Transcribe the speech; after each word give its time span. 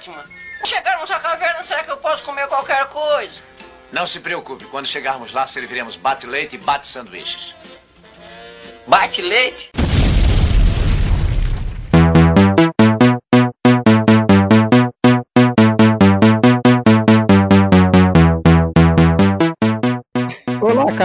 Batman. 0.00 0.24
Chegarmos 0.64 1.10
à 1.10 1.18
caverna, 1.18 1.62
será 1.62 1.84
que 1.84 1.90
eu 1.90 1.96
posso 1.98 2.24
comer 2.24 2.46
qualquer 2.48 2.86
coisa? 2.86 3.42
Não 3.92 4.06
se 4.06 4.20
preocupe, 4.20 4.64
quando 4.66 4.86
chegarmos 4.86 5.32
lá, 5.32 5.46
serviremos 5.46 5.96
bate-leite 5.96 6.54
e 6.54 6.58
bate-sanduíches. 6.58 7.54
Bate-leite? 8.86 9.70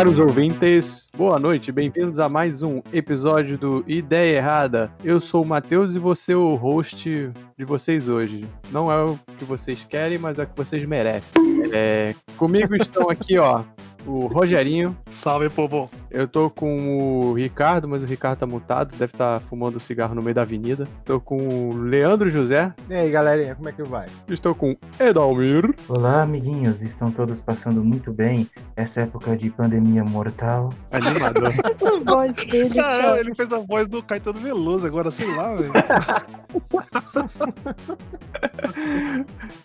Caros 0.05 0.19
ouvintes. 0.19 1.07
Boa 1.17 1.39
noite, 1.39 1.71
bem-vindos 1.71 2.19
a 2.19 2.29
mais 2.29 2.61
um 2.61 2.79
episódio 2.93 3.57
do 3.57 3.83
Ideia 3.87 4.37
Errada. 4.37 4.91
Eu 5.03 5.19
sou 5.19 5.41
o 5.41 5.45
Matheus 5.45 5.95
e 5.95 5.99
você 5.99 6.33
é 6.33 6.35
o 6.35 6.53
host 6.53 7.31
de 7.57 7.65
vocês 7.65 8.07
hoje. 8.07 8.47
Não 8.71 8.91
é 8.91 9.03
o 9.03 9.17
que 9.39 9.43
vocês 9.43 9.83
querem, 9.83 10.19
mas 10.19 10.37
é 10.37 10.43
o 10.43 10.47
que 10.47 10.55
vocês 10.55 10.85
merecem. 10.85 11.33
É, 11.73 12.13
comigo 12.37 12.75
estão 12.75 13.09
aqui, 13.09 13.39
ó, 13.39 13.63
o 14.05 14.27
Rogerinho. 14.27 14.95
Salve, 15.09 15.49
povo. 15.49 15.89
Eu 16.09 16.27
tô 16.27 16.49
com 16.49 17.29
o 17.29 17.33
Ricardo, 17.33 17.87
mas 17.87 18.01
o 18.01 18.05
Ricardo 18.05 18.39
tá 18.39 18.45
mutado, 18.45 18.91
deve 18.91 19.05
estar 19.05 19.39
fumando 19.41 19.79
cigarro 19.79 20.15
no 20.15 20.21
meio 20.21 20.35
da 20.35 20.43
avenida. 20.43 20.87
Tô 21.03 21.19
com 21.19 21.69
o 21.69 21.75
Leandro 21.75 22.29
José. 22.29 22.73
E 22.89 22.93
aí, 22.93 23.11
galerinha, 23.11 23.55
como 23.55 23.67
é 23.67 23.71
que 23.71 23.83
vai? 23.83 24.07
Estou 24.29 24.55
com 24.55 24.75
Edalmir. 24.99 25.75
Olá, 25.89 26.21
amiguinhos, 26.21 26.81
estão 26.81 27.11
todos 27.11 27.41
passando 27.41 27.83
muito 27.83 28.13
bem 28.13 28.49
essa 28.75 29.01
época 29.01 29.35
de 29.35 29.49
pandemia 29.49 30.03
mortal. 30.03 30.69
Animador. 30.91 31.51
Essa 31.65 31.99
voz 31.99 32.35
dele, 32.45 32.73
Caralho, 32.73 33.01
cara. 33.03 33.19
ele 33.19 33.35
fez 33.35 33.51
a 33.51 33.59
voz 33.59 33.87
do 33.87 34.01
Caetano 34.01 34.39
Veloso 34.39 34.87
agora, 34.87 35.11
sei 35.11 35.27
lá, 35.35 35.55
velho. 35.55 35.71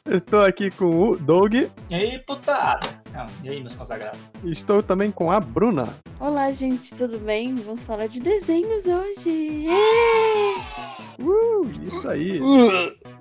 Estou 0.07 0.45
aqui 0.45 0.71
com 0.71 1.11
o 1.11 1.16
Doug. 1.16 1.55
E 1.55 1.71
aí, 1.91 2.19
putada? 2.27 2.88
Não, 3.13 3.27
e 3.43 3.49
aí, 3.49 3.60
meus 3.60 3.77
consagrados? 3.77 4.29
Estou 4.45 4.82
também 4.82 5.10
com 5.10 5.30
a 5.30 5.38
Bruna. 5.40 5.88
Olá, 6.18 6.50
gente, 6.50 6.95
tudo 6.95 7.18
bem? 7.18 7.54
Vamos 7.56 7.84
falar 7.84 8.06
de 8.06 8.20
desenhos 8.20 8.86
hoje. 8.86 9.66
É! 9.68 11.23
Uh, 11.23 11.70
isso 11.86 12.09
aí. 12.09 12.40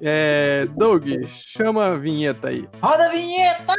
É, 0.02 0.68
Doug, 0.78 1.06
chama 1.26 1.88
a 1.88 1.98
vinheta 1.98 2.50
aí. 2.50 2.68
Roda 2.82 3.06
a 3.06 3.10
vinheta! 3.10 3.76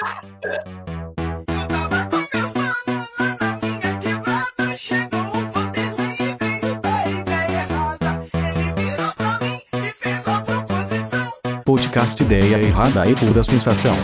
Podcast 11.65 12.21
Ideia 12.23 12.57
Errada 12.57 13.09
e 13.09 13.15
Pura 13.15 13.45
Sensação. 13.45 13.95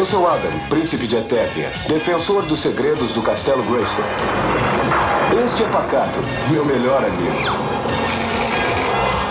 Eu 0.00 0.06
sou 0.06 0.26
Adam, 0.26 0.50
príncipe 0.70 1.06
de 1.06 1.14
Eternia, 1.14 1.70
defensor 1.86 2.46
dos 2.46 2.60
segredos 2.60 3.12
do 3.12 3.20
Castelo 3.20 3.62
Grayskull. 3.64 4.02
Este 5.44 5.62
é 5.62 5.68
Pacato, 5.68 6.20
meu 6.50 6.64
melhor 6.64 7.04
amigo. 7.04 7.36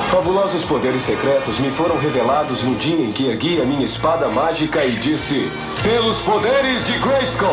Fabulosos 0.09 0.63
poderes 0.65 1.01
secretos 1.01 1.57
me 1.57 1.71
foram 1.71 1.97
revelados 1.97 2.61
no 2.61 2.75
dia 2.75 3.03
em 3.03 3.11
que 3.11 3.29
ergui 3.29 3.59
a 3.59 3.65
minha 3.65 3.83
espada 3.83 4.27
mágica 4.27 4.85
e 4.85 4.95
disse: 4.97 5.49
Pelos 5.81 6.21
poderes 6.21 6.85
de 6.85 6.99
Grayskull! 6.99 7.49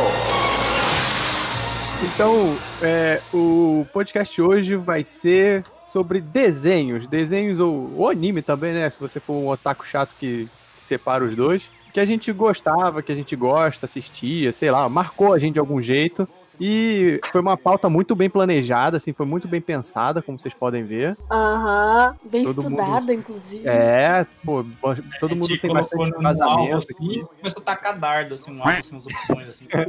Então, 2.02 2.54
é, 2.82 3.22
o 3.32 3.86
podcast 3.94 4.42
hoje 4.42 4.76
vai 4.76 5.06
ser 5.06 5.64
sobre 5.86 6.20
desenhos. 6.20 7.06
Desenhos 7.06 7.60
ou, 7.60 7.90
ou 7.96 8.10
anime 8.10 8.42
também, 8.42 8.74
né? 8.74 8.90
Se 8.90 9.00
você 9.00 9.18
for 9.18 9.32
um 9.32 9.48
otaku 9.48 9.86
chato 9.86 10.10
que, 10.20 10.50
que 10.76 10.82
separa 10.82 11.24
os 11.24 11.34
dois. 11.34 11.70
Que 11.96 12.00
a 12.00 12.04
gente 12.04 12.30
gostava, 12.30 13.00
que 13.00 13.10
a 13.10 13.14
gente 13.14 13.34
gosta, 13.34 13.86
assistia, 13.86 14.52
sei 14.52 14.70
lá, 14.70 14.86
marcou 14.86 15.32
a 15.32 15.38
gente 15.38 15.54
de 15.54 15.60
algum 15.60 15.80
jeito. 15.80 16.28
E 16.60 17.18
foi 17.32 17.40
uma 17.40 17.56
pauta 17.56 17.88
muito 17.88 18.14
bem 18.14 18.28
planejada, 18.28 18.98
assim, 18.98 19.14
foi 19.14 19.24
muito 19.24 19.48
bem 19.48 19.62
pensada, 19.62 20.20
como 20.20 20.38
vocês 20.38 20.52
podem 20.52 20.84
ver. 20.84 21.16
Aham. 21.30 22.14
Bem 22.22 22.44
Todo 22.44 22.58
estudada, 22.58 23.14
inclusive. 23.14 23.66
É, 23.66 24.26
pô, 24.44 24.62
todo 25.18 25.32
A 25.32 25.34
mundo 25.36 25.58
tem 25.58 25.72
bastante 25.72 26.22
vazamento 26.22 26.76
assim, 26.76 26.92
aqui. 26.92 27.18
e 27.20 27.24
começou 27.38 27.62
a 27.62 27.64
tacar 27.64 27.98
dardo, 27.98 28.34
assim, 28.34 28.54
um 28.54 28.60
alvo, 28.62 28.78
assim, 28.78 28.94
umas 28.94 29.06
opções, 29.06 29.48
assim. 29.48 29.64
Tá 29.64 29.88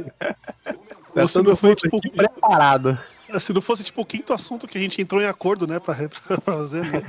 Ou 1.20 1.28
se 1.28 1.42
não 1.42 1.54
foi, 1.54 1.68
mundo 1.68 1.78
tipo, 1.78 1.96
aqui 1.98 2.08
preparado. 2.08 2.98
Se 3.36 3.52
não 3.52 3.60
fosse, 3.60 3.84
tipo, 3.84 4.00
o 4.00 4.06
quinto 4.06 4.32
assunto 4.32 4.66
que 4.66 4.78
a 4.78 4.80
gente 4.80 5.02
entrou 5.02 5.20
em 5.20 5.26
acordo, 5.26 5.66
né, 5.66 5.78
pra, 5.78 5.94
pra 6.26 6.40
fazer, 6.40 6.86
né? 6.86 7.02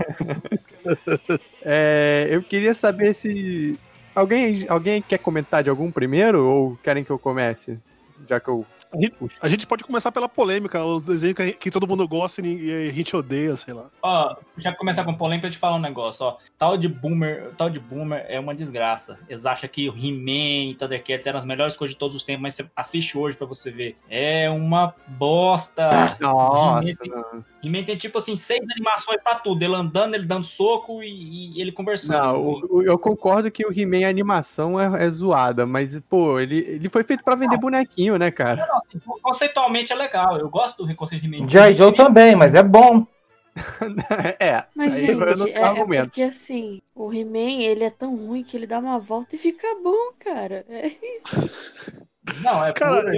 É, 1.64 2.28
eu 2.30 2.44
queria 2.44 2.74
saber 2.74 3.14
se. 3.14 3.80
Alguém, 4.20 4.66
alguém 4.68 5.02
quer 5.02 5.18
comentar 5.18 5.64
de 5.64 5.70
algum 5.70 5.90
primeiro 5.90 6.46
ou 6.46 6.78
querem 6.84 7.06
que 7.06 7.10
eu 7.10 7.18
comece? 7.18 7.80
Já 8.28 8.38
que 8.38 8.50
eu. 8.50 8.66
A 8.92 8.98
gente, 9.00 9.14
a 9.40 9.48
gente 9.50 9.68
pode 9.68 9.84
começar 9.84 10.12
pela 10.12 10.28
polêmica, 10.28 10.84
os 10.84 11.04
desenhos 11.04 11.36
que, 11.38 11.52
que 11.54 11.70
todo 11.72 11.88
mundo 11.88 12.08
gosta 12.08 12.42
e 12.42 12.90
a 12.90 12.92
gente 12.92 13.16
odeia, 13.16 13.56
sei 13.56 13.72
lá. 13.74 13.86
Ó, 14.02 14.36
já 14.58 14.74
começar 14.74 15.04
com 15.04 15.14
polêmica, 15.14 15.46
eu 15.48 15.52
te 15.52 15.60
falar 15.60 15.76
um 15.76 15.80
negócio, 15.82 16.26
ó. 16.26 16.38
Tal 16.58 16.76
de 16.76 16.88
Boomer, 16.88 17.52
tal 17.56 17.70
de 17.70 17.80
Boomer 17.80 18.26
é 18.28 18.40
uma 18.40 18.56
desgraça. 18.56 19.20
Eles 19.30 19.46
acham 19.46 19.70
que 19.70 19.88
o 19.90 19.94
He-Man 19.96 20.72
e 20.72 20.76
Thundercats 20.76 21.28
eram 21.28 21.38
as 21.38 21.46
melhores 21.46 21.78
coisas 21.78 21.94
de 21.94 22.00
todos 22.00 22.16
os 22.16 22.24
tempos, 22.24 22.42
mas 22.42 22.56
você 22.56 22.66
assiste 22.76 23.16
hoje 23.16 23.38
pra 23.38 23.46
você 23.46 23.70
ver. 23.70 23.96
É 24.10 24.50
uma 24.50 24.96
bosta. 25.08 25.88
Nossa, 26.20 26.82
He-Man 26.84 26.94
tem- 27.84 27.92
não. 27.92 27.98
Tipo 28.00 28.18
assim, 28.18 28.38
seis 28.38 28.62
animações 28.72 29.22
pra 29.22 29.36
tudo. 29.36 29.62
Ele 29.62 29.76
andando, 29.76 30.16
ele 30.16 30.26
dando 30.26 30.46
soco 30.46 31.04
e, 31.04 31.58
e 31.58 31.62
ele 31.62 31.72
conversando. 31.72 32.20
Não, 32.24 32.42
o- 32.42 32.78
o- 32.78 32.84
eu 32.84 32.98
concordo 32.98 33.52
que 33.52 33.66
o 33.66 33.72
He-Man 33.72 34.06
a 34.06 34.10
animação 34.10 34.80
é, 34.80 35.06
é 35.06 35.10
zoada, 35.10 35.66
mas, 35.66 36.00
pô, 36.10 36.40
ele, 36.40 36.58
ele 36.58 36.90
foi 36.90 37.04
feito 37.04 37.24
pra 37.24 37.36
vender 37.36 37.58
bonequinho, 37.58 38.18
né, 38.18 38.32
cara? 38.32 38.66
Conceitualmente 39.22 39.92
é 39.92 39.96
legal. 39.96 40.38
Eu 40.38 40.50
gosto 40.50 40.86
do 40.86 40.92
He-Man. 40.92 41.48
G.I. 41.48 41.74
Joe 41.74 41.94
também, 41.94 42.36
mas 42.36 42.56
é 42.56 42.64
bom. 42.64 43.06
é. 44.40 44.64
Mas, 44.76 44.98
aí 44.98 45.10
eu 45.10 45.18
não 45.18 45.28
gente, 45.36 45.54
tenho 45.54 45.94
é, 45.94 45.98
é 45.98 46.04
porque 46.04 46.24
assim, 46.24 46.82
o 46.96 47.14
He-Man, 47.14 47.62
ele 47.62 47.84
é 47.84 47.90
tão 47.90 48.16
ruim 48.16 48.44
que 48.44 48.56
ele 48.56 48.68
dá 48.68 48.80
uma 48.80 49.00
volta 49.00 49.36
e 49.36 49.40
fica 49.40 49.68
bom, 49.84 50.14
cara. 50.20 50.66
É 50.70 50.88
isso. 50.88 51.52
Não, 52.42 52.66
é 52.66 52.72
Cara. 52.74 53.12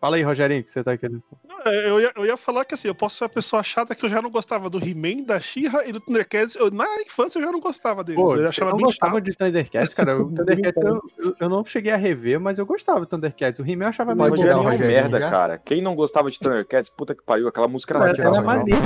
Fala 0.00 0.16
aí, 0.16 0.22
Rogerinho, 0.22 0.64
que 0.64 0.70
você 0.70 0.82
tá 0.82 0.96
querendo. 0.96 1.22
É, 1.66 1.88
Eu 1.90 2.00
ia, 2.00 2.12
eu 2.16 2.26
ia 2.26 2.36
falar 2.36 2.64
que 2.64 2.74
assim, 2.74 2.88
eu 2.88 2.94
posso 2.94 3.16
ser 3.16 3.24
a 3.24 3.28
pessoa 3.28 3.62
chata 3.62 3.94
que 3.94 4.04
eu 4.04 4.08
já 4.08 4.20
não 4.20 4.30
gostava 4.30 4.68
do 4.68 4.78
He-Man, 4.78 5.24
da 5.24 5.38
She-Ra 5.40 5.86
e 5.86 5.92
do 5.92 6.00
Thundercats. 6.00 6.54
Eu, 6.56 6.70
na 6.70 6.86
infância 7.02 7.38
eu 7.38 7.42
já 7.44 7.52
não 7.52 7.60
gostava 7.60 8.02
deles. 8.02 8.20
Pô, 8.22 8.34
eu 8.34 8.42
eu 8.42 8.48
achava 8.48 8.70
não 8.70 8.76
bem 8.78 8.86
gostava 8.86 9.14
chato. 9.14 9.24
de 9.24 9.34
Thundercats, 9.36 9.94
cara. 9.94 10.20
O 10.22 10.28
Thundercats 10.34 10.82
eu, 10.82 11.00
eu, 11.18 11.36
eu 11.40 11.48
não 11.48 11.64
cheguei 11.64 11.92
a 11.92 11.96
rever, 11.96 12.40
mas 12.40 12.58
eu 12.58 12.66
gostava 12.66 13.00
do 13.00 13.06
Thundercats. 13.06 13.60
O 13.60 13.66
He-Man 13.66 13.84
eu 13.84 13.88
achava 13.88 14.14
meio 14.14 14.30
dar 14.30 14.36
Rogerinho 14.36 14.52
é 14.52 14.56
um 14.56 14.62
Rogerinho, 14.62 14.86
merda, 14.88 15.18
já? 15.18 15.30
cara. 15.30 15.58
Quem 15.58 15.82
não 15.82 15.94
gostava 15.94 16.30
de 16.30 16.38
Thundercats, 16.38 16.90
puta 16.90 17.14
que 17.14 17.22
pariu, 17.22 17.48
aquela 17.48 17.68
música 17.68 17.94
era 17.94 18.08
Mas 18.08 18.18
era 18.18 18.42
maneiro. 18.42 18.80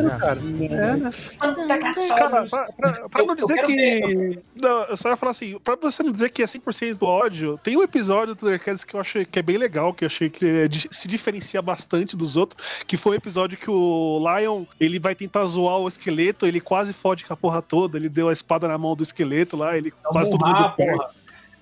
Maneiro, 0.00 0.18
cara. 0.18 0.38
É, 0.38 0.96
né? 0.96 1.10
Cara, 2.08 2.46
pra, 2.48 2.72
pra- 2.72 3.08
pra 3.08 3.20
Eu- 3.22 3.26
não 3.26 3.34
dizer 3.34 3.62
que. 3.66 4.38
Não, 4.60 4.82
eu 4.84 4.96
só 4.96 5.10
ia 5.10 5.16
falar 5.16 5.30
assim, 5.32 5.58
pra 5.58 5.76
você 5.76 6.02
não 6.02 6.12
dizer 6.12 6.30
que 6.30 6.42
é 6.42 6.46
100% 6.46 7.02
ódio, 7.02 7.58
tem 7.62 7.76
um 7.76 7.82
episódio 7.82 8.34
do 8.34 8.38
Thundercats 8.38 8.84
que 8.84 8.94
eu 8.94 9.00
achei 9.00 9.24
que 9.24 9.38
é 9.38 9.42
bem 9.42 9.56
legal, 9.56 9.92
que 9.94 10.04
eu 10.04 10.06
achei 10.06 10.28
que 10.30 10.44
é 10.46 10.68
se 10.90 11.08
diferencia 11.08 11.60
bastante 11.60 12.16
dos 12.16 12.36
outros, 12.36 12.82
que 12.86 12.96
foi 12.96 13.12
o 13.12 13.18
episódio 13.18 13.58
que 13.58 13.70
o 13.70 14.18
Lion, 14.38 14.64
ele 14.80 14.98
vai 14.98 15.14
tentar 15.14 15.44
zoar 15.46 15.78
o 15.78 15.88
esqueleto, 15.88 16.46
ele 16.46 16.60
quase 16.60 16.92
fode 16.92 17.24
com 17.24 17.32
a 17.32 17.36
porra 17.36 17.62
toda, 17.62 17.96
ele 17.96 18.08
deu 18.08 18.28
a 18.28 18.32
espada 18.32 18.66
na 18.68 18.76
mão 18.78 18.94
do 18.96 19.02
esqueleto 19.02 19.56
lá, 19.56 19.76
ele 19.76 19.92
quase 20.04 20.30
todo 20.30 20.44
mundo 20.46 20.72
perde. 20.76 21.04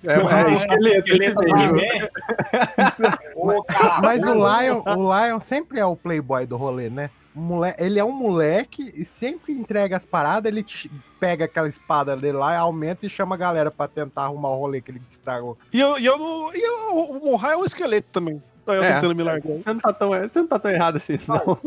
É, 0.07 0.13
é, 0.13 0.53
esqueleto, 0.53 1.09
Esqueleto 1.09 1.35
cara, 3.67 4.01
Mas 4.01 4.23
o. 4.23 4.33
Lion, 4.33 4.81
o 4.85 5.25
Lion 5.27 5.39
sempre 5.39 5.79
é 5.79 5.85
o 5.85 5.95
playboy 5.95 6.45
do 6.45 6.57
rolê, 6.57 6.89
né? 6.91 7.09
Mole- 7.35 7.75
Ele 7.77 7.99
é 7.99 8.03
um 8.05 8.13
moleque 8.13 8.91
e 8.95 9.03
sempre 9.03 9.51
entrega 9.51 9.97
as 9.97 10.05
paradas, 10.05 10.49
ele 10.51 10.65
pega 11.19 11.45
aquela 11.45 11.67
espada 11.67 12.15
dele 12.15 12.37
lá, 12.37 12.57
aumenta 12.57 13.05
e 13.05 13.09
chama 13.09 13.35
a 13.35 13.37
galera 13.37 13.69
pra 13.69 13.87
tentar 13.87 14.23
arrumar 14.23 14.49
o 14.51 14.57
rolê 14.59 14.79
que 14.81 14.91
ele 14.91 15.01
estragou. 15.07 15.57
E 15.73 15.79
eu, 15.79 15.99
e 15.99 16.05
eu 16.05 16.17
não. 16.17 16.55
E 16.55 16.61
eu, 16.61 16.95
o 17.11 17.25
Monra 17.25 17.51
é 17.53 17.57
um 17.57 17.65
esqueleto 17.65 18.07
também. 18.11 18.41
Aí 18.67 18.77
eu 18.77 18.83
É. 18.83 18.93
tentando 18.93 19.13
me 19.13 19.21
largar. 19.21 19.57
Você 19.57 19.69
não 19.73 19.79
tá 19.79 19.93
tão, 19.93 20.09
você 20.09 20.39
não 20.39 20.47
tá 20.47 20.57
tão 20.57 20.71
errado 20.71 20.95
assim, 20.97 21.17
não. 21.27 21.59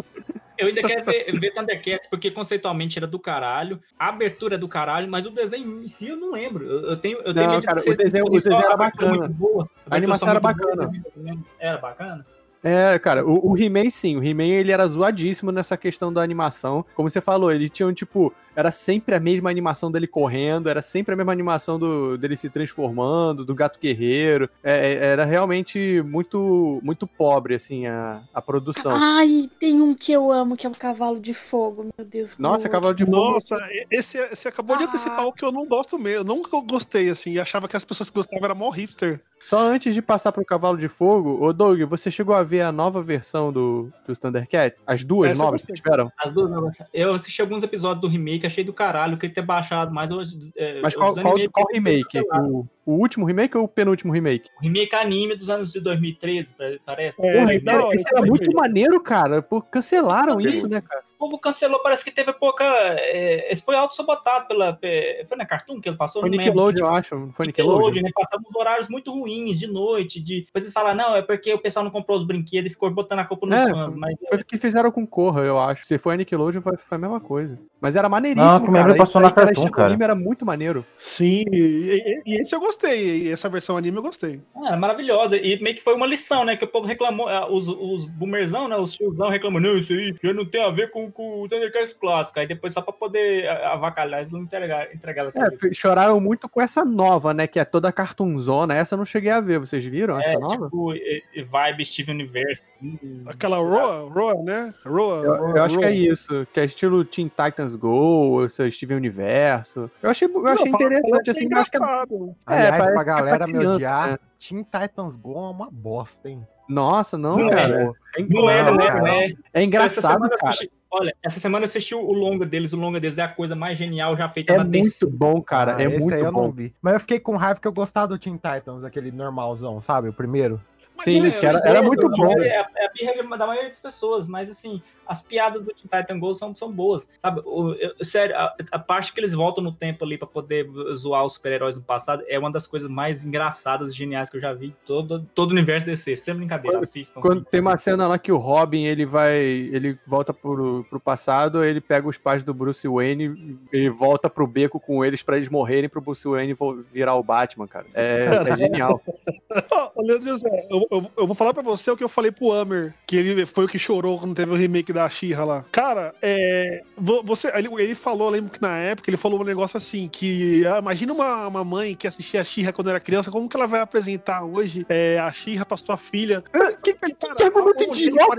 Eu 0.56 0.67
ainda 0.67 0.82
quero 0.82 1.05
ver, 1.05 1.31
ver 1.38 1.53
Thundercats, 1.53 2.09
porque 2.11 2.32
conceitualmente 2.32 2.99
era 2.99 3.06
do 3.06 3.21
caralho, 3.21 3.81
a 3.97 4.09
abertura 4.09 4.56
é 4.56 4.59
do 4.59 4.67
caralho, 4.67 5.09
mas 5.09 5.25
o 5.25 5.31
desenho 5.31 5.85
em 5.85 5.87
si 5.87 6.09
eu 6.09 6.17
não 6.17 6.32
lembro. 6.32 6.64
Eu, 6.64 6.97
tenho, 6.97 7.19
eu 7.19 7.32
tenho 7.32 7.47
Não, 7.47 7.50
medo 7.53 7.61
de 7.61 7.67
cara, 7.67 7.79
ser 7.79 7.91
o 7.93 7.97
desenho- 7.97 8.25
o 8.26 8.31
desenho 8.31 8.56
era 8.61 8.76
bacana. 8.76 9.17
muito 9.19 9.35
boa, 9.35 9.71
A 9.88 9.94
animação 9.94 10.29
era 10.31 10.38
abertura 10.38 10.75
muito 10.87 11.03
bacana. 11.05 11.14
boa, 11.35 11.38
Era 11.61 11.79
bacana? 11.79 12.26
É, 12.62 12.99
cara, 12.99 13.25
o, 13.25 13.52
o 13.52 13.56
He-Man 13.56 13.88
sim, 13.90 14.16
o 14.16 14.25
He-Man 14.25 14.46
ele 14.46 14.72
era 14.72 14.87
zoadíssimo 14.87 15.52
nessa 15.52 15.76
questão 15.76 16.12
da 16.12 16.22
animação. 16.22 16.84
Como 16.94 17.08
você 17.08 17.20
falou, 17.20 17.52
ele 17.52 17.69
tinha 17.69 17.87
um 17.87 17.93
tipo, 17.93 18.32
era 18.58 18.72
sempre 18.72 19.14
a 19.14 19.20
mesma 19.20 19.49
animação 19.49 19.88
dele 19.88 20.08
correndo, 20.08 20.69
era 20.69 20.82
sempre 20.82 21.14
a 21.14 21.16
mesma 21.16 21.31
animação 21.31 21.78
do, 21.78 22.19
dele 22.19 22.37
se 22.37 22.50
transformando, 22.50 23.44
do 23.44 23.55
gato 23.55 23.78
guerreiro. 23.78 24.50
É, 24.64 24.94
é, 24.94 24.94
era 24.94 25.25
realmente 25.25 26.02
muito 26.02 26.81
muito 26.82 27.06
pobre, 27.06 27.55
assim, 27.55 27.87
a, 27.87 28.20
a 28.34 28.43
produção. 28.43 28.90
Ai, 28.93 29.49
tem 29.60 29.81
um 29.81 29.94
que 29.94 30.10
eu 30.10 30.32
amo, 30.32 30.56
que 30.56 30.66
é 30.66 30.69
o 30.69 30.72
cavalo 30.72 31.20
de 31.20 31.32
fogo, 31.32 31.88
meu 31.96 32.05
Deus. 32.05 32.37
Nossa, 32.37 32.69
Cavalo 32.69 32.94
de 32.94 33.06
Fogo. 33.06 33.16
Nossa, 33.16 33.56
esse, 33.88 34.19
esse 34.19 34.49
acabou 34.49 34.76
de 34.76 34.84
antecipar 34.84 35.25
o 35.25 35.32
que 35.32 35.44
eu 35.44 35.52
não 35.52 35.64
gosto 35.64 35.96
mesmo. 35.96 36.20
Eu 36.22 36.25
nunca 36.25 36.61
gostei, 36.61 37.08
assim, 37.11 37.34
e 37.34 37.40
achava 37.40 37.69
que 37.69 37.76
as 37.76 37.84
pessoas 37.84 38.11
que 38.11 38.16
gostavam 38.16 38.44
eram 38.44 38.56
mó 38.56 38.70
hipster. 38.70 39.20
Só 39.44 39.61
antes 39.61 39.94
de 39.94 40.02
passar 40.02 40.32
pro 40.32 40.44
Cavalo 40.44 40.76
de 40.76 40.88
Fogo, 40.88 41.38
ô 41.43 41.52
Doug, 41.52 41.81
você 41.82 42.11
chegou 42.11 42.34
a 42.34 42.43
ver 42.43 42.62
a 42.62 42.72
nova 42.72 43.02
versão 43.02 43.52
do, 43.52 43.90
do 44.06 44.16
Thundercats? 44.16 44.82
As 44.87 45.04
duas 45.04 45.31
Essa 45.31 45.43
novas 45.43 45.62
que 45.62 45.72
tiveram? 45.72 46.11
As 46.19 46.34
duas 46.34 46.50
não, 46.50 46.69
Eu 46.93 47.12
assisti 47.12 47.40
alguns 47.40 47.62
episódios 47.62 48.00
do 48.00 48.08
remake, 48.08 48.46
achei 48.49 48.65
do 48.65 48.73
caralho, 48.73 49.17
queria 49.17 49.35
ter 49.35 49.43
baixado 49.43 49.95
mais. 49.95 50.11
Eu, 50.11 50.21
é, 50.56 50.81
Mas 50.83 50.97
qual, 50.97 51.15
qual, 51.15 51.37
qual 51.53 51.67
remake? 51.73 52.19
O, 52.33 52.67
o 52.85 52.93
último 52.93 53.25
remake 53.25 53.56
ou 53.56 53.65
o 53.65 53.69
penúltimo 53.69 54.12
remake? 54.12 54.50
O 54.59 54.62
remake 54.65 54.95
anime 54.95 55.37
dos 55.37 55.49
anos 55.49 55.73
de 55.73 55.81
2013, 55.81 56.55
pa- 56.55 56.65
parece. 56.85 57.17
Porra, 57.17 57.33
Porra, 57.33 57.55
esse, 57.55 57.69
era, 57.69 57.95
esse 57.95 58.15
era 58.15 58.27
muito 58.27 58.53
maneiro, 58.53 59.00
cara. 59.00 59.41
Pô, 59.41 59.62
cancelaram 59.62 60.41
isso, 60.41 60.67
né, 60.67 60.81
cara? 60.81 61.03
O 61.19 61.26
povo 61.26 61.37
cancelou, 61.41 61.82
parece 61.82 62.05
que 62.05 62.12
teve 62.12 62.32
pouca. 62.32 62.65
É, 62.65 63.53
esse 63.53 63.61
foi 63.61 63.75
auto-sabotado 63.75 64.47
pela. 64.47 64.73
pe- 64.73 65.25
Foi 65.26 65.37
na 65.37 65.44
Cartoon 65.44 65.81
que 65.81 65.88
ele 65.88 65.97
passou? 65.97 66.20
Foi. 66.23 66.31
Nickelodeon, 66.31 66.87
eu 66.87 66.94
acho. 66.94 67.31
Foi 67.37 67.47
Nickelodeon? 67.47 68.03
Né? 68.05 68.11
Passava 68.15 68.41
uns 68.49 68.55
horários 68.55 68.88
muito 68.88 69.11
ruins 69.12 69.59
de 69.59 69.67
noite. 69.67 70.20
De... 70.20 70.43
Depois 70.43 70.62
eles 70.65 70.73
falaram, 70.73 70.97
não, 70.97 71.17
é 71.17 71.23
porque 71.23 71.53
o 71.53 71.59
pessoal 71.59 71.82
não 71.85 71.91
comprou 71.91 72.17
os 72.17 72.25
brinquedos 72.25 72.70
e 72.70 72.73
ficou 72.73 72.88
botando 72.93 73.19
a 73.19 73.25
culpa 73.25 73.47
nos 73.49 73.56
É, 73.59 73.69
fãs. 73.75 73.94
Mas 73.97 74.15
Foi 74.29 74.38
o 74.38 74.44
que 74.44 74.56
fizeram 74.56 74.93
com 74.93 75.05
Korra, 75.05 75.41
eu 75.43 75.59
acho. 75.59 75.85
Se 75.87 75.99
foi 75.99 76.15
a 76.15 76.17
Nickelodeon, 76.19 76.62
foi, 76.62 76.76
foi 76.76 76.97
a 76.97 77.00
mesma 77.00 77.19
coisa. 77.21 77.59
Mas 77.81 77.97
era 77.97 78.09
maneiríssimo, 78.09 78.50
Não, 78.53 78.64
que 78.64 78.73
cara. 78.73 78.94
passou 78.97 79.21
na 79.21 79.31
Cartoon, 79.32 79.53
estilo 79.53 79.71
cara. 79.73 79.88
anime 79.88 80.05
era 80.05 80.14
muito 80.14 80.47
maneiro. 80.47 80.85
Sim, 80.97 81.43
e, 81.53 82.23
e- 82.26 82.41
esse 82.41 82.55
eu 82.55 82.61
gostei. 82.61 83.25
E 83.25 83.31
essa 83.32 83.49
versão 83.49 83.76
anime 83.76 83.97
eu 83.99 84.03
gostei. 84.03 84.41
Ah, 84.56 84.69
era 84.69 84.76
maravilhosa. 84.76 85.37
E 85.37 85.61
meio 85.61 85.75
que 85.75 85.82
foi 85.82 85.94
uma 85.94 86.06
lição, 86.06 86.44
né? 86.44 86.56
Que 86.56 86.64
o 86.64 86.69
povo 86.69 86.87
reclamou, 86.87 87.29
ah, 87.29 87.50
os, 87.50 87.67
os 87.69 88.05
boomerzão, 88.06 88.69
né? 88.69 88.76
Os 88.76 88.93
tiozão 88.93 89.29
reclamam, 89.29 89.61
não, 89.61 89.76
isso 89.76 89.93
aí 89.93 90.14
já 90.23 90.32
não 90.32 90.44
tem 90.44 90.62
a 90.62 90.71
ver 90.71 90.91
com, 90.91 91.07
com 91.10 91.43
o 91.43 91.49
Thundercats 91.49 91.94
clássico. 91.94 92.38
Aí 92.38 92.46
depois, 92.46 92.72
só 92.72 92.81
pra 92.82 92.93
poder 92.93 93.49
ah, 93.49 93.72
avacalhar, 93.75 94.20
eles 94.20 94.31
não 94.32 94.40
entregaram, 94.43 94.93
entregaram 94.93 95.32
É, 95.34 95.72
choraram 95.72 96.20
muito 96.20 96.49
com 96.49 96.60
essa 96.60 96.84
nova, 96.84 97.32
né? 97.34 97.46
Que 97.46 97.58
é 97.60 97.64
toda 97.64 97.93
cartoonzona. 97.93 98.75
Essa 98.75 98.94
eu 98.94 98.99
não 98.99 99.05
cheguei 99.05 99.31
a 99.31 99.40
ver. 99.40 99.58
Vocês 99.58 99.84
viram 99.84 100.19
essa 100.20 100.31
É, 100.32 100.38
nova? 100.38 100.64
tipo, 100.66 100.94
e- 100.94 101.22
e 101.34 101.43
vibe 101.43 101.84
Steve 101.84 102.10
Universe. 102.12 102.62
assim. 102.64 102.99
Aquela 103.26 103.56
Roa, 103.58 104.08
Roa, 104.10 104.34
né? 104.43 104.72
Roa. 104.84 105.22
Eu, 105.25 105.37
Roa, 105.37 105.56
eu 105.58 105.62
acho 105.64 105.78
que 105.78 105.84
é 105.84 105.88
Roa. 105.88 105.96
isso, 105.96 106.46
que 106.52 106.60
é 106.60 106.64
estilo 106.64 107.05
Teen 107.05 107.28
Titans 107.28 107.75
Go, 107.75 107.88
ou 107.88 108.49
seu 108.49 108.70
Steven 108.70 108.96
Universo. 108.96 109.90
Eu 110.02 110.11
achei, 110.11 110.28
eu 110.28 110.46
achei 110.46 110.70
Não, 110.70 110.75
interessante, 110.81 111.28
é 111.28 111.31
assim, 111.31 111.49
mas 111.49 111.72
é- 111.72 111.76
engraçado. 111.78 112.34
Aliás, 112.46 112.76
pra 112.76 112.84
é 112.87 112.93
pra 112.94 113.02
galera 113.04 113.46
me 113.46 113.58
odiar, 113.66 114.11
né? 114.12 114.19
Teen 114.38 114.62
Titans 114.62 115.16
Go 115.16 115.34
é 115.37 115.50
uma 115.50 115.69
bosta, 115.70 116.28
hein? 116.28 116.46
Nossa, 116.69 117.16
não, 117.16 117.37
Não 117.38 117.50
cara. 117.50 117.94
é. 118.16 118.20
É, 118.20 118.26
Não 118.28 118.50
é, 118.50 118.62
não 118.70 118.75
é, 118.81 118.87
cara. 118.87 118.99
não 119.00 119.06
é. 119.06 119.25
é 119.26 119.32
Essa 119.54 119.62
engraçado, 119.64 120.28
cara. 120.28 120.54
Olha, 120.90 121.14
essa 121.23 121.40
semana 121.40 121.64
eu 121.64 121.69
assisti 121.69 121.94
o 121.94 122.12
longa 122.12 122.46
deles. 122.46 122.73
O 122.73 122.76
longa 122.76 123.00
deles 123.00 123.19
é 123.19 123.23
a 123.23 123.29
coisa 123.29 123.55
mais 123.55 123.76
genial 123.79 124.17
já 124.17 124.29
feita 124.29 124.52
É 124.52 124.58
na 124.58 124.64
DC. 124.64 125.05
muito 125.05 125.17
bom, 125.17 125.43
cara. 125.43 125.76
Ah, 125.76 125.82
é 125.82 125.88
muito 125.88 126.14
aí 126.14 126.20
eu 126.20 126.32
bom. 126.32 126.43
não 126.43 126.52
vi. 126.52 126.75
Mas 126.81 126.94
eu 126.94 127.00
fiquei 127.00 127.20
com 127.20 127.37
raiva 127.37 127.61
que 127.61 127.69
eu 127.69 127.73
gostava 127.73 128.08
do 128.08 128.19
Teen 128.19 128.37
Titans, 128.37 128.85
aquele 128.85 129.11
normalzão, 129.11 129.81
sabe? 129.81 130.08
O 130.08 130.12
primeiro. 130.12 130.61
Mas 130.96 131.05
Sim, 131.05 131.46
é, 131.46 131.49
era, 131.49 131.58
era 131.64 131.79
é, 131.79 131.82
muito 131.82 132.08
bom. 132.08 132.43
É 132.43 132.58
a, 132.58 132.69
é 132.76 132.87
a 132.87 132.90
birra 132.93 133.37
da 133.37 133.46
maioria 133.46 133.69
das 133.69 133.79
pessoas, 133.79 134.26
mas 134.26 134.50
assim, 134.50 134.82
as 135.08 135.22
piadas 135.22 135.64
do 135.64 135.72
Titan 135.72 136.19
Go 136.19 136.34
são, 136.34 136.55
são 136.55 136.70
boas, 136.70 137.08
sabe? 137.19 137.40
O, 137.44 137.72
eu- 137.72 137.94
sério, 138.05 138.37
a, 138.37 138.55
a 138.72 138.78
parte 138.78 139.12
que 139.12 139.19
eles 139.20 139.32
voltam 139.32 139.64
no 139.64 139.72
tempo 139.72 140.05
ali 140.05 140.19
pra 140.19 140.28
poder 140.28 140.69
zoar 140.94 141.25
os 141.25 141.32
super-heróis 141.34 141.75
do 141.76 141.81
passado 141.82 142.22
é 142.28 142.38
uma 142.38 142.50
das 142.52 142.66
coisas 142.66 142.88
mais 142.90 143.25
engraçadas 143.25 143.93
e 143.93 143.96
geniais 143.96 144.28
que 144.31 144.37
eu 144.37 144.40
já 144.40 144.52
vi 144.52 144.75
todo, 144.84 145.26
todo 145.34 145.50
o 145.50 145.55
universo 145.55 145.87
DC. 145.87 146.14
Sem 146.16 146.34
brincadeira, 146.34 146.78
assistam. 146.78 147.20
Quando 147.20 147.44
tem 147.44 147.60
uma 147.60 147.76
cena 147.76 148.06
lá 148.06 148.19
que 148.19 148.31
o 148.31 148.37
Robin 148.37 148.84
ele 148.84 149.06
vai. 149.06 149.37
ele 149.37 149.99
volta 150.06 150.32
pro, 150.34 150.84
pro 150.90 151.00
passado, 151.00 151.64
ele 151.64 151.81
pega 151.81 152.06
os 152.06 152.19
pais 152.19 152.43
do 152.44 152.52
Bruce 152.52 152.87
Wayne 152.87 153.58
e 153.72 153.88
volta 153.88 154.28
pro 154.28 154.46
beco 154.46 154.78
com 154.78 155.04
eles 155.04 155.22
pra 155.22 155.37
eles 155.37 155.49
morrerem 155.49 155.88
pro 155.88 156.00
Bruce 156.00 156.26
Wayne 156.28 156.54
virar 156.93 157.14
o 157.14 157.22
Batman, 157.22 157.66
cara. 157.66 157.87
É, 157.94 158.26
é 158.49 158.56
genial. 158.56 159.00
Leandro 159.96 160.28
José, 160.28 160.66
eu, 160.70 160.87
eu- 160.90 161.11
eu 161.16 161.26
vou 161.26 161.34
falar 161.34 161.52
pra 161.54 161.62
você 161.62 161.90
o 161.90 161.96
que 161.96 162.04
eu 162.04 162.08
falei 162.08 162.31
pro 162.31 162.52
Hammer, 162.52 162.94
que 163.06 163.16
ele 163.16 163.46
foi 163.46 163.64
o 163.64 163.69
que 163.69 163.78
chorou 163.78 164.19
quando 164.19 164.34
teve 164.34 164.52
o 164.52 164.56
remake 164.56 164.93
da 164.93 164.98
She-Ra 165.09 165.45
lá. 165.45 165.65
Cara, 165.71 166.15
é, 166.23 166.83
vo- 166.97 167.23
você, 167.23 167.53
ele, 167.55 167.69
ele 167.79 167.95
falou, 167.95 168.29
eu 168.29 168.33
lembro 168.33 168.50
que 168.50 168.62
na 168.62 168.77
época 168.79 169.11
ele 169.11 169.17
falou 169.19 169.41
um 169.41 169.45
negócio 169.45 169.77
assim, 169.77 170.09
que 170.11 170.67
ah, 170.67 170.79
imagina 170.79 171.12
uma, 171.12 171.47
uma 171.49 171.65
mãe 171.65 171.95
que 171.95 172.06
assistia 172.06 172.41
a 172.41 172.45
She-Ra 172.45 172.73
quando 172.73 172.91
era 172.91 172.99
criança, 172.99 173.31
como 173.31 173.49
que 173.49 173.56
ela 173.56 173.67
vai 173.67 173.81
apresentar 173.81 174.45
hoje 174.45 174.87
é, 174.89 175.19
a 175.19 175.31
She-Ra 175.33 175.65
pra 175.67 175.77
sua 175.77 175.97
filha? 175.99 176.43
Que, 176.83 176.95
que, 176.95 177.15
que 177.15 177.43
argumento 177.45 177.83
idiota! 177.85 178.35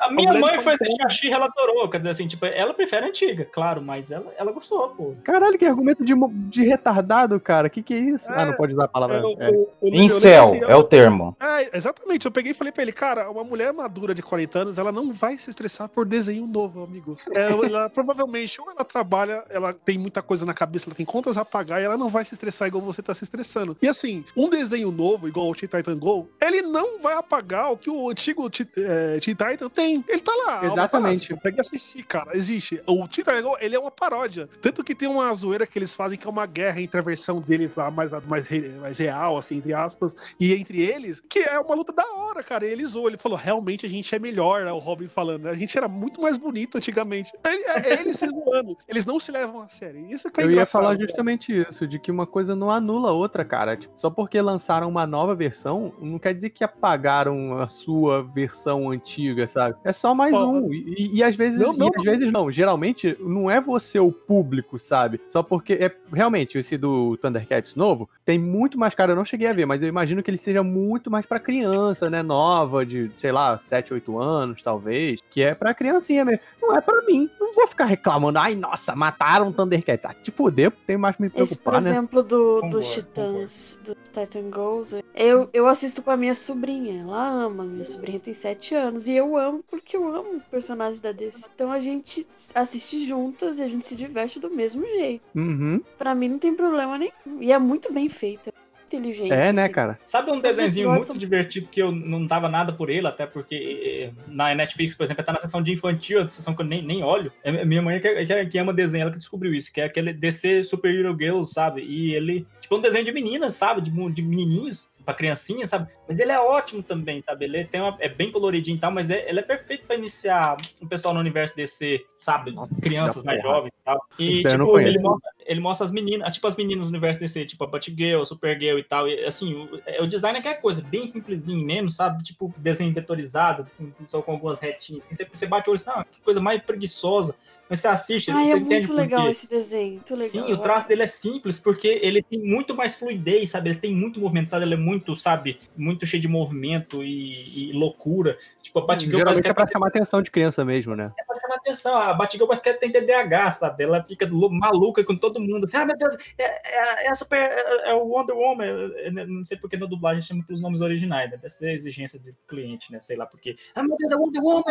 A 0.00 0.10
minha 0.12 0.28
mulher 0.32 0.40
mãe 0.40 0.54
foi 0.60 0.76
40 0.76 0.84
assistir 0.84 1.02
a 1.06 1.08
She-Ra, 1.10 1.36
ela 1.36 1.46
adorou. 1.46 1.88
Quer 1.88 1.98
dizer 1.98 2.10
assim, 2.10 2.28
tipo, 2.28 2.44
ela 2.46 2.74
prefere 2.74 3.06
a 3.06 3.08
antiga, 3.08 3.44
claro, 3.44 3.80
mas 3.82 4.10
ela, 4.10 4.32
ela 4.36 4.52
gostou, 4.52 4.88
pô. 4.90 5.14
Caralho, 5.24 5.58
que 5.58 5.64
argumento 5.64 6.04
de, 6.04 6.14
de 6.48 6.62
retardado, 6.64 7.38
cara. 7.40 7.68
Que 7.68 7.82
que 7.82 7.94
é 7.94 7.98
isso? 7.98 8.26
ah, 8.30 8.44
não 8.46 8.54
pode 8.54 8.72
usar 8.74 8.84
a 8.84 8.88
palavra. 8.88 9.16
Eu- 9.20 9.36
é. 9.38 9.48
eu- 9.48 9.54
eu- 9.54 9.70
eu 9.82 9.90
lembro 9.90 9.98
Incel 10.04 10.44
assim, 10.44 10.60
é 10.62 10.76
o 10.76 10.82
termo. 10.84 11.36
É, 11.40 11.76
exatamente. 11.76 12.26
Eu 12.26 12.32
peguei 12.32 12.52
e 12.52 12.54
falei 12.54 12.72
pra 12.72 12.82
ele, 12.82 12.92
cara, 12.92 13.30
uma 13.30 13.44
mulher 13.44 13.72
madura 13.72 14.14
de 14.14 14.22
40 14.22 14.58
anos, 14.60 14.78
ela 14.78 14.92
não 14.92 15.12
vai 15.12 15.31
se 15.38 15.50
estressar 15.50 15.88
por 15.88 16.06
desenho 16.06 16.46
novo, 16.46 16.82
amigo. 16.82 17.18
É, 17.32 17.50
ela 17.50 17.88
provavelmente, 17.90 18.60
ou 18.60 18.70
ela 18.70 18.84
trabalha, 18.84 19.44
ela 19.48 19.72
tem 19.72 19.98
muita 19.98 20.22
coisa 20.22 20.44
na 20.46 20.54
cabeça, 20.54 20.88
ela 20.88 20.94
tem 20.94 21.06
contas 21.06 21.36
a 21.36 21.44
pagar 21.44 21.80
e 21.80 21.84
ela 21.84 21.96
não 21.96 22.08
vai 22.08 22.24
se 22.24 22.34
estressar 22.34 22.68
igual 22.68 22.82
você 22.82 23.02
tá 23.02 23.14
se 23.14 23.24
estressando. 23.24 23.76
E 23.80 23.88
assim, 23.88 24.24
um 24.36 24.48
desenho 24.48 24.90
novo, 24.90 25.28
igual 25.28 25.50
o 25.50 25.54
Teen 25.54 25.68
Titan 25.68 25.98
Go, 25.98 26.28
ele 26.40 26.62
não 26.62 27.00
vai 27.00 27.14
apagar 27.14 27.72
o 27.72 27.76
que 27.76 27.90
o 27.90 28.10
antigo 28.10 28.48
Teen 28.50 28.68
é, 28.76 29.18
Teen 29.20 29.34
Titan 29.34 29.68
tem. 29.68 30.04
Ele 30.08 30.20
tá 30.20 30.32
lá. 30.34 30.44
tá 30.44 30.60
lá, 30.60 30.72
Exatamente. 30.72 31.26
Você 31.26 31.34
consegue 31.34 31.60
assistir, 31.60 32.02
cara. 32.04 32.36
Existe. 32.36 32.82
O 32.86 33.06
Teen 33.08 33.24
Titan 33.24 33.42
Go, 33.42 33.56
ele 33.60 33.76
é 33.76 33.78
uma 33.78 33.90
paródia. 33.90 34.48
Tanto 34.60 34.84
que 34.84 34.94
tem 34.94 35.08
uma 35.08 35.32
zoeira 35.34 35.66
que 35.66 35.78
eles 35.78 35.94
fazem 35.94 36.18
que 36.18 36.26
é 36.26 36.30
uma 36.30 36.46
guerra 36.46 36.80
entre 36.80 36.98
a 37.00 37.02
versão 37.02 37.40
deles 37.40 37.76
lá 37.76 37.90
mais, 37.90 38.12
mais, 38.26 38.48
mais 38.80 38.98
real, 38.98 39.38
assim, 39.38 39.56
entre 39.56 39.74
aspas, 39.74 40.14
e 40.38 40.52
entre 40.54 40.82
eles, 40.82 41.20
que 41.28 41.40
é 41.40 41.58
uma 41.58 41.74
luta 41.74 41.92
da 41.92 42.06
hora, 42.14 42.42
cara. 42.42 42.66
E 42.66 42.70
ele 42.70 42.84
zoou, 42.84 43.08
ele 43.08 43.16
falou, 43.16 43.38
realmente 43.38 43.86
a 43.86 43.88
gente 43.88 44.14
é 44.14 44.18
melhor, 44.18 44.64
né? 44.64 44.72
O 44.72 44.78
Robin 44.78 45.08
falando, 45.22 45.44
né? 45.44 45.50
A 45.50 45.54
gente 45.54 45.76
era 45.78 45.88
muito 45.88 46.20
mais 46.20 46.36
bonito 46.36 46.76
antigamente. 46.76 47.32
Ele, 47.44 47.62
é 47.64 48.00
ele 48.00 48.12
se 48.12 48.28
zoando. 48.28 48.76
Eles 48.88 49.06
não 49.06 49.20
se 49.20 49.30
levam 49.30 49.62
a 49.62 49.68
sério. 49.68 50.04
Isso 50.10 50.30
que 50.30 50.40
é 50.40 50.44
Eu 50.44 50.50
ia 50.50 50.66
falar 50.66 50.96
cara. 50.96 51.00
justamente 51.00 51.56
isso, 51.56 51.86
de 51.86 51.98
que 51.98 52.10
uma 52.10 52.26
coisa 52.26 52.56
não 52.56 52.70
anula 52.70 53.10
a 53.10 53.12
outra, 53.12 53.44
cara. 53.44 53.76
Tipo, 53.76 53.92
só 53.96 54.10
porque 54.10 54.40
lançaram 54.40 54.88
uma 54.88 55.06
nova 55.06 55.34
versão, 55.34 55.92
não 56.00 56.18
quer 56.18 56.34
dizer 56.34 56.50
que 56.50 56.64
apagaram 56.64 57.58
a 57.58 57.68
sua 57.68 58.22
versão 58.22 58.90
antiga, 58.90 59.46
sabe? 59.46 59.76
É 59.84 59.92
só 59.92 60.14
mais 60.14 60.34
Ó, 60.34 60.46
um. 60.46 60.72
E, 60.72 61.16
e 61.16 61.22
às 61.22 61.36
vezes, 61.36 61.60
Não, 61.60 61.72
não, 61.72 61.90
e 61.94 61.98
às 61.98 62.04
vezes 62.04 62.32
não. 62.32 62.50
Geralmente 62.50 63.16
não 63.20 63.50
é 63.50 63.60
você 63.60 64.00
o 64.00 64.10
público, 64.10 64.78
sabe? 64.78 65.20
Só 65.28 65.42
porque 65.42 65.74
é 65.74 65.94
realmente 66.12 66.58
esse 66.58 66.76
do 66.76 67.16
Thundercats 67.18 67.74
novo 67.76 68.08
tem 68.24 68.38
muito 68.38 68.78
mais 68.78 68.94
cara. 68.94 69.12
Eu 69.12 69.16
não 69.16 69.24
cheguei 69.24 69.48
a 69.48 69.52
ver, 69.52 69.66
mas 69.66 69.82
eu 69.82 69.88
imagino 69.88 70.22
que 70.22 70.30
ele 70.30 70.38
seja 70.38 70.62
muito 70.62 71.10
mais 71.10 71.26
pra 71.26 71.38
criança, 71.38 72.10
né? 72.10 72.22
Nova, 72.22 72.84
de 72.84 73.10
sei 73.16 73.30
lá, 73.30 73.58
7, 73.58 73.94
8 73.94 74.18
anos, 74.18 74.62
talvez. 74.62 75.11
Que 75.30 75.42
é 75.42 75.54
pra 75.54 75.74
criancinha 75.74 76.24
mesmo. 76.24 76.40
Não 76.60 76.76
é 76.76 76.80
pra 76.80 77.02
mim. 77.02 77.30
Não 77.40 77.54
vou 77.54 77.66
ficar 77.66 77.84
reclamando. 77.84 78.38
Ai, 78.38 78.54
nossa, 78.54 78.94
mataram 78.94 79.48
o 79.48 79.52
Thundercats. 79.52 80.06
Ah, 80.06 80.14
te 80.14 80.30
fuder, 80.30 80.72
tem 80.86 80.96
mais 80.96 81.16
que 81.16 81.22
me 81.22 81.28
Esse, 81.28 81.56
por 81.56 81.70
preocupar, 81.70 81.82
né? 81.82 81.90
exemplo, 81.90 82.22
do, 82.22 82.60
dos 82.62 82.90
Titãs, 82.92 83.80
do 83.84 83.94
Titan 83.94 84.50
Goals, 84.50 84.94
eu, 85.14 85.48
eu 85.52 85.66
assisto 85.66 86.02
com 86.02 86.10
a 86.10 86.16
minha 86.16 86.34
sobrinha. 86.34 87.02
Ela 87.02 87.28
ama, 87.28 87.64
minha 87.64 87.84
sobrinha 87.84 88.20
tem 88.20 88.34
7 88.34 88.74
anos. 88.74 89.08
E 89.08 89.14
eu 89.14 89.36
amo 89.36 89.64
porque 89.70 89.96
eu 89.96 90.06
amo 90.14 90.40
personagens 90.50 91.00
da 91.00 91.12
DC. 91.12 91.48
Então 91.54 91.70
a 91.70 91.80
gente 91.80 92.26
assiste 92.54 93.04
juntas 93.06 93.58
e 93.58 93.62
a 93.62 93.68
gente 93.68 93.86
se 93.86 93.96
diverte 93.96 94.38
do 94.38 94.50
mesmo 94.50 94.84
jeito. 94.86 95.22
Uhum. 95.34 95.80
Pra 95.98 96.14
mim 96.14 96.28
não 96.28 96.38
tem 96.38 96.54
problema 96.54 96.98
nenhum. 96.98 97.12
E 97.40 97.52
é 97.52 97.58
muito 97.58 97.92
bem 97.92 98.08
feita. 98.08 98.52
Inteligente. 98.96 99.32
É, 99.32 99.52
né, 99.52 99.64
assim. 99.64 99.72
cara? 99.72 99.98
Sabe 100.04 100.30
um 100.30 100.40
desenho 100.40 100.90
muito 100.90 101.16
divertido 101.18 101.68
que 101.68 101.80
eu 101.80 101.90
não 101.90 102.26
dava 102.26 102.48
nada 102.48 102.72
por 102.72 102.90
ele, 102.90 103.06
até 103.06 103.26
porque 103.26 104.12
eh, 104.14 104.22
na 104.28 104.54
Netflix, 104.54 104.94
por 104.94 105.04
exemplo, 105.04 105.24
tá 105.24 105.32
na 105.32 105.40
seção 105.40 105.62
de 105.62 105.72
infantil, 105.72 106.22
a 106.22 106.28
seção 106.28 106.54
que 106.54 106.62
eu 106.62 106.66
nem, 106.66 106.82
nem 106.82 107.02
olho. 107.02 107.32
É 107.42 107.64
minha 107.64 107.82
mãe 107.82 108.00
que, 108.00 108.26
que, 108.26 108.46
que 108.46 108.58
ama 108.58 108.72
desenho, 108.72 109.02
ela 109.02 109.10
que 109.10 109.18
descobriu 109.18 109.54
isso, 109.54 109.72
que 109.72 109.80
é 109.80 109.84
aquele 109.84 110.12
DC 110.12 110.64
Super 110.64 110.94
Hero 110.94 111.16
Girls, 111.18 111.52
sabe? 111.52 111.82
E 111.82 112.14
ele, 112.14 112.46
tipo, 112.60 112.76
um 112.76 112.80
desenho 112.80 113.04
de 113.04 113.12
meninas, 113.12 113.54
sabe? 113.54 113.80
De, 113.80 113.90
de 113.90 114.22
menininhos, 114.22 114.90
pra 115.04 115.14
criancinha, 115.14 115.66
sabe? 115.66 115.90
Mas 116.08 116.18
ele 116.20 116.32
é 116.32 116.40
ótimo 116.40 116.82
também, 116.82 117.22
sabe? 117.22 117.44
Ele 117.44 117.64
tem 117.64 117.80
uma, 117.80 117.96
é 118.00 118.08
bem 118.08 118.30
coloridinho 118.30 118.76
e 118.76 118.80
tal, 118.80 118.90
mas 118.90 119.10
é, 119.10 119.28
ele 119.28 119.40
é 119.40 119.42
perfeito 119.42 119.86
pra 119.86 119.96
iniciar 119.96 120.56
o 120.80 120.86
pessoal 120.86 121.12
no 121.14 121.20
universo 121.20 121.56
DC, 121.56 122.04
sabe? 122.20 122.52
Nossa, 122.52 122.80
Crianças 122.80 123.22
mais 123.22 123.40
porra. 123.42 123.54
jovens 123.54 123.68
e 123.70 123.84
tal. 123.84 124.06
E, 124.18 124.32
Isso 124.32 124.42
não 124.44 124.50
tipo, 124.66 124.78
ele 124.78 124.86
conheço. 124.88 125.02
mostra, 125.06 125.30
ele 125.46 125.60
mostra 125.60 125.84
as 125.86 125.92
meninas, 125.92 126.34
tipo 126.34 126.46
as 126.46 126.56
meninas 126.56 126.84
do 126.86 126.90
universo 126.90 127.20
DC, 127.20 127.44
tipo 127.46 127.64
a 127.64 127.66
Batgirl, 127.66 128.24
Supergirl 128.24 128.78
e 128.78 128.84
tal. 128.84 129.08
E, 129.08 129.24
assim, 129.24 129.54
o, 129.54 129.80
é- 129.86 130.02
o 130.02 130.06
design 130.06 130.36
é 130.36 130.40
aquela 130.40 130.54
coisa, 130.56 130.82
bem 130.82 131.06
simplesinho 131.06 131.64
mesmo, 131.66 131.90
sabe? 131.90 132.22
Tipo, 132.22 132.52
desenho 132.58 132.92
vetorizado, 132.92 133.66
com, 133.76 133.90
só 134.06 134.22
com 134.22 134.32
algumas 134.32 134.58
retinhas. 134.60 135.04
Assim, 135.06 135.14
você, 135.14 135.28
você 135.32 135.46
bate 135.46 135.68
o 135.68 135.72
olho 135.72 135.80
e 135.80 135.84
fala, 135.84 136.00
ah, 136.00 136.04
que 136.04 136.20
coisa 136.20 136.40
mais 136.40 136.62
preguiçosa. 136.62 137.34
Mas 137.72 137.80
você 137.80 137.88
assiste, 137.88 138.30
Ai, 138.30 138.44
você 138.44 138.52
é 138.52 138.56
entende 138.58 138.74
muito 138.88 138.92
legal 138.92 139.30
esse 139.30 139.48
desenho. 139.48 139.94
Muito 139.94 140.14
legal. 140.14 140.28
Sim, 140.28 140.52
o 140.52 140.58
traço 140.58 140.86
dele 140.86 141.04
é 141.04 141.06
simples, 141.06 141.58
porque 141.58 142.00
ele 142.02 142.22
tem 142.22 142.38
muito 142.38 142.76
mais 142.76 142.94
fluidez, 142.94 143.48
sabe? 143.48 143.70
Ele 143.70 143.78
tem 143.78 143.94
muito 143.94 144.20
movimentado, 144.20 144.62
ele 144.62 144.74
é 144.74 144.76
muito, 144.76 145.16
sabe, 145.16 145.58
muito 145.74 146.06
cheio 146.06 146.20
de 146.20 146.28
movimento 146.28 147.02
e, 147.02 147.70
e 147.70 147.72
loucura. 147.72 148.36
Tipo, 148.60 148.80
a 148.80 148.84
Batgirl 148.84 149.16
Geralmente 149.16 149.42
que 149.42 149.50
é 149.50 149.54
pra 149.54 149.66
chamar 149.66 149.86
atenção 149.86 150.20
de 150.20 150.30
criança 150.30 150.62
mesmo, 150.66 150.94
né? 150.94 151.12
pra 151.26 151.40
chamar 151.40 151.51
atenção. 151.62 151.96
A 151.96 152.12
Batgirl 152.14 152.46
parece 152.46 152.62
que 152.62 152.68
ela 152.68 152.78
tem 152.78 152.90
TDAH, 152.92 153.50
sabe? 153.52 153.84
Ela 153.84 154.02
fica 154.04 154.28
maluca 154.50 155.02
com 155.04 155.16
todo 155.16 155.40
mundo. 155.40 155.64
Assim, 155.64 155.76
ah, 155.76 155.86
meu 155.86 155.96
Deus, 155.96 156.16
é, 156.38 156.44
é, 156.44 157.06
é 157.06 157.10
a 157.10 157.14
super. 157.14 157.38
É, 157.38 157.90
é 157.90 157.94
o 157.94 158.06
Wonder 158.06 158.36
Woman. 158.36 158.64
É, 158.96 159.08
é, 159.08 159.10
não 159.26 159.44
sei 159.44 159.56
porque 159.58 159.76
na 159.76 159.86
dublagem 159.86 160.22
chama 160.22 160.44
pelos 160.46 160.60
nomes 160.60 160.80
originais, 160.80 161.30
né? 161.30 161.36
Deve 161.36 161.50
ser 161.50 161.68
a 161.68 161.72
exigência 161.72 162.18
do 162.18 162.30
cliente, 162.46 162.92
né? 162.92 163.00
Sei 163.00 163.16
lá 163.16 163.26
porque. 163.26 163.56
Ah, 163.74 163.82
meu 163.82 163.96
Deus, 163.98 164.12
é 164.12 164.16
Wonder 164.16 164.42
Woman! 164.42 164.62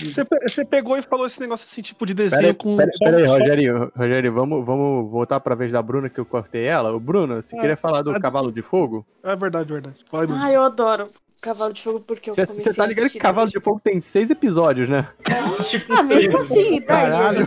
Você, 0.00 0.24
você 0.42 0.64
pegou 0.64 0.96
e 0.96 1.02
falou 1.02 1.26
esse 1.26 1.40
negócio 1.40 1.64
assim, 1.64 1.82
tipo 1.82 2.04
de 2.06 2.14
desenho 2.14 2.40
Pera 2.42 2.48
aí, 2.52 2.54
com. 2.54 2.76
pera, 2.76 2.90
só- 2.96 3.04
pera 3.04 3.16
aí, 3.18 3.24
Rogério, 3.26 3.92
Rogério, 3.96 4.32
vamos, 4.32 4.64
vamos 4.66 5.10
voltar 5.10 5.40
pra 5.40 5.54
vez 5.54 5.72
da 5.72 5.80
Bruna 5.82 6.08
que 6.10 6.18
eu 6.18 6.26
cortei 6.26 6.64
ela. 6.66 6.92
O 6.92 7.00
Bruno, 7.00 7.42
você 7.42 7.56
Ah, 7.56 7.60
queria 7.60 7.76
falar 7.76 8.02
do 8.02 8.18
Cavalo 8.20 8.52
de 8.52 8.62
Fogo? 8.62 9.06
É 9.22 9.34
verdade, 9.36 9.72
verdade. 9.72 9.96
Ah, 10.12 10.50
eu 10.52 10.62
adoro 10.62 11.08
Cavalo 11.44 11.72
de 11.74 11.82
Fogo 11.82 12.00
porque 12.00 12.30
eu 12.30 12.34
Você 12.34 12.46
comecei 12.46 12.72
você 12.72 12.76
tá 12.76 12.86
ligado 12.86 13.10
que 13.10 13.18
Cavalo 13.18 13.50
de 13.50 13.60
Fogo 13.60 13.80
tem 13.82 14.00
seis 14.00 14.30
episódios, 14.30 14.88
né? 14.88 15.08
tipo, 15.68 15.92
Ah, 15.92 16.02
mesmo 16.02 16.38
assim. 16.38 16.80
Caralho. 16.80 17.46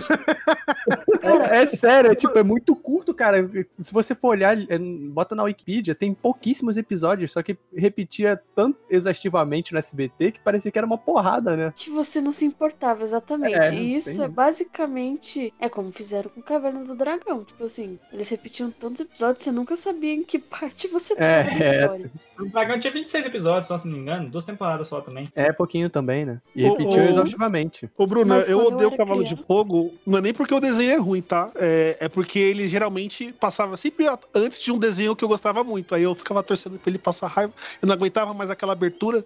É, 1.21 1.57
é 1.57 1.65
sério, 1.65 2.11
é, 2.11 2.15
tipo, 2.15 2.37
é 2.37 2.43
muito 2.43 2.75
curto, 2.75 3.13
cara. 3.13 3.49
Se 3.81 3.91
você 3.91 4.13
for 4.13 4.29
olhar, 4.29 4.57
é, 4.57 4.77
bota 4.77 5.33
na 5.35 5.43
Wikipedia, 5.43 5.95
tem 5.95 6.13
pouquíssimos 6.13 6.77
episódios, 6.77 7.31
só 7.31 7.41
que 7.41 7.57
repetia 7.75 8.39
tanto 8.55 8.77
exaustivamente 8.89 9.73
no 9.73 9.79
SBT 9.79 10.33
que 10.33 10.39
parecia 10.39 10.71
que 10.71 10.77
era 10.77 10.85
uma 10.87 10.97
porrada, 10.97 11.55
né? 11.55 11.73
Que 11.75 11.89
você 11.89 12.21
não 12.21 12.31
se 12.31 12.45
importava, 12.45 13.01
exatamente. 13.03 13.55
É, 13.55 13.73
e 13.73 13.95
isso 13.95 14.21
é 14.23 14.27
basicamente. 14.27 15.53
É 15.59 15.67
como 15.69 15.91
fizeram 15.91 16.29
com 16.29 16.41
Caverna 16.41 16.83
do 16.83 16.95
Dragão. 16.95 17.43
Tipo 17.43 17.63
assim, 17.65 17.99
eles 18.13 18.29
repetiam 18.29 18.69
tantos 18.71 19.01
episódios, 19.01 19.43
você 19.43 19.51
nunca 19.51 19.75
sabia 19.75 20.13
em 20.13 20.23
que 20.23 20.37
parte 20.39 20.87
você 20.87 21.15
tava 21.15 21.27
É, 21.27 21.43
da 21.43 21.65
é. 21.65 21.81
história. 21.81 22.11
O 22.39 22.45
Dragão 22.45 22.79
tinha 22.79 22.93
26 22.93 23.25
episódios, 23.25 23.67
só 23.67 23.77
se 23.87 23.91
não 23.91 23.97
me 23.97 24.03
engano. 24.03 24.29
Duas 24.29 24.45
temporadas 24.45 24.87
só 24.87 25.01
também. 25.01 25.29
É 25.35 25.51
pouquinho 25.51 25.89
também, 25.89 26.25
né? 26.25 26.39
E 26.55 26.63
Ô, 26.65 26.69
repetiu 26.71 27.01
ô, 27.01 27.05
exaustivamente. 27.05 27.89
Ô, 27.97 28.05
Bruno, 28.05 28.27
Mas 28.27 28.47
eu 28.47 28.59
odeio 28.65 28.89
o 28.89 28.97
Cavalo 28.97 29.23
de 29.23 29.29
criança- 29.31 29.47
Fogo, 29.47 29.93
não 30.05 30.17
é 30.17 30.21
nem 30.21 30.33
porque 30.33 30.53
o 30.53 30.59
desenho 30.59 30.91
é 30.91 30.97
ruim, 30.97 31.21
tá? 31.21 31.49
É, 31.55 31.97
é 32.01 32.09
porque 32.09 32.39
ele 32.39 32.67
geralmente 32.67 33.31
passava 33.33 33.75
sempre 33.77 34.05
antes 34.35 34.59
de 34.59 34.71
um 34.71 34.77
desenho 34.77 35.15
que 35.15 35.23
eu 35.23 35.27
gostava 35.29 35.63
muito. 35.63 35.95
Aí 35.95 36.03
eu 36.03 36.13
ficava 36.15 36.43
torcendo 36.43 36.77
pra 36.77 36.89
ele 36.89 36.97
passar 36.99 37.27
raiva. 37.27 37.53
Eu 37.81 37.87
não 37.87 37.93
aguentava 37.93 38.33
mais 38.33 38.49
aquela 38.49 38.73
abertura. 38.73 39.23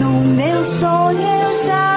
No 0.00 0.20
meu 0.20 0.64
sonho 0.64 1.20
eu 1.20 1.54
já 1.54 1.93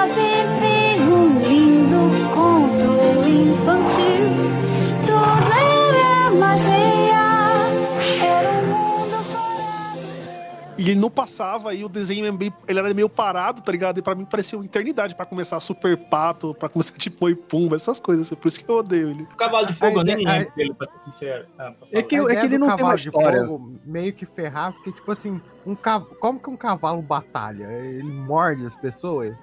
ele 10.90 11.00
não 11.00 11.10
passava, 11.10 11.74
e 11.74 11.84
o 11.84 11.88
desenho 11.88 12.26
é 12.26 12.32
meio- 12.32 12.52
ele 12.66 12.78
era 12.78 12.94
meio 12.94 13.08
parado, 13.08 13.60
tá 13.60 13.70
ligado? 13.72 13.98
E 13.98 14.02
pra 14.02 14.14
mim 14.14 14.24
parecia 14.24 14.58
uma 14.58 14.64
eternidade 14.64 15.14
pra 15.14 15.26
começar 15.26 15.58
Super 15.60 15.96
Pato, 15.96 16.54
pra 16.54 16.68
começar 16.68 16.92
tipo 16.98 17.24
Oi 17.24 17.34
Pumba, 17.34 17.76
essas 17.76 17.98
coisas. 18.00 18.28
Por 18.30 18.48
isso 18.48 18.62
que 18.64 18.70
eu 18.70 18.76
odeio 18.76 19.10
ele. 19.10 19.22
O 19.24 19.36
Cavalo 19.36 19.66
de 19.66 19.74
Fogo, 19.74 19.98
A 19.98 20.00
eu 20.00 20.04
nem 20.04 20.24
lembro 20.24 20.52
dele, 20.54 20.74
pra 20.74 20.86
ser 20.86 21.10
sincero. 21.10 21.46
Ah, 21.58 21.72
É 21.92 22.02
que, 22.02 22.16
é 22.16 22.36
que 22.40 22.46
ele 22.46 22.58
não 22.58 22.66
tem 22.68 22.74
uma 22.74 22.76
cavalo 22.76 22.96
de 22.98 23.08
história. 23.08 23.46
fogo 23.46 23.72
meio 23.84 24.12
que 24.12 24.24
ferrar, 24.26 24.72
porque, 24.72 24.92
tipo 24.92 25.10
assim, 25.12 25.40
um 25.70 25.74
cav... 25.74 26.04
como 26.20 26.38
que 26.40 26.48
um 26.50 26.56
cavalo 26.56 27.02
batalha? 27.02 27.64
Ele 27.70 28.02
morde 28.02 28.66
as 28.66 28.74
pessoas? 28.76 29.34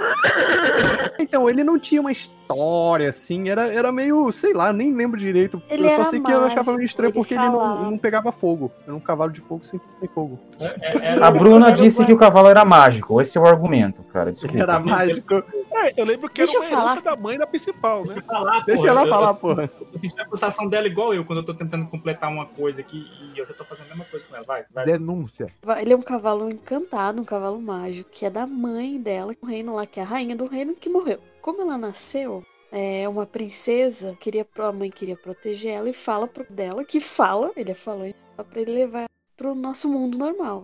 Então, 1.17 1.49
ele 1.49 1.63
não 1.63 1.79
tinha 1.79 2.01
uma 2.01 2.11
história, 2.11 3.09
assim, 3.09 3.49
era, 3.49 3.73
era 3.73 3.89
meio, 3.91 4.29
sei 4.33 4.53
lá, 4.53 4.73
nem 4.73 4.93
lembro 4.93 5.17
direito. 5.17 5.61
Ele 5.69 5.85
eu 5.85 5.89
só 5.89 5.93
era 5.95 6.03
sei 6.05 6.19
que 6.19 6.29
eu 6.31 6.39
achava 6.39 6.55
mágico, 6.57 6.75
meio 6.77 6.85
estranho 6.85 7.07
ele 7.09 7.13
porque 7.17 7.33
ele 7.35 7.43
não, 7.45 7.51
falava. 7.53 7.83
não 7.83 7.97
pegava 7.97 8.31
fogo. 8.33 8.71
Era 8.83 8.93
um 8.93 8.99
cavalo 8.99 9.31
de 9.31 9.39
fogo 9.41 9.63
sem, 9.63 9.79
sem 9.99 10.09
fogo. 10.09 10.37
É, 10.59 11.13
A 11.23 11.31
Bruna 11.31 11.71
disse 11.71 12.03
que 12.05 12.11
o 12.11 12.17
cavalo 12.17 12.49
era 12.49 12.65
mágico. 12.65 13.21
Esse 13.21 13.37
é 13.37 13.41
o 13.41 13.45
argumento, 13.45 14.03
cara. 14.07 14.31
Desculpa. 14.31 14.57
Era 14.59 14.77
mágico. 14.79 15.35
É, 15.77 15.99
eu 16.01 16.05
lembro 16.05 16.29
que 16.29 16.35
Deixa 16.37 16.57
era 16.57 16.65
eu 16.65 16.69
uma 16.69 16.79
herança 16.79 17.01
falar. 17.01 17.15
da 17.15 17.21
mãe 17.21 17.37
da 17.37 17.47
principal, 17.47 18.05
né? 18.05 18.15
falar, 18.25 18.63
Deixa 18.65 18.81
porra, 18.81 18.91
ela 18.91 19.03
eu- 19.05 19.09
falar, 19.09 19.29
eu- 19.29 19.35
porra. 19.35 19.69
Eu 19.93 19.99
senti 19.99 20.21
a 20.21 20.25
pulsação 20.25 20.67
dela 20.67 20.87
igual 20.87 21.13
eu, 21.13 21.23
quando 21.25 21.39
eu 21.39 21.45
tô 21.45 21.53
tentando 21.53 21.85
completar 21.87 22.29
uma 22.29 22.45
coisa 22.45 22.81
aqui 22.81 23.05
e 23.33 23.39
eu 23.39 23.45
já 23.45 23.53
tô 23.53 23.63
fazendo 23.65 23.85
a 23.87 23.89
mesma 23.89 24.05
coisa 24.05 24.25
com 24.25 24.35
ela. 24.35 24.45
Vai, 24.45 24.63
vai. 24.73 24.85
Denúncia. 24.85 25.47
Ele 25.79 25.93
é 25.93 25.95
um 25.95 26.01
cavalo 26.01 26.14
encantado, 26.49 27.21
um 27.21 27.25
cavalo 27.25 27.61
mágico, 27.61 28.09
que 28.11 28.25
é 28.25 28.29
da 28.29 28.45
mãe 28.47 28.99
dela, 28.99 29.33
o 29.41 29.45
reino 29.45 29.75
lá, 29.75 29.85
que 29.85 29.99
é 29.99 30.03
a 30.03 30.05
rainha 30.05 30.35
do 30.35 30.45
reino 30.45 30.75
que 30.75 30.89
morreu. 30.89 31.19
Como 31.41 31.61
ela 31.61 31.77
nasceu, 31.77 32.43
é 32.71 33.07
uma 33.07 33.25
princesa, 33.25 34.17
queria, 34.19 34.45
a 34.57 34.71
mãe 34.71 34.89
queria 34.89 35.15
proteger 35.15 35.71
ela 35.71 35.89
e 35.89 35.93
fala 35.93 36.27
pro 36.27 36.45
dela, 36.49 36.83
que 36.83 36.99
fala, 36.99 37.51
ele 37.55 37.71
é 37.71 37.75
falante, 37.75 38.15
fala 38.35 38.49
pra 38.49 38.61
ele 38.61 38.71
levar 38.71 39.09
pro 39.37 39.55
nosso 39.55 39.89
mundo 39.89 40.17
normal. 40.17 40.63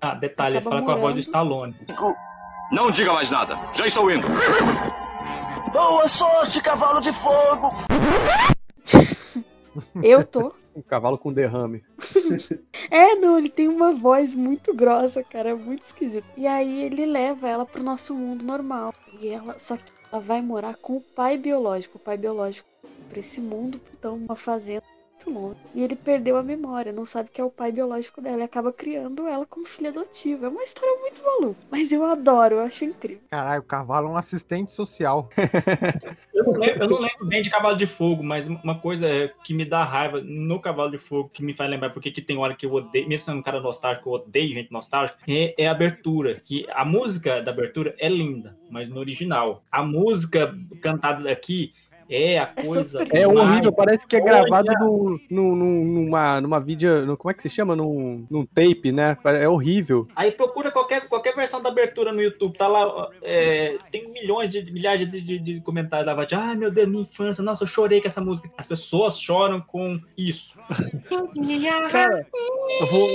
Ah, 0.00 0.14
detalhe, 0.14 0.56
ele 0.56 0.58
Acaba 0.58 0.76
fala 0.76 0.86
com 0.86 0.90
a 0.90 0.94
voz 0.94 1.26
do 1.26 1.32
morando. 1.32 1.74
Stallone. 1.76 1.76
Não 2.72 2.90
diga 2.90 3.12
mais 3.12 3.30
nada. 3.30 3.58
Já 3.72 3.86
estou 3.86 4.10
indo. 4.10 4.26
Boa 5.72 6.08
sorte, 6.08 6.60
cavalo 6.60 7.00
de 7.00 7.12
fogo! 7.12 7.72
Eu 10.02 10.24
tô. 10.24 10.54
Um 10.74 10.82
cavalo 10.82 11.18
com 11.18 11.32
derrame. 11.32 11.84
É, 12.90 13.14
não, 13.14 13.38
ele 13.38 13.48
tem 13.48 13.68
uma 13.68 13.94
voz 13.94 14.34
muito 14.34 14.74
grossa, 14.74 15.22
cara, 15.22 15.50
é 15.50 15.54
muito 15.54 15.82
esquisito. 15.82 16.26
E 16.36 16.46
aí 16.46 16.82
ele 16.84 17.06
leva 17.06 17.48
ela 17.48 17.64
pro 17.64 17.82
nosso 17.82 18.14
mundo 18.14 18.44
normal. 18.44 18.92
E 19.18 19.28
ela, 19.28 19.58
só 19.58 19.78
que 19.78 19.90
ela 20.12 20.20
vai 20.20 20.42
morar 20.42 20.76
com 20.76 20.96
o 20.96 21.00
pai 21.00 21.38
biológico, 21.38 21.96
o 21.96 22.00
pai 22.00 22.18
biológico 22.18 22.68
pra 23.08 23.18
esse 23.18 23.40
mundo, 23.40 23.80
então 23.98 24.14
uma 24.14 24.36
fazenda 24.36 24.82
muito 25.22 25.30
longe. 25.30 25.60
E 25.74 25.82
ele 25.82 25.96
perdeu 25.96 26.36
a 26.36 26.42
memória, 26.42 26.92
não 26.92 27.04
sabe 27.04 27.30
que 27.30 27.40
é 27.40 27.44
o 27.44 27.50
pai 27.50 27.72
biológico 27.72 28.20
dela 28.20 28.40
e 28.40 28.42
acaba 28.42 28.72
criando 28.72 29.26
ela 29.26 29.46
como 29.46 29.64
filha 29.64 29.90
adotiva. 29.90 30.46
É 30.46 30.48
uma 30.48 30.62
história 30.62 31.00
muito 31.00 31.22
maluca, 31.22 31.60
mas 31.70 31.92
eu 31.92 32.04
adoro, 32.04 32.56
eu 32.56 32.62
acho 32.62 32.84
incrível. 32.84 33.22
Caralho, 33.30 33.60
o 33.60 33.64
cavalo 33.64 34.08
é 34.08 34.10
um 34.10 34.16
assistente 34.16 34.72
social. 34.72 35.28
Eu 36.34 36.44
não, 36.44 36.52
lembro, 36.58 36.82
eu 36.82 36.88
não 36.88 36.98
lembro 36.98 37.26
bem 37.26 37.42
de 37.42 37.50
Cavalo 37.50 37.76
de 37.76 37.86
Fogo, 37.86 38.22
mas 38.22 38.48
uma 38.48 38.76
coisa 38.78 39.06
que 39.44 39.54
me 39.54 39.64
dá 39.64 39.84
raiva 39.84 40.20
no 40.20 40.58
Cavalo 40.60 40.90
de 40.90 40.98
Fogo, 40.98 41.28
que 41.28 41.42
me 41.42 41.54
faz 41.54 41.70
lembrar 41.70 41.90
porque 41.90 42.10
que 42.10 42.20
tem 42.20 42.36
hora 42.36 42.54
que 42.54 42.66
eu 42.66 42.72
odeio, 42.72 43.08
mesmo 43.08 43.26
sendo 43.26 43.38
um 43.38 43.42
cara 43.42 43.60
nostálgico, 43.60 44.08
eu 44.08 44.14
odeio 44.14 44.54
gente 44.54 44.72
nostálgica, 44.72 45.18
é, 45.28 45.54
é 45.56 45.68
a 45.68 45.70
abertura. 45.70 46.40
Que 46.44 46.66
a 46.70 46.84
música 46.84 47.40
da 47.42 47.52
abertura 47.52 47.94
é 47.98 48.08
linda, 48.08 48.56
mas 48.68 48.88
no 48.88 48.98
original. 48.98 49.62
A 49.70 49.84
música 49.84 50.56
cantada 50.80 51.30
aqui 51.30 51.72
é 52.14 52.38
a 52.38 52.52
É 52.56 52.62
coisa. 52.64 53.04
É 53.10 53.26
mais- 53.26 53.38
horrível, 53.38 53.72
parece 53.72 54.06
que 54.06 54.16
é 54.16 54.20
gravado 54.20 54.68
no, 54.80 55.20
no, 55.30 55.56
no- 55.56 55.84
numa, 55.84 56.40
numa 56.40 56.60
vídeo. 56.60 57.06
No, 57.06 57.16
como 57.16 57.30
é 57.30 57.34
que 57.34 57.42
se 57.42 57.48
chama? 57.48 57.74
Num, 57.74 58.26
num 58.30 58.44
tape, 58.46 58.92
né? 58.92 59.16
É 59.24 59.48
horrível. 59.48 60.06
Aí 60.16 60.30
procura 60.32 60.70
qualquer, 60.70 61.08
qualquer 61.08 61.34
versão 61.34 61.62
da 61.62 61.68
abertura 61.70 62.12
no 62.12 62.20
YouTube, 62.22 62.56
tá 62.56 62.68
lá, 62.68 63.08
é, 63.22 63.76
tem 63.90 64.10
milhões 64.12 64.50
de 64.50 64.70
milhares 64.72 65.08
de, 65.10 65.20
de, 65.20 65.38
de 65.38 65.60
comentários 65.60 66.06
lá, 66.14 66.24
de, 66.24 66.34
ai 66.34 66.54
meu 66.56 66.70
Deus, 66.70 66.88
minha 66.88 67.02
infância, 67.02 67.42
nossa, 67.42 67.64
eu 67.64 67.68
chorei 67.68 68.00
com 68.00 68.08
essa 68.08 68.20
música. 68.20 68.50
As 68.56 68.68
pessoas 68.68 69.18
choram 69.20 69.60
com 69.60 69.98
isso. 70.16 70.58
Cara, 71.90 72.26
eu 72.80 72.86
vou. 72.86 73.08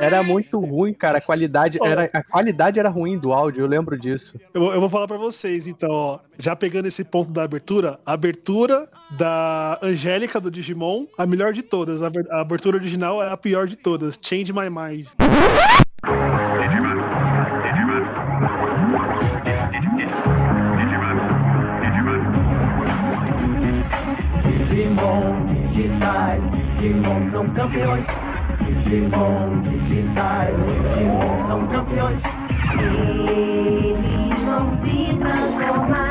Era 0.00 0.22
muito 0.22 0.58
ruim, 0.58 0.92
cara. 0.94 1.18
A 1.18 1.20
qualidade, 1.20 1.78
era, 1.82 2.08
a 2.12 2.22
qualidade 2.22 2.78
era 2.80 2.88
ruim 2.88 3.18
do 3.18 3.32
áudio, 3.32 3.62
eu 3.62 3.66
lembro 3.66 3.98
disso. 3.98 4.38
Eu, 4.54 4.72
eu 4.72 4.80
vou 4.80 4.88
falar 4.88 5.06
pra 5.06 5.16
vocês, 5.18 5.66
então, 5.66 5.90
ó. 5.90 6.18
Já 6.38 6.56
pegando 6.56 6.86
esse 6.86 7.04
ponto 7.04 7.19
da 7.24 7.44
abertura, 7.44 7.98
a 8.04 8.12
abertura 8.12 8.88
da 9.10 9.78
Angélica 9.82 10.40
do 10.40 10.50
Digimon, 10.50 11.06
a 11.18 11.26
melhor 11.26 11.52
de 11.52 11.62
todas. 11.62 12.02
A, 12.02 12.10
abertura 12.40 12.76
original 12.76 13.22
é 13.22 13.30
a 13.30 13.36
pior 13.36 13.66
de 13.66 13.76
todas. 13.76 14.18
Change 14.22 14.52
My 14.52 14.68
Mind. 14.70 15.06
Digimon 26.80 27.30
são 27.30 27.46
campeões. 27.50 28.06
Digimon 28.84 29.60
digitais, 29.62 30.56
Digimon 30.94 31.46
são 31.46 31.66
campeões. 31.68 32.22
Eles 32.78 34.44
vão 34.44 34.80
se 34.80 35.18
transformar 35.18 36.09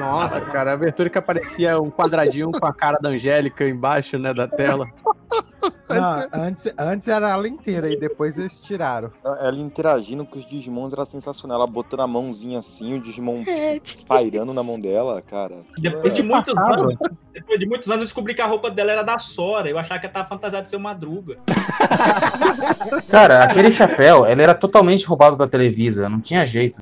Nossa, 0.00 0.40
cara, 0.40 0.70
a 0.70 0.74
abertura 0.74 1.10
que 1.10 1.18
aparecia 1.18 1.78
um 1.78 1.90
quadradinho 1.90 2.50
com 2.50 2.66
a 2.66 2.72
cara 2.72 2.98
da 2.98 3.10
Angélica 3.10 3.68
embaixo, 3.68 4.18
né, 4.18 4.32
da 4.32 4.48
tela. 4.48 4.86
Não, 5.90 6.42
antes, 6.44 6.72
antes 6.78 7.08
era 7.08 7.30
ela 7.30 7.48
inteira 7.48 7.90
e 7.90 7.98
depois 7.98 8.38
eles 8.38 8.58
tiraram. 8.60 9.10
Ela 9.24 9.56
interagindo 9.58 10.24
com 10.24 10.38
os 10.38 10.46
Digimons 10.46 10.92
era 10.92 11.04
sensacional. 11.04 11.58
Ela 11.58 11.66
botando 11.66 12.00
a 12.00 12.06
mãozinha 12.06 12.60
assim, 12.60 12.94
o 12.94 13.00
Digimon 13.02 13.42
É, 13.48 13.78
tipo 13.80 14.06
pairando 14.06 14.54
na 14.54 14.62
mão 14.62 14.80
dela, 14.80 15.20
cara. 15.22 15.56
Depois 15.78 16.14
de, 16.14 16.20
É. 16.20 16.24
muitos 16.24 16.52
passava. 16.54 16.74
anos, 16.74 16.94
depois 17.32 17.58
de 17.58 17.66
muitos 17.66 17.88
anos, 17.88 18.00
eu 18.00 18.04
descobri 18.06 18.34
que 18.34 18.42
a 18.42 18.46
roupa 18.46 18.70
dela 18.70 18.92
era 18.92 19.02
da 19.02 19.18
Sora. 19.18 19.68
Eu 19.68 19.78
achava 19.78 19.98
que 20.00 20.06
ela 20.06 20.12
tava 20.12 20.28
fantasiada 20.28 20.64
de 20.64 20.70
ser 20.70 20.76
uma 20.76 20.90
madruga. 20.90 21.38
Cara, 23.10 23.44
aquele 23.44 23.72
chapéu, 23.72 24.26
ele 24.26 24.42
era 24.42 24.54
totalmente 24.54 25.04
roubado 25.06 25.36
da 25.36 25.46
Televisa, 25.46 26.08
não 26.08 26.20
tinha 26.20 26.44
jeito. 26.46 26.80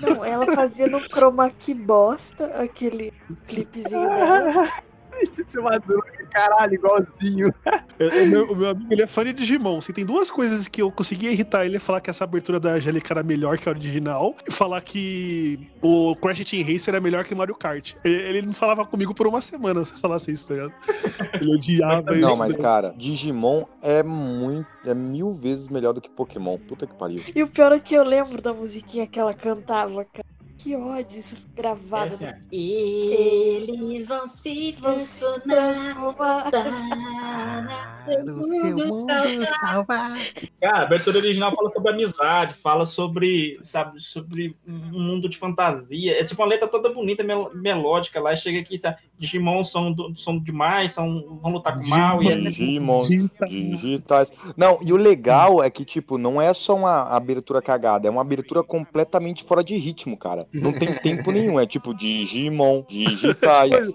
Não, 0.00 0.24
ela 0.24 0.46
fazia 0.54 0.86
no 0.86 1.00
chroma 1.00 1.50
key 1.50 1.74
bosta 1.74 2.46
aquele 2.62 3.12
clipezinho 3.46 4.08
dela. 4.08 4.68
Deixa 5.24 5.44
de 5.44 5.52
ser 5.52 5.60
madruga, 5.60 6.10
caralho, 6.30 6.74
igualzinho. 6.74 7.54
O 8.00 8.26
meu, 8.26 8.44
o 8.52 8.56
meu 8.56 8.68
amigo 8.70 8.92
ele 8.92 9.02
é 9.02 9.06
fã 9.06 9.24
de 9.24 9.32
Digimon. 9.32 9.80
Se 9.80 9.92
tem 9.92 10.04
duas 10.04 10.30
coisas 10.30 10.66
que 10.66 10.80
eu 10.80 10.90
conseguia 10.90 11.30
irritar 11.30 11.66
ele 11.66 11.76
é 11.76 11.78
falar 11.78 12.00
que 12.00 12.08
essa 12.08 12.24
abertura 12.24 12.58
da 12.58 12.72
Angélica 12.72 13.12
era 13.12 13.22
melhor 13.22 13.58
que 13.58 13.68
a 13.68 13.72
original 13.72 14.34
e 14.48 14.52
falar 14.52 14.80
que 14.80 15.68
o 15.82 16.16
Crash 16.16 16.44
Team 16.44 16.66
Racer 16.66 16.94
é 16.94 17.00
melhor 17.00 17.24
que 17.24 17.34
Mario 17.34 17.54
Kart. 17.54 17.94
Ele, 18.04 18.14
ele 18.14 18.42
não 18.42 18.52
falava 18.52 18.84
comigo 18.84 19.14
por 19.14 19.26
uma 19.26 19.40
semana 19.40 19.84
se 19.84 19.92
eu 19.92 19.98
falasse 19.98 20.32
isso, 20.32 20.48
tá 20.48 20.54
ligado? 20.54 20.72
Ele 21.40 21.54
odiava 21.54 22.12
isso. 22.12 22.20
Não, 22.20 22.36
mas 22.38 22.56
cara, 22.56 22.94
Digimon 22.96 23.64
é 23.82 24.02
muito. 24.02 24.66
É 24.84 24.94
mil 24.94 25.32
vezes 25.32 25.68
melhor 25.68 25.92
do 25.92 26.00
que 26.00 26.08
Pokémon. 26.08 26.56
Puta 26.58 26.86
que 26.86 26.94
pariu. 26.94 27.22
E 27.34 27.42
o 27.42 27.48
pior 27.48 27.72
é 27.72 27.80
que 27.80 27.94
eu 27.94 28.02
lembro 28.02 28.40
da 28.40 28.54
musiquinha 28.54 29.06
que 29.06 29.18
ela 29.18 29.34
cantava, 29.34 30.04
cara. 30.04 30.19
Que 30.62 30.76
ódio, 30.76 31.18
isso 31.18 31.46
gravado. 31.56 32.12
Essa 32.12 32.24
é- 32.26 32.38
Eles 32.52 34.06
vão 34.06 34.28
se 34.28 34.72
Vão 34.80 34.92
transformar. 35.40 36.50
transformar. 36.50 37.90
O 38.10 38.42
seu 38.44 38.76
mundo 38.88 39.12
salvar. 39.60 40.14
Cara, 40.60 40.78
a 40.78 40.82
abertura 40.82 41.18
original 41.18 41.54
fala 41.54 41.70
sobre 41.70 41.92
amizade, 41.92 42.54
fala 42.54 42.84
sobre, 42.86 43.58
sabe, 43.62 44.00
sobre 44.00 44.56
um 44.66 44.72
mundo 44.90 45.28
de 45.28 45.36
fantasia. 45.36 46.18
É 46.18 46.24
tipo 46.24 46.40
uma 46.42 46.48
letra 46.48 46.66
toda 46.66 46.92
bonita, 46.92 47.22
mel- 47.22 47.50
melódica 47.54 48.18
lá. 48.20 48.32
E 48.32 48.36
chega 48.36 48.58
aqui, 48.58 48.76
sabe, 48.78 48.96
Digimon 49.18 49.62
são, 49.62 49.92
do- 49.92 50.16
são 50.18 50.38
demais, 50.38 50.94
são, 50.94 51.38
vão 51.40 51.52
lutar 51.52 51.76
com 51.78 51.84
o 51.84 51.88
mal. 51.88 52.22
E 52.22 52.32
é 52.32 52.36
Digimon 52.36 53.00
digitais. 53.48 54.32
Não, 54.56 54.78
e 54.82 54.92
o 54.92 54.96
legal 54.96 55.62
é 55.62 55.70
que, 55.70 55.84
tipo, 55.84 56.18
não 56.18 56.40
é 56.42 56.52
só 56.54 56.74
uma 56.74 57.02
abertura 57.02 57.62
cagada, 57.62 58.08
é 58.08 58.10
uma 58.10 58.22
abertura 58.22 58.62
completamente 58.64 59.44
fora 59.44 59.62
de 59.62 59.76
ritmo, 59.76 60.16
cara. 60.16 60.48
Não 60.52 60.72
tem 60.72 60.94
tempo 60.94 61.30
nenhum. 61.30 61.58
É 61.60 61.66
tipo 61.66 61.94
Digimon, 61.94 62.82
digitais. 62.88 63.92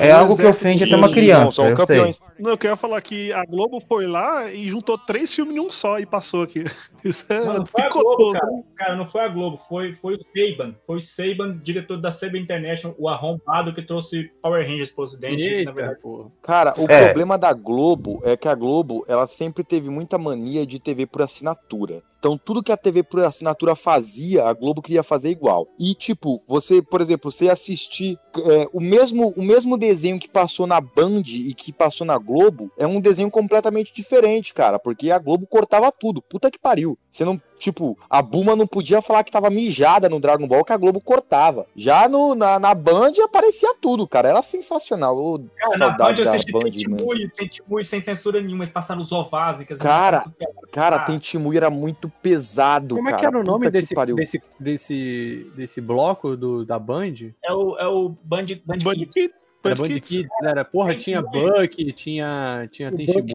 É 0.00 0.12
algo 0.12 0.36
que 0.36 0.46
ofende 0.46 0.84
até 0.84 0.94
uma 0.94 1.10
criança, 1.10 1.54
são 1.54 1.68
eu 1.70 1.76
sei. 1.78 2.14
Não, 2.38 2.52
eu 2.52 2.58
queria 2.58 2.76
falar 2.76 3.02
que 3.02 3.32
a 3.32 3.44
Globo 3.44 3.80
foi 3.80 4.06
lá 4.06 4.48
e 4.48 4.64
juntou 4.68 4.96
três 4.96 5.34
filmes 5.34 5.56
em 5.56 5.58
um 5.58 5.72
só 5.72 5.98
e 5.98 6.06
passou 6.06 6.44
aqui. 6.44 6.62
Isso 7.04 7.26
é 7.28 7.44
Não, 7.44 7.54
não 7.58 7.66
foi 7.66 7.82
a 7.82 7.88
Globo, 7.88 8.32
cara. 8.32 8.52
Cara, 8.76 8.96
não 8.96 9.04
foi 9.04 9.20
a 9.22 9.28
Globo, 9.28 9.56
foi, 9.56 9.92
foi 9.92 10.14
o 10.14 10.18
Saban. 10.20 10.76
Foi 10.86 10.98
o 10.98 11.00
Saban, 11.00 11.58
diretor 11.64 11.96
da 11.96 12.12
Saban 12.12 12.38
International, 12.38 12.94
o 12.96 13.08
arrombado 13.08 13.74
que 13.74 13.82
trouxe 13.82 14.30
Power 14.40 14.64
Rangers 14.64 14.92
pro 14.92 15.02
ocidente. 15.02 15.50
na 15.50 15.56
Eita, 15.56 15.72
verdade, 15.72 16.00
porra. 16.00 16.30
Cara, 16.42 16.74
o 16.78 16.84
É. 16.88 17.06
problema 17.06 17.36
da 17.36 17.52
Globo 17.52 18.20
é 18.24 18.36
que 18.36 18.46
a 18.46 18.54
Globo, 18.54 19.04
ela 19.08 19.26
sempre 19.26 19.64
teve 19.64 19.90
muita 19.90 20.16
mania 20.16 20.64
de 20.64 20.78
TV 20.78 21.06
por 21.06 21.22
assinatura. 21.22 22.04
Então, 22.18 22.36
tudo 22.36 22.62
que 22.62 22.72
a 22.72 22.76
TV 22.76 23.02
por 23.02 23.24
assinatura 23.24 23.76
fazia, 23.76 24.44
a 24.44 24.52
Globo 24.52 24.82
queria 24.82 25.02
fazer 25.02 25.30
igual. 25.30 25.68
E, 25.78 25.94
tipo, 25.94 26.42
você, 26.48 26.82
por 26.82 27.00
exemplo, 27.00 27.30
você 27.30 27.48
assistir 27.48 28.18
é, 28.36 28.68
o, 28.72 28.80
mesmo, 28.80 29.32
o 29.36 29.42
mesmo 29.42 29.78
desenho 29.78 30.18
que 30.18 30.28
passou 30.28 30.66
na 30.66 30.80
Band 30.80 31.22
e 31.26 31.54
que 31.54 31.72
passou 31.72 32.06
na 32.06 32.18
Globo, 32.18 32.72
é 32.76 32.86
um 32.86 33.00
desenho 33.00 33.30
completamente 33.30 33.94
diferente, 33.94 34.52
cara, 34.52 34.78
porque 34.78 35.10
a 35.10 35.18
Globo 35.18 35.46
cortava 35.46 35.92
tudo. 35.92 36.20
Puta 36.20 36.50
que 36.50 36.58
pariu. 36.58 36.98
Você 37.12 37.24
não, 37.24 37.40
tipo, 37.58 37.98
a 38.08 38.22
Buma 38.22 38.54
não 38.56 38.66
podia 38.66 39.02
falar 39.02 39.24
que 39.24 39.32
tava 39.32 39.50
mijada 39.50 40.08
no 40.08 40.20
Dragon 40.20 40.46
Ball, 40.46 40.64
que 40.64 40.72
a 40.72 40.76
Globo 40.76 41.00
cortava. 41.00 41.66
Já 41.76 42.08
no, 42.08 42.34
na, 42.34 42.58
na 42.58 42.74
Band 42.74 43.12
aparecia 43.24 43.74
tudo, 43.80 44.06
cara. 44.06 44.28
Era 44.28 44.42
sensacional. 44.42 45.16
Cara, 45.56 45.78
na 45.78 45.90
Band 45.90 46.14
eu 46.18 46.28
assisti 46.28 46.52
Band, 46.52 46.60
tem 46.70 46.84
mano. 46.88 46.96
Timui, 46.98 47.28
tem 47.36 47.48
Timui 47.48 47.84
sem 47.84 48.00
censura 48.00 48.40
nenhuma, 48.40 48.64
eles 48.64 48.72
passaram 48.72 49.00
os 49.00 49.12
ovás, 49.12 49.58
Cara, 49.78 50.24
Cara, 50.72 50.96
Ah. 50.96 51.00
tem 51.00 51.18
Timui 51.18 51.56
era 51.56 51.70
muito 51.70 52.08
pesado, 52.22 52.96
Como 52.96 53.08
é 53.08 53.12
cara. 53.12 53.20
que 53.20 53.26
era 53.26 53.38
o 53.38 53.44
nome 53.44 53.70
desse, 53.70 53.94
pariu. 53.94 54.16
desse, 54.16 54.40
desse, 54.60 55.50
desse 55.56 55.80
bloco 55.80 56.36
do, 56.36 56.64
da 56.64 56.78
Band? 56.78 57.14
É 57.44 57.52
o, 57.52 57.76
é 57.78 57.86
o 57.86 58.10
Band, 58.22 58.46
Band, 58.64 58.78
Band 58.84 58.94
Kids. 58.94 59.10
Kids. 59.14 59.48
Era 59.64 59.74
Band 59.74 59.82
Band 59.82 59.88
Kids. 59.94 60.08
Kids, 60.08 60.28
né? 60.42 60.50
Era, 60.50 60.64
porra, 60.64 60.90
Tem 60.90 60.98
tinha. 60.98 61.22
Buck, 61.22 61.92
tinha, 61.92 62.68
tinha 62.70 62.92
tem 62.92 63.06
Buck. 63.06 63.14
Shibuya. 63.14 63.34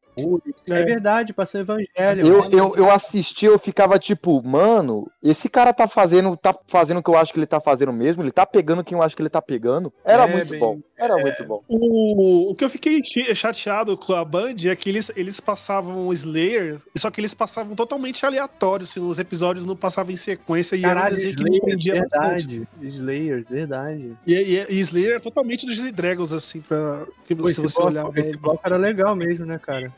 É. 0.69 0.81
É. 0.81 0.85
verdade, 0.85 1.33
passou 1.33 1.59
Evangelho. 1.59 2.21
Eu, 2.21 2.49
eu, 2.51 2.75
eu 2.75 2.91
assisti, 2.91 3.45
eu 3.47 3.57
ficava 3.57 3.97
tipo, 3.97 4.43
mano, 4.43 5.09
esse 5.23 5.49
cara 5.49 5.73
tá 5.73 5.87
fazendo, 5.87 6.37
tá 6.37 6.55
fazendo 6.67 6.99
o 6.99 7.03
que 7.03 7.09
eu 7.09 7.17
acho 7.17 7.33
que 7.33 7.39
ele 7.39 7.47
tá 7.47 7.59
fazendo 7.59 7.91
mesmo, 7.91 8.21
ele 8.21 8.31
tá 8.31 8.45
pegando 8.45 8.83
quem 8.83 8.95
eu 8.95 9.01
acho 9.03 9.15
que 9.15 9.23
ele 9.23 9.29
tá 9.29 9.41
pegando. 9.41 9.91
Era 10.05 10.25
É, 10.25 10.27
muito 10.35 10.49
bem- 10.51 10.59
bom, 10.59 10.79
era 10.95 11.17
muito 11.17 11.43
bom. 11.45 11.63
O, 11.67 12.51
o 12.51 12.55
que 12.55 12.63
eu 12.63 12.69
fiquei 12.69 13.01
chateado 13.33 13.97
com 13.97 14.13
a 14.13 14.23
Band 14.23 14.53
é 14.67 14.75
que 14.75 14.87
eles, 14.87 15.11
eles 15.15 15.39
passavam 15.39 16.13
Slayer, 16.13 16.77
só 16.95 17.09
que 17.09 17.19
eles 17.19 17.33
passavam 17.33 17.75
totalmente 17.75 18.23
aleatório, 18.23 18.83
assim, 18.83 18.99
os 18.99 19.17
episódios 19.17 19.65
não 19.65 19.75
passavam 19.75 20.11
em 20.11 20.15
sequência 20.15 20.75
e 20.75 20.81
era 20.85 20.91
um 20.91 20.95
Caralho, 20.95 21.15
desenho 21.15 21.35
que 21.35 21.43
me 21.43 21.49
Slayers, 21.57 21.65
prendia 21.65 22.01
bastante. 22.01 22.47
verdade. 22.59 22.67
Slayers, 22.83 23.49
verdade. 23.49 24.17
E, 24.27 24.33
e, 24.35 24.65
e 24.69 24.79
Slayer 24.79 25.15
é 25.15 25.19
totalmente 25.19 25.65
dos 25.65 25.79
Dragons, 26.13 26.33
assim, 26.33 26.61
pra 26.61 27.05
que 27.25 27.35
se 27.35 27.61
você 27.61 27.81
bloco, 27.81 27.87
olhar. 27.87 28.17
esse 28.17 28.37
bloco 28.37 28.61
era 28.63 28.77
legal 28.77 29.15
mesmo, 29.15 29.45
né, 29.45 29.59
cara? 29.59 29.91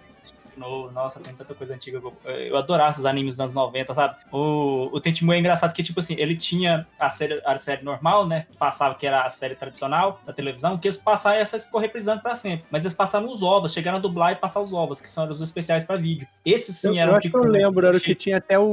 No- 0.58 0.92
nossa, 0.92 1.20
tem 1.20 1.34
tanta 1.34 1.54
coisa 1.54 1.74
antiga. 1.76 2.02
Eu, 2.26 2.58
adorava 2.58 2.92
esses 2.92 3.06
animes 3.06 3.36
dos 3.36 3.40
anos 3.42 3.54
90, 3.54 3.94
sabe? 3.94 4.16
O, 4.32 4.90
o 4.94 5.00
Tenchimu 5.00 5.34
é 5.34 5.40
engraçado 5.40 5.74
que, 5.74 5.84
tipo 5.84 6.00
assim, 6.00 6.16
ele 6.18 6.36
tinha 6.36 6.86
a 7.00 7.10
série, 7.10 7.42
a 7.46 7.58
série 7.58 7.84
normal, 7.84 8.28
né? 8.28 8.48
Passava 8.58 8.96
que 8.96 9.06
era 9.06 9.24
a 9.24 9.30
série 9.30 9.56
tradicional 9.56 10.22
da 10.26 10.34
televisão, 10.34 10.78
que 10.78 10.88
eles 10.88 10.98
passaram 10.98 11.38
e 11.38 11.42
essa 11.42 11.60
ficou 11.60 11.80
reprisando 11.80 12.22
pra 12.22 12.36
sempre. 12.36 12.66
Mas 12.70 12.84
eles 12.84 12.96
passaram 12.96 13.32
os 13.32 13.42
ovos, 13.44 13.74
chegaram 13.74 13.98
a 13.98 14.02
dublar 14.02 14.32
e 14.34 14.36
passar 14.36 14.62
os 14.62 14.74
ovos, 14.74 15.02
que 15.02 15.10
são 15.10 15.30
os 15.30 15.42
especiais 15.42 15.86
pra 15.86 15.98
vídeo. 15.98 16.28
Esses 16.46 16.76
sim 16.76 16.98
eu, 16.98 17.02
eram 17.02 17.12
eu 17.14 17.18
acho 17.18 17.30
que 17.30 17.38
eu 17.38 17.44
lembro, 17.44 17.86
era 17.86 17.98
o 17.98 18.02
que 18.02 18.16
tinha 18.16 18.38
até 18.38 18.58
o, 18.58 18.64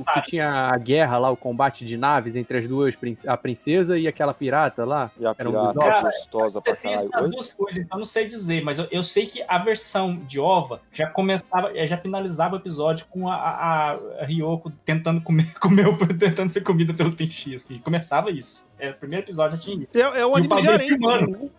o 0.00 0.04
que 0.14 0.22
tinha 0.22 0.48
a 0.48 0.76
guerra 0.78 1.18
lá, 1.18 1.30
o 1.30 1.36
combate 1.36 1.84
de 1.84 1.96
naves 1.96 2.36
entre 2.36 2.58
as 2.58 2.66
duas, 2.68 2.96
a 3.26 3.36
princesa 3.36 3.98
e 3.98 4.06
aquela 4.06 4.34
pirata 4.34 4.84
lá. 4.84 5.10
E 5.18 5.26
a 5.26 5.34
Era 5.38 5.48
um 5.48 5.52
pirata 5.52 5.68
visual. 5.68 5.88
Cara, 5.88 6.10
gostosa 6.10 6.60
pra 6.60 6.74
caralho. 6.74 7.30
duas 7.30 7.52
coisas, 7.52 7.82
então 7.82 7.98
não 7.98 8.06
sei 8.06 8.28
dizer, 8.28 8.62
mas 8.62 8.78
eu, 8.78 8.86
eu 8.90 9.02
sei 9.02 9.26
que 9.26 9.44
a 9.46 9.58
versão 9.58 10.16
de 10.16 10.38
OVA 10.38 10.80
já 10.92 11.06
começava, 11.14 11.70
eh, 11.74 11.86
já 11.86 11.96
finalizava 11.96 12.56
o 12.56 12.58
episódio 12.58 13.06
com 13.08 13.28
a, 13.28 13.34
a, 13.36 13.92
a 14.20 14.24
Ryoko 14.26 14.70
tentando 14.84 15.20
comer, 15.22 15.54
comer, 15.58 15.86
o- 15.86 15.96
tentando 16.18 16.50
ser 16.50 16.60
comida 16.62 16.92
pelo 16.92 17.10
Tenchi, 17.12 17.54
assim. 17.54 17.78
Começava 17.78 18.30
isso. 18.30 18.68
É, 18.78 18.90
o 18.90 18.94
primeiro 18.94 19.24
episódio 19.24 19.56
já 19.56 19.62
tinha 19.62 19.76
isso. 19.76 19.86
É, 19.96 20.20
é 20.20 20.26
o 20.26 20.30
o 20.32 20.36
anime 20.36 20.60
de 20.60 20.68
Arém. 20.68 20.90
né? 20.90 20.96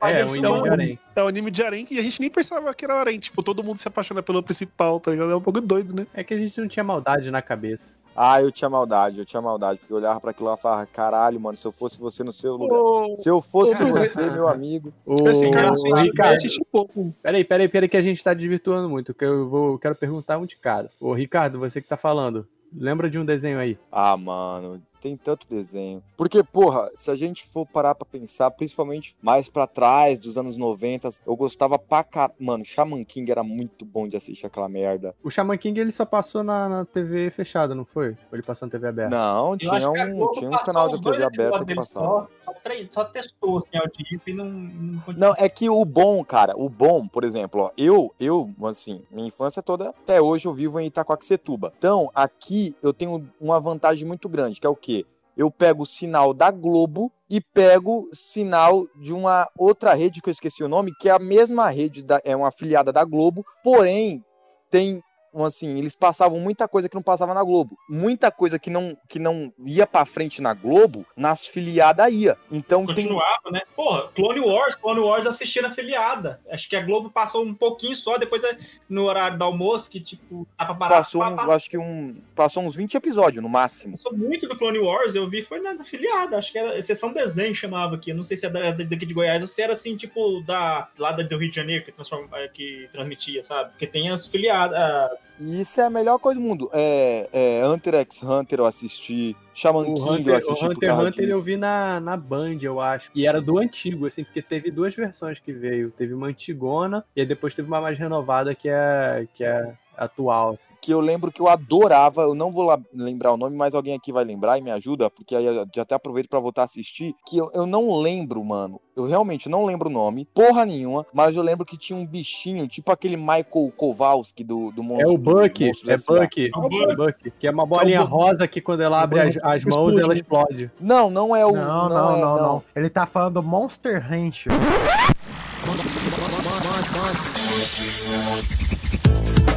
É, 0.02 0.24
o 0.26 0.30
filmando. 0.30 0.48
anime 0.48 0.62
de 0.64 0.70
Arém. 0.70 1.00
É 1.16 1.24
o 1.24 1.28
anime 1.28 1.52
de 1.52 1.64
Arém 1.64 1.86
que 1.86 1.98
a 1.98 2.02
gente 2.04 2.20
nem 2.20 2.30
pensava 2.30 2.74
que 2.74 2.86
era 2.86 2.94
o 2.96 2.98
Arém. 3.00 3.18
Tipo, 3.18 3.42
todo 3.42 3.64
mundo 3.64 3.78
se 3.80 3.88
apaixona 3.88 4.22
pelo 4.22 4.44
principal, 4.44 5.00
tá 5.00 5.10
ligado? 5.12 5.32
É 5.32 5.36
um 5.36 5.42
pouco 5.42 5.60
doido, 5.62 5.96
né? 5.96 6.06
É 6.14 6.24
que 6.24 6.34
a 6.34 6.38
gente 6.38 6.60
não 6.60 6.68
tinha 6.68 6.84
maldade 6.84 7.32
na 7.32 7.42
cabeça. 7.42 7.96
Ah, 8.16 8.42
eu 8.42 8.52
tinha 8.52 8.70
maldade, 8.70 9.20
eu 9.20 9.26
tinha 9.26 9.42
maldade, 9.42 9.80
porque 9.80 9.92
eu 9.92 9.98
olhava 9.98 10.22
pra 10.22 10.32
aquilo 10.32 10.48
lá 10.48 10.56
e 10.56 10.58
falava, 10.62 10.86
caralho, 10.86 11.40
mano, 11.40 11.58
se 11.58 11.66
eu 11.66 11.72
fosse 11.72 12.00
você 12.00 12.24
no 12.24 12.32
seu 12.32 12.56
lugar. 12.56 12.80
Ô, 12.80 13.18
Se 13.18 13.30
eu 13.30 13.42
fosse 13.42 13.74
Ô, 13.84 13.88
você, 13.88 14.30
meu 14.30 14.48
amigo. 14.48 14.94
O, 15.06 15.28
Esse 15.28 15.50
cara 15.52 15.72
assiste, 15.72 16.02
Ricardo, 16.02 16.34
assiste 16.34 16.66
pouco. 16.72 17.14
peraí, 17.22 17.44
peraí, 17.44 17.68
peraí, 17.68 17.90
que 17.90 17.98
a 17.98 18.02
gente 18.02 18.24
tá 18.24 18.34
desvirtuando 18.34 18.90
muito. 18.90 19.14
Que 19.14 19.26
eu 19.26 19.50
vou, 19.50 19.74
eu 19.74 19.80
quero 19.80 19.96
perguntar 19.96 20.38
um 20.38 20.46
de 20.46 20.56
cada. 20.56 20.90
Ô, 21.00 21.14
Ricardo, 21.14 21.60
você 21.60 21.82
que 21.82 21.88
tá 21.90 21.98
falando, 21.98 22.48
lembra 22.74 23.10
de 23.10 23.20
um 23.20 23.26
desenho 23.26 23.60
aí? 23.60 23.78
Ah, 23.92 24.16
mano, 24.16 24.82
tem 25.06 25.16
tanto 25.16 25.46
desenho. 25.48 26.02
Porque, 26.18 26.44
porra, 26.44 26.90
se 26.98 27.12
a 27.12 27.16
gente 27.16 27.46
for 27.46 27.64
parar 27.64 27.94
pra 27.94 28.06
pensar, 28.06 28.50
principalmente 28.50 29.16
mais 29.22 29.48
pra 29.48 29.68
trás, 29.68 30.20
dos 30.20 30.36
anos 30.36 30.58
90, 30.58 31.10
eu 31.28 31.36
gostava 31.36 31.78
pra 31.78 32.04
car... 32.04 32.32
Mano, 32.40 32.66
Shaman 32.66 33.04
King 33.04 33.32
era 33.32 33.44
muito 33.44 33.86
bom 33.86 34.08
de 34.08 34.18
assistir 34.18 34.48
aquela 34.48 34.68
merda. 34.68 35.14
O 35.24 35.30
Shaman 35.30 35.60
King 35.60 35.80
ele 35.80 35.92
só 35.92 36.06
passou 36.06 36.44
na, 36.44 36.68
na 36.68 36.86
TV 36.86 37.30
fechada, 37.30 37.76
não 37.76 37.86
foi? 37.86 38.10
Ou 38.10 38.34
ele 38.34 38.42
passou 38.42 38.66
na 38.66 38.72
TV 38.72 38.88
aberta? 38.88 39.16
Não, 39.16 39.56
tinha 39.56 39.92
um, 39.92 40.32
tinha 40.32 40.50
um 40.50 40.58
canal 40.58 40.88
dois 40.88 41.02
TV 41.02 41.24
aberta 41.24 41.64
que 41.64 41.76
passava. 41.76 42.28
Só, 42.44 42.54
só, 42.54 42.86
só 42.90 43.06
testou 43.06 43.60
assim, 43.60 43.78
a 43.78 43.82
audiência 43.82 44.32
e 44.32 44.34
não, 44.34 44.46
não 44.46 45.04
Não, 45.16 45.36
é 45.38 45.48
que 45.48 45.70
o 45.70 45.86
bom, 45.86 46.24
cara, 46.26 46.54
o 46.58 46.68
bom, 46.68 47.08
por 47.08 47.24
exemplo, 47.24 47.62
ó, 47.62 47.72
eu, 47.78 48.12
eu, 48.20 48.50
assim, 48.64 49.04
minha 49.12 49.28
infância 49.28 49.62
toda, 49.62 49.90
até 49.90 50.20
hoje 50.20 50.48
eu 50.48 50.54
vivo 50.54 50.80
em 50.80 50.88
Itacoaquecetuba. 50.88 51.74
Então, 51.78 52.10
aqui 52.16 52.76
eu 52.82 52.92
tenho 52.92 53.30
uma 53.40 53.60
vantagem 53.60 54.08
muito 54.08 54.28
grande, 54.28 54.60
que 54.60 54.66
é 54.66 54.70
o 54.70 54.76
quê? 54.76 54.95
Eu 55.36 55.52
pego 55.52 55.84
o 55.84 55.86
sinal 55.86 56.34
da 56.34 56.50
Globo 56.52 57.12
e 57.30 57.42
pego 57.42 58.10
sinal 58.14 58.86
de 59.02 59.14
uma 59.14 59.50
outra 59.58 59.94
rede 59.94 60.22
que 60.22 60.30
eu 60.30 60.32
esqueci 60.32 60.64
o 60.64 60.70
nome, 60.70 60.94
que 61.00 61.10
é 61.10 61.12
a 61.12 61.20
mesma 61.20 61.70
rede, 61.70 62.02
da, 62.02 62.22
é 62.24 62.36
uma 62.36 62.48
afiliada 62.48 62.92
da 62.94 63.04
Globo, 63.04 63.46
porém 63.64 64.24
tem 64.70 65.02
assim, 65.44 65.78
eles 65.78 65.96
passavam 65.96 66.40
muita 66.40 66.68
coisa 66.68 66.88
que 66.88 66.96
não 66.96 67.02
passava 67.02 67.34
na 67.34 67.44
Globo. 67.44 67.78
Muita 67.90 68.32
coisa 68.32 68.58
que 68.60 68.70
não, 68.70 68.96
que 69.10 69.20
não 69.20 69.52
ia 69.66 69.86
pra 69.88 70.06
frente 70.06 70.42
na 70.42 70.54
Globo, 70.54 71.06
nas 71.18 71.46
filiadas 71.46 72.12
ia. 72.14 72.38
Então 72.52 72.86
tem. 72.86 72.96
Continuava, 72.96 73.52
né? 73.52 73.62
Porra, 73.76 74.08
Clone 74.16 74.40
Wars, 74.40 74.76
Clone 74.76 75.00
Wars 75.00 75.26
assistia 75.26 75.62
na 75.64 75.72
filiada. 75.72 76.40
Acho 76.50 76.70
que 76.70 76.76
a 76.76 76.82
Globo 76.82 77.10
passou 77.10 77.44
um 77.44 77.54
pouquinho 77.54 77.96
só, 77.96 78.18
depois 78.18 78.44
é 78.44 78.56
no 78.88 79.04
horário 79.04 79.38
do 79.38 79.44
almoço, 79.44 79.90
que 79.90 80.00
tipo, 80.00 80.48
dá 80.58 80.66
pra 80.66 80.76
parar. 80.76 80.96
Passou, 80.98 81.22
um- 81.24 81.52
acho 81.52 81.70
que 81.70 81.78
um. 81.78 82.22
Passou 82.36 82.64
uns 82.64 82.76
20 82.76 82.96
episódios 82.96 83.42
no 83.42 83.50
máximo. 83.50 83.94
Passou 83.98 84.16
muito 84.16 84.48
do 84.48 84.58
Clone 84.58 84.80
Wars, 84.80 85.16
eu 85.16 85.30
vi, 85.30 85.42
foi 85.42 85.60
na, 85.60 85.74
na 85.74 85.84
filiada. 85.84 86.38
Acho 86.38 86.52
que 86.52 86.58
era 86.60 86.82
sessão 86.82 87.12
desenho 87.12 87.56
chamava 87.56 87.96
aqui. 87.96 88.12
Eu 88.12 88.16
não 88.16 88.24
sei 88.24 88.38
se 88.38 88.46
é 88.46 88.50
da- 88.50 88.72
daqui 88.72 89.06
de 89.06 89.14
Goiás 89.14 89.42
ou 89.42 89.48
se 89.48 89.62
era 89.62 89.74
assim, 89.74 89.96
tipo, 89.98 90.42
da, 90.42 90.88
lá 90.98 91.12
do 91.12 91.38
Rio 91.38 91.50
de 91.50 91.56
Janeiro 91.56 91.84
que, 91.86 91.92
transforma, 91.92 92.30
que 92.54 92.88
transmitia, 92.92 93.44
sabe? 93.44 93.72
Porque 93.72 93.88
tem 93.88 94.10
as 94.10 94.28
filiadas. 94.28 95.25
E 95.40 95.62
isso 95.62 95.80
é 95.82 95.86
a 95.86 95.90
melhor 95.90 96.20
coisa 96.20 96.40
do 96.40 96.46
mundo. 96.46 96.70
É, 96.74 97.30
é 97.32 97.68
Hunter 97.68 97.96
x 97.96 98.22
Hunter 98.22 98.60
eu 98.60 98.66
assisti. 98.66 99.36
Shaman 99.54 99.82
O 99.82 99.84
King 99.86 100.00
eu 100.00 100.08
Hunter, 100.08 100.36
assisti 100.36 100.66
o 100.66 100.68
Hunter, 100.70 100.90
causa 100.90 101.08
Hunter 101.08 101.30
eu 101.30 101.42
vi 101.42 101.56
na, 101.56 102.00
na 102.00 102.18
Band, 102.18 102.58
eu 102.62 102.80
acho. 102.80 103.10
E 103.16 103.26
era 103.26 103.42
do 103.42 103.58
antigo, 103.58 104.06
assim, 104.06 104.24
porque 104.24 104.42
teve 104.42 104.70
duas 104.70 104.94
versões 104.96 105.40
que 105.40 105.54
veio. 105.54 105.92
Teve 105.92 106.14
uma 106.14 106.28
antigona 106.28 107.06
e 107.16 107.26
depois 107.26 107.56
teve 107.56 107.68
uma 107.68 107.80
mais 107.80 107.98
renovada 107.98 108.54
que 108.54 108.68
é, 108.68 109.28
que 109.34 109.44
é 109.44 109.74
atual. 109.98 110.52
assim. 110.52 110.70
que 110.82 110.94
eu 110.94 111.00
lembro 111.00 111.32
que 111.32 111.42
eu 111.42 111.48
adorava, 111.48 112.24
eu 112.24 112.36
não 112.36 112.52
vou 112.52 112.64
lá 112.64 112.80
lembrar 112.94 113.34
o 113.34 113.38
nome, 113.38 113.56
mas 113.56 113.74
alguém 113.74 113.96
aqui 113.96 114.12
vai 114.12 114.24
lembrar 114.24 114.58
e 114.58 114.62
me 114.62 114.72
ajuda, 114.72 115.10
porque 115.10 115.36
aí 115.36 115.46
eu 115.46 115.66
já 115.74 115.82
até 115.82 115.96
aproveito 115.96 116.30
pra 116.30 116.40
voltar 116.40 116.64
a 116.64 116.66
assistir, 116.66 117.16
que 117.26 117.38
eu, 117.38 117.50
eu 117.54 117.66
não 117.66 118.00
lembro, 118.00 118.44
mano. 118.44 118.80
Eu 118.96 119.06
realmente 119.06 119.50
não 119.50 119.66
lembro 119.66 119.90
o 119.90 119.92
nome, 119.92 120.26
porra 120.34 120.66
nenhuma, 120.66 121.06
mas 121.14 121.36
eu 121.36 121.42
lembro 121.42 121.66
que 121.66 121.78
tinha 121.78 121.98
um 122.00 122.06
bichinho, 122.06 122.68
tipo 122.68 122.92
aquele 122.92 123.18
Michael 123.18 123.72
Kowalski 123.76 124.44
do, 124.44 124.72
do 124.72 124.82
É 124.82 124.86
Monstro. 124.86 125.14
o 125.14 125.18
Buck, 125.18 125.60
do 125.60 125.66
Monstros 125.68 125.90
é 125.90 125.94
S.A.. 125.94 126.20
Buck, 126.22 126.52
é 126.54 126.58
o 126.58 126.96
Buck, 126.96 127.32
que 127.32 127.48
é 127.48 127.52
uma 127.52 127.66
bolinha 127.66 128.02
rosa 128.02 128.48
que 128.48 128.62
quando 128.62 128.82
ela 128.82 129.02
abre 129.02 129.20
as, 129.20 129.36
as 129.44 129.66
mãos 129.66 129.98
ela 129.98 130.14
explode. 130.14 130.72
Não, 130.80 131.10
não 131.10 131.36
é 131.36 131.46
o. 131.46 131.52
Não, 131.52 131.90
não, 131.90 132.18
não, 132.18 132.38
não, 132.38 132.64
Ele 132.76 132.90
tá 132.90 133.06
falando 133.06 133.44
Monster 133.44 134.02
Rancher. 134.02 134.52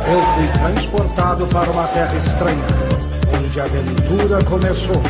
Eu 0.07 0.23
fui 0.35 0.47
transportado 0.59 1.47
para 1.49 1.71
uma 1.71 1.87
terra 1.89 2.15
estranha, 2.17 2.65
onde 3.37 3.61
a 3.61 3.65
aventura 3.65 4.45
começou. 4.45 5.03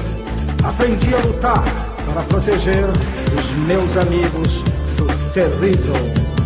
Aprendi 0.64 1.14
a 1.14 1.18
lutar 1.18 1.64
para 2.06 2.22
proteger 2.22 2.84
os 3.38 3.50
meus 3.66 3.96
amigos 3.96 4.62
do 4.96 5.06
terrível 5.32 5.94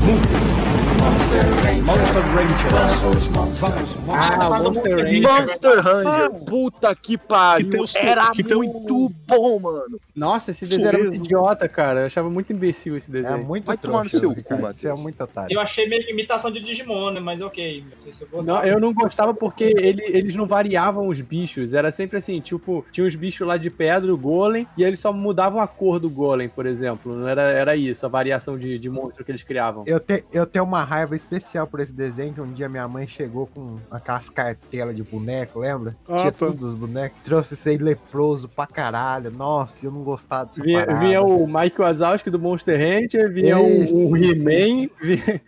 mundo. 0.01 0.72
Monster 1.03 2.23
Rangers. 2.35 3.27
Vamos, 3.59 3.97
Ah, 4.09 4.49
o 4.49 4.63
Monster 4.65 4.97
Ranger. 4.97 5.23
Monster 5.23 5.81
Ranger, 5.81 6.25
Ah. 6.25 6.31
puta 6.47 6.95
que 6.95 7.19
pariu, 7.19 7.71
Que 7.71 7.81
os- 7.81 7.97
era 7.97 8.31
que 8.31 8.43
muito 8.55 9.09
bom, 9.27 9.59
mano. 9.59 9.99
Nossa, 10.15 10.53
esse 10.53 10.65
desenho 10.67 10.89
era 10.89 10.99
muito 10.99 11.17
idiota, 11.17 11.69
cara. 11.69 12.01
Eu 12.03 12.07
achava 12.07 12.31
muito 12.31 12.53
imbecil 12.53 12.97
esse 12.97 13.11
desenho. 13.11 13.35
É 13.35 13.37
muito 13.37 13.65
Vai 13.65 13.77
tomar 13.77 14.05
no 14.05 14.11
seu 14.11 14.33
cu? 14.35 14.53
Matheus. 14.53 14.77
Isso 14.77 14.89
é 14.89 14.95
muito 14.95 15.23
otário. 15.25 15.53
Eu 15.55 15.61
achei 15.61 15.89
meio 15.89 16.05
que 16.05 16.13
imitação 16.13 16.51
de 16.51 16.61
Digimon, 16.61 17.11
né? 17.11 17.21
Mas 17.21 17.41
ok. 17.41 17.85
Não 17.91 17.99
sei 17.99 18.13
se 18.13 18.23
eu 18.23 18.29
Não, 18.31 18.37
gostava. 18.39 18.69
eu 18.69 18.79
não 18.81 18.93
gostava 18.93 19.35
porque 19.35 19.65
ele- 19.65 20.05
eles 20.07 20.35
não 20.37 20.47
variavam 20.47 21.09
os 21.09 21.21
bichos. 21.21 21.73
Era 21.75 21.91
sempre 21.91 22.19
assim, 22.19 22.41
tipo, 22.41 22.85
tinha 22.93 23.07
uns 23.07 23.15
bichos 23.17 23.47
lá 23.47 23.57
de 23.57 23.71
pedra, 23.71 24.13
o 24.13 24.17
golem, 24.17 24.67
e 24.77 24.85
eles 24.85 25.01
só 25.01 25.13
mudavam 25.13 25.61
a 25.61 25.67
cor 25.67 25.99
do 25.99 26.09
golem, 26.11 26.49
por 26.49 26.65
exemplo. 26.67 27.15
Não 27.17 27.27
era, 27.27 27.43
era 27.43 27.75
isso, 27.75 28.07
a 28.07 28.09
variação 28.09 28.57
de, 28.59 28.79
de 28.79 28.91
monstro 28.91 29.25
que 29.25 29.31
eles 29.33 29.43
criavam. 29.43 29.83
Eu, 29.87 29.99
te- 29.99 30.25
eu 30.33 30.47
tenho 30.47 30.65
uma 30.65 30.85
raiva 30.93 31.17
especial 31.17 31.67
por 31.67 31.81
esse 31.81 31.93
desenho, 31.93 32.35
que 32.35 32.41
um 32.41 32.53
dia 32.53 32.69
minha 32.69 32.87
mãe 32.87 33.07
chegou 33.07 33.47
com 33.47 33.79
aquelas 33.91 34.29
cartelas 34.29 34.95
de 34.95 35.03
boneco, 35.03 35.61
lembra? 35.61 35.97
Ah, 36.09 36.17
Tinha 36.19 36.33
tá. 36.33 36.39
todos 36.39 36.65
os 36.65 36.75
bonecos. 36.75 37.19
Trouxe 37.25 37.55
esse 37.55 37.69
aí 37.71 37.79
leproso 37.79 38.49
pra 38.49 38.67
caralho. 38.67 39.31
Nossa, 39.31 39.87
eu 39.87 39.91
não 39.91 40.03
gostava 40.03 40.47
dessa 40.47 40.63
Vinha, 40.63 40.85
parada. 40.85 41.01
vinha 41.05 41.23
o 41.23 41.47
Mike 41.47 41.81
Wazowski 41.81 42.31
do 42.31 42.39
Monster 42.39 42.79
Ranger, 42.79 43.33
vinha 43.33 43.59
um- 43.59 43.83
Isso, 43.85 43.95
um 43.95 44.17
isso, 44.17 44.49
He-Man, 44.49 44.89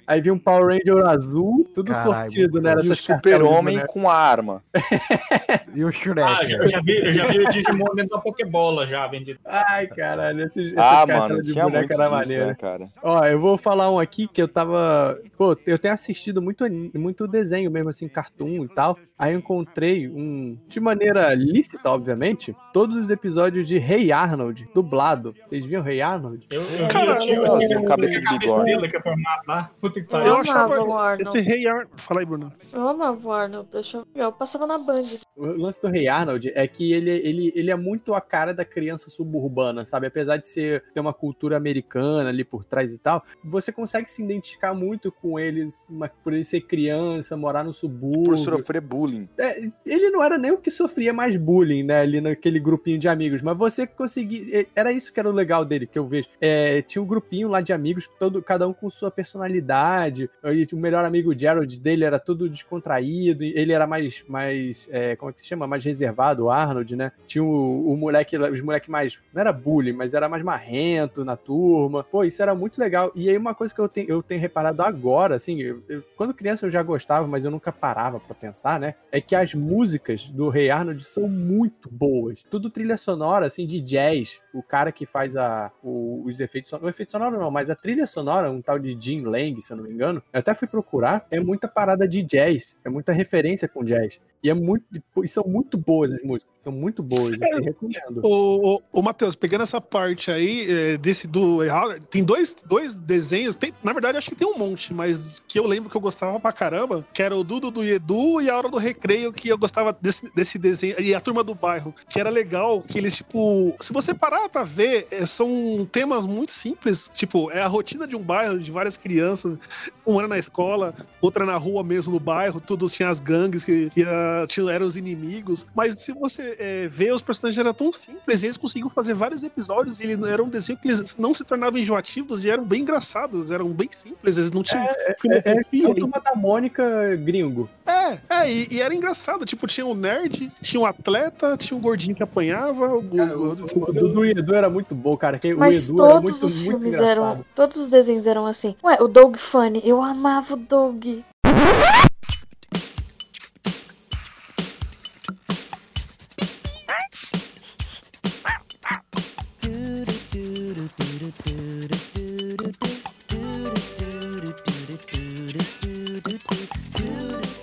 aí 0.07 0.20
vinha 0.20 0.35
um 0.35 0.38
Power 0.38 0.66
Ranger 0.78 1.04
azul, 1.07 1.68
tudo 1.74 1.92
Caralho, 1.92 2.12
sortido, 2.30 2.61
né? 2.61 2.74
E 2.83 2.88
o 2.90 2.96
super-homem 2.96 3.85
com 3.87 4.09
a 4.09 4.14
arma. 4.14 4.62
E 5.74 5.85
o 5.85 5.90
Shrek. 5.90 6.20
Ah, 6.22 6.38
eu 6.42 6.46
já, 6.46 6.57
eu 6.59 6.68
já 6.68 6.80
vi, 6.80 6.96
eu 7.04 7.12
já 7.12 7.26
vi 7.26 7.38
o 7.40 7.48
Digimon 7.50 7.94
dentro 7.96 8.16
da 8.16 8.18
Pokébola 8.22 8.87
já 8.87 9.07
vendido. 9.09 9.40
Ai, 9.44 9.88
caralho, 9.88 10.40
esses, 10.46 10.72
essas 10.72 10.78
Ah, 10.78 11.04
mano, 11.04 11.42
de 11.42 11.52
tinha 11.52 11.64
boneco 11.64 11.92
era 11.92 12.04
disso, 12.04 12.14
maneiro. 12.14 12.46
né, 12.46 12.54
cara? 12.54 12.88
Ó, 13.02 13.24
eu 13.24 13.40
vou 13.40 13.59
falar 13.59 13.90
um 13.90 13.98
aqui 13.98 14.28
que 14.28 14.40
eu 14.40 14.46
tava. 14.46 15.18
Pô, 15.37 15.57
eu 15.66 15.79
tenho 15.79 15.94
assistido 15.94 16.40
muito, 16.40 16.64
muito 16.94 17.27
desenho 17.27 17.70
mesmo, 17.70 17.88
assim, 17.88 18.09
cartoon 18.09 18.64
e 18.64 18.68
tal. 18.68 18.99
Aí 19.18 19.33
eu 19.33 19.38
encontrei 19.38 20.09
um. 20.09 20.59
De 20.68 20.81
maneira 20.81 21.35
lícita, 21.35 21.90
obviamente, 21.90 22.55
todos 22.73 22.97
os 22.97 23.11
episódios 23.11 23.66
de 23.66 23.79
Rei 23.79 24.12
Arnold, 24.12 24.68
dublado. 24.75 25.35
Vocês 25.47 25.64
viram 25.64 25.83
Rei 25.83 26.01
Arnold? 26.01 26.47
Eu, 26.51 26.61
eu 26.62 26.88
Cara, 26.88 27.12
eu 27.12 27.18
tinha 27.18 27.37
eu- 27.37 27.85
cabeça 27.85 28.20
de 28.20 28.38
bigode. 28.38 28.88
que 28.90 28.97
é 28.97 29.03
formado 29.03 29.42
lá. 29.47 29.70
Puta 29.81 30.01
que 30.01 30.14
Eu 30.14 30.37
amava 30.37 30.81
o 30.83 30.99
Arnold. 30.99 31.23
esse 31.23 31.40
Rei 31.40 31.66
Ar... 31.66 31.87
Fala 31.97 32.20
aí, 32.20 32.27
Bruno. 32.27 32.53
Eu 32.73 32.88
amava 32.88 33.29
o 33.29 33.33
Arnold, 33.33 33.68
deixa 33.70 33.99
eu... 33.99 34.07
eu 34.14 34.33
passava 34.33 34.66
na 34.66 34.79
Band. 34.79 35.03
O 35.37 35.47
lance 35.47 35.81
do 35.81 35.88
Rei 35.88 36.09
Arnold 36.09 36.53
é 36.55 36.66
que 36.66 36.92
ele, 36.92 37.11
ele, 37.11 37.53
ele 37.55 37.70
é 37.70 37.77
muito 37.77 38.14
a 38.14 38.20
cara 38.20 38.53
da 38.53 38.64
criança 38.64 39.11
suburbana, 39.11 39.85
sabe? 39.87 40.07
Apesar 40.07 40.37
de 40.37 40.47
ser 40.47 40.85
ter 40.92 41.01
uma 41.01 41.12
cultura 41.12 41.57
americana 41.57 42.29
ali 42.29 42.44
por 42.44 42.64
trás 42.64 42.94
e 42.94 42.99
tal, 42.99 43.23
você 43.44 43.73
consegue 43.73 44.11
se 44.11 44.23
identificar 44.23 44.75
muito 44.75 45.11
com 45.12 45.24
ele 45.39 45.69
uma- 45.89 46.09
por 46.09 46.33
ele 46.33 46.45
ser 46.45 46.61
criança, 46.63 47.37
morar 47.37 47.63
no 47.65 47.71
Por 47.71 47.77
subúrbio. 47.77 48.37
sofrer 48.39 48.81
bullying. 48.81 49.29
É, 49.39 49.69
ele 49.87 50.11
não 50.11 50.23
era 50.23 50.37
nem 50.39 50.51
o 50.53 50.59
que 50.59 50.71
sofria 50.71 51.13
mais 51.13 51.37
bullying, 51.37 51.83
né, 51.83 52.01
ali 52.01 52.21
naquele 52.21 52.59
grupinho 52.61 52.99
de 52.99 53.09
amigos, 53.09 53.43
mas 53.43 53.57
você 53.57 53.87
conseguia. 53.87 54.67
Era 54.75 54.93
isso 54.93 55.13
que 55.13 55.19
era 55.21 55.29
o 55.29 55.33
legal 55.33 55.65
dele, 55.65 55.87
que 55.87 55.99
eu 55.99 56.07
vejo. 56.07 56.29
É, 56.41 56.83
tinha 56.83 57.03
um 57.03 57.07
grupinho 57.07 57.49
lá 57.49 57.61
de 57.61 57.73
amigos, 57.73 58.09
todo, 58.19 58.43
cada 58.43 58.67
um 58.69 58.73
com 58.73 58.89
sua 58.91 59.11
personalidade. 59.11 60.29
O 60.73 60.77
melhor 60.77 61.05
amigo 61.05 61.37
Gerald 61.37 61.79
dele 61.81 62.05
era 62.05 62.19
todo 62.19 62.49
descontraído, 62.49 63.43
ele 63.45 63.73
era 63.73 63.87
mais, 63.87 64.25
mais 64.29 64.89
é, 64.91 65.17
como 65.17 65.31
é 65.31 65.33
que 65.33 65.41
se 65.41 65.47
chama? 65.47 65.67
Mais 65.67 65.85
reservado, 65.85 66.45
o 66.45 66.51
Arnold, 66.51 66.97
né? 66.97 67.13
Tinha 67.27 67.43
o, 67.45 67.93
o 67.93 67.97
moleque, 67.97 68.37
os 68.37 68.61
moleques 68.61 68.89
mais. 68.89 69.19
Não 69.33 69.41
era 69.41 69.53
bullying, 69.53 69.93
mas 69.93 70.15
era 70.15 70.29
mais 70.29 70.43
marrento 70.43 71.25
na 71.25 71.37
turma. 71.37 72.05
Pô, 72.05 72.25
isso 72.25 72.43
era 72.43 72.55
muito 72.55 72.79
legal. 72.79 73.11
E 73.15 73.29
aí, 73.29 73.37
uma 73.37 73.55
coisa 73.55 73.75
que 73.75 73.81
eu 73.81 73.89
tenho, 73.89 74.09
eu 74.09 74.23
tenho 74.23 74.41
reparado 74.41 74.83
agora, 74.83 75.13
assim, 75.35 75.61
eu- 75.61 75.83
eu- 75.88 76.03
quando 76.16 76.35
criança 76.35 76.66
eu 76.66 76.70
já 76.70 76.83
gostava, 76.83 77.27
mas 77.27 77.44
eu 77.44 77.50
nunca 77.50 77.70
parava 77.72 78.18
pra 78.20 78.35
pensar, 78.35 78.79
né? 78.81 78.94
É 79.12 79.20
que 79.20 79.35
as 79.35 79.55
músicas 79.55 80.27
do 80.27 80.48
Rei 80.48 80.70
Arnold 80.70 81.03
são 81.05 81.29
muito 81.29 81.88
boas. 81.90 82.42
Tudo 82.50 82.70
trilha 82.70 82.96
sonora, 82.96 83.46
assim, 83.46 83.66
de 83.66 83.81
jazz. 83.81 84.40
O 84.55 84.62
cara 84.62 84.93
que 84.93 85.05
faz 85.05 85.37
a, 85.37 85.71
o- 85.83 86.23
os 86.25 86.40
efeitos 86.40 86.71
sonoros. 86.71 86.87
O 86.87 86.90
efeito 86.90 87.11
sonoro 87.12 87.38
não, 87.38 87.51
mas 87.51 87.69
a 87.71 87.75
trilha 87.77 88.07
sonora, 88.07 88.51
um 88.51 88.62
tal 88.62 88.79
de 88.79 88.97
Jim 88.99 89.23
Lang, 89.23 89.61
se 89.61 89.73
eu 89.73 89.77
não 89.77 89.85
me 89.85 89.93
engano. 89.93 90.23
Eu 90.33 90.40
até 90.40 90.55
fui 90.55 90.69
procurar. 90.69 91.27
É 91.31 91.40
muita 91.40 91.67
parada 91.69 92.07
de 92.09 92.23
jazz. 92.23 92.77
É 92.85 92.88
muita 92.88 93.12
referência 93.12 93.69
com 93.69 93.85
jazz. 93.85 94.19
E 94.43 94.51
é 94.51 94.55
muito. 94.55 94.85
E 95.23 95.29
são 95.29 95.45
muito 95.47 95.77
boas 95.79 96.12
as 96.12 96.23
músicas. 96.23 96.53
São 96.59 96.71
muito 96.73 97.03
boas. 97.03 97.31
Assim, 97.31 97.62
recomendo. 97.64 98.21
Ô, 98.23 98.75
ô, 98.77 98.83
ô 98.93 99.03
Matheus, 99.03 99.35
pegando 99.35 99.62
essa 99.62 99.81
parte 99.81 100.31
aí, 100.31 100.67
é, 100.71 100.97
desse 100.99 101.27
do 101.27 101.62
Howard, 101.62 102.07
tem 102.09 102.23
dois, 102.23 102.55
dois 102.67 102.97
desenhos, 102.97 103.55
tem, 103.57 103.73
na 103.83 103.93
verdade 103.93 104.17
acho 104.19 104.31
que 104.31 104.37
tem 104.37 104.47
um 104.47 104.57
monte, 104.57 104.93
mas 104.95 105.43
que 105.49 105.59
eu 105.59 105.67
lembro 105.67 105.90
que 105.90 105.97
eu 105.97 106.01
gostava 106.01 106.38
pra 106.40 106.53
caramba, 106.53 107.05
que 107.12 107.23
era 107.23 107.35
o 107.37 107.43
Dudu 107.45 107.71
do 107.71 107.85
Edu 107.85 108.40
e 108.40 108.49
a 108.49 108.57
Hora 108.57 108.69
do 108.71 108.79
Recreio, 108.79 109.33
que 109.33 109.49
eu 109.49 109.59
gostava 109.59 109.97
desse, 110.01 110.31
desse 110.35 110.59
desenho, 110.59 110.99
e 111.01 111.14
a 111.14 111.21
Turma 111.21 111.43
do 111.45 111.55
Bairro, 111.55 111.95
que 112.09 112.19
era 112.21 112.31
legal, 112.31 112.81
que 112.83 112.99
eles, 112.99 113.17
tipo, 113.17 113.75
se 113.81 113.93
você 113.93 114.14
parar 114.14 114.43
pra 114.48 114.62
ver, 114.62 115.07
é, 115.11 115.24
são 115.26 115.87
temas 115.90 116.26
muito 116.26 116.52
simples, 116.52 117.11
tipo, 117.12 117.50
é 117.50 117.61
a 117.61 117.66
rotina 117.66 118.07
de 118.07 118.16
um 118.16 118.20
bairro, 118.22 118.59
de 118.59 118.70
várias 118.70 118.96
crianças, 118.96 119.59
uma 120.07 120.20
era 120.20 120.28
na 120.28 120.38
escola, 120.38 120.94
outra 121.20 121.44
na 121.44 121.57
rua 121.57 121.83
mesmo, 121.83 122.12
no 122.12 122.20
bairro, 122.20 122.61
tudo 122.61 122.88
tinha 122.88 123.09
as 123.09 123.20
gangues 123.20 123.64
que, 123.64 123.88
que 123.90 124.02
ah, 124.04 124.44
eram 124.70 124.87
os 124.87 124.96
inimigos, 124.96 125.66
mas 125.74 125.98
se 125.98 126.12
você 126.12 126.57
é, 126.59 126.88
vê, 126.88 127.11
os 127.12 127.22
personagens 127.22 127.59
eram 127.59 127.74
tão 127.74 127.92
simples, 127.92 128.42
e 128.42 128.46
eles 128.46 128.57
conseguiam 128.57 128.90
fazer 128.90 129.14
vários 129.14 129.42
episódios, 129.44 129.98
e 129.98 130.04
ele 130.04 130.28
era 130.28 130.42
um 130.42 130.48
desenho 130.48 130.78
que 130.78 130.88
eles 130.88 131.16
não 131.16 131.33
se 131.35 131.44
tornavam 131.44 131.78
enjoativos 131.80 132.44
e 132.44 132.50
eram 132.50 132.64
bem 132.64 132.83
engraçados, 132.83 133.50
eram 133.50 133.68
bem 133.70 133.88
simples, 133.90 134.37
eles 134.37 134.50
não 134.50 134.62
tinham 134.62 134.85
É, 134.85 135.12
é, 135.12 135.16
filosofia. 135.18 135.87
é 135.87 135.90
o 135.90 135.94
Turma 135.94 136.20
da 136.24 136.35
Mônica 136.35 137.16
gringo. 137.16 137.68
É, 137.87 138.18
é, 138.28 138.50
e, 138.52 138.68
e 138.74 138.80
era 138.83 138.94
engraçado, 138.94 139.44
tipo, 139.44 139.66
tinha 139.66 139.87
um 139.87 139.94
nerd, 139.94 140.50
tinha 140.62 140.80
um 140.80 140.87
atleta, 140.87 141.57
tinha 141.57 141.76
um 141.76 141.80
gordinho 141.80 142.14
que 142.14 142.22
apanhava, 142.22 142.87
o, 142.88 142.98
o- 142.98 143.54
O 143.54 143.92
Dudu 143.92 144.24
e 144.24 144.34
Edu 144.38 144.55
era 144.55 144.68
muito 144.70 144.94
bom, 144.94 145.16
cara. 145.16 145.38
que 145.38 145.55
Mas 145.55 145.88
o 145.88 145.94
Edu 145.94 146.05
era 146.05 146.14
todos 146.14 146.23
muito, 146.31 146.47
os 146.47 146.55
muito 146.55 146.66
filmes 146.66 146.94
engraçado. 146.94 147.11
eram. 147.11 147.44
Todos 147.55 147.77
os 147.77 147.88
desenhos 147.88 148.27
eram 148.27 148.47
assim. 148.47 148.75
Ué, 148.83 148.97
o 149.01 149.09
Doug 149.09 149.37
Funny, 149.37 149.83
eu 149.85 150.03
amava 150.03 150.55
o 150.55 150.57
Doug. 150.57 151.23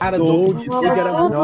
Cara, 0.01 0.17
Doug, 0.17 0.65
Doug 0.65 0.83
era 0.83 1.13
muito 1.13 1.35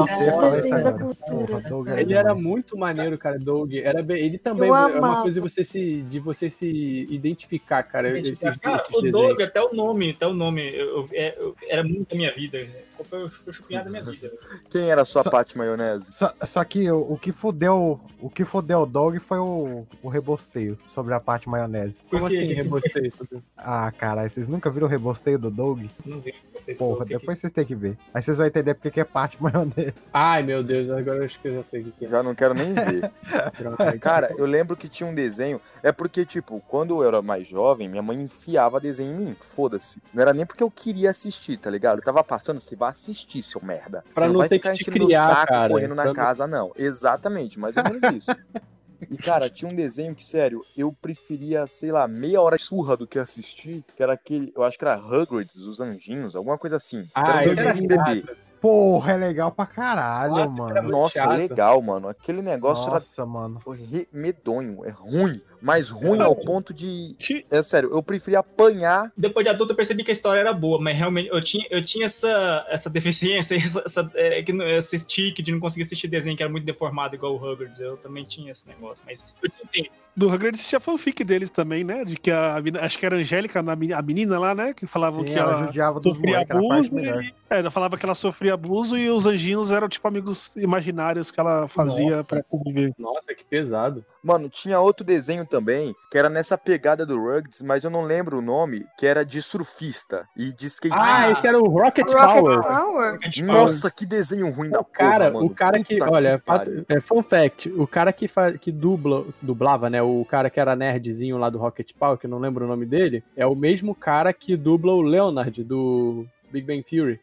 cara. 0.69 0.93
cultura. 0.93 2.01
Ele 2.01 2.13
era 2.15 2.33
muito 2.33 2.75
maneiro, 2.77 3.15
cara, 3.17 3.37
Doug. 3.37 3.71
Era 3.75 4.01
bem- 4.01 4.17
ele 4.25 4.37
também 4.39 4.69
Eu 4.69 4.75
é 4.75 4.97
uma 4.99 5.21
coisa 5.21 5.39
de 5.39 5.47
você 5.47 5.63
se, 5.63 6.01
de 6.01 6.19
você 6.19 6.49
se 6.49 7.05
identificar, 7.09 7.83
cara. 7.83 8.17
Esses, 8.17 8.39
Cara, 8.39 8.77
esses 8.81 8.89
o 8.97 9.01
desenhos. 9.01 9.27
Doug, 9.27 9.41
até 9.41 9.61
o 9.61 9.73
nome, 9.73 10.09
até 10.09 10.25
o 10.25 10.33
nome, 10.33 10.75
eu- 10.75 10.87
eu- 10.97 11.09
é- 11.13 11.35
eu- 11.39 11.55
era 11.69 11.83
muito 11.83 12.09
da 12.09 12.15
minha 12.15 12.31
vida. 12.33 12.65
Foi 13.07 13.25
o 13.25 13.29
chupinhado 13.29 13.85
da 13.85 13.91
minha 13.91 14.03
vida. 14.11 14.31
Quem 14.71 14.89
era 14.89 15.03
a 15.03 15.05
sua 15.05 15.21
Só- 15.21 15.29
Paty 15.29 15.55
Maionese? 15.55 16.11
Só, 16.11 16.33
só 16.45 16.63
que 16.63 16.89
o, 16.89 17.13
o 17.13 17.17
que 17.17 17.31
fudeu 17.31 17.99
o 18.19 18.27
que 18.29 18.43
fudeu 18.43 18.79
o 18.79 18.85
Dog 18.87 19.19
foi 19.19 19.37
o, 19.37 19.85
o 20.01 20.09
rebosteio 20.09 20.79
sobre 20.87 21.13
a 21.13 21.19
parte 21.19 21.47
maionese. 21.47 21.93
Como 22.09 22.25
assim, 22.25 22.47
Que 22.47 22.53
rebosteio? 22.55 23.11
sobre- 23.15 23.37
Ah, 23.55 23.91
caralho, 23.95 24.31
vocês 24.31 24.47
nunca 24.47 24.71
viram 24.71 24.87
o 24.87 24.89
rebosteio 24.89 25.37
do 25.37 25.51
Dog? 25.51 25.87
Não 26.03 26.19
vi 26.19 26.33
você 26.55 26.73
Porra, 26.73 27.05
depois 27.05 27.37
vocês 27.37 27.53
têm 27.53 27.63
que 27.63 27.75
ver. 27.75 27.95
Aí 28.11 28.23
vocês 28.23 28.37
vão 28.39 28.46
entender 28.47 28.73
porque 28.73 28.91
que 28.91 28.99
é 28.99 29.03
parte 29.03 29.37
maionese. 29.43 29.93
Ai, 30.13 30.43
meu 30.43 30.63
Deus, 30.63 30.89
agora 30.89 31.19
eu 31.19 31.25
acho 31.25 31.39
que 31.39 31.47
eu 31.47 31.55
já 31.55 31.63
sei 31.63 31.81
o 31.81 31.91
que 31.91 32.05
é. 32.05 32.09
Já 32.09 32.23
não 32.23 32.33
quero 32.35 32.53
nem 32.53 32.73
ver. 32.73 33.11
Cara, 34.01 34.33
eu 34.37 34.45
lembro 34.45 34.75
que 34.75 34.87
tinha 34.89 35.07
um 35.09 35.13
desenho. 35.13 35.61
É 35.83 35.91
porque, 35.91 36.25
tipo, 36.25 36.61
quando 36.67 37.01
eu 37.01 37.07
era 37.07 37.21
mais 37.21 37.47
jovem, 37.47 37.87
minha 37.87 38.01
mãe 38.01 38.19
enfiava 38.21 38.79
desenho 38.79 39.11
em 39.11 39.25
mim. 39.25 39.35
Foda-se. 39.39 40.01
Não 40.13 40.21
era 40.21 40.33
nem 40.33 40.45
porque 40.45 40.63
eu 40.63 40.71
queria 40.71 41.11
assistir, 41.11 41.57
tá 41.57 41.69
ligado? 41.69 41.99
Eu 41.99 42.03
tava 42.03 42.23
passando, 42.23 42.59
você 42.59 42.75
vai 42.75 42.89
assistir, 42.91 43.41
seu 43.43 43.61
merda. 43.63 44.03
Pra 44.13 44.25
Você 44.27 44.31
não 44.33 44.39
vai 44.39 44.49
ter 44.49 44.55
ficar 44.55 44.71
que 44.73 44.83
te 44.83 44.91
criar, 44.91 45.25
saco 45.35 45.47
cara. 45.47 45.69
correndo 45.69 45.95
na 45.95 46.03
Pra 46.03 46.13
não- 46.13 46.15
casa, 46.15 46.47
não. 46.47 46.71
Exatamente, 46.75 47.59
mais 47.59 47.75
ou 47.77 47.83
menos 47.83 48.01
isso. 48.17 48.27
E, 49.09 49.17
cara, 49.17 49.49
tinha 49.49 49.69
um 49.71 49.75
desenho 49.75 50.15
que, 50.15 50.25
sério, 50.25 50.61
eu 50.75 50.91
preferia, 50.91 51.67
sei 51.67 51.91
lá, 51.91 52.07
meia 52.07 52.41
hora 52.41 52.57
de 52.57 52.63
surra 52.63 52.97
do 52.97 53.07
que 53.07 53.19
assistir, 53.19 53.83
que 53.95 54.01
era 54.01 54.13
aquele, 54.13 54.51
eu 54.55 54.63
acho 54.63 54.77
que 54.77 54.83
era 54.83 54.95
Hagrids, 54.95 55.55
os 55.57 55.79
anjinhos, 55.79 56.35
alguma 56.35 56.57
coisa 56.57 56.77
assim. 56.77 57.07
Ah, 57.13 57.41
era 57.43 57.51
esse 57.51 57.61
era 57.61 57.73
desenho 57.73 57.87
de 57.89 57.95
bebê. 58.13 58.25
Porra, 58.59 59.13
é 59.13 59.17
legal 59.17 59.51
pra 59.51 59.67
caralho, 59.67 60.33
Nossa, 60.33 60.51
mano. 60.51 60.77
era 60.77 60.81
Nossa, 60.81 61.19
chato. 61.19 61.35
legal, 61.37 61.81
mano. 61.81 62.07
Aquele 62.07 62.41
negócio 62.41 62.89
era 62.89 62.99
Nossa, 62.99 63.25
mano. 63.25 63.61
horri- 63.65 64.07
medonho, 64.11 64.83
é 64.83 64.89
ruim, 64.89 65.39
mas 65.61 65.89
ruim 65.89 66.21
ao 66.21 66.35
ponto 66.35 66.73
de. 66.73 67.15
É 67.49 67.63
sério, 67.63 67.91
eu 67.91 68.01
preferia 68.03 68.39
apanhar. 68.39 69.11
Depois 69.15 69.43
de 69.43 69.49
adulto 69.49 69.73
eu 69.73 69.77
percebi 69.77 70.03
que 70.03 70.11
a 70.11 70.13
história 70.13 70.39
era 70.39 70.53
boa, 70.53 70.79
mas 70.79 70.97
realmente 70.97 71.29
eu 71.29 71.41
tinha, 71.41 71.65
eu 71.69 71.83
tinha 71.83 72.05
essa, 72.05 72.65
essa 72.69 72.89
deficiência, 72.89 73.55
essa, 73.57 73.81
essa, 73.85 74.11
é, 74.15 74.41
que 74.43 74.51
esse 74.51 75.05
tique 75.05 75.41
de 75.41 75.51
não 75.51 75.59
conseguir 75.59 75.83
assistir 75.83 76.07
desenho 76.07 76.35
que 76.35 76.43
era 76.43 76.51
muito 76.51 76.65
deformado 76.65 77.15
igual 77.15 77.33
o 77.33 77.37
Huggards. 77.37 77.79
Eu 77.79 77.97
também 77.97 78.23
tinha 78.23 78.51
esse 78.51 78.67
negócio, 78.67 79.03
mas 79.05 79.25
eu 79.41 79.49
entendo. 79.63 79.89
Do 80.17 80.27
Rugrats 80.27 80.67
tinha 80.67 80.79
fanfic 80.79 81.23
deles 81.23 81.51
também, 81.51 81.83
né? 81.83 82.03
De 82.03 82.17
que 82.17 82.31
a, 82.31 82.55
acho 82.81 82.97
que 82.97 83.05
era 83.05 83.15
a 83.15 83.19
Angélica, 83.19 83.59
a 83.59 84.01
menina 84.01 84.39
lá, 84.39 84.55
né? 84.55 84.73
Que 84.73 84.87
falavam 84.87 85.19
Sim, 85.19 85.33
que 85.33 85.37
ela 85.37 85.69
ela, 85.75 85.99
sofria 85.99 86.39
abuso. 86.39 86.99
E, 86.99 87.33
é, 87.51 87.59
ela 87.59 87.69
falava 87.69 87.95
que 87.97 88.03
ela 88.03 88.15
sofria 88.15 88.55
abuso 88.55 88.97
e 88.97 89.11
os 89.11 89.27
anjinhos 89.27 89.71
eram 89.71 89.87
tipo 89.87 90.07
amigos 90.07 90.55
imaginários 90.55 91.29
que 91.29 91.39
ela 91.39 91.67
fazia 91.67 92.17
Nossa. 92.17 92.29
pra 92.29 92.41
conviver. 92.41 92.95
Nossa, 92.97 93.35
que 93.35 93.45
pesado. 93.45 94.03
Mano, 94.23 94.49
tinha 94.49 94.79
outro 94.79 95.05
desenho 95.05 95.45
também, 95.47 95.95
que 96.11 96.17
era 96.17 96.29
nessa 96.29 96.57
pegada 96.57 97.05
do 97.05 97.17
Rugrats, 97.17 97.61
mas 97.61 97.83
eu 97.83 97.89
não 97.89 98.03
lembro 98.03 98.37
o 98.37 98.41
nome, 98.41 98.85
que 98.97 99.05
era 99.07 99.25
de 99.25 99.41
surfista 99.41 100.27
e 100.37 100.53
de 100.53 100.67
skatista. 100.67 101.01
Ah, 101.03 101.31
esse 101.31 101.47
era 101.47 101.57
o 101.59 101.67
Rocket, 101.67 102.11
Rocket 102.11 102.33
Power. 102.33 102.61
Power? 102.61 103.19
Nossa, 103.43 103.89
que 103.89 104.05
desenho 104.05 104.49
ruim 104.51 104.69
da 104.69 104.83
Cara, 104.83 105.25
porra, 105.31 105.31
mano. 105.33 105.45
o 105.45 105.55
cara 105.55 105.83
que, 105.83 105.97
Puta 105.97 106.11
olha, 106.11 106.41
fato- 106.45 106.85
é, 106.89 106.99
fun 107.01 107.23
fact, 107.23 107.69
o 107.69 107.87
cara 107.87 108.11
que, 108.13 108.27
fa, 108.27 108.51
que 108.53 108.71
dubla, 108.71 109.25
dublava, 109.41 109.89
né, 109.89 110.01
o 110.01 110.25
cara 110.25 110.49
que 110.49 110.59
era 110.59 110.75
nerdzinho 110.75 111.37
lá 111.37 111.49
do 111.49 111.57
Rocket 111.57 111.91
Power, 111.97 112.17
que 112.17 112.25
eu 112.25 112.29
não 112.29 112.39
lembro 112.39 112.65
o 112.65 112.67
nome 112.67 112.85
dele, 112.85 113.23
é 113.35 113.45
o 113.45 113.55
mesmo 113.55 113.95
cara 113.95 114.33
que 114.33 114.55
dubla 114.57 114.93
o 114.93 115.01
Leonard 115.01 115.63
do 115.63 116.25
Big 116.51 116.65
Bang 116.67 116.83
Theory. 116.83 117.19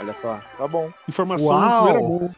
Olha 0.00 0.14
só. 0.14 0.40
Tá 0.58 0.66
bom. 0.66 0.90
Informação 1.08 1.46
Uau! 1.48 1.84
primeira 1.84 2.08
mão. 2.08 2.34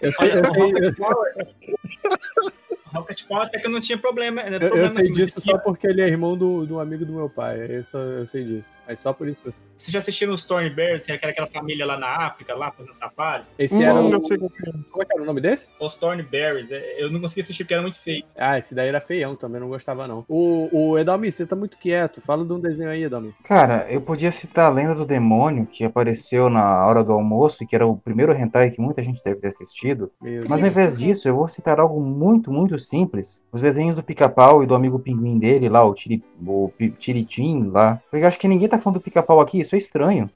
Eu 0.00 0.12
sei, 0.12 0.32
eu 0.32 0.44
sei, 0.52 0.72
eu- 0.72 0.94
Rocket 2.94 3.24
Power 3.24 3.44
até 3.46 3.58
que 3.58 3.66
eu 3.66 3.70
não 3.70 3.80
tinha 3.80 3.98
problema. 3.98 4.42
né, 4.42 4.56
eu- 4.56 4.60
eu 4.60 4.68
problema 4.68 4.90
sei 4.90 5.02
assim, 5.04 5.12
disso 5.12 5.40
só 5.40 5.58
porque 5.58 5.86
ele 5.86 6.00
é 6.02 6.06
irmão 6.08 6.36
do, 6.36 6.64
do 6.66 6.80
amigo 6.80 7.04
do 7.04 7.12
meu 7.12 7.28
pai. 7.28 7.66
Eu, 7.68 7.84
só, 7.84 7.98
eu 7.98 8.26
sei 8.26 8.44
disso. 8.44 8.73
É 8.86 8.94
só 8.96 9.12
por 9.12 9.28
isso. 9.28 9.40
Vocês 9.76 9.92
já 9.92 9.98
assistiram 9.98 10.34
os 10.34 10.44
Thorn 10.44 10.70
Bears, 10.70 11.04
que 11.04 11.12
era 11.12 11.28
aquela 11.28 11.48
família 11.48 11.84
lá 11.84 11.98
na 11.98 12.26
África, 12.26 12.54
lá 12.54 12.70
fazendo 12.70 12.92
safari? 12.94 13.44
Esse 13.58 13.82
era 13.82 13.94
Hum, 13.94 14.10
o. 14.10 14.14
é. 14.14 14.72
Como 14.90 15.02
é 15.02 15.04
que 15.04 15.12
era 15.14 15.22
o 15.22 15.26
nome 15.26 15.40
desse? 15.40 15.68
Os 15.80 15.94
Thorn 15.96 16.22
Berries. 16.22 16.70
é, 16.70 17.02
Eu 17.02 17.10
não 17.10 17.20
consegui 17.20 17.40
assistir 17.40 17.64
porque 17.64 17.74
era 17.74 17.82
muito 17.82 17.98
feio. 17.98 18.24
Ah, 18.36 18.56
esse 18.58 18.74
daí 18.74 18.88
era 18.88 19.00
feião 19.00 19.34
também, 19.34 19.60
não 19.60 19.68
gostava 19.68 20.06
não. 20.06 20.24
O, 20.28 20.68
o 20.72 20.98
Edalmi, 20.98 21.30
você 21.32 21.44
tá 21.46 21.56
muito 21.56 21.76
quieto. 21.78 22.20
Fala 22.20 22.44
de 22.44 22.52
um 22.52 22.60
desenho 22.60 22.90
aí, 22.90 23.04
Edalmi. 23.04 23.34
Cara, 23.42 23.86
eu 23.90 24.00
podia 24.00 24.30
citar 24.30 24.66
a 24.66 24.74
Lenda 24.74 24.94
do 24.94 25.04
Demônio, 25.04 25.66
que 25.66 25.84
apareceu 25.84 26.48
na 26.48 26.86
hora 26.86 27.02
do 27.02 27.12
almoço 27.12 27.62
e 27.62 27.66
que 27.66 27.74
era 27.74 27.86
o 27.86 27.96
primeiro 27.96 28.32
hentai 28.32 28.70
que 28.70 28.80
muita 28.80 29.02
gente 29.02 29.22
deve 29.24 29.40
ter 29.40 29.48
assistido. 29.48 30.10
Meu 30.22 30.44
Mas 30.48 30.62
ao 30.62 30.68
invés 30.68 30.98
disso, 30.98 31.28
eu 31.28 31.34
vou 31.34 31.48
citar 31.48 31.80
algo 31.80 32.00
muito, 32.00 32.52
muito 32.52 32.78
simples. 32.78 33.42
Os 33.50 33.60
desenhos 33.62 33.94
do 33.94 34.02
Pica-Pau 34.02 34.62
e 34.62 34.66
do 34.66 34.74
amigo 34.74 34.98
pinguim 34.98 35.38
dele 35.38 35.68
lá, 35.68 35.84
o, 35.84 35.94
Tiri, 35.94 36.22
o 36.46 36.70
Tiritim 36.98 37.70
lá. 37.70 38.00
Porque 38.10 38.24
eu 38.24 38.28
acho 38.28 38.38
que 38.38 38.48
ninguém 38.48 38.68
tá 38.68 38.73
falando 38.78 38.98
do 38.98 39.02
Pica-Pau 39.02 39.40
aqui, 39.40 39.60
isso 39.60 39.74
é 39.74 39.78
estranho. 39.78 40.30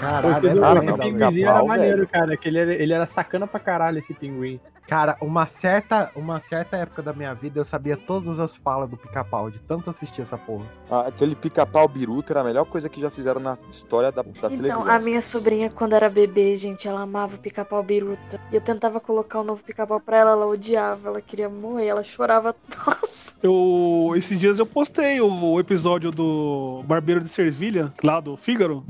Caralho, 0.00 0.30
esse, 0.32 0.46
é 0.46 0.52
esse 0.78 0.92
pica-pau, 0.92 1.56
era 1.56 1.64
maneiro, 1.64 1.96
velho. 1.98 2.08
cara. 2.08 2.36
Que 2.36 2.48
ele 2.48 2.58
era, 2.58 2.72
ele 2.74 2.92
era 2.92 3.06
sacana 3.06 3.46
pra 3.46 3.60
caralho, 3.60 3.98
esse 3.98 4.14
pinguim. 4.14 4.60
Cara, 4.86 5.16
uma 5.20 5.46
certa, 5.48 6.10
uma 6.14 6.40
certa 6.40 6.76
época 6.76 7.02
da 7.02 7.12
minha 7.12 7.34
vida 7.34 7.58
eu 7.58 7.64
sabia 7.64 7.96
todas 7.96 8.38
as 8.38 8.56
falas 8.56 8.88
do 8.88 8.96
pica-pau, 8.96 9.50
de 9.50 9.58
tanto 9.60 9.90
assistir 9.90 10.22
essa 10.22 10.38
porra. 10.38 10.64
Ah, 10.88 11.08
aquele 11.08 11.34
pica-pau 11.34 11.88
biruta 11.88 12.32
era 12.32 12.40
a 12.40 12.44
melhor 12.44 12.64
coisa 12.66 12.88
que 12.88 13.00
já 13.00 13.10
fizeram 13.10 13.40
na 13.40 13.58
história 13.70 14.12
da, 14.12 14.22
da 14.22 14.28
Então, 14.30 14.50
televisão. 14.50 14.88
a 14.88 14.98
minha 15.00 15.20
sobrinha, 15.20 15.70
quando 15.70 15.94
era 15.94 16.08
bebê, 16.08 16.54
gente, 16.54 16.86
ela 16.86 17.00
amava 17.02 17.34
o 17.34 17.38
pica-pau 17.38 17.82
biruta. 17.82 18.40
E 18.52 18.54
eu 18.54 18.60
tentava 18.60 19.00
colocar 19.00 19.40
um 19.40 19.44
novo 19.44 19.64
pica-pau 19.64 19.98
pra 20.00 20.18
ela, 20.18 20.30
ela 20.32 20.46
odiava, 20.46 21.08
ela 21.08 21.20
queria 21.20 21.48
morrer, 21.48 21.86
ela 21.88 22.04
chorava. 22.04 22.54
Nossa. 22.86 23.34
Eu, 23.42 24.12
esses 24.16 24.38
dias 24.38 24.58
eu 24.60 24.66
postei 24.66 25.20
o 25.20 25.58
episódio 25.58 26.12
do 26.12 26.82
Barbeiro 26.86 27.20
de 27.20 27.28
Servilha, 27.28 27.92
lá 28.04 28.20
do 28.20 28.36
Fígaro. 28.36 28.84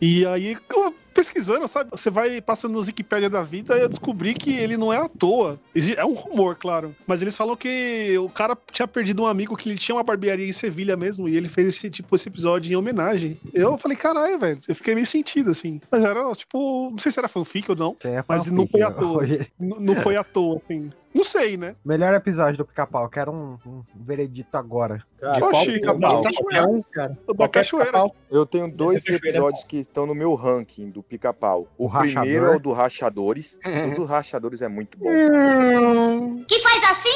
E 0.00 0.26
aí, 0.26 0.56
eu 0.74 0.92
pesquisando, 1.16 1.66
sabe? 1.66 1.90
Você 1.90 2.10
vai 2.10 2.40
passando 2.40 2.72
no 2.74 2.80
Wikipedia 2.80 3.30
da 3.30 3.42
vida 3.42 3.76
e 3.76 3.80
eu 3.80 3.88
descobri 3.88 4.34
que 4.34 4.52
ele 4.52 4.76
não 4.76 4.92
é 4.92 4.98
à 4.98 5.08
toa. 5.08 5.58
É 5.96 6.04
um 6.04 6.12
rumor, 6.12 6.56
claro. 6.56 6.94
Mas 7.06 7.22
eles 7.22 7.36
falam 7.36 7.56
que 7.56 8.14
o 8.18 8.28
cara 8.28 8.56
tinha 8.70 8.86
perdido 8.86 9.22
um 9.22 9.26
amigo 9.26 9.56
que 9.56 9.68
ele 9.70 9.78
tinha 9.78 9.96
uma 9.96 10.02
barbearia 10.04 10.46
em 10.46 10.52
Sevilha 10.52 10.96
mesmo. 10.96 11.28
E 11.28 11.36
ele 11.36 11.48
fez 11.48 11.68
esse 11.68 11.88
tipo 11.90 12.14
esse 12.14 12.28
episódio 12.28 12.70
em 12.72 12.76
homenagem. 12.76 13.36
Eu 13.54 13.78
falei, 13.78 13.96
caralho, 13.96 14.38
velho. 14.38 14.60
Eu 14.68 14.74
fiquei 14.74 14.94
meio 14.94 15.06
sentido, 15.06 15.50
assim. 15.50 15.80
Mas 15.90 16.04
era, 16.04 16.30
tipo, 16.32 16.90
não 16.90 16.98
sei 16.98 17.10
se 17.10 17.18
era 17.18 17.28
fanfic 17.28 17.70
ou 17.70 17.76
não. 17.76 17.96
A 18.04 18.24
Mas 18.28 18.44
fanfic, 18.44 18.54
não 18.54 18.66
foi 18.66 18.82
à 18.82 18.90
né? 18.90 18.96
toa. 18.98 19.22
Hoje- 19.22 19.46
N- 19.58 19.76
Não 19.80 19.96
foi 19.96 20.16
à 20.16 20.22
toa, 20.24 20.56
assim. 20.56 20.90
Não 21.16 21.24
sei, 21.24 21.56
né? 21.56 21.74
Melhor 21.82 22.12
episódio 22.12 22.58
do 22.58 22.64
pica-pau, 22.66 23.08
quero 23.08 23.32
um, 23.32 23.56
um 23.66 23.82
veredito 23.94 24.54
agora. 24.54 25.02
Cara, 25.18 25.38
Qual 25.38 25.50
Oxi, 25.50 25.72
pica-pau? 25.72 26.20
cachoeira. 26.20 26.68
um, 26.68 26.82
cara. 26.82 27.18
Qualquer 27.24 27.60
cachoeira. 27.60 27.86
pica-pau. 27.86 28.16
Eu 28.30 28.44
tenho 28.44 28.70
dois 28.70 29.02
Cachoeira 29.02 29.26
é 29.26 29.30
episódios 29.30 29.64
que 29.64 29.78
estão 29.78 30.04
no 30.04 30.14
meu 30.14 30.34
ranking 30.34 30.90
do 30.90 31.02
pica-pau. 31.02 31.66
O, 31.78 31.86
O 31.86 31.90
primeiro 31.90 32.42
Rachador. 32.42 32.52
é 32.52 32.56
o 32.56 32.60
do 32.60 32.72
Rachadores. 32.74 33.58
o 33.64 33.94
do 33.94 34.04
Rachadores 34.04 34.60
é 34.60 34.68
muito 34.68 34.98
bom. 34.98 36.44
Que 36.46 36.58
faz 36.58 36.84
assim? 36.84 37.08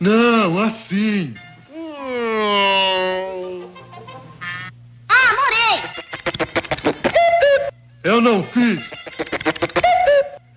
Não, 0.00 0.58
assim. 0.58 1.34
Ah, 5.06 5.36
morei! 5.36 6.94
Eu 8.04 8.22
não 8.22 8.42
fiz. 8.42 8.88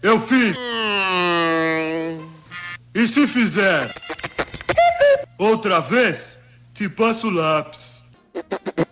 Eu 0.01 0.19
fiz. 0.21 0.57
E 2.93 3.07
se 3.07 3.27
fizer 3.27 3.93
outra 5.37 5.79
vez, 5.79 6.37
te 6.73 6.89
passo 6.89 7.27
o 7.27 7.31
lápis. 7.31 8.03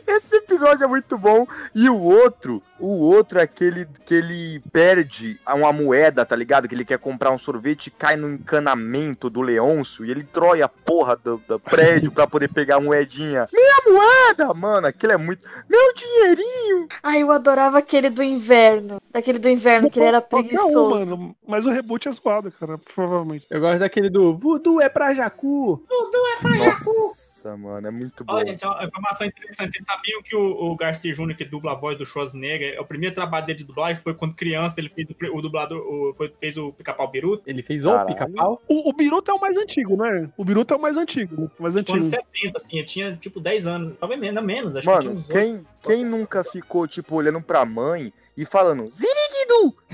Esse 0.30 0.36
episódio 0.36 0.84
é 0.84 0.86
muito 0.86 1.18
bom. 1.18 1.44
E 1.74 1.90
o 1.90 2.00
outro, 2.00 2.62
o 2.78 2.86
outro 2.86 3.40
é 3.40 3.42
aquele 3.42 3.84
que 4.06 4.14
ele 4.14 4.62
perde 4.72 5.40
uma 5.44 5.72
moeda, 5.72 6.24
tá 6.24 6.36
ligado? 6.36 6.68
Que 6.68 6.74
ele 6.76 6.84
quer 6.84 7.00
comprar 7.00 7.32
um 7.32 7.38
sorvete 7.38 7.88
e 7.88 7.90
cai 7.90 8.14
no 8.14 8.32
encanamento 8.32 9.28
do 9.28 9.40
Leôncio 9.40 10.04
e 10.04 10.10
ele 10.12 10.22
trói 10.22 10.62
a 10.62 10.68
porra 10.68 11.16
do, 11.16 11.42
do 11.48 11.58
prédio 11.58 12.12
pra 12.12 12.28
poder 12.28 12.46
pegar 12.46 12.76
a 12.76 12.80
moedinha. 12.80 13.48
Minha 13.52 13.76
moeda! 13.88 14.54
Mano, 14.54 14.86
aquilo 14.86 15.14
é 15.14 15.16
muito. 15.16 15.42
Meu 15.68 15.92
dinheirinho! 15.94 16.86
Ai, 17.02 17.22
eu 17.22 17.32
adorava 17.32 17.78
aquele 17.78 18.08
do 18.08 18.22
inverno. 18.22 19.02
Daquele 19.10 19.40
do 19.40 19.48
inverno, 19.48 19.90
que 19.90 19.98
ele 19.98 20.06
era 20.06 20.20
preguiçoso. 20.20 21.18
mano. 21.18 21.36
Mas 21.44 21.66
o 21.66 21.70
reboot 21.70 22.06
é 22.08 22.12
zoado, 22.12 22.52
cara, 22.52 22.78
provavelmente. 22.94 23.48
Eu 23.50 23.60
gosto 23.60 23.80
daquele 23.80 24.08
do 24.08 24.36
Voodoo 24.36 24.80
é 24.80 24.88
pra 24.88 25.12
Jacu. 25.12 25.84
Nossa 25.90 27.19
Nossa, 27.40 27.56
mano, 27.56 27.86
é 27.86 27.90
muito 27.90 28.22
bom. 28.22 28.34
Olha, 28.34 28.48
gente, 28.48 28.66
uma 28.66 28.84
informação 28.84 29.26
interessante. 29.26 29.72
Vocês 29.72 29.86
sabiam 29.86 30.22
que 30.22 30.36
o, 30.36 30.40
o 30.40 30.76
Garcia 30.76 31.14
Júnior, 31.14 31.36
que 31.36 31.44
dubla 31.44 31.72
a 31.72 31.74
voz 31.74 31.96
do 31.96 32.04
Schwarzenegger, 32.04 32.74
é 32.74 32.80
o 32.80 32.84
primeiro 32.84 33.14
trabalho 33.14 33.46
dele 33.46 33.58
de 33.58 33.64
dublagem 33.64 34.02
foi 34.02 34.14
quando 34.14 34.34
criança 34.34 34.78
ele 34.78 34.90
fez 34.90 35.08
o, 35.08 35.36
o 35.36 35.42
dublador, 35.42 35.78
o, 35.78 36.14
foi, 36.14 36.32
fez 36.38 36.56
o 36.56 36.72
pica-pau 36.72 37.08
Biruta. 37.08 37.42
Ele 37.46 37.62
fez 37.62 37.84
o 37.86 38.04
pica-pau? 38.04 38.60
O, 38.68 38.90
o 38.90 38.92
Biruta 38.92 39.32
é 39.32 39.34
o 39.34 39.40
mais 39.40 39.56
antigo, 39.56 39.96
né? 39.96 40.28
O 40.36 40.44
Biruta 40.44 40.74
é 40.74 40.76
o 40.76 40.80
mais 40.80 40.96
antigo. 40.96 41.50
O 41.58 41.62
mais 41.62 41.76
antigo. 41.76 41.96
anos 41.96 42.06
70, 42.06 42.56
assim, 42.56 42.78
ele 42.78 42.86
tinha 42.86 43.16
tipo 43.16 43.40
10 43.40 43.66
anos, 43.66 43.96
talvez 43.98 44.20
menos, 44.20 44.44
menos 44.44 44.76
acho 44.76 44.86
que 44.86 44.98
tinha 44.98 45.14
Mano, 45.14 45.20
uns 45.20 45.26
quem, 45.26 45.66
quem 45.82 46.04
nunca 46.04 46.44
ficou, 46.44 46.86
tipo, 46.86 47.14
olhando 47.14 47.40
pra 47.40 47.64
mãe 47.64 48.12
e 48.36 48.44
falando 48.44 48.88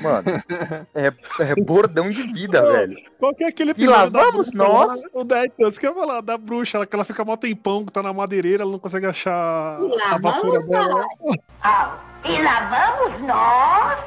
Mano, 0.03 0.25
é, 0.95 1.07
é 1.40 1.55
bordão 1.64 2.11
de 2.11 2.23
vida, 2.33 2.62
velho. 2.66 2.97
Qual 3.19 3.35
que 3.35 3.45
é 3.45 3.49
aquele 3.49 3.73
E 3.77 3.87
lá 3.87 4.07
vamos 4.07 4.51
bruxa 4.51 4.57
nós. 4.57 5.03
lá? 5.03 5.09
O 5.14 5.25
da 5.25 5.45
então, 5.45 5.69
isso 5.69 5.81
que 5.81 5.87
eu 5.87 5.90
ia 5.95 5.97
falar, 6.01 6.21
da 6.21 6.37
bruxa, 6.38 6.79
ela, 6.79 6.87
que 6.87 6.95
ela 6.95 7.05
fica 7.05 7.25
mó 7.25 7.37
tempão, 7.37 7.85
que 7.85 7.92
tá 7.92 8.03
na 8.03 8.12
madeireira, 8.12 8.62
ela 8.62 8.73
não 8.73 8.79
consegue 8.79 9.07
achar 9.07 9.79
E 9.81 9.88
lá 9.97 10.12
a 10.12 10.19
vassoura 10.19 10.59
vamos 10.61 10.69
dela. 10.69 11.07
Ah, 11.62 11.97
e 12.25 12.42
lá 12.42 12.97
vamos 12.99 13.23
nós? 13.23 13.99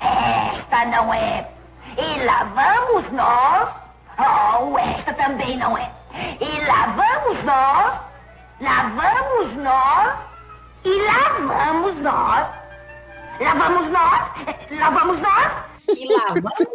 Esta 0.00 0.84
não 0.86 1.14
é. 1.14 1.48
E 1.96 2.24
lá 2.24 2.44
vamos 2.54 3.12
nós? 3.12 3.68
Oh, 4.18 4.78
esta 4.78 5.14
também 5.14 5.56
não 5.58 5.76
é. 5.76 5.90
E 6.40 6.66
lá 6.66 6.86
vamos 6.96 7.44
nós? 7.44 8.00
Lá 8.60 8.92
vamos 8.94 9.56
nós? 9.62 10.18
E 10.84 11.02
lá 11.02 11.38
vamos 11.40 11.96
nós? 12.02 12.61
Lá 13.40 13.54
vamos 13.54 13.90
nós? 13.90 14.30
Lá 14.70 14.90
vamos 14.90 15.20
nós? 15.20 15.52
E 15.88 16.06
lá 16.12 16.26
vamos 16.28 16.71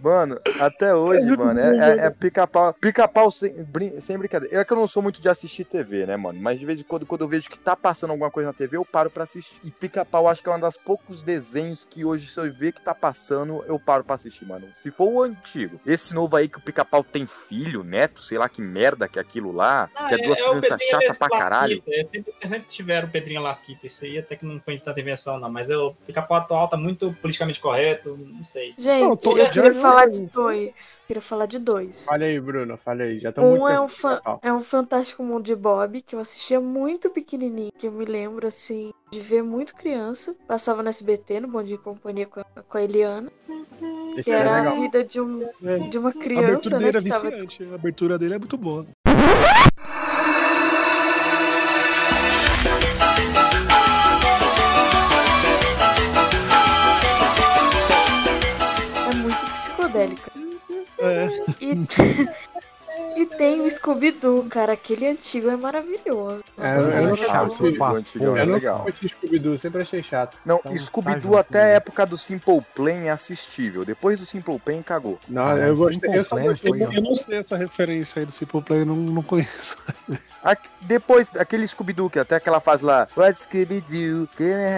Mano, 0.00 0.38
até 0.60 0.94
hoje, 0.94 1.36
mano, 1.36 1.58
é, 1.58 1.76
é, 2.02 2.06
é 2.06 2.10
pica-pau. 2.10 2.72
Pica-pau 2.74 3.30
sem, 3.30 3.52
brin- 3.64 4.00
sem 4.00 4.18
brincadeira. 4.18 4.60
É 4.60 4.64
que 4.64 4.72
eu 4.72 4.76
não 4.76 4.86
sou 4.86 5.02
muito 5.02 5.20
de 5.20 5.28
assistir 5.28 5.64
TV, 5.64 6.06
né, 6.06 6.16
mano? 6.16 6.38
Mas 6.40 6.58
de 6.58 6.66
vez 6.66 6.80
em 6.80 6.82
quando, 6.82 7.06
quando 7.06 7.22
eu 7.22 7.28
vejo 7.28 7.48
que 7.48 7.58
tá 7.58 7.76
passando 7.76 8.10
alguma 8.10 8.30
coisa 8.30 8.48
na 8.48 8.52
TV, 8.52 8.76
eu 8.76 8.84
paro 8.84 9.10
pra 9.10 9.24
assistir. 9.24 9.60
E 9.64 9.70
pica-pau, 9.70 10.28
acho 10.28 10.42
que 10.42 10.48
é 10.48 10.54
um 10.54 10.60
dos 10.60 10.76
poucos 10.76 11.20
desenhos 11.22 11.86
que 11.88 12.04
hoje, 12.04 12.26
se 12.28 12.38
eu 12.38 12.52
ver 12.52 12.72
que 12.72 12.80
tá 12.80 12.94
passando, 12.94 13.64
eu 13.66 13.78
paro 13.78 14.04
pra 14.04 14.14
assistir, 14.16 14.44
mano. 14.46 14.66
Se 14.76 14.90
for 14.90 15.08
o 15.08 15.22
antigo. 15.22 15.80
Esse 15.86 16.14
novo 16.14 16.36
aí 16.36 16.48
que 16.48 16.58
o 16.58 16.62
pica-pau 16.62 17.02
tem 17.04 17.26
filho, 17.26 17.84
neto, 17.84 18.22
sei 18.22 18.38
lá 18.38 18.48
que 18.48 18.60
merda 18.62 19.08
que 19.08 19.18
é 19.18 19.22
aquilo 19.22 19.52
lá. 19.52 19.88
Ah, 19.94 20.08
que 20.08 20.14
é 20.14 20.18
duas 20.18 20.40
o 20.40 20.44
crianças 20.44 20.70
Pedrinho 20.70 20.90
chatas 20.90 21.18
pra 21.18 21.28
caralho. 21.28 21.82
É, 21.88 22.04
sempre, 22.06 22.34
sempre 22.42 22.66
tiveram 22.68 23.08
o 23.08 23.10
Pedrinho 23.10 23.40
Lasquita. 23.42 23.86
Isso 23.86 24.04
aí 24.04 24.18
até 24.18 24.36
que 24.36 24.44
não 24.46 24.60
foi 24.60 24.78
tanta 24.78 25.00
invenção, 25.00 25.38
não. 25.38 25.50
Mas 25.50 25.70
o 25.70 25.94
pica-pau 26.06 26.38
atual 26.38 26.68
tá 26.68 26.76
muito 26.76 27.12
politicamente 27.20 27.60
correto, 27.60 28.16
não 28.20 28.44
sei. 28.44 28.74
Gente, 28.78 29.02
Não, 29.02 29.10
eu 29.10 29.16
tô- 29.16 29.30
queria 29.52 29.74
falar 29.80 30.06
de 30.06 30.22
dois. 30.22 31.02
Queria 31.06 31.20
falar 31.20 31.46
de 31.46 31.58
dois. 31.58 32.06
Olha 32.10 32.26
aí, 32.26 32.40
Bruno, 32.40 32.76
fala 32.76 33.02
aí. 33.02 33.18
Já 33.18 33.32
muito 33.36 33.40
Um 33.62 33.68
é 33.68 33.72
tempo 33.72 33.84
um, 33.84 33.88
fa- 33.88 34.38
é 34.42 34.52
um 34.52 34.60
Fantástico 34.60 35.22
Mundo 35.22 35.44
de 35.44 35.54
Bob, 35.54 36.00
que 36.02 36.14
eu 36.14 36.20
assistia 36.20 36.60
muito 36.60 37.10
pequenininho, 37.10 37.72
que 37.76 37.86
eu 37.86 37.92
me 37.92 38.04
lembro, 38.04 38.46
assim, 38.46 38.92
de 39.10 39.20
ver 39.20 39.42
muito 39.42 39.74
criança. 39.74 40.34
Passava 40.48 40.82
no 40.82 40.88
SBT, 40.88 41.40
no 41.40 41.48
Bom 41.48 41.62
Dia 41.62 41.76
e 41.76 41.78
Companhia 41.78 42.26
com 42.26 42.40
a, 42.40 42.44
com 42.68 42.78
a 42.78 42.82
Eliana. 42.82 43.30
Esse 44.16 44.24
que 44.24 44.30
era 44.30 44.58
era 44.58 44.70
a 44.70 44.74
vida 44.74 45.02
de, 45.02 45.20
um, 45.20 45.42
É. 45.64 45.78
de 45.78 45.98
uma 45.98 46.10
a 46.10 46.12
abertura 46.12 46.20
criança, 46.20 46.78
dele 46.78 46.92
né? 46.92 47.00
Que 47.02 47.08
tava 47.08 47.30
viciante. 47.30 47.64
A 47.70 47.74
abertura 47.74 48.18
dele 48.18 48.34
é 48.34 48.38
muito 48.38 48.56
boa. 48.58 48.86
Psicodélica. 59.92 60.32
É. 60.98 61.28
E, 61.60 63.20
e 63.22 63.26
tem 63.26 63.60
o 63.60 63.70
Scooby-Doo, 63.70 64.44
cara. 64.48 64.72
Aquele 64.72 65.06
antigo 65.06 65.48
é 65.48 65.56
maravilhoso. 65.56 66.42
É, 66.58 66.76
eu, 66.76 66.82
eu 66.82 67.08
não 67.08 67.16
chato, 67.16 67.66
antigão 67.96 68.36
é 68.36 68.42
eu 68.42 68.46
não 68.46 68.54
legal. 68.54 68.82
curti 68.82 69.08
Scooby-Doo, 69.08 69.58
sempre 69.58 69.82
achei 69.82 70.02
chato. 70.02 70.38
Não, 70.44 70.58
Então, 70.58 70.72
tá 70.72 70.78
Scooby-Doo 70.78 71.20
junto 71.20 71.36
até 71.36 71.62
a 71.62 71.68
época 71.68 72.06
do 72.06 72.16
Simple 72.16 72.60
Plan 72.74 73.02
é 73.04 73.10
assistível. 73.10 73.84
Depois 73.84 74.18
do 74.18 74.26
Simple 74.26 74.58
Plan, 74.58 74.82
cagou. 74.82 75.18
Não, 75.28 75.56
eu 75.58 75.76
gostei. 75.76 76.16
Eu 76.16 76.24
só 76.24 76.38
gostei. 76.38 76.70
Eu, 76.70 76.92
eu 76.92 77.02
não 77.02 77.14
sei 77.14 77.38
essa 77.38 77.56
referência 77.56 78.20
aí 78.20 78.26
do 78.26 78.32
Simple 78.32 78.62
Play, 78.62 78.80
eu 78.80 78.86
não, 78.86 78.96
não 78.96 79.22
conheço. 79.22 79.76
Aqui- 80.42 80.68
depois, 80.80 81.30
aquele 81.36 81.66
Scooby-Doo, 81.68 82.10
que 82.10 82.18
até 82.18 82.36
aquela 82.36 82.58
fase 82.60 82.84
lá. 82.84 83.06
What 83.16 83.38
Scooby-Doo? 83.40 84.26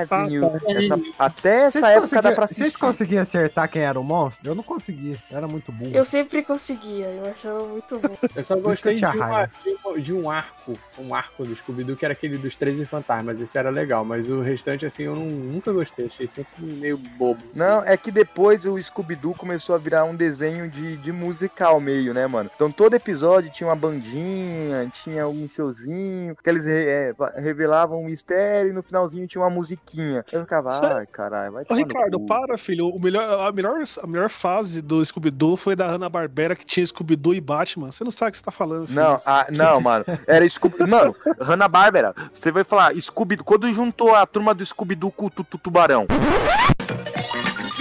Tá. 0.09 0.27
Essa- 0.68 1.00
até 1.18 1.62
essa 1.66 1.81
Vocês 1.81 1.96
época 1.96 2.22
dá 2.22 2.33
pra 2.33 2.46
Vocês 2.46 2.61
assistir. 2.61 2.79
conseguiam 2.79 3.22
acertar 3.22 3.68
quem 3.70 3.83
era 3.83 3.98
o 3.98 4.05
monstro? 4.05 4.46
Eu 4.48 4.55
não 4.55 4.62
conseguia, 4.62 5.16
eu 5.31 5.37
era 5.37 5.48
muito 5.48 5.72
burro. 5.72 5.90
Eu 5.94 6.05
sempre 6.05 6.42
conseguia, 6.42 7.07
eu 7.07 7.27
achava 7.31 7.64
muito 7.66 7.98
bom. 7.98 8.14
Eu 8.37 8.44
só 8.44 8.57
gostei 8.57 8.96
de, 8.96 9.05
uma- 9.07 9.50
um, 9.87 9.98
de 10.00 10.12
um 10.12 10.31
arco, 10.31 10.79
um 10.98 11.14
arco 11.14 11.44
do 11.44 11.55
Scooby-Doo, 11.57 11.96
que 11.96 12.05
era 12.05 12.12
aquele 12.12 12.37
dos 12.37 12.57
13 12.57 12.85
fantasmas. 12.85 13.40
Esse 13.40 13.57
era 13.57 13.70
legal, 13.70 14.05
mas 14.05 14.29
o 14.29 14.40
restante, 14.42 14.85
assim, 14.85 15.05
eu 15.05 15.14
não- 15.16 15.24
nunca 15.27 15.72
gostei. 15.72 16.07
Achei 16.07 16.27
sempre 16.27 16.46
meio 16.64 16.96
bobo. 16.98 17.40
assim. 17.53 17.61
Não, 17.61 17.83
é 17.85 17.96
que 17.96 18.11
depois 18.11 18.66
o 18.66 18.81
Scooby-Doo 18.81 19.35
começou 19.35 19.74
a 19.74 19.79
virar 19.79 20.05
um 20.05 20.14
desenho 20.14 20.68
de, 20.68 20.96
de 20.98 21.12
musical 21.12 21.81
meio, 21.81 22.12
né, 22.12 22.27
mano? 22.27 22.50
Então 22.55 22.70
todo 22.70 22.94
episódio 22.94 23.50
tinha 23.50 23.68
uma 23.68 23.77
bandinha, 23.77 24.90
tinha 24.92 25.27
um 25.29 25.48
showzinho, 25.55 26.37
que 26.37 26.51
eles 26.51 26.67
é, 26.67 27.14
revelavam 27.37 28.01
um 28.01 28.05
mistério 28.07 28.71
e 28.71 28.73
no 28.73 28.83
finalzinho 28.83 29.27
tinha 29.27 29.43
uma 29.43 29.51
musiquinha. 29.51 30.25
Eu 30.33 30.43
ficava, 30.43 30.73
Cê- 30.73 30.87
ai, 30.87 31.07
caralho, 31.07 31.53
vai 31.53 31.64
Ô, 31.69 31.75
Ricardo, 31.75 32.19
cu. 32.21 32.27
para, 32.27 32.57
filho. 32.59 32.88
O 32.88 33.01
melhor, 33.01 33.47
a, 33.47 33.53
melhor, 33.53 33.77
a 34.03 34.07
melhor 34.07 34.29
fase 34.29 34.83
do 34.83 35.05
Scooby-Doo 35.05 35.57
foi 35.57 35.77
da 35.77 35.87
Hanna-Barbera, 35.87 36.57
que 36.57 36.64
tinha 36.64 36.85
Scooby-Doo 36.85 37.35
e 37.35 37.40
Batman. 37.40 37.90
Você 37.90 38.05
não 38.05 38.11
sabe 38.11 38.31
o 38.31 38.33
que 38.33 38.38
você 38.38 38.45
tá 38.45 38.51
falando, 38.51 38.87
filho. 38.87 39.01
Não, 39.01 39.21
ah, 39.25 39.47
não, 39.51 39.81
mano. 39.81 40.05
Era 40.27 40.49
Scooby. 40.49 40.87
Mano, 40.87 41.14
Hanna-Barbera. 41.40 42.14
Você 42.33 42.51
vai 42.51 42.64
falar, 42.64 42.95
Scooby. 43.01 43.37
Quando 43.38 43.73
juntou 43.73 44.14
a 44.14 44.27
turma 44.27 44.55
do 44.55 44.64
Scooby-Doo 44.64 45.11
com 45.12 45.27
o 45.27 45.31
Tutu 45.31 45.59
Tubarão. 45.59 46.07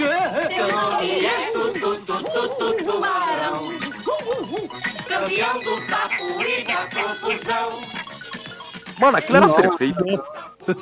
É. 0.00 0.54
Campeão 5.06 5.60
do. 5.60 5.74
Mano, 8.98 9.18
aquilo 9.18 9.36
era 9.38 9.46
Nossa. 9.46 9.60
perfeito. 9.60 10.04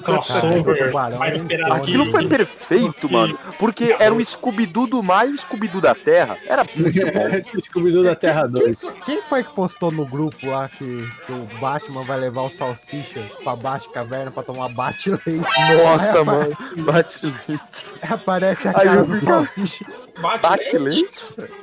Crossover. 0.05 0.93
Esperado 1.29 1.73
Aquilo 1.75 2.11
foi 2.11 2.27
perfeito, 2.27 3.11
mano. 3.11 3.39
Porque 3.59 3.97
era 3.99 4.15
o 4.15 4.25
Scooby-Doo 4.25 4.87
do 4.87 5.03
mar 5.03 5.29
e 5.29 5.33
o 5.33 5.39
Scooby-Doo 5.39 5.81
da 5.81 5.95
terra. 5.95 6.37
Era 6.47 6.65
muito 6.75 7.01
bom. 7.13 7.61
Scooby-Doo 7.61 8.05
da 8.05 8.15
Terra 8.15 8.47
2. 8.47 8.77
Quem 9.05 9.23
foi 9.23 9.43
que 9.43 9.55
postou 9.55 9.91
no 9.91 10.07
grupo 10.07 10.47
lá 10.47 10.69
que, 10.69 11.07
que 11.27 11.33
o 11.33 11.49
Batman 11.61 12.03
vai 12.05 12.19
levar 12.21 12.43
o 12.43 12.51
salsicha 12.51 13.21
pra 13.43 13.57
Bate-Caverna 13.57 14.31
pra 14.31 14.43
tomar 14.43 14.69
bate-leite? 14.71 15.43
Nossa, 15.83 16.19
Aí 16.19 16.25
mano. 16.25 16.57
Bate 16.85 17.27
leite. 17.49 17.85
Aparece 18.03 18.69
a 18.69 18.79
Aí 18.79 18.87
cara 18.87 19.05
do 19.05 19.21
salsicha. 19.21 19.85
Bate 20.21 20.79
leite? 20.79 21.15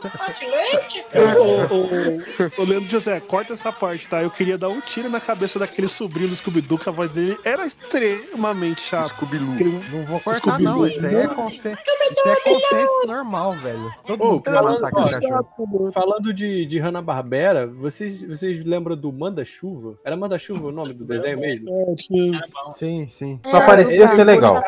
Bate 0.02 0.46
leite? 0.46 1.06
Ô, 2.58 2.64
Leandro 2.64 2.90
José, 2.90 3.20
corta 3.20 3.54
essa 3.54 3.72
parte, 3.72 4.08
tá? 4.08 4.22
Eu 4.22 4.32
queria 4.32 4.58
dar 4.58 4.70
um 4.70 4.82
tiro 4.82 5.10
na 5.10 5.20
cabeça 5.20 5.60
daquele 5.60 5.88
sobrinho 5.88 6.30
do 6.30 6.36
Scooby-Doo, 6.36 6.78
que 6.78 6.90
a 6.90 6.92
voz 6.92 7.10
dele 7.10 7.38
era 7.44 7.66
extremamente 8.16 8.82
chata. 8.82 9.10
Scooby-Loo. 9.10 9.56
Não 9.92 10.06
vou 10.06 10.20
cortar, 10.20 10.60
não. 10.60 10.88
Isso 10.88 11.06
aí 11.06 11.16
é 11.16 11.28
consenso, 11.28 11.82
isso 12.12 12.28
é 12.28 12.36
consenso 12.42 13.08
normal, 13.08 13.58
velho. 13.60 13.92
Todo 14.06 14.24
Ô, 14.24 14.32
mundo 14.34 14.44
falando, 14.46 14.82
cachorro. 14.82 15.92
falando 15.92 16.34
de, 16.34 16.66
de 16.66 16.80
Hanna-Barbera, 16.80 17.68
vocês, 17.68 18.24
vocês 18.24 18.64
lembram 18.64 18.96
do 18.96 19.12
Manda-Chuva? 19.12 19.98
Era 20.04 20.16
Manda-Chuva 20.16 20.68
o 20.68 20.72
nome 20.72 20.94
do 20.94 21.06
desenho 21.06 21.40
mesmo? 21.40 21.70
É, 21.70 21.96
Sim, 22.78 23.08
sim. 23.10 23.40
Só 23.46 23.66
parecia 23.66 24.08
ser 24.08 24.24
legal. 24.24 24.64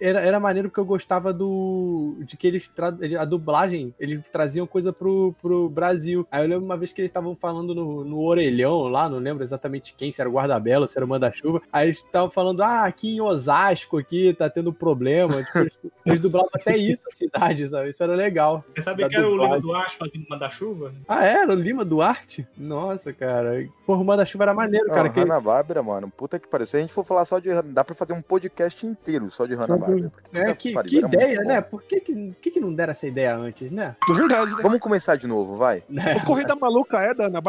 Era, 0.00 0.20
era 0.20 0.40
maneiro 0.40 0.68
porque 0.68 0.80
eu 0.80 0.84
gostava 0.84 1.32
do. 1.32 2.16
de 2.20 2.36
que 2.36 2.46
eles. 2.46 2.68
Tra... 2.68 2.88
A 3.18 3.24
dublagem, 3.24 3.94
eles 3.98 4.28
traziam 4.28 4.66
coisa 4.66 4.92
pro, 4.92 5.34
pro 5.40 5.68
Brasil. 5.68 6.26
Aí 6.30 6.42
eu 6.44 6.48
lembro 6.48 6.64
uma 6.64 6.76
vez 6.76 6.92
que 6.92 7.00
eles 7.00 7.10
estavam 7.10 7.34
falando 7.34 7.74
no, 7.74 8.04
no 8.04 8.20
orelhão 8.20 8.82
lá, 8.88 9.08
não 9.08 9.18
lembro 9.18 9.42
exatamente 9.42 9.94
quem, 9.94 10.10
se 10.12 10.20
era 10.20 10.28
o 10.28 10.32
guarda-bela, 10.32 10.88
se 10.88 10.98
era 10.98 11.04
o 11.04 11.08
manda-chuva. 11.08 11.62
Aí 11.72 11.86
eles 11.86 11.98
estavam 11.98 12.30
falando, 12.30 12.62
ah, 12.62 12.75
aqui 12.84 13.16
em 13.16 13.20
Osasco 13.20 13.98
aqui 13.98 14.34
tá 14.34 14.48
tendo 14.50 14.72
problema. 14.72 15.42
Tipo, 15.42 15.58
eles, 15.58 15.78
eles 16.04 16.20
dublavam 16.20 16.50
até 16.54 16.76
isso, 16.76 17.06
a 17.08 17.14
cidade, 17.14 17.66
sabe? 17.68 17.90
Isso 17.90 18.02
era 18.02 18.14
legal. 18.14 18.64
Você 18.68 18.82
sabe 18.82 19.08
que 19.08 19.16
era 19.16 19.28
o 19.28 19.32
Lima. 19.36 19.60
Duarte 19.60 19.96
fazendo 19.96 20.26
manda-chuva? 20.28 20.92
Ah, 21.08 21.24
era 21.24 21.52
o 21.52 21.54
Lima 21.54 21.84
Duarte? 21.84 22.46
Nossa, 22.56 23.12
cara. 23.12 23.66
Porra, 23.86 24.00
o 24.00 24.04
manda-chuva 24.04 24.44
era 24.44 24.54
maneiro, 24.54 24.86
cara. 24.88 25.04
Não, 25.04 25.10
que- 25.10 25.20
Hanna-Barbera, 25.20 25.82
mano. 25.82 26.10
Puta 26.10 26.38
que 26.38 26.48
pariu. 26.48 26.66
Se 26.66 26.76
a 26.76 26.80
gente 26.80 26.92
for 26.92 27.04
falar 27.04 27.24
só 27.24 27.38
de. 27.38 27.50
Dá 27.62 27.82
pra 27.84 27.94
fazer 27.94 28.12
um 28.12 28.22
podcast 28.22 28.86
inteiro 28.86 29.30
só 29.30 29.46
de 29.46 29.54
Hanna-Barbera. 29.54 30.10
porque 30.10 30.38
É, 30.38 30.54
que, 30.54 30.68
que 30.70 30.74
muito 30.74 30.94
ideia, 31.14 31.40
né? 31.42 31.60
Por 31.60 31.82
que 31.82 32.00
que, 32.00 32.34
que 32.40 32.50
que 32.50 32.60
não 32.60 32.72
deram 32.72 32.90
essa 32.92 33.06
ideia 33.06 33.36
antes, 33.36 33.70
né? 33.70 33.96
É 34.08 34.12
verdade, 34.12 34.54
né? 34.54 34.62
Vamos 34.62 34.78
começar 34.78 35.16
de 35.16 35.26
novo, 35.26 35.56
vai. 35.56 35.82
O 36.16 36.24
Corrida 36.24 36.54
Maluca 36.56 36.98
é 36.98 37.14
da 37.14 37.26
Ana 37.26 37.40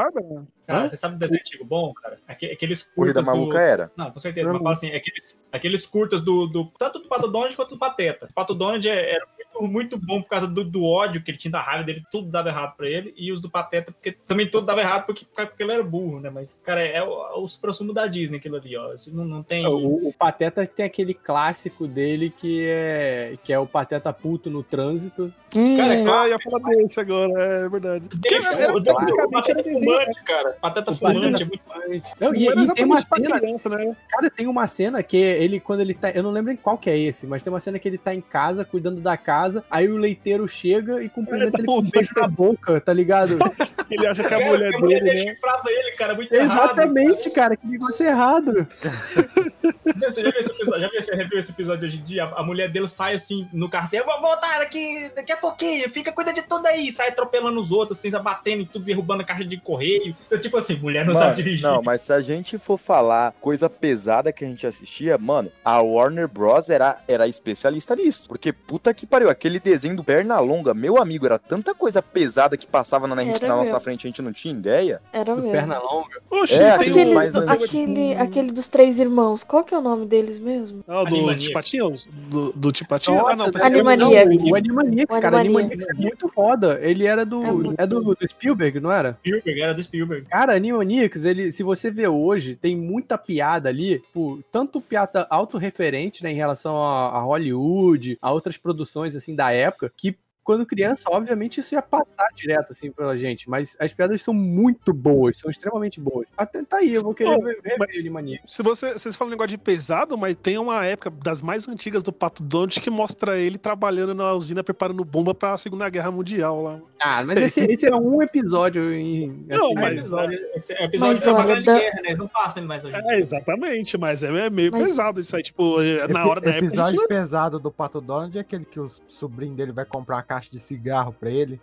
Cara, 0.68 0.90
você 0.90 0.98
sabe 0.98 1.16
o 1.16 1.18
desenho 1.18 1.40
antigo 1.40 1.64
bom, 1.64 1.94
cara? 1.94 2.20
Aque- 2.28 2.48
Aqueles 2.52 2.84
curtas 2.84 2.96
Corrida 2.96 3.22
do- 3.22 3.26
Maluca 3.26 3.60
era. 3.60 3.92
Não, 3.96 4.12
com 4.12 4.20
certeza. 4.20 4.50
Mas 4.52 4.58
fala 4.58 4.74
assim, 4.74 4.92
aqueles, 4.94 5.42
aqueles 5.52 5.86
curtas 5.86 6.22
do, 6.22 6.46
do. 6.46 6.66
Tanto 6.78 7.00
do 7.00 7.08
Pato 7.08 7.28
Donald 7.30 7.56
quanto 7.56 7.70
do 7.70 7.78
Pateta. 7.78 8.28
O 8.30 8.34
Pato 8.34 8.54
Donald 8.54 8.88
é- 8.88 9.16
era 9.16 9.26
muito 9.62 9.88
muito 9.88 9.98
bom 10.06 10.22
por 10.22 10.28
causa 10.30 10.48
do, 10.48 10.64
do 10.64 10.84
ódio 10.84 11.22
que 11.24 11.32
ele 11.32 11.38
tinha 11.38 11.52
da 11.52 11.62
raiva 11.62 11.84
dele, 11.84 12.04
tudo 12.12 12.30
dava 12.30 12.50
errado 12.50 12.76
pra 12.76 12.90
ele, 12.90 13.14
e 13.16 13.32
os 13.32 13.40
do 13.40 13.50
Pateta, 13.50 13.92
porque 13.92 14.12
também 14.12 14.46
tudo 14.50 14.66
dava 14.66 14.82
errado 14.82 15.06
porque, 15.06 15.24
porque 15.34 15.64
ele 15.64 15.72
era 15.72 15.84
burro, 15.84 16.20
né? 16.20 16.30
Mas, 16.30 16.60
cara, 16.64 16.82
é 16.82 17.02
o, 17.02 17.44
o 17.44 17.48
supra-sumo 17.48 17.94
da 17.94 18.06
Disney 18.08 18.38
aquilo 18.38 18.58
ali, 18.58 18.76
ó. 18.76 18.94
Não, 19.14 19.24
não 19.24 19.44
tem. 19.44 19.64
É, 19.64 19.70
O, 19.70 20.10
o 20.10 20.14
Pateta 20.14 20.66
tem 20.66 20.86
aquele 20.86 21.14
clássico 21.14 21.88
dele 21.88 22.34
que 22.36 22.66
é, 22.68 23.38
que 23.44 23.54
é 23.54 23.60
o 23.60 23.66
Pateta 23.68 24.12
puto 24.12 24.50
no 24.50 24.64
trânsito. 24.64 25.32
Hum, 25.56 25.78
Cara, 25.78 25.94
é 25.94 26.04
claro. 26.04 26.22
ah, 26.24 26.30
ia 26.30 26.40
falar 26.40 26.76
desse 26.76 27.00
agora, 27.00 27.32
é 27.44 27.70
verdade. 27.70 28.06
Ele- 28.26 28.46
Era- 28.46 28.74
o 28.76 28.84
Pateta 28.84 29.52
era 29.52 29.64
desenho, 29.64 29.80
fumante, 29.86 30.24
cara. 30.24 30.58
Pateta 30.62 30.92
O 30.92 30.96
fumante 30.96 31.22
Pateta 31.22 31.44
é 31.44 31.46
muito. 31.46 32.08
Não, 32.20 32.36
e, 32.36 32.48
era 32.50 32.62
e 32.64 32.74
tem 32.74 32.86
uma 32.86 33.00
cena. 33.00 33.40
criança, 33.40 33.70
né? 33.70 33.96
Cara, 34.10 34.30
tem 34.30 34.48
uma 34.48 34.68
cena 34.68 35.02
que 35.04 35.16
ele, 35.18 35.60
quando 35.60 35.80
ele 35.82 35.94
tá. 35.94 36.10
Eu 36.12 36.24
não 36.24 36.32
lembro 36.32 36.52
em 36.52 36.58
qual 36.58 36.78
que 36.78 36.90
é 36.90 36.98
esse, 36.98 37.26
mas 37.26 37.44
tem 37.44 37.54
uma 37.54 37.60
cena 37.62 37.80
que 37.80 37.88
ele 37.88 37.98
tá 37.98 38.14
em 38.14 38.20
casa, 38.20 38.66
cuidando 38.66 39.00
da 39.00 39.16
casa, 39.16 39.47
aí 39.70 39.88
o 39.88 39.98
leiteiro 39.98 40.48
chega 40.48 41.04
e 41.04 41.10
cumprimenta 41.10 41.58
ele 41.58 41.68
com 41.68 41.80
um 41.80 41.82
beijo 41.82 42.12
na 42.16 42.28
boca, 42.28 42.80
tá 42.82 42.94
ligado? 42.94 43.38
Ele 43.90 44.06
acha 44.06 44.22
que 44.22 44.34
a 44.34 44.40
mulher 44.40 44.76
a 44.76 44.80
mulher 44.80 45.00
dele, 45.00 45.12
dele 45.12 45.26
né? 45.26 45.34
chifrava 45.34 45.64
ele, 45.68 45.92
cara, 45.92 46.14
muito 46.14 46.34
errado. 46.34 46.52
Exatamente, 46.52 47.30
cara, 47.30 47.56
que 47.56 47.66
negócio 47.66 48.06
errado. 48.06 48.68
Você 50.00 50.24
já 50.24 50.30
viu 50.30 50.40
esse 50.40 50.52
episódio? 50.52 50.82
Já 50.82 51.24
viu, 51.24 51.40
esse 51.40 51.52
episódio 51.52 51.86
hoje 51.88 51.98
em 51.98 52.04
dia? 52.04 52.26
A 52.26 52.44
mulher 52.44 52.70
dele 52.70 52.88
sai 52.88 53.14
assim 53.14 53.48
no 53.54 53.70
carro 53.70 53.86
assim, 53.86 53.98
eu 53.98 54.06
vou 54.06 54.20
voltar 54.20 54.62
aqui 54.62 55.10
daqui 55.16 55.32
a 55.32 55.38
pouquinho, 55.38 55.90
fica, 55.90 56.12
cuida 56.12 56.34
de 56.34 56.42
tudo 56.42 56.66
aí, 56.68 56.92
sai 56.92 57.10
atropelando 57.10 57.60
os 57.60 57.72
outros, 57.72 57.98
assim, 57.98 58.12
batendo 58.12 58.64
em 58.64 58.66
tudo, 58.66 58.84
derrubando 58.84 59.22
a 59.22 59.26
caixa 59.26 59.46
de 59.46 59.58
correio. 59.58 60.16
Então, 60.26 60.38
tipo 60.38 60.58
assim, 60.58 60.76
mulher 60.76 61.06
não 61.06 61.14
Mano, 61.14 61.26
sabe 61.26 61.44
dirigir. 61.44 61.64
Não, 61.64 61.82
mas 61.82 62.02
se 62.02 62.12
a 62.12 62.22
gente 62.22 62.58
for 62.58 62.78
falar 62.78 63.34
coisa 63.40 63.70
pesada 63.70 64.32
que 64.32 64.44
a 64.44 64.48
gente 64.48 64.68
assistia, 64.68 65.18
mano, 65.18 65.52
a 65.64 65.82
Warner 65.82 66.28
Bros. 66.28 66.70
era, 66.70 67.02
era 67.08 67.28
especialista 67.28 67.96
nisso. 67.96 68.24
Porque 68.28 68.52
puta 68.52 68.94
que 68.94 69.06
pariu, 69.06 69.30
aquele 69.38 69.60
desenho 69.60 69.96
do 69.96 70.04
Pernalonga, 70.04 70.74
meu 70.74 70.98
amigo, 70.98 71.26
era 71.26 71.38
tanta 71.38 71.74
coisa 71.74 72.02
pesada 72.02 72.58
que 72.58 72.66
passava 72.68 73.08
na, 73.08 73.16
na 73.16 73.24
nossa 73.24 73.64
mesmo. 73.64 73.80
frente, 73.80 74.06
a 74.06 74.10
gente 74.10 74.22
não 74.22 74.34
tinha 74.34 74.54
ideia. 74.54 75.02
Era 75.14 75.36
mesmo. 75.36 75.52
Pernalonga. 75.52 76.18
Oxi, 76.30 76.56
É, 76.56 76.78
tem 76.78 76.90
Aqueles, 76.90 77.14
mais 77.14 77.36
aquele, 77.36 78.14
aquele 78.16 78.52
dos 78.52 78.68
três 78.68 79.00
irmãos, 79.00 79.44
qual 79.44 79.64
que 79.64 79.74
é 79.74 79.78
o 79.78 79.82
nome 79.82 80.06
deles 80.08 80.40
mesmo? 80.40 80.84
Ah, 80.88 81.04
do 81.04 81.08
Animaniacs. 81.16 81.44
Tipatinho? 81.46 81.96
Do, 82.30 82.52
do 82.54 82.72
Tipatinho? 82.72 83.26
ah, 83.28 83.36
não, 83.36 83.50
do- 83.52 83.64
Animaniacs. 83.64 84.44
O 84.52 84.56
Animaniacs, 84.56 85.18
O 85.18 85.22
cara, 85.22 85.38
Animaniacs. 85.40 85.86
Animaniacs 85.86 85.88
é 85.90 85.94
muito 86.02 86.30
foda. 86.30 86.80
Ele 86.82 87.06
era 87.06 87.26
do. 87.26 87.42
É 87.78 87.84
É, 87.84 87.88
do, 87.88 88.02
do 88.02 88.18
Spielberg, 88.30 88.80
não 88.80 88.92
era? 88.92 89.18
Spielberg, 89.26 89.62
era 89.62 89.74
do 89.74 89.84
Spielberg. 89.84 90.26
Cara, 90.30 90.56
Animaniacs, 90.56 91.26
ele, 91.26 91.52
se 91.52 91.62
você 91.64 91.92
vê 91.92 92.08
hoje, 92.08 92.56
tem 92.56 92.76
muita 92.76 93.18
piada 93.18 93.70
ali, 93.70 94.00
tipo, 94.00 94.44
tanto 94.52 94.82
piada 94.82 95.28
autorreferente, 95.30 96.24
né, 96.24 96.32
em 96.32 96.36
relação 96.36 96.78
a, 96.84 97.10
a 97.10 97.20
Hollywood, 97.22 98.18
a 98.22 98.32
outras 98.32 98.58
produções, 98.58 99.16
assim, 99.18 99.36
da 99.36 99.52
época, 99.52 99.92
que 99.96 100.18
quando 100.48 100.66
criança, 100.66 101.10
obviamente, 101.10 101.60
isso 101.60 101.76
ia 101.76 101.82
passar 101.82 102.26
direto, 102.34 102.72
assim, 102.72 102.90
pela 102.90 103.18
gente, 103.18 103.50
mas 103.50 103.76
as 103.78 103.92
piadas 103.94 104.22
são 104.24 104.34
muito 104.34 104.94
boas, 104.94 105.38
são 105.40 105.52
extremamente 105.52 106.00
boas. 106.00 106.26
Até 106.38 106.64
tá 106.64 106.78
aí, 106.78 106.94
eu 106.94 107.04
vou 107.04 107.14
querer 107.14 107.38
ver, 107.44 107.60
rever 107.62 108.00
Animaniacs. 108.00 108.50
Se 108.50 108.64
você, 108.64 108.94
vocês 108.94 109.14
falam 109.14 109.28
um 109.28 109.32
negócio 109.32 109.50
de 109.50 109.58
pesado, 109.58 110.18
mas 110.18 110.38
tem 110.38 110.58
uma 110.58 110.86
época 110.86 111.10
das 111.22 111.42
mais 111.42 111.68
antigas 111.68 112.02
do 112.02 112.14
Pato 112.14 112.42
Donald 112.42 112.80
que 112.80 112.90
mostra 112.90 113.38
ele 113.38 113.58
trabalhando 113.58 114.16
na 114.16 114.32
usina 114.32 114.64
preparando 114.64 115.04
bomba 115.04 115.36
pra 115.36 115.58
Segunda 115.58 115.90
Guerra 115.90 116.12
Mundial 116.12 116.64
lá. 116.64 116.80
Ah, 117.02 117.26
mas 117.26 117.38
esse, 117.42 117.60
esse 117.60 117.86
era 117.86 117.98
um 117.98 118.24
episódio 118.24 118.94
em. 118.94 119.46
Não, 119.50 119.66
assim, 119.66 119.76
mas- 119.76 119.94
Episódio, 119.98 120.40
esse 120.56 120.74
é 120.74 120.86
episódio 120.86 121.14
Mas 121.14 121.28
olha, 121.28 121.56
de 121.60 121.66
da- 121.66 121.74
Guerra, 121.78 121.96
né? 121.96 122.02
Eles 122.06 122.20
não 122.20 122.28
passam 122.30 122.62
ele 122.62 122.68
mais 122.68 122.86
hoje. 122.86 122.96
É, 122.96 123.20
exatamente, 123.20 123.98
mas 123.98 124.24
é, 124.24 124.46
é 124.46 124.50
meio 124.50 124.72
Mas- 124.72 124.88
pesado 124.88 125.20
isso 125.20 125.36
aí. 125.36 125.44
Tipo, 125.44 125.82
é, 125.82 126.08
na 126.08 126.26
hora 126.26 126.40
da 126.40 126.52
época. 126.52 126.64
a 126.64 126.68
episódio 126.68 127.00
gente 127.02 127.08
pesado 127.10 127.60
do 127.60 127.70
Pato 127.70 128.00
Donald 128.00 128.38
é 128.38 128.42
aquele 128.42 128.64
que 128.64 128.80
o 128.80 128.88
sobrinho 129.08 129.54
dele 129.56 129.72
vai 129.74 129.84
comprar 129.86 130.16
uma 130.16 130.24
caixa 130.38 130.50
de 130.52 130.60
cigarro 130.60 131.14
pra 131.20 131.30
ele. 131.30 131.60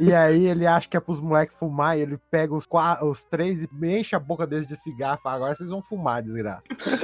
e, 0.00 0.04
e 0.06 0.14
aí 0.14 0.46
ele 0.46 0.66
acha 0.66 0.88
que 0.88 0.96
é 0.96 1.00
pros 1.00 1.20
moleques 1.20 1.56
fumar, 1.58 1.98
e 1.98 2.02
ele 2.02 2.18
pega 2.30 2.54
os, 2.54 2.66
qua- 2.66 3.04
os 3.04 3.24
três 3.24 3.64
e 3.64 3.68
enche 3.86 4.14
a 4.14 4.18
boca 4.20 4.46
deles 4.46 4.66
de 4.66 4.76
cigarro. 4.76 5.18
e 5.20 5.22
Fala, 5.22 5.36
agora 5.36 5.54
vocês 5.54 5.70
vão 5.70 5.82
fumar, 5.82 6.22
desgraça. 6.22 6.62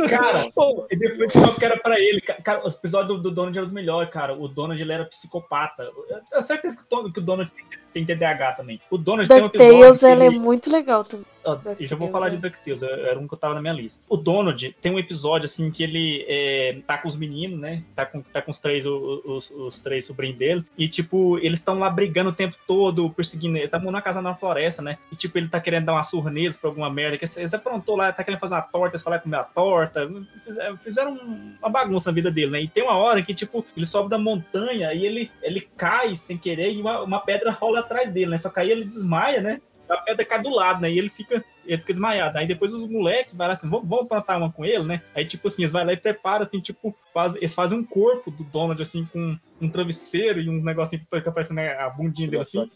Cara, 0.09 0.51
pô, 0.55 0.87
e 0.91 0.97
depois 0.97 1.33
que 1.33 1.59
que 1.59 1.65
era 1.65 1.79
pra 1.81 1.99
ele. 1.99 2.21
Ca- 2.21 2.41
Cara, 2.43 2.67
os 2.67 2.75
episódios 2.77 3.17
do, 3.17 3.23
do 3.23 3.31
Donald 3.35 3.57
eram 3.57 3.67
os 3.67 3.73
melhores, 3.73 4.11
cara. 4.11 4.35
O 4.35 4.47
Donald 4.49 4.81
ele 4.81 4.93
era 4.93 5.05
psicopata. 5.05 5.83
Eu 5.83 6.21
tenho 6.31 6.43
certeza 6.43 6.77
que 6.77 6.83
o 6.85 6.87
Don- 6.89 7.13
que 7.13 7.19
o 7.19 7.23
Donald 7.23 7.51
tem, 7.93 8.05
tem 8.05 8.17
TDAH 8.17 8.53
também. 8.53 8.81
O 8.91 8.97
Donald 8.99 9.29
tem 9.29 9.39
um 9.39 9.43
DuckTales, 9.43 9.75
episódio. 10.03 10.07
ela 10.09 10.17
que 10.19 10.23
é 10.23 10.27
ele- 10.27 10.39
muito 10.39 10.71
legal 10.71 11.03
também. 11.05 11.27
Ó, 11.47 11.55
DuckTales, 11.55 11.81
eu 11.81 11.87
já 11.87 11.97
vou 11.97 12.11
falar 12.11 12.29
de 12.29 12.37
é. 12.37 12.39
DuckTales, 12.39 12.83
era 12.83 13.19
um 13.19 13.29
que 13.29 13.35
eu 13.35 13.39
tava 13.39 13.55
na 13.55 13.63
minha 13.63 13.73
lista. 13.73 14.03
O 14.09 14.17
Donald 14.17 14.77
tem 14.81 14.93
um 14.93 14.99
episódio, 14.99 15.45
assim, 15.45 15.71
que 15.71 15.83
ele 15.83 16.25
é, 16.29 16.81
tá 16.87 16.99
com 16.99 17.07
os 17.07 17.17
meninos, 17.17 17.59
né? 17.59 17.85
Tá 17.95 18.05
com, 18.05 18.21
tá 18.21 18.43
com 18.43 18.51
os 18.51 18.59
três, 18.59 18.85
os, 18.85 19.51
os 19.51 19.81
três 19.81 20.05
sobrinhos 20.05 20.37
dele. 20.37 20.65
E, 20.77 20.89
tipo, 20.89 21.39
eles 21.39 21.61
estão 21.61 21.79
lá 21.79 21.89
brigando 21.89 22.31
o 22.31 22.35
tempo 22.35 22.57
todo, 22.67 23.09
perseguindo 23.11 23.57
eles. 23.57 23.67
Estavam 23.67 23.91
numa 23.91 24.03
casa 24.03 24.21
na 24.21 24.35
floresta, 24.35 24.83
né? 24.83 24.99
E, 25.13 25.17
tipo, 25.17 25.39
ele 25.39 25.49
tá 25.49 25.61
querendo 25.61 25.87
dar 25.87 25.93
uma 25.93 26.03
surra 26.03 26.31
neles 26.31 26.57
pra 26.57 26.69
alguma 26.69 26.91
merda. 26.91 27.17
Que 27.17 27.25
eles 27.39 27.55
aprontou 27.55 27.97
lá, 27.97 28.13
tá 28.13 28.25
querendo 28.25 28.41
fazer 28.41 28.57
uma 28.57 28.63
torta, 28.63 28.97
eles 28.97 29.03
falaram 29.03 29.23
comer 29.23 29.37
a 29.37 29.45
torta. 29.45 30.11
Fizeram, 30.45 30.77
fizeram 30.79 31.13
uma 31.61 31.71
bagunça 31.71 32.11
na 32.11 32.15
vida 32.15 32.31
dele, 32.31 32.51
né? 32.51 32.61
E 32.63 32.69
tem 32.69 32.83
uma 32.83 32.97
hora 32.97 33.23
que, 33.23 33.35
tipo, 33.35 33.65
ele 33.77 33.87
sobe 33.87 34.11
da 34.11 34.19
montanha 34.19 34.93
e 34.93 35.07
ele, 35.07 35.31
ele 35.43 35.61
cai 35.77 36.17
sem 36.17 36.37
querer 36.37 36.73
e 36.73 36.81
uma, 36.81 37.03
uma 37.03 37.21
pedra 37.21 37.51
rola 37.51 37.81
atrás 37.81 38.11
dele, 38.11 38.33
né? 38.33 38.39
Só 38.39 38.51
que 38.51 38.59
aí 38.59 38.71
ele 38.71 38.85
desmaia, 38.85 39.41
né? 39.41 39.61
A 39.89 39.97
pedra 39.99 40.25
cai 40.25 40.43
do 40.43 40.51
lado, 40.51 40.81
né? 40.81 40.91
E 40.91 40.99
ele 40.99 41.09
fica, 41.09 41.45
ele 41.67 41.79
fica 41.79 41.93
desmaiado. 41.93 42.39
Aí 42.39 42.47
depois 42.47 42.73
os 42.73 42.89
moleques 42.89 43.35
vai 43.35 43.47
lá 43.49 43.53
assim, 43.55 43.69
vamos, 43.69 43.89
vamos 43.89 44.07
plantar 44.09 44.37
uma 44.39 44.53
com 44.53 44.65
ele, 44.65 44.85
né? 44.85 45.03
Aí, 45.15 45.25
tipo 45.25 45.47
assim, 45.49 45.63
eles 45.63 45.73
vão 45.73 45.85
lá 45.85 45.93
e 45.93 45.97
preparam, 45.97 46.43
assim, 46.45 46.61
tipo, 46.61 46.95
faz, 47.13 47.35
eles 47.37 47.55
fazem 47.55 47.79
um 47.79 47.85
corpo 47.85 48.31
do 48.31 48.45
Donald, 48.45 48.81
assim, 48.81 49.05
com 49.13 49.37
um 49.61 49.69
travesseiro 49.71 50.39
e 50.41 50.49
uns 50.51 50.63
negocinhos 50.63 51.05
que 51.11 51.17
fica 51.17 51.33
parecendo 51.33 51.57
né, 51.61 51.73
a 51.79 51.89
bundinha 51.89 52.29
dele, 52.29 52.43
assim. 52.43 52.71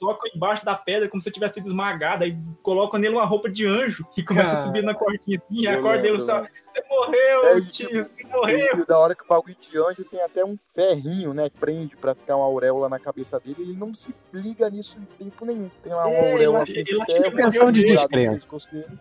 Colocam 0.00 0.30
embaixo 0.34 0.64
da 0.64 0.74
pedra 0.74 1.08
como 1.08 1.22
se 1.22 1.30
tivesse 1.30 1.54
sido 1.54 1.66
esmagado. 1.66 2.24
Aí 2.24 2.36
colocam 2.62 2.98
nele 2.98 3.14
uma 3.14 3.24
roupa 3.24 3.48
de 3.48 3.64
anjo 3.66 4.04
e 4.16 4.22
começa 4.22 4.52
a 4.52 4.56
subir 4.56 4.82
na 4.82 4.94
cordinha 4.94 5.36
assim. 5.38 5.46
E 5.50 5.66
eu 5.66 5.78
a 5.78 5.82
corda 5.82 6.02
dele 6.02 6.20
só, 6.20 6.42
você 6.64 6.82
morreu, 6.88 7.44
É, 7.46 7.58
e, 7.58 7.66
tio, 7.66 7.86
tipo, 7.88 8.02
você 8.02 8.24
morreu. 8.24 8.80
E 8.82 8.86
da 8.86 8.98
hora 8.98 9.14
que 9.14 9.22
o 9.22 9.26
bagulho 9.28 9.56
de 9.60 9.78
anjo 9.78 10.04
tem 10.04 10.20
até 10.22 10.44
um 10.44 10.58
ferrinho, 10.74 11.32
né? 11.32 11.48
Prende 11.48 11.96
pra 11.96 12.14
ficar 12.14 12.36
uma 12.36 12.46
auréola 12.46 12.88
na 12.88 12.98
cabeça 12.98 13.38
dele. 13.38 13.56
Ele 13.60 13.72
não 13.76 13.94
se 13.94 14.12
liga 14.32 14.68
nisso 14.68 14.96
em 14.98 15.24
tempo 15.24 15.44
nenhum. 15.46 15.70
Tem 15.82 15.92
lá 15.92 16.06
uma 16.06 16.16
É, 16.16 16.32
auréola 16.32 16.64
ele 16.66 16.80
acha- 16.80 16.82
de 16.82 16.90
ele 16.90 17.02
acha 17.02 17.30
que 17.30 17.42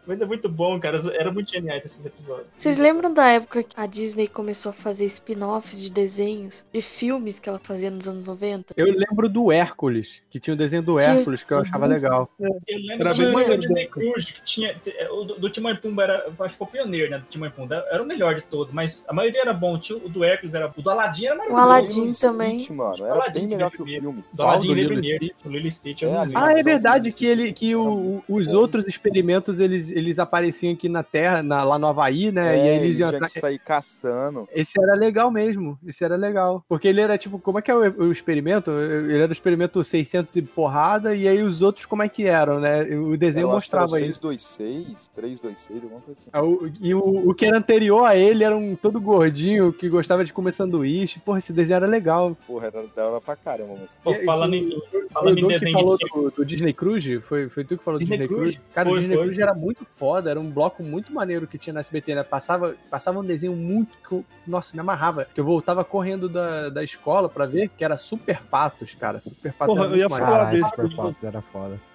Mas 0.05 0.21
é 0.21 0.25
muito 0.25 0.47
bom, 0.49 0.79
cara. 0.79 0.99
Era 1.13 1.31
muito 1.31 1.51
geniais 1.51 1.86
esses 1.86 2.05
episódios. 2.05 2.47
Vocês 2.57 2.77
lembram 2.77 3.13
da 3.13 3.27
época 3.27 3.63
que 3.63 3.73
a 3.75 3.86
Disney 3.86 4.27
começou 4.27 4.69
a 4.71 4.73
fazer 4.73 5.05
spin-offs 5.05 5.81
de 5.81 5.91
desenhos, 5.91 6.67
de 6.71 6.81
filmes 6.81 7.39
que 7.39 7.49
ela 7.49 7.59
fazia 7.61 7.89
nos 7.91 8.07
anos 8.07 8.27
90? 8.27 8.73
Eu 8.77 8.88
lembro 8.88 9.27
do 9.29 9.51
Hércules, 9.51 10.21
que 10.29 10.39
tinha 10.39 10.53
o 10.53 10.57
desenho 10.57 10.84
do 10.84 10.99
Hércules, 10.99 11.43
que 11.43 11.53
eu 11.53 11.59
achava 11.59 11.86
legal. 11.86 12.29
Eu 12.39 12.49
lembro 12.67 13.07
Era 13.07 13.13
do 13.13 13.34
bem 13.34 13.59
Disney 13.59 13.88
Cruise, 13.88 14.34
que 14.34 14.41
tinha. 14.43 14.75
O 15.11 15.23
do, 15.23 15.36
do 15.39 15.49
Timão 15.49 15.71
e 15.71 15.77
Pumba 15.77 16.03
era. 16.03 16.25
eu 16.27 16.45
Acho 16.45 16.53
que 16.55 16.57
foi 16.57 16.67
o 16.67 16.71
pioneiro, 16.71 17.11
né? 17.11 17.17
Do 17.19 17.25
Timão 17.25 17.47
e 17.47 17.51
Pumba. 17.51 17.86
Era 17.89 18.01
o 18.03 18.05
melhor 18.05 18.36
de 18.36 18.41
todos, 18.43 18.73
mas 18.73 19.03
a 19.07 19.13
maioria 19.13 19.41
era 19.41 19.53
bom. 19.53 19.77
Tinha 19.77 19.97
O 19.97 20.09
do 20.09 20.23
Hércules 20.23 20.53
era. 20.53 20.71
O 20.75 20.81
do 20.81 20.89
Aladdin 20.89 21.25
era 21.27 21.36
O 21.36 21.38
maravilhoso. 21.53 21.61
Aladdin 21.63 22.01
Lilo 22.01 22.11
e 22.11 22.15
também. 22.19 22.59
Stitch, 22.59 22.69
mano. 22.75 22.95
O 22.99 23.05
Era 23.05 23.13
Aladdin 23.13 23.39
bem 23.39 23.47
melhor 23.47 23.71
que 23.71 23.81
o 23.81 23.86
filme. 23.86 24.07
O 24.07 24.23
do 24.36 24.43
Aladdin 24.43 24.57
Qual 24.57 24.59
do 24.59 24.73
veio 24.75 24.75
Lilo 24.89 24.93
e 24.93 25.17
primeiro. 25.17 25.36
O 25.45 25.49
Lilo 25.49 25.71
Stitch. 25.71 26.03
É. 26.03 26.07
Ah, 26.36 26.51
é 26.57 26.63
verdade 26.63 27.11
que 27.11 27.25
ele 27.25 27.51
que 27.53 27.75
o- 27.75 28.23
os 28.27 28.47
outros 28.49 28.88
experimentos 28.88 29.22
eles, 29.59 29.89
eles 29.91 30.19
apareciam 30.19 30.74
aqui 30.74 30.88
na 30.89 31.03
Terra, 31.03 31.41
na- 31.43 31.63
lá 31.63 31.78
no 31.80 31.88
Havaí, 31.88 32.32
né? 32.32 32.57
É, 32.57 32.65
e 32.65 32.67
eles 32.86 32.99
iam 32.99 33.09
tinha 33.09 33.30
que 33.30 33.39
sair 33.39 33.59
caçando. 33.59 34.47
Esse 34.53 34.82
era 34.82 34.93
legal 34.93 35.30
mesmo. 35.32 35.78
Esse 35.86 36.03
era 36.03 36.15
legal. 36.15 36.63
Porque 36.67 36.88
ele 36.88 37.01
era 37.01 37.17
tipo, 37.17 37.39
como 37.39 37.59
é 37.59 37.61
que 37.61 37.71
é 37.71 37.76
o, 37.76 37.80
o 38.05 38.11
experimento? 38.11 38.71
Ele 38.71 39.17
era 39.17 39.30
o 39.30 39.32
experimento 39.32 39.84
600 39.84 40.36
e 40.36 40.41
porrada, 40.41 41.15
e 41.15 41.28
aí 41.28 41.41
os 41.43 41.61
outros 41.61 41.86
como 41.86 42.03
é 42.03 42.09
que 42.09 42.26
eram, 42.26 42.59
né? 42.59 42.84
O 42.95 43.17
desenho 43.17 43.47
mostrava 43.47 43.99
isso. 43.99 44.21
626, 44.21 45.07
326, 45.15 45.84
alguma 45.84 46.01
coisa 46.01 46.19
assim. 46.19 46.30
Ah, 46.34 46.43
o- 46.43 46.71
E 46.82 46.93
o, 46.93 47.30
o 47.30 47.34
que 47.34 47.45
era 47.45 47.57
anterior 47.57 48.05
a 48.05 48.15
ele 48.15 48.43
era 48.43 48.55
um 48.55 48.76
todo 48.76 48.99
gordinho 48.99 49.71
que 49.71 49.88
gostava 49.89 50.24
de 50.26 50.34
comer 50.34 50.53
sanduíche. 50.53 51.19
Porra, 51.19 51.38
esse 51.38 51.53
desenho 51.53 51.78
era 51.78 51.88
legal. 51.88 52.36
Porra, 52.47 52.67
era 52.67 52.86
da 52.95 53.05
hora 53.07 53.21
pra 53.21 53.36
caramba, 53.36 53.76
mas. 53.80 53.99
Pô, 54.03 54.13
falando 54.26 54.53
em, 54.55 54.69
Foi 54.91 55.07
falando 55.09 55.38
em 55.38 55.47
desenho 55.47 55.71
falou 55.74 55.97
do, 55.97 56.32
do 56.32 56.45
Disney 56.45 56.74
Cruise? 56.74 57.19
Foi, 57.21 57.49
foi 57.49 57.63
tu 57.63 57.78
que 57.78 57.84
falou 57.84 57.99
do 57.99 58.03
Disney 58.05 58.17
Disney 58.19 58.28
Cruise? 58.36 58.57
Cruise? 58.57 58.74
Cara, 58.74 58.89
o 58.89 58.91
Foi, 58.91 58.99
Disney 59.01 59.12
Cruise 59.22 59.41
era 59.41 59.53
muito 59.53 59.86
foda, 59.86 60.30
era 60.30 60.39
um 60.39 60.49
bloco 60.49 60.84
muito 60.84 61.14
maneiro 61.14 61.47
que 61.47 61.57
tinha 61.57 61.74
na 61.74 61.80
SBT, 61.80 62.16
né? 62.16 62.24
Passava, 62.24 62.76
passava 62.89 63.20
um 63.20 63.24
desenho 63.24 63.55
muito 63.55 63.95
que 64.07 64.14
eu, 64.14 64.26
nossa, 64.45 64.74
me 64.74 64.80
amarrava. 64.80 65.26
Que 65.34 65.39
eu 65.39 65.45
voltava 65.45 65.84
correndo 65.84 66.28
da, 66.28 66.70
da 66.70 66.84
escola 66.84 67.30
pra 67.30 67.45
ver, 67.45 67.70
que 67.70 67.84
era 67.84 67.97
Super 67.97 68.41
Patos, 68.43 68.93
cara. 68.93 69.20
Super 69.22 69.53
Patos 69.53 69.76
Porra, 69.76 69.88
era 69.88 69.95
eu 69.95 69.99
ia 69.99 70.09
falar 70.09 70.49
desse. 70.49 70.70
Super 70.70 70.95
Patos 70.95 71.24
era 71.24 71.41
foda. 71.41 71.93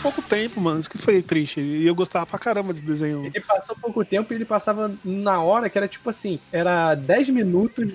Pouco 0.00 0.22
tempo, 0.22 0.60
mano. 0.60 0.78
Isso 0.80 0.90
que 0.90 0.98
foi 0.98 1.22
triste. 1.22 1.60
E 1.60 1.86
eu 1.86 1.94
gostava 1.94 2.26
pra 2.26 2.38
caramba 2.38 2.72
desse 2.72 2.84
desenho. 2.84 3.24
Ele 3.26 3.40
passou 3.40 3.76
pouco 3.76 4.04
tempo 4.04 4.32
e 4.32 4.36
ele 4.36 4.44
passava 4.44 4.92
na 5.04 5.40
hora 5.42 5.68
que 5.70 5.78
era 5.78 5.88
tipo 5.88 6.08
assim, 6.10 6.38
era 6.52 6.94
10 6.94 7.28
minutos 7.28 7.86
de- 7.86 7.94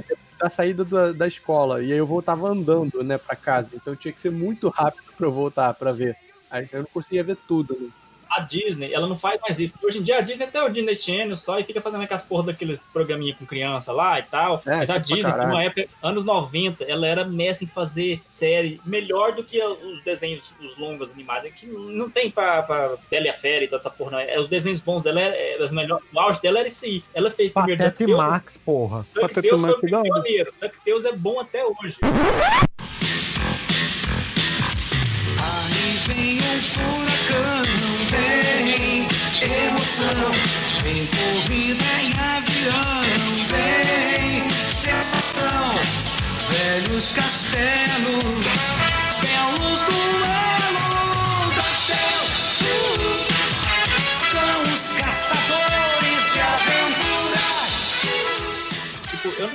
de- 0.00 0.04
da 0.38 0.50
saída 0.50 0.84
da, 0.84 1.12
da 1.12 1.26
escola. 1.28 1.82
E 1.82 1.92
aí 1.92 1.98
eu 1.98 2.06
voltava 2.06 2.48
andando, 2.48 3.02
né, 3.04 3.16
pra 3.18 3.36
casa. 3.36 3.68
Então 3.74 3.94
tinha 3.94 4.12
que 4.12 4.20
ser 4.20 4.30
muito 4.30 4.68
rápido 4.68 5.04
pra 5.16 5.26
eu 5.26 5.32
voltar 5.32 5.72
pra 5.74 5.92
ver. 5.92 6.16
Aí 6.50 6.68
eu 6.72 6.80
não 6.80 6.88
conseguia 6.92 7.22
ver 7.24 7.36
tudo. 7.48 7.76
Né? 7.80 7.88
A 8.34 8.40
Disney, 8.40 8.92
ela 8.94 9.06
não 9.06 9.18
faz 9.18 9.40
mais 9.42 9.60
isso. 9.60 9.74
Hoje 9.82 9.98
em 9.98 10.02
dia 10.02 10.18
a 10.18 10.20
Disney 10.22 10.46
até 10.46 10.62
o 10.62 10.68
Disney 10.70 10.96
Channel 10.96 11.36
só 11.36 11.58
e 11.58 11.64
fica 11.64 11.80
fazendo 11.82 12.02
aquelas 12.02 12.22
porra 12.22 12.44
daqueles 12.44 12.82
programinha 12.92 13.34
com 13.34 13.44
criança 13.44 13.92
lá 13.92 14.18
e 14.18 14.22
tal. 14.22 14.62
É, 14.64 14.76
Mas 14.76 14.88
a 14.88 14.96
Disney, 14.96 15.32
numa 15.32 15.62
época, 15.62 15.86
anos 16.02 16.24
90, 16.24 16.84
ela 16.84 17.06
era 17.06 17.24
mestre 17.24 17.66
em 17.66 17.68
fazer 17.68 18.20
série 18.32 18.80
melhor 18.86 19.32
do 19.34 19.44
que 19.44 19.62
os 19.62 20.02
desenhos, 20.02 20.54
os 20.64 20.78
longos 20.78 21.10
animados, 21.12 21.50
que 21.52 21.66
não 21.66 22.08
tem 22.08 22.30
pra, 22.30 22.62
pra 22.62 22.96
Bela 23.10 23.26
e 23.26 23.28
a 23.28 23.34
Fera 23.34 23.64
e 23.64 23.68
toda 23.68 23.80
essa 23.80 23.90
porra, 23.90 24.12
não. 24.12 24.18
É, 24.20 24.38
os 24.40 24.48
desenhos 24.48 24.80
bons 24.80 25.02
dela, 25.02 25.20
é, 25.20 25.58
é, 25.58 25.62
os 25.62 25.70
melhores, 25.70 26.04
o 26.12 26.18
auge 26.18 26.40
dela 26.40 26.60
era 26.60 26.68
isso 26.68 26.84
aí. 26.84 27.04
Ela 27.12 27.30
fez 27.30 27.52
primeiro 27.52 27.78
Pateta 27.82 28.02
e 28.02 28.06
DuckTales, 28.06 28.30
Max, 28.32 28.56
porra. 28.56 29.06
DuckTales 29.14 29.62
foi 29.62 29.70
o 29.72 30.02
pioneiro. 30.02 30.52
DuckTales 30.60 31.04
é 31.04 31.12
bom 31.12 31.38
até 31.40 31.64
hoje. 31.64 31.96
Aí 35.38 35.98
vem 36.06 36.38
um 36.38 36.62
furacão, 36.62 37.81
emoção, 38.62 40.30
vem 40.82 41.06
corrida 41.06 41.84
em 42.00 42.12
avião, 42.12 43.02
vem 43.50 44.50
sensação, 44.50 45.70
velhos 46.48 47.12
castelos, 47.12 48.91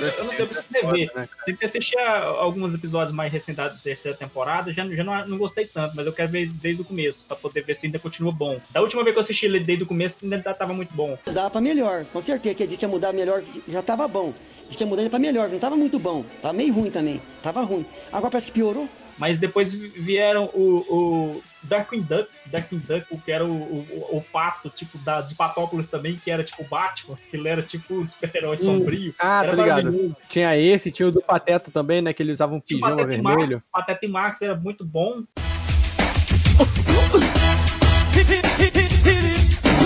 eu, 0.00 0.24
não 0.24 0.32
sei 0.32 0.44
o 0.44 0.48
que 0.48 0.54
escrever. 0.54 1.10
Tentei 1.44 1.68
assistir 1.68 1.98
a 1.98 2.24
alguns 2.24 2.74
episódios 2.74 3.12
mais 3.12 3.32
recentes 3.32 3.56
da 3.56 3.70
terceira 3.70 4.16
temporada, 4.16 4.72
já, 4.72 4.86
já 4.86 5.04
não, 5.04 5.26
não 5.26 5.38
gostei 5.38 5.66
tanto, 5.66 5.96
mas 5.96 6.06
eu 6.06 6.12
quero 6.12 6.30
ver 6.30 6.48
desde 6.48 6.82
o 6.82 6.84
começo, 6.84 7.24
pra 7.26 7.36
poder 7.36 7.62
ver 7.62 7.74
se 7.74 7.86
ainda 7.86 7.98
continua 7.98 8.32
bom. 8.32 8.60
Da 8.70 8.80
última 8.80 9.02
vez 9.02 9.14
que 9.14 9.18
eu 9.18 9.22
assisti 9.22 9.46
ele 9.46 9.60
desde 9.60 9.84
o 9.84 9.86
começo, 9.86 10.16
ainda 10.22 10.54
tava 10.54 10.72
muito 10.72 10.94
bom. 10.94 11.18
Mudar 11.26 11.50
pra 11.50 11.60
melhor, 11.60 12.04
com 12.06 12.20
certeza 12.20 12.54
que 12.54 12.62
a 12.62 12.66
gente 12.66 12.82
ia 12.82 12.88
mudar 12.88 13.12
melhor, 13.12 13.42
já 13.68 13.82
tava 13.82 14.06
bom. 14.08 14.32
Diz 14.66 14.76
que 14.76 14.84
ia 14.84 14.86
mudar 14.86 15.08
pra 15.08 15.18
melhor, 15.18 15.48
não 15.48 15.58
tava 15.58 15.76
muito 15.76 15.98
bom, 15.98 16.24
tava 16.42 16.54
meio 16.54 16.72
ruim 16.72 16.90
também, 16.90 17.20
tava 17.42 17.62
ruim. 17.62 17.84
Agora 18.12 18.30
parece 18.30 18.48
que 18.48 18.52
piorou. 18.52 18.88
Mas 19.18 19.38
depois 19.38 19.74
vieram 19.74 20.44
o, 20.54 20.84
o 20.88 21.42
Darkwing 21.64 22.02
Duck, 22.02 22.30
Darkwing 22.46 22.78
Duck, 22.78 23.06
o 23.10 23.20
que 23.20 23.32
era 23.32 23.44
o, 23.44 23.50
o, 23.52 24.18
o 24.18 24.22
pato, 24.32 24.70
tipo, 24.70 24.96
da, 24.98 25.20
de 25.20 25.34
Patópolis 25.34 25.88
também, 25.88 26.16
que 26.16 26.30
era 26.30 26.44
tipo 26.44 26.62
o 26.62 26.66
Batman, 26.66 27.18
que 27.28 27.36
ele 27.36 27.48
era 27.48 27.62
tipo 27.62 27.94
um 27.94 28.04
super-herói 28.04 28.56
sombrio. 28.56 29.14
Ah, 29.18 29.42
era 29.44 29.56
tá 29.56 29.62
ligado. 29.62 30.16
Tinha 30.28 30.56
esse, 30.56 30.92
tinha 30.92 31.08
o 31.08 31.12
do 31.12 31.20
Pateta 31.20 31.70
também, 31.70 32.00
né? 32.00 32.12
Que 32.12 32.22
ele 32.22 32.32
usava 32.32 32.54
um 32.54 32.58
o 32.58 32.62
pijama 32.62 32.96
Pateta 32.96 33.12
e 33.12 33.16
vermelho. 33.16 33.52
Max, 33.52 33.68
Pateta 33.72 34.06
e 34.06 34.08
Max 34.08 34.42
era 34.42 34.54
muito 34.54 34.84
bom. 34.84 35.24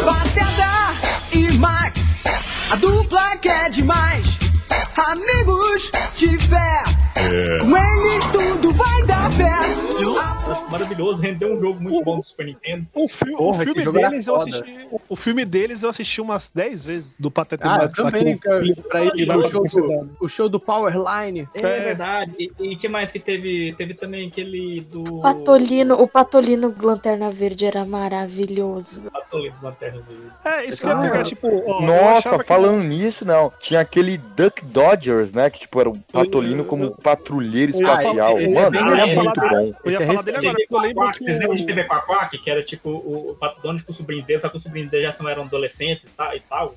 Pateta 0.04 1.36
e 1.36 1.52
Max, 1.52 2.00
a 2.70 2.76
dupla 2.76 3.36
que 3.38 3.48
é 3.48 3.68
demais. 3.70 4.26
Amigos 4.96 5.90
tiver, 6.16 6.84
com 7.60 7.76
eles 7.76 8.26
tudo 8.32 8.72
vai 8.72 9.02
dar 9.06 9.30
pé. 9.36 10.41
Maravilhoso, 10.70 11.20
rendeu 11.22 11.54
um 11.56 11.60
jogo 11.60 11.80
muito 11.80 12.02
bom 12.04 12.18
do 12.20 12.24
Super 12.26 12.46
Nintendo. 12.46 12.86
O, 12.94 13.08
fi- 13.08 13.34
o 13.36 13.52
filme 13.54 13.92
deles 13.92 14.26
eu 14.26 14.36
assisti. 14.36 14.88
O 15.08 15.16
filme 15.16 15.44
deles 15.44 15.82
eu 15.82 15.90
assisti 15.90 16.20
umas 16.20 16.50
10 16.50 16.84
vezes 16.84 17.18
do 17.18 17.30
Pateta 17.30 17.66
e 17.66 17.70
Ah, 17.70 17.78
Max. 17.78 17.92
também, 17.96 18.34
o- 18.34 18.38
cara, 18.38 18.62
pra 18.88 19.04
no 19.04 19.26
vai 19.42 19.50
show 19.50 19.64
do, 19.64 20.10
o 20.20 20.28
show 20.28 20.48
do 20.48 20.58
Powerline. 20.60 21.48
É, 21.54 21.80
verdade. 21.80 22.32
E, 22.38 22.52
e 22.72 22.76
que 22.76 22.88
mais 22.88 23.10
que 23.10 23.18
teve? 23.18 23.72
Teve 23.76 23.94
também 23.94 24.28
aquele 24.28 24.80
do. 24.82 25.20
Patolino, 25.20 25.94
o 26.00 26.08
Patolino 26.08 26.74
Lanterna 26.80 27.30
Verde 27.30 27.66
era 27.66 27.84
maravilhoso. 27.84 29.02
Patolino 29.12 29.54
Lanterna 29.62 30.00
Verde. 30.08 30.22
É, 30.44 30.64
isso 30.66 30.80
que 30.80 30.86
eu 30.86 30.90
ia 30.90 31.10
pegar, 31.10 31.22
tipo. 31.24 31.48
ó, 31.66 31.82
Nossa, 31.82 32.18
achava 32.30 32.38
que- 32.42 32.48
falando 32.48 32.82
nisso, 32.82 33.24
não. 33.24 33.52
Tinha 33.60 33.80
aquele 33.80 34.18
Duck 34.18 34.64
Dodgers, 34.64 35.32
né? 35.32 35.50
Que 35.50 35.60
tipo 35.60 35.80
era 35.80 35.88
o 35.90 35.98
Patolino 36.12 36.64
como 36.64 36.90
patrulheiro 36.92 37.72
falar- 37.72 37.94
espacial. 38.02 38.38
esse 38.40 38.56
é 38.56 38.60
Mano, 38.62 38.76
ele 38.76 38.88
era 38.90 39.04
legal. 39.06 39.24
muito 39.24 39.40
bom. 39.40 39.72
Eu 39.84 39.90
ia 39.90 39.94
Esse 39.96 40.02
é 40.02 40.06
falar 40.06 40.22
dele 40.22 40.38
agora, 40.48 40.64
porque 40.68 40.74
eu 40.74 40.80
lembro 40.80 41.10
que. 41.10 41.24
Vocês 41.24 41.38
lembram 41.38 41.56
de 41.56 41.66
TV 41.66 41.84
Quack, 41.84 42.38
que 42.38 42.50
era 42.50 42.62
tipo 42.62 42.90
o, 42.90 43.30
o 43.30 43.34
Pato 43.34 43.60
Donald 43.60 43.84
com 43.84 43.92
o 43.92 43.94
sobrinho 43.94 44.24
dele, 44.24 44.38
só 44.38 44.48
que 44.48 44.56
o 44.56 44.60
sobrinho 44.60 44.88
dele 44.88 45.04
já 45.04 45.12
são, 45.12 45.28
eram 45.28 45.42
adolescentes 45.44 46.14
tá, 46.14 46.34
e 46.34 46.40
tal. 46.40 46.74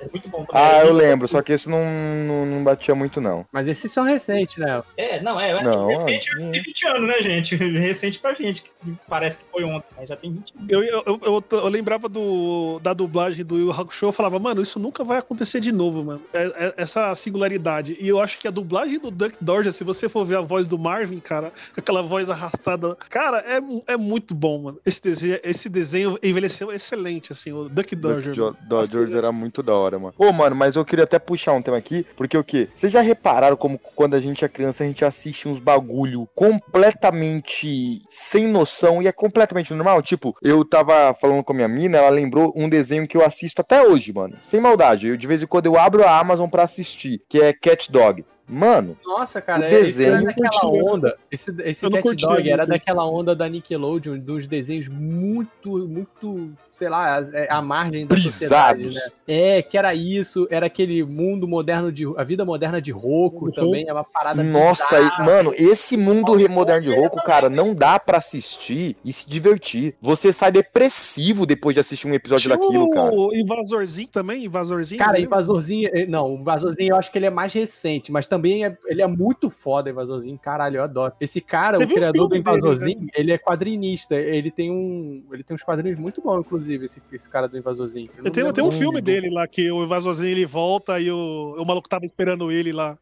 É 0.00 0.06
muito 0.12 0.28
bom 0.28 0.44
também. 0.44 0.62
Ah, 0.62 0.84
eu 0.84 0.92
lembro, 0.92 1.26
só 1.28 1.42
que 1.42 1.52
esse 1.52 1.68
não, 1.68 1.84
não, 2.26 2.46
não 2.46 2.64
batia 2.64 2.94
muito, 2.94 3.20
não. 3.20 3.44
Mas 3.52 3.66
esses 3.66 3.90
são 3.90 4.04
recentes, 4.04 4.56
né? 4.58 4.82
É, 4.96 5.20
não, 5.20 5.40
é, 5.40 5.52
assim, 5.52 5.64
Não, 5.70 5.86
recente 5.88 6.30
tem 6.36 6.62
20 6.62 6.86
anos, 6.86 7.08
né, 7.08 7.22
gente? 7.22 7.56
Recente 7.78 8.18
pra 8.18 8.34
gente, 8.34 8.62
que 8.62 8.70
parece 9.08 9.38
que 9.38 9.44
foi 9.50 9.64
ontem, 9.64 9.86
mas 9.96 10.08
já 10.08 10.16
tem 10.16 10.32
20 10.32 10.54
anos. 10.56 10.70
Eu, 10.70 10.82
eu, 10.84 11.02
eu, 11.06 11.20
eu- 11.24 11.44
eu 11.58 11.68
lembrava 11.68 12.08
do, 12.08 12.78
da 12.82 12.92
dublagem 12.92 13.44
do 13.44 13.58
Yu 13.58 13.70
Hakusho, 13.72 14.06
eu 14.06 14.12
falava, 14.12 14.38
mano, 14.38 14.60
isso 14.62 14.78
nunca 14.78 15.02
vai 15.04 15.18
acontecer 15.18 15.60
de 15.60 15.72
novo, 15.72 16.04
mano. 16.04 16.20
É- 16.32 16.52
é- 16.66 16.74
essa 16.76 17.14
singularidade. 17.14 17.96
E 18.00 18.06
eu 18.08 18.20
acho 18.20 18.38
que 18.38 18.46
a 18.48 18.50
dublagem 18.50 18.98
do 18.98 19.10
Duck 19.10 19.36
Dodger, 19.40 19.72
se 19.72 19.84
você 19.84 20.08
for 20.08 20.24
ver 20.24 20.36
a 20.36 20.40
voz 20.40 20.66
do 20.66 20.78
Marvin, 20.78 21.20
cara, 21.20 21.50
com 21.74 21.80
aquela 21.80 22.02
voz 22.02 22.28
arrastada, 22.28 22.96
cara, 23.08 23.38
é, 23.46 23.92
é 23.92 23.96
muito 23.96 24.34
bom, 24.34 24.58
mano. 24.62 24.78
Esse 24.84 25.00
desenho, 25.02 25.38
esse 25.42 25.68
desenho 25.68 26.18
envelheceu 26.22 26.70
excelente, 26.72 27.32
assim, 27.32 27.52
o 27.52 27.68
Duck 27.68 27.94
Dodger. 27.96 28.34
Duck 28.34 28.56
Dodgers 28.68 29.14
era 29.14 29.32
muito 29.32 29.62
da 29.62 29.72
hora, 29.74 29.87
mano. 29.96 30.14
Ô, 30.18 30.32
mano, 30.32 30.56
mas 30.56 30.76
eu 30.76 30.84
queria 30.84 31.04
até 31.04 31.18
puxar 31.18 31.52
um 31.52 31.62
tema 31.62 31.76
aqui, 31.76 32.04
porque 32.16 32.36
o 32.36 32.44
quê? 32.44 32.68
Vocês 32.74 32.92
já 32.92 33.00
repararam 33.00 33.56
como 33.56 33.78
quando 33.94 34.14
a 34.14 34.20
gente 34.20 34.44
é 34.44 34.48
criança, 34.48 34.82
a 34.82 34.86
gente 34.86 35.04
assiste 35.04 35.48
uns 35.48 35.60
bagulho 35.60 36.28
completamente 36.34 38.02
sem 38.10 38.48
noção 38.48 39.00
e 39.00 39.06
é 39.06 39.12
completamente 39.12 39.72
normal? 39.72 40.02
Tipo, 40.02 40.36
eu 40.42 40.64
tava 40.64 41.14
falando 41.14 41.44
com 41.44 41.52
a 41.52 41.56
minha 41.56 41.68
mina, 41.68 41.98
ela 41.98 42.08
lembrou 42.08 42.52
um 42.56 42.68
desenho 42.68 43.06
que 43.06 43.16
eu 43.16 43.24
assisto 43.24 43.60
até 43.60 43.86
hoje, 43.86 44.12
mano. 44.12 44.36
Sem 44.42 44.60
maldade. 44.60 45.06
Eu, 45.06 45.16
de 45.16 45.26
vez 45.26 45.42
em 45.42 45.46
quando 45.46 45.66
eu 45.66 45.78
abro 45.78 46.04
a 46.04 46.18
Amazon 46.18 46.48
pra 46.48 46.64
assistir, 46.64 47.22
que 47.28 47.40
é 47.40 47.52
Cat 47.52 47.90
Dog. 47.92 48.24
Mano, 48.48 48.96
Nossa, 49.04 49.40
cara, 49.42 49.62
O 49.62 49.64
esse 49.66 50.04
era 50.04 50.16
desenho- 50.20 50.24
daquela 50.24 50.66
onda. 50.72 51.18
Esse, 51.30 51.54
esse 51.62 51.84
Eu 51.84 51.90
Cat 51.90 52.02
curtia 52.02 52.28
Dog 52.28 52.48
era 52.50 52.64
daquela 52.64 53.04
onda 53.06 53.34
da 53.36 53.48
Nickelodeon, 53.48 54.18
dos 54.18 54.46
desenhos 54.46 54.88
muito, 54.88 55.86
muito, 55.86 56.50
sei 56.70 56.88
lá, 56.88 57.18
a, 57.18 57.20
é, 57.36 57.48
a 57.50 57.60
margem 57.60 58.06
da 58.06 58.16
sociedade, 58.16 58.84
Brisados. 58.84 58.94
né? 58.94 59.12
É, 59.28 59.62
que 59.62 59.76
era 59.76 59.94
isso, 59.94 60.46
era 60.50 60.66
aquele 60.66 61.02
mundo 61.04 61.46
moderno 61.46 61.92
de. 61.92 62.04
A 62.16 62.24
vida 62.24 62.44
moderna 62.44 62.80
de 62.80 62.90
Roku 62.90 63.52
também, 63.52 63.86
é 63.86 63.92
uma 63.92 64.04
parada. 64.04 64.42
Nossa, 64.42 64.98
e- 64.98 65.22
mano, 65.24 65.52
esse 65.54 65.96
mundo 65.96 66.34
re- 66.34 66.48
moderno 66.48 66.82
de 66.90 66.94
Roku, 66.94 67.16
cara, 67.22 67.50
não 67.50 67.74
dá 67.74 67.98
pra 67.98 68.16
assistir 68.18 68.96
e 69.04 69.12
se 69.12 69.28
divertir. 69.28 69.94
Você 70.00 70.32
sai 70.32 70.50
depressivo 70.50 71.44
depois 71.44 71.74
de 71.74 71.80
assistir 71.80 72.06
um 72.06 72.14
episódio 72.14 72.44
Tinha 72.44 72.56
daquilo, 72.56 72.88
cara. 72.90 73.12
o 73.14 73.34
Invasorzinho 73.34 74.08
também, 74.08 74.44
Invasorzinho. 74.46 74.98
Cara? 74.98 75.20
Invasorzinho. 75.20 75.90
eh, 75.92 76.06
Não, 76.06 76.34
o 76.34 76.38
Invasorzinho 76.40 76.92
eu 76.92 76.96
acho 76.96 77.12
que 77.12 77.18
ele 77.18 77.26
é 77.26 77.30
mais 77.30 77.52
recente, 77.52 78.10
mas 78.10 78.26
também 78.26 78.37
é, 78.46 78.76
ele 78.86 79.02
é 79.02 79.06
muito 79.06 79.50
foda, 79.50 79.90
Invasorzinho. 79.90 80.38
Caralho, 80.38 80.78
eu 80.78 80.82
adoro. 80.82 81.12
Esse 81.20 81.40
cara, 81.40 81.76
Você 81.76 81.84
o 81.84 81.88
criador 81.88 82.28
do 82.28 82.34
filme 82.34 82.44
dele, 82.44 82.58
Invasorzinho, 82.58 83.06
ele 83.14 83.32
é 83.32 83.38
quadrinista. 83.38 84.14
Ele 84.14 84.50
tem 84.50 84.70
um. 84.70 85.24
Ele 85.32 85.42
tem 85.42 85.54
uns 85.54 85.62
quadrinhos 85.62 85.98
muito 85.98 86.22
bons, 86.22 86.40
inclusive, 86.40 86.84
esse, 86.84 87.02
esse 87.12 87.28
cara 87.28 87.48
do 87.48 87.58
Invasorzinho. 87.58 88.10
Eu 88.16 88.30
Tem, 88.30 88.42
lembro 88.42 88.54
tem 88.54 88.64
um 88.64 88.70
filme 88.70 89.00
dele 89.00 89.30
lá 89.30 89.46
que 89.46 89.70
o 89.70 89.84
Invasorzinho 89.84 90.30
ele 90.30 90.46
volta 90.46 91.00
e 91.00 91.10
o, 91.10 91.56
o 91.58 91.64
maluco 91.64 91.88
tava 91.88 92.04
esperando 92.04 92.50
ele 92.52 92.72
lá. 92.72 92.98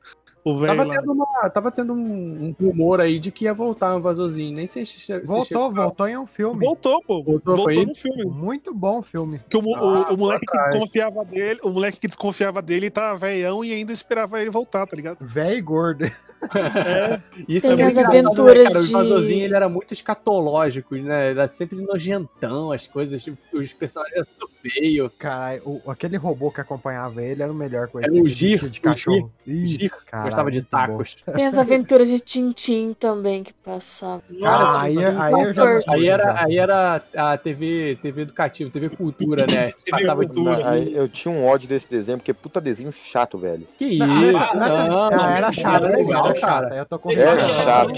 O 0.48 0.56
velho 0.58 0.76
Tava 0.76 0.90
tendo, 0.92 1.12
uma- 1.12 1.50
tava 1.50 1.70
tendo 1.72 1.92
um, 1.92 2.54
um 2.60 2.66
rumor 2.66 3.00
aí 3.00 3.18
de 3.18 3.32
que 3.32 3.46
ia 3.46 3.52
voltar 3.52 3.94
o 3.94 3.98
Invasorzinho. 3.98 4.54
Nem 4.54 4.66
sei 4.68 4.84
se. 4.84 5.00
se 5.00 5.18
Voltou, 5.20 5.44
chegou- 5.44 5.72
voltou 5.72 6.06
em 6.06 6.16
um 6.16 6.24
filme. 6.26 6.64
Voltou, 6.64 7.02
pô. 7.02 7.20
Voltou, 7.20 7.56
foi 7.56 7.74
Voltou 7.74 7.86
no 7.86 7.94
filme. 7.96 8.24
Muito 8.26 8.72
bom 8.72 9.02
filme. 9.02 9.40
Que 9.50 9.56
o, 9.56 9.74
Ah, 9.74 10.10
o- 10.10 10.14
o 10.14 10.16
moleque 10.16 10.46
que 10.46 10.56
desconfiava 10.56 11.24
dele, 11.24 11.58
o 11.64 11.70
moleque 11.70 11.98
que 11.98 12.06
desconfiava 12.06 12.62
dele 12.62 12.90
tá 12.90 13.12
velhão 13.16 13.64
e 13.64 13.72
ainda 13.72 13.92
esperava 13.92 14.40
ele 14.40 14.50
voltar, 14.50 14.86
tá 14.86 14.94
ligado? 14.94 15.18
Véi 15.20 15.56
e 15.56 15.60
gordo. 15.60 16.04
É. 16.04 16.12
Isso 17.48 17.66
Tem 17.66 17.80
é 17.80 17.82
muito 17.84 17.86
as 17.88 17.96
né, 17.96 18.04
aventuras? 18.04 18.74
O 18.76 18.82
de- 18.84 18.88
Invasorzinho 18.90 19.44
ele 19.46 19.56
era 19.56 19.68
muito 19.68 19.92
escatológico, 19.94 20.94
né? 20.94 21.30
Era 21.30 21.48
sempre 21.48 21.80
nojentão, 21.80 22.70
as 22.70 22.86
coisas, 22.86 23.20
tipo, 23.24 23.36
os 23.52 23.72
personagens 23.72 24.26
feio. 24.70 25.10
Caralho, 25.18 25.62
o- 25.64 25.90
aquele 25.90 26.16
robô 26.16 26.50
que 26.50 26.60
acompanhava 26.60 27.22
ele 27.22 27.42
era 27.42 27.50
o 27.50 27.54
melhor 27.54 27.88
coisa. 27.88 28.06
Era 28.06 28.14
o 28.14 28.18
aquele 28.18 28.30
Gir, 28.30 28.52
bicho 28.52 28.70
de 28.70 28.80
cachorro. 28.80 29.30
Gir, 29.46 29.66
Gir, 29.66 29.90
caralho, 30.10 30.28
gostava 30.30 30.50
de 30.50 30.60
bom. 30.60 30.66
tacos. 30.70 31.16
Tem 31.34 31.46
as 31.46 31.58
aventuras 31.58 32.08
de 32.08 32.20
Tintim 32.20 32.94
também 32.98 33.42
que 33.42 33.52
passavam. 33.52 34.22
Cara, 34.42 34.80
aí, 34.80 34.96
aí 35.04 35.32
eu 35.32 35.54
já 35.54 35.66
Aí 35.88 36.08
era, 36.08 36.44
aí 36.44 36.58
era 36.58 37.02
a 37.16 37.36
TV, 37.36 37.98
TV 38.00 38.22
educativa, 38.22 38.70
TV 38.70 38.90
cultura, 38.90 39.46
né? 39.46 39.72
Passava 39.90 40.24
de 40.26 40.40
Não, 40.40 40.66
aí 40.66 40.94
eu 40.94 41.08
tinha 41.08 41.32
um 41.32 41.44
ódio 41.46 41.68
desse 41.68 41.88
desenho, 41.88 42.18
porque 42.18 42.32
puta 42.34 42.60
desenho 42.60 42.92
chato, 42.92 43.38
velho. 43.38 43.66
Que 43.78 43.84
isso? 43.84 44.56
Não, 44.56 45.10
Não, 45.10 45.20
ah, 45.24 45.36
era 45.36 45.52
chato, 45.52 45.84
era 45.84 45.96
legal, 45.96 46.34
cara. 46.34 46.76
Eu 46.76 46.86
tô 46.86 46.98
com 46.98 47.12
É 47.12 47.40
chato. 47.40 47.92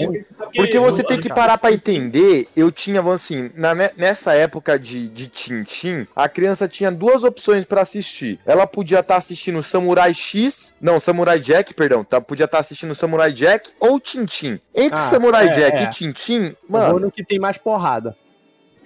Porque 0.55 0.79
você 0.79 1.03
tem 1.03 1.19
que 1.19 1.29
parar 1.29 1.57
pra 1.57 1.71
entender. 1.71 2.47
Eu 2.55 2.71
tinha, 2.71 3.01
vamos 3.01 3.21
assim, 3.21 3.51
na, 3.55 3.73
ne- 3.75 3.91
nessa 3.97 4.33
época 4.33 4.77
de, 4.79 5.07
de 5.09 5.27
Tintim, 5.27 6.07
a 6.15 6.27
criança 6.29 6.58
criança 6.59 6.67
tinha 6.67 6.91
duas 6.91 7.23
opções 7.23 7.63
pra 7.63 7.81
assistir. 7.81 8.39
Ela 8.45 8.67
podia 8.67 8.99
estar 8.99 9.15
assistindo 9.15 9.63
Samurai 9.63 10.13
X, 10.13 10.73
não, 10.81 10.99
Samurai 10.99 11.39
Jack, 11.39 11.73
perdão, 11.73 12.03
tá? 12.03 12.19
Podia 12.19 12.45
estar 12.45 12.59
assistindo 12.59 12.93
Samurai 12.93 13.31
Jack 13.31 13.71
ou 13.79 13.99
Tintin. 13.99 14.59
Entre 14.75 14.99
Ah, 14.99 15.03
Samurai 15.03 15.47
é, 15.47 15.51
Jack 15.51 15.77
é. 15.77 15.83
e 15.83 15.89
Tintin, 15.91 16.43
Eu 16.43 16.55
vou 16.67 16.79
mano, 16.81 16.99
no 16.99 17.11
que 17.11 17.23
tem 17.23 17.39
mais 17.39 17.57
porrada. 17.57 18.15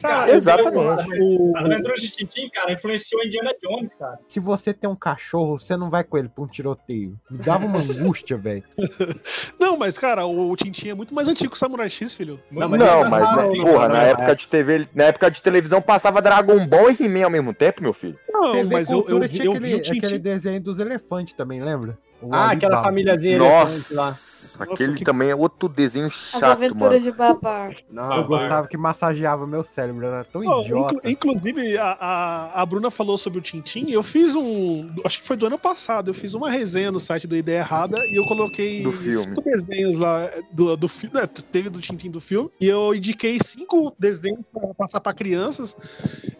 Cara, 0.01 0.29
Exatamente. 0.31 1.21
O... 1.21 1.53
Aventuras 1.55 2.01
de 2.01 2.09
Tintin, 2.11 2.49
cara, 2.49 2.73
influenciou 2.73 3.23
Indiana 3.23 3.53
Jones, 3.63 3.95
cara. 3.95 4.19
Se 4.27 4.39
você 4.39 4.73
tem 4.73 4.89
um 4.89 4.95
cachorro, 4.95 5.57
você 5.59 5.77
não 5.77 5.89
vai 5.89 6.03
com 6.03 6.17
ele 6.17 6.27
pra 6.27 6.43
um 6.43 6.47
tiroteio. 6.47 7.17
Me 7.31 7.37
dava 7.37 7.65
uma 7.65 7.79
angústia, 7.79 8.37
velho. 8.37 8.63
Não, 9.59 9.77
mas, 9.77 9.97
cara, 9.97 10.25
o 10.25 10.55
Tintin 10.55 10.89
é 10.89 10.93
muito 10.93 11.13
mais 11.15 11.27
antigo 11.27 11.51
que 11.51 11.55
o 11.55 11.59
Samurai 11.59 11.89
X, 11.89 12.13
filho. 12.13 12.39
Não, 12.51 12.67
mas, 12.69 13.35
né, 13.35 13.61
porra, 13.61 13.87
na 13.87 14.03
época, 14.03 14.35
de 14.35 14.47
TV, 14.47 14.87
na 14.93 15.05
época 15.05 15.31
de 15.31 15.41
televisão 15.41 15.81
passava 15.81 16.21
Dragon 16.21 16.65
Ball 16.67 16.91
e 16.91 17.03
He-Man 17.05 17.23
ao 17.25 17.29
mesmo 17.29 17.53
tempo, 17.53 17.81
meu 17.81 17.93
filho. 17.93 18.17
Não, 18.29 18.51
TV 18.51 18.63
mas 18.65 18.91
eu, 18.91 19.05
eu, 19.07 19.21
eu, 19.23 19.29
tinha 19.29 19.43
vi 19.43 19.49
aquele, 19.49 19.75
o 19.75 19.81
Tintin. 19.81 19.97
aquele 19.99 20.19
desenho 20.19 20.61
dos 20.61 20.79
elefantes 20.79 21.33
também, 21.33 21.61
lembra? 21.63 21.97
O 22.21 22.33
Ah, 22.33 22.51
aquela 22.51 22.75
Alibaba. 22.75 22.83
famíliazinha 22.83 23.35
elefante 23.35 23.93
lá. 23.93 24.15
Nossa, 24.43 24.63
aquele 24.63 25.03
também 25.03 25.29
é 25.29 25.35
outro 25.35 25.67
desenho 25.69 26.07
As 26.07 26.13
chato, 26.13 26.43
aventuras 26.43 27.01
mano. 27.01 27.11
de 27.11 27.17
Babar. 27.17 27.75
Não, 27.89 28.13
Eu 28.17 28.23
gostava 28.25 28.67
que 28.67 28.77
massageava 28.77 29.45
meu 29.47 29.63
cérebro, 29.63 30.05
era 30.05 30.23
tão 30.23 30.45
Ó, 30.45 30.61
idiota. 30.61 30.95
inclu- 30.95 31.09
inclusive, 31.11 31.77
a, 31.77 31.97
a, 31.99 32.61
a 32.61 32.65
Bruna 32.65 32.91
falou 32.91 33.17
sobre 33.17 33.39
o 33.39 33.41
Tintin. 33.41 33.85
Eu 33.89 34.03
fiz 34.03 34.35
um. 34.35 34.89
Acho 35.05 35.19
que 35.19 35.25
foi 35.27 35.35
do 35.37 35.45
ano 35.45 35.57
passado. 35.57 36.09
Eu 36.09 36.13
fiz 36.13 36.33
uma 36.33 36.49
resenha 36.49 36.91
no 36.91 36.99
site 36.99 37.27
do 37.27 37.35
Ideia 37.35 37.59
Errada 37.59 37.97
e 38.07 38.15
eu 38.19 38.23
coloquei 38.25 38.83
Do 38.83 38.91
filme. 38.91 39.17
cinco 39.17 39.41
desenhos 39.41 39.97
lá 39.97 40.29
do, 40.51 40.75
do 40.77 40.87
filme. 40.87 41.15
Né, 41.15 41.27
teve 41.51 41.69
do 41.69 41.79
Tintin 41.79 42.09
do 42.11 42.19
filme. 42.21 42.49
E 42.59 42.67
eu 42.67 42.93
indiquei 42.93 43.37
cinco 43.43 43.93
desenhos 43.99 44.41
pra 44.51 44.73
passar 44.73 44.99
pra 44.99 45.13
crianças. 45.13 45.75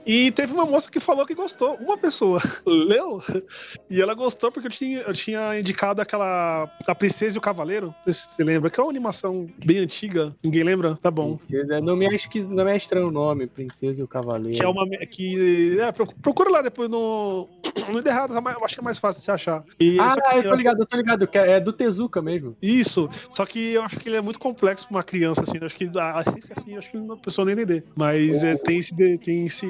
E 0.06 0.32
teve 0.32 0.54
uma 0.54 0.66
moça 0.66 0.90
que 0.90 1.00
falou 1.00 1.26
que 1.26 1.34
gostou. 1.36 1.76
Uma 1.76 1.98
pessoa 1.98 2.42
leu. 2.66 3.22
E 3.90 4.02
ela 4.02 4.14
gostou 4.14 4.52
porque 4.52 4.68
eu 4.68 4.72
tinha, 4.72 5.00
eu 5.02 5.14
tinha 5.14 5.60
indicado 5.60 6.02
aquela. 6.02 6.70
A 6.88 6.96
Princesa 6.96 7.38
e 7.38 7.40
o 7.40 7.42
Cavaleiro. 7.42 7.93
Não 8.06 8.14
sei 8.14 8.14
se 8.14 8.30
você 8.36 8.44
lembra. 8.44 8.70
Que 8.70 8.80
é 8.80 8.84
uma 8.84 8.90
animação 8.90 9.48
bem 9.66 9.80
antiga. 9.80 10.36
Ninguém 10.44 10.64
lembra? 10.64 10.98
Tá 11.02 11.10
bom. 11.12 11.36
Princesa, 11.36 11.80
não 11.82 11.96
me, 11.96 12.06
é 12.06 12.16
esqui- 12.16 12.44
não 12.44 12.66
me 12.66 12.72
é 12.72 12.76
estranho 12.78 13.08
o 13.08 13.12
nome, 13.12 13.48
Princesa 13.48 14.02
e 14.02 14.04
o 14.04 14.08
Cavaleiro. 14.08 14.58
Que 14.58 14.64
é 14.64 14.68
uma. 14.68 14.86
Que, 15.08 15.80
é, 15.80 15.92
proc- 15.92 16.14
procura 16.22 16.50
lá 16.50 16.62
depois 16.62 16.90
no. 16.90 17.48
No 17.92 18.00
Errada, 18.00 18.40
tá 18.42 18.58
acho 18.64 18.76
que 18.76 18.80
é 18.80 18.84
mais 18.84 18.98
fácil 18.98 19.20
de 19.20 19.26
se 19.26 19.32
achar. 19.32 19.62
E, 19.78 20.00
Ah, 20.00 20.14
que, 20.14 20.22
assim, 20.28 20.40
eu 20.40 20.48
tô 20.48 20.56
ligado, 20.56 20.80
eu 20.82 20.86
tô 20.86 20.96
ligado, 20.96 21.28
que 21.28 21.38
é 21.38 21.54
é 21.54 21.60
do 21.60 21.74
Tezuka 21.74 22.22
mesmo. 22.22 22.56
Isso, 22.62 23.10
só 23.30 23.46
que 23.46 23.74
eu 23.74 23.82
acho 23.82 24.00
que 24.00 24.08
ele 24.08 24.16
é 24.16 24.22
muito 24.22 24.40
complexo 24.40 24.88
pra 24.88 24.98
uma 24.98 25.04
criança, 25.04 25.42
assim. 25.42 25.58
Eu 25.60 25.66
acho 25.66 25.76
que 25.76 25.90
a 26.00 26.22
essência 26.26 26.54
assim, 26.58 26.78
acho 26.78 26.90
que 26.90 26.98
a 26.98 27.16
pessoa 27.18 27.44
não 27.44 27.52
entender. 27.52 27.84
Mas 27.96 28.42
é, 28.44 28.56
tem, 28.56 28.78
esse, 28.78 28.96
tem 29.18 29.46
esse, 29.48 29.66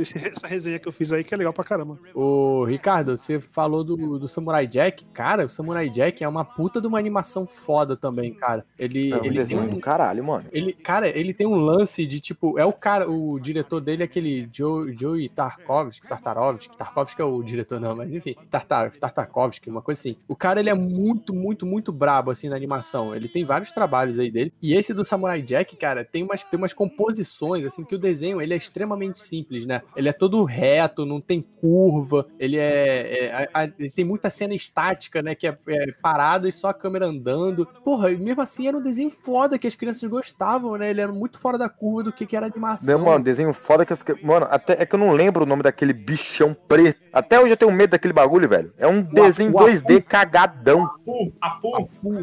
esse- 0.00 0.18
essa 0.28 0.46
resenha 0.46 0.78
que 0.78 0.86
eu 0.86 0.92
fiz 0.92 1.10
aí 1.12 1.24
que 1.24 1.32
é 1.32 1.36
legal 1.38 1.52
pra 1.54 1.64
caramba. 1.64 1.98
Ô, 2.14 2.64
Ricardo, 2.64 3.16
você 3.16 3.40
falou 3.40 3.82
do, 3.82 4.18
do 4.18 4.28
Samurai 4.28 4.66
Jack. 4.66 5.04
Cara, 5.14 5.46
o 5.46 5.48
Samurai 5.48 5.88
Jack 5.88 6.22
é 6.22 6.28
uma 6.28 6.44
puta 6.44 6.80
de 6.82 6.86
uma 6.86 6.98
animação 6.98 7.46
foda 7.64 7.96
também, 7.96 8.32
cara. 8.34 8.64
Ele, 8.78 9.10
É 9.12 9.14
um 9.14 9.18
ele 9.18 9.22
tem 9.24 9.32
desenho 9.32 9.62
um, 9.62 9.68
do 9.68 9.80
caralho, 9.80 10.22
mano. 10.24 10.44
Ele, 10.52 10.72
cara, 10.72 11.08
ele 11.08 11.32
tem 11.32 11.46
um 11.46 11.56
lance 11.56 12.06
de 12.06 12.20
tipo, 12.20 12.58
é 12.58 12.64
o 12.64 12.72
cara, 12.72 13.10
o 13.10 13.38
diretor 13.40 13.80
dele 13.80 14.02
é 14.02 14.04
aquele 14.06 14.48
Joe, 14.52 14.94
Joey 14.98 15.28
Tarkovsky, 15.28 16.06
Tartarovsky, 16.06 16.76
Tarkovsky 16.76 17.20
é 17.20 17.24
o 17.24 17.42
diretor 17.42 17.80
não, 17.80 17.96
mas 17.96 18.12
enfim, 18.12 18.34
Tartar, 18.50 18.90
Tartakovsky, 18.92 19.70
uma 19.70 19.82
coisa 19.82 20.00
assim. 20.00 20.16
O 20.28 20.36
cara 20.36 20.60
ele 20.60 20.70
é 20.70 20.74
muito, 20.74 21.34
muito, 21.34 21.64
muito 21.66 21.92
brabo 21.92 22.30
assim 22.30 22.48
na 22.48 22.56
animação. 22.56 23.14
Ele 23.14 23.28
tem 23.28 23.44
vários 23.44 23.72
trabalhos 23.72 24.18
aí 24.18 24.30
dele. 24.30 24.52
E 24.62 24.74
esse 24.74 24.92
do 24.92 25.04
Samurai 25.04 25.42
Jack, 25.42 25.76
cara, 25.76 26.04
tem 26.04 26.22
umas, 26.22 26.42
tem 26.44 26.58
umas 26.58 26.72
composições 26.72 27.64
assim 27.64 27.84
que 27.84 27.94
o 27.94 27.98
desenho 27.98 28.40
ele 28.40 28.54
é 28.54 28.56
extremamente 28.56 29.18
simples, 29.20 29.66
né? 29.66 29.82
Ele 29.96 30.08
é 30.08 30.12
todo 30.12 30.42
reto, 30.44 31.04
não 31.06 31.20
tem 31.20 31.40
curva. 31.40 32.26
Ele 32.38 32.56
é, 32.56 33.24
é- 33.26 33.32
a- 33.32 33.48
a- 33.62 33.70
ele 33.78 33.90
tem 33.90 34.04
muita 34.04 34.30
cena 34.30 34.54
estática, 34.54 35.22
né? 35.22 35.34
Que 35.34 35.46
é, 35.48 35.58
é 35.68 35.92
parada 35.92 36.48
e 36.48 36.52
só 36.52 36.68
a 36.68 36.74
câmera 36.74 37.06
andando. 37.06 37.53
Porra, 37.84 38.10
e 38.10 38.16
mesmo 38.16 38.42
assim 38.42 38.66
era 38.66 38.76
um 38.76 38.82
desenho 38.82 39.10
foda 39.10 39.58
que 39.58 39.66
as 39.66 39.74
crianças 39.74 40.08
gostavam, 40.08 40.76
né? 40.76 40.90
Ele 40.90 41.00
era 41.00 41.12
muito 41.12 41.38
fora 41.38 41.58
da 41.58 41.68
curva 41.68 42.04
do 42.04 42.12
que, 42.12 42.26
que 42.26 42.36
era 42.36 42.46
animação. 42.46 42.98
Não, 42.98 43.04
mano, 43.04 43.24
desenho 43.24 43.52
foda 43.52 43.84
que 43.84 43.92
as. 43.92 44.04
Mano, 44.22 44.46
até 44.50 44.82
é 44.82 44.86
que 44.86 44.94
eu 44.94 44.98
não 44.98 45.12
lembro 45.12 45.44
o 45.44 45.46
nome 45.46 45.62
daquele 45.62 45.92
bichão 45.92 46.54
preto. 46.54 47.00
Até 47.12 47.38
hoje 47.38 47.52
eu 47.52 47.56
tenho 47.56 47.72
medo 47.72 47.90
daquele 47.90 48.12
bagulho, 48.12 48.48
velho. 48.48 48.72
É 48.78 48.86
um 48.86 49.02
desenho 49.02 49.50
o 49.50 49.54
2D 49.54 50.02
cagadão. 50.02 50.84
Apu, 50.84 51.32
Apu, 51.40 51.76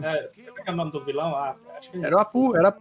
é, 0.03 0.29
como 0.45 0.59
é 0.59 0.63
que 0.63 0.69
é 0.69 0.73
o 0.73 0.75
nome 0.75 0.91
do 0.91 1.03
vilão? 1.03 1.35
Ah, 1.35 1.55
acho 1.77 1.91
que 1.91 1.97
é 1.97 2.05
Era 2.05 2.15
o 2.15 2.19
Apu, 2.19 2.55
era 2.55 2.75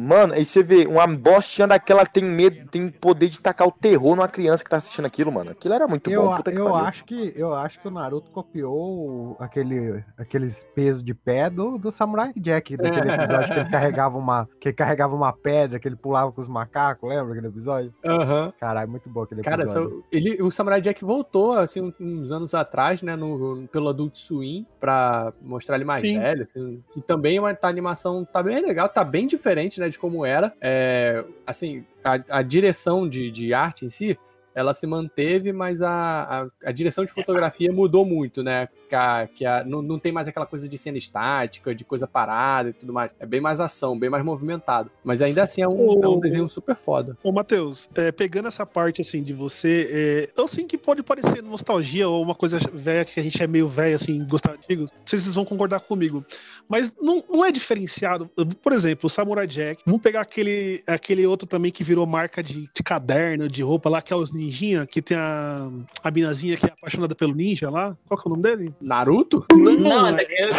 Mano, 0.00 0.32
aí 0.32 0.44
você 0.46 0.62
vê, 0.62 0.86
uma 0.86 1.06
bostinha 1.06 1.66
daquela 1.68 2.06
tem 2.06 2.24
medo, 2.24 2.68
tem 2.70 2.88
poder 2.88 3.28
de 3.28 3.38
tacar 3.38 3.68
o 3.68 3.72
terror 3.72 4.16
numa 4.16 4.28
criança 4.28 4.64
que 4.64 4.70
tá 4.70 4.78
assistindo 4.78 5.04
aquilo, 5.04 5.30
mano. 5.30 5.50
Aquilo 5.50 5.74
era 5.74 5.86
muito 5.86 6.10
Eu, 6.10 6.22
bom, 6.24 6.34
que 6.42 6.50
eu 6.50 6.64
pariu. 6.64 6.74
acho 6.76 7.04
que 7.04 7.32
eu 7.36 7.54
acho 7.54 7.78
que 7.80 7.86
o 7.88 7.90
Naruto 7.90 8.30
copiou 8.30 9.36
aquele, 9.38 10.02
aqueles 10.16 10.64
pesos 10.74 11.02
de 11.02 11.12
pé 11.12 11.50
do, 11.50 11.76
do 11.76 11.92
Samurai 11.92 12.32
Jack, 12.36 12.76
daquele 12.76 13.12
episódio 13.12 13.52
que 13.52 13.60
ele 13.60 13.68
carregava 13.68 14.16
uma 14.18 14.48
que 14.58 14.68
ele 14.68 14.74
carregava 14.74 15.14
uma 15.14 15.32
pedra, 15.32 15.78
que 15.78 15.86
ele 15.86 15.96
pulava 15.96 16.32
com 16.32 16.40
os 16.40 16.48
macacos, 16.48 17.08
lembra 17.08 17.32
aquele 17.32 17.48
episódio? 17.48 17.92
Aham. 18.04 18.52
Caralho, 18.58 18.90
muito 18.90 19.08
bom 19.08 19.22
aquele 19.22 19.42
Cara, 19.42 19.62
episódio. 19.64 19.90
só- 19.90 20.02
ele, 20.10 20.42
o 20.42 20.50
Samurai 20.50 20.80
Jack 20.80 21.04
voltou, 21.04 21.52
assim, 21.52 21.92
uns 22.00 22.32
anos 22.32 22.54
atrás, 22.54 23.02
né, 23.02 23.16
no, 23.16 23.68
pelo 23.68 23.88
Adult 23.88 24.16
Swim, 24.16 24.66
pra 24.78 25.32
mostrar 25.42 25.76
ele 25.76 25.84
mais 25.84 26.00
Sim. 26.00 26.18
velho, 26.18 26.44
assim, 26.44 26.82
e 26.96 27.02
também 27.02 27.38
uma 27.38 27.54
tá, 27.54 27.66
a 27.68 27.70
animação 27.70 28.24
tá 28.24 28.42
bem 28.42 28.60
legal, 28.60 28.88
tá 28.88 29.04
bem 29.04 29.26
diferente, 29.26 29.78
né, 29.80 29.89
de 29.90 29.98
como 29.98 30.24
era, 30.24 30.54
é, 30.60 31.24
assim, 31.46 31.84
a, 32.04 32.38
a 32.38 32.42
direção 32.42 33.08
de, 33.08 33.30
de 33.30 33.52
arte 33.52 33.84
em 33.84 33.88
si, 33.88 34.18
ela 34.54 34.74
se 34.74 34.86
manteve, 34.86 35.52
mas 35.52 35.82
a, 35.82 35.90
a, 35.92 36.68
a 36.68 36.72
direção 36.72 37.04
de 37.04 37.12
fotografia 37.12 37.72
mudou 37.72 38.04
muito, 38.04 38.42
né? 38.42 38.68
Que, 38.88 38.94
a, 38.94 39.28
que 39.32 39.46
a, 39.46 39.64
não, 39.64 39.82
não 39.82 39.98
tem 39.98 40.12
mais 40.12 40.28
aquela 40.28 40.46
coisa 40.46 40.68
de 40.68 40.76
cena 40.76 40.98
estática, 40.98 41.74
de 41.74 41.84
coisa 41.84 42.06
parada 42.06 42.70
e 42.70 42.72
tudo 42.72 42.92
mais. 42.92 43.10
É 43.18 43.26
bem 43.26 43.40
mais 43.40 43.60
ação, 43.60 43.98
bem 43.98 44.10
mais 44.10 44.24
movimentado. 44.24 44.90
Mas 45.04 45.22
ainda 45.22 45.42
assim 45.42 45.62
é 45.62 45.68
um, 45.68 46.02
é 46.02 46.08
um 46.08 46.20
desenho 46.20 46.48
super 46.48 46.76
foda. 46.76 47.16
Ô, 47.22 47.32
Matheus, 47.32 47.88
é, 47.94 48.10
pegando 48.10 48.48
essa 48.48 48.66
parte 48.66 49.00
assim 49.00 49.22
de 49.22 49.32
você, 49.32 49.88
é, 49.90 50.40
eu 50.40 50.48
sei 50.48 50.64
que 50.64 50.76
pode 50.78 51.02
parecer 51.02 51.42
nostalgia 51.42 52.08
ou 52.08 52.22
uma 52.22 52.34
coisa 52.34 52.58
velha 52.72 53.04
que 53.04 53.18
a 53.18 53.22
gente 53.22 53.42
é 53.42 53.46
meio 53.46 53.68
velho, 53.68 53.94
assim, 53.94 54.24
gostar 54.26 54.52
de 54.52 54.58
antigos. 54.58 54.90
Não 54.92 55.06
sei 55.06 55.18
se 55.18 55.24
vocês 55.24 55.34
vão 55.34 55.44
concordar 55.44 55.80
comigo. 55.80 56.24
Mas 56.68 56.92
não, 57.00 57.24
não 57.28 57.44
é 57.44 57.52
diferenciado. 57.52 58.28
Por 58.62 58.72
exemplo, 58.72 59.06
o 59.06 59.10
Samurai 59.10 59.46
Jack. 59.46 59.82
Vamos 59.86 60.02
pegar 60.02 60.20
aquele, 60.20 60.82
aquele 60.86 61.26
outro 61.26 61.46
também 61.46 61.70
que 61.70 61.84
virou 61.84 62.06
marca 62.06 62.42
de, 62.42 62.68
de 62.72 62.82
caderno, 62.82 63.48
de 63.48 63.62
roupa 63.62 63.88
lá, 63.88 64.02
que 64.02 64.12
é 64.12 64.16
os 64.16 64.32
Ninjinha, 64.44 64.86
que 64.86 65.02
tem 65.02 65.16
a, 65.16 65.68
a 66.02 66.10
minazinha 66.10 66.56
que 66.56 66.66
é 66.66 66.70
apaixonada 66.70 67.14
pelo 67.14 67.34
ninja 67.34 67.68
lá. 67.70 67.96
Qual 68.08 68.18
que 68.20 68.26
é 68.26 68.32
o 68.32 68.36
nome 68.36 68.42
dele? 68.42 68.74
Naruto? 68.80 69.44
Não, 69.52 70.06
é 70.06 70.10
é- 70.10 70.12
daquele. 70.16 70.50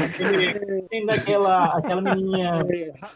daquele- 0.00 0.82
Tem 0.88 1.06
daquela 1.06 1.76
aquela 1.76 2.00
menininha. 2.00 2.58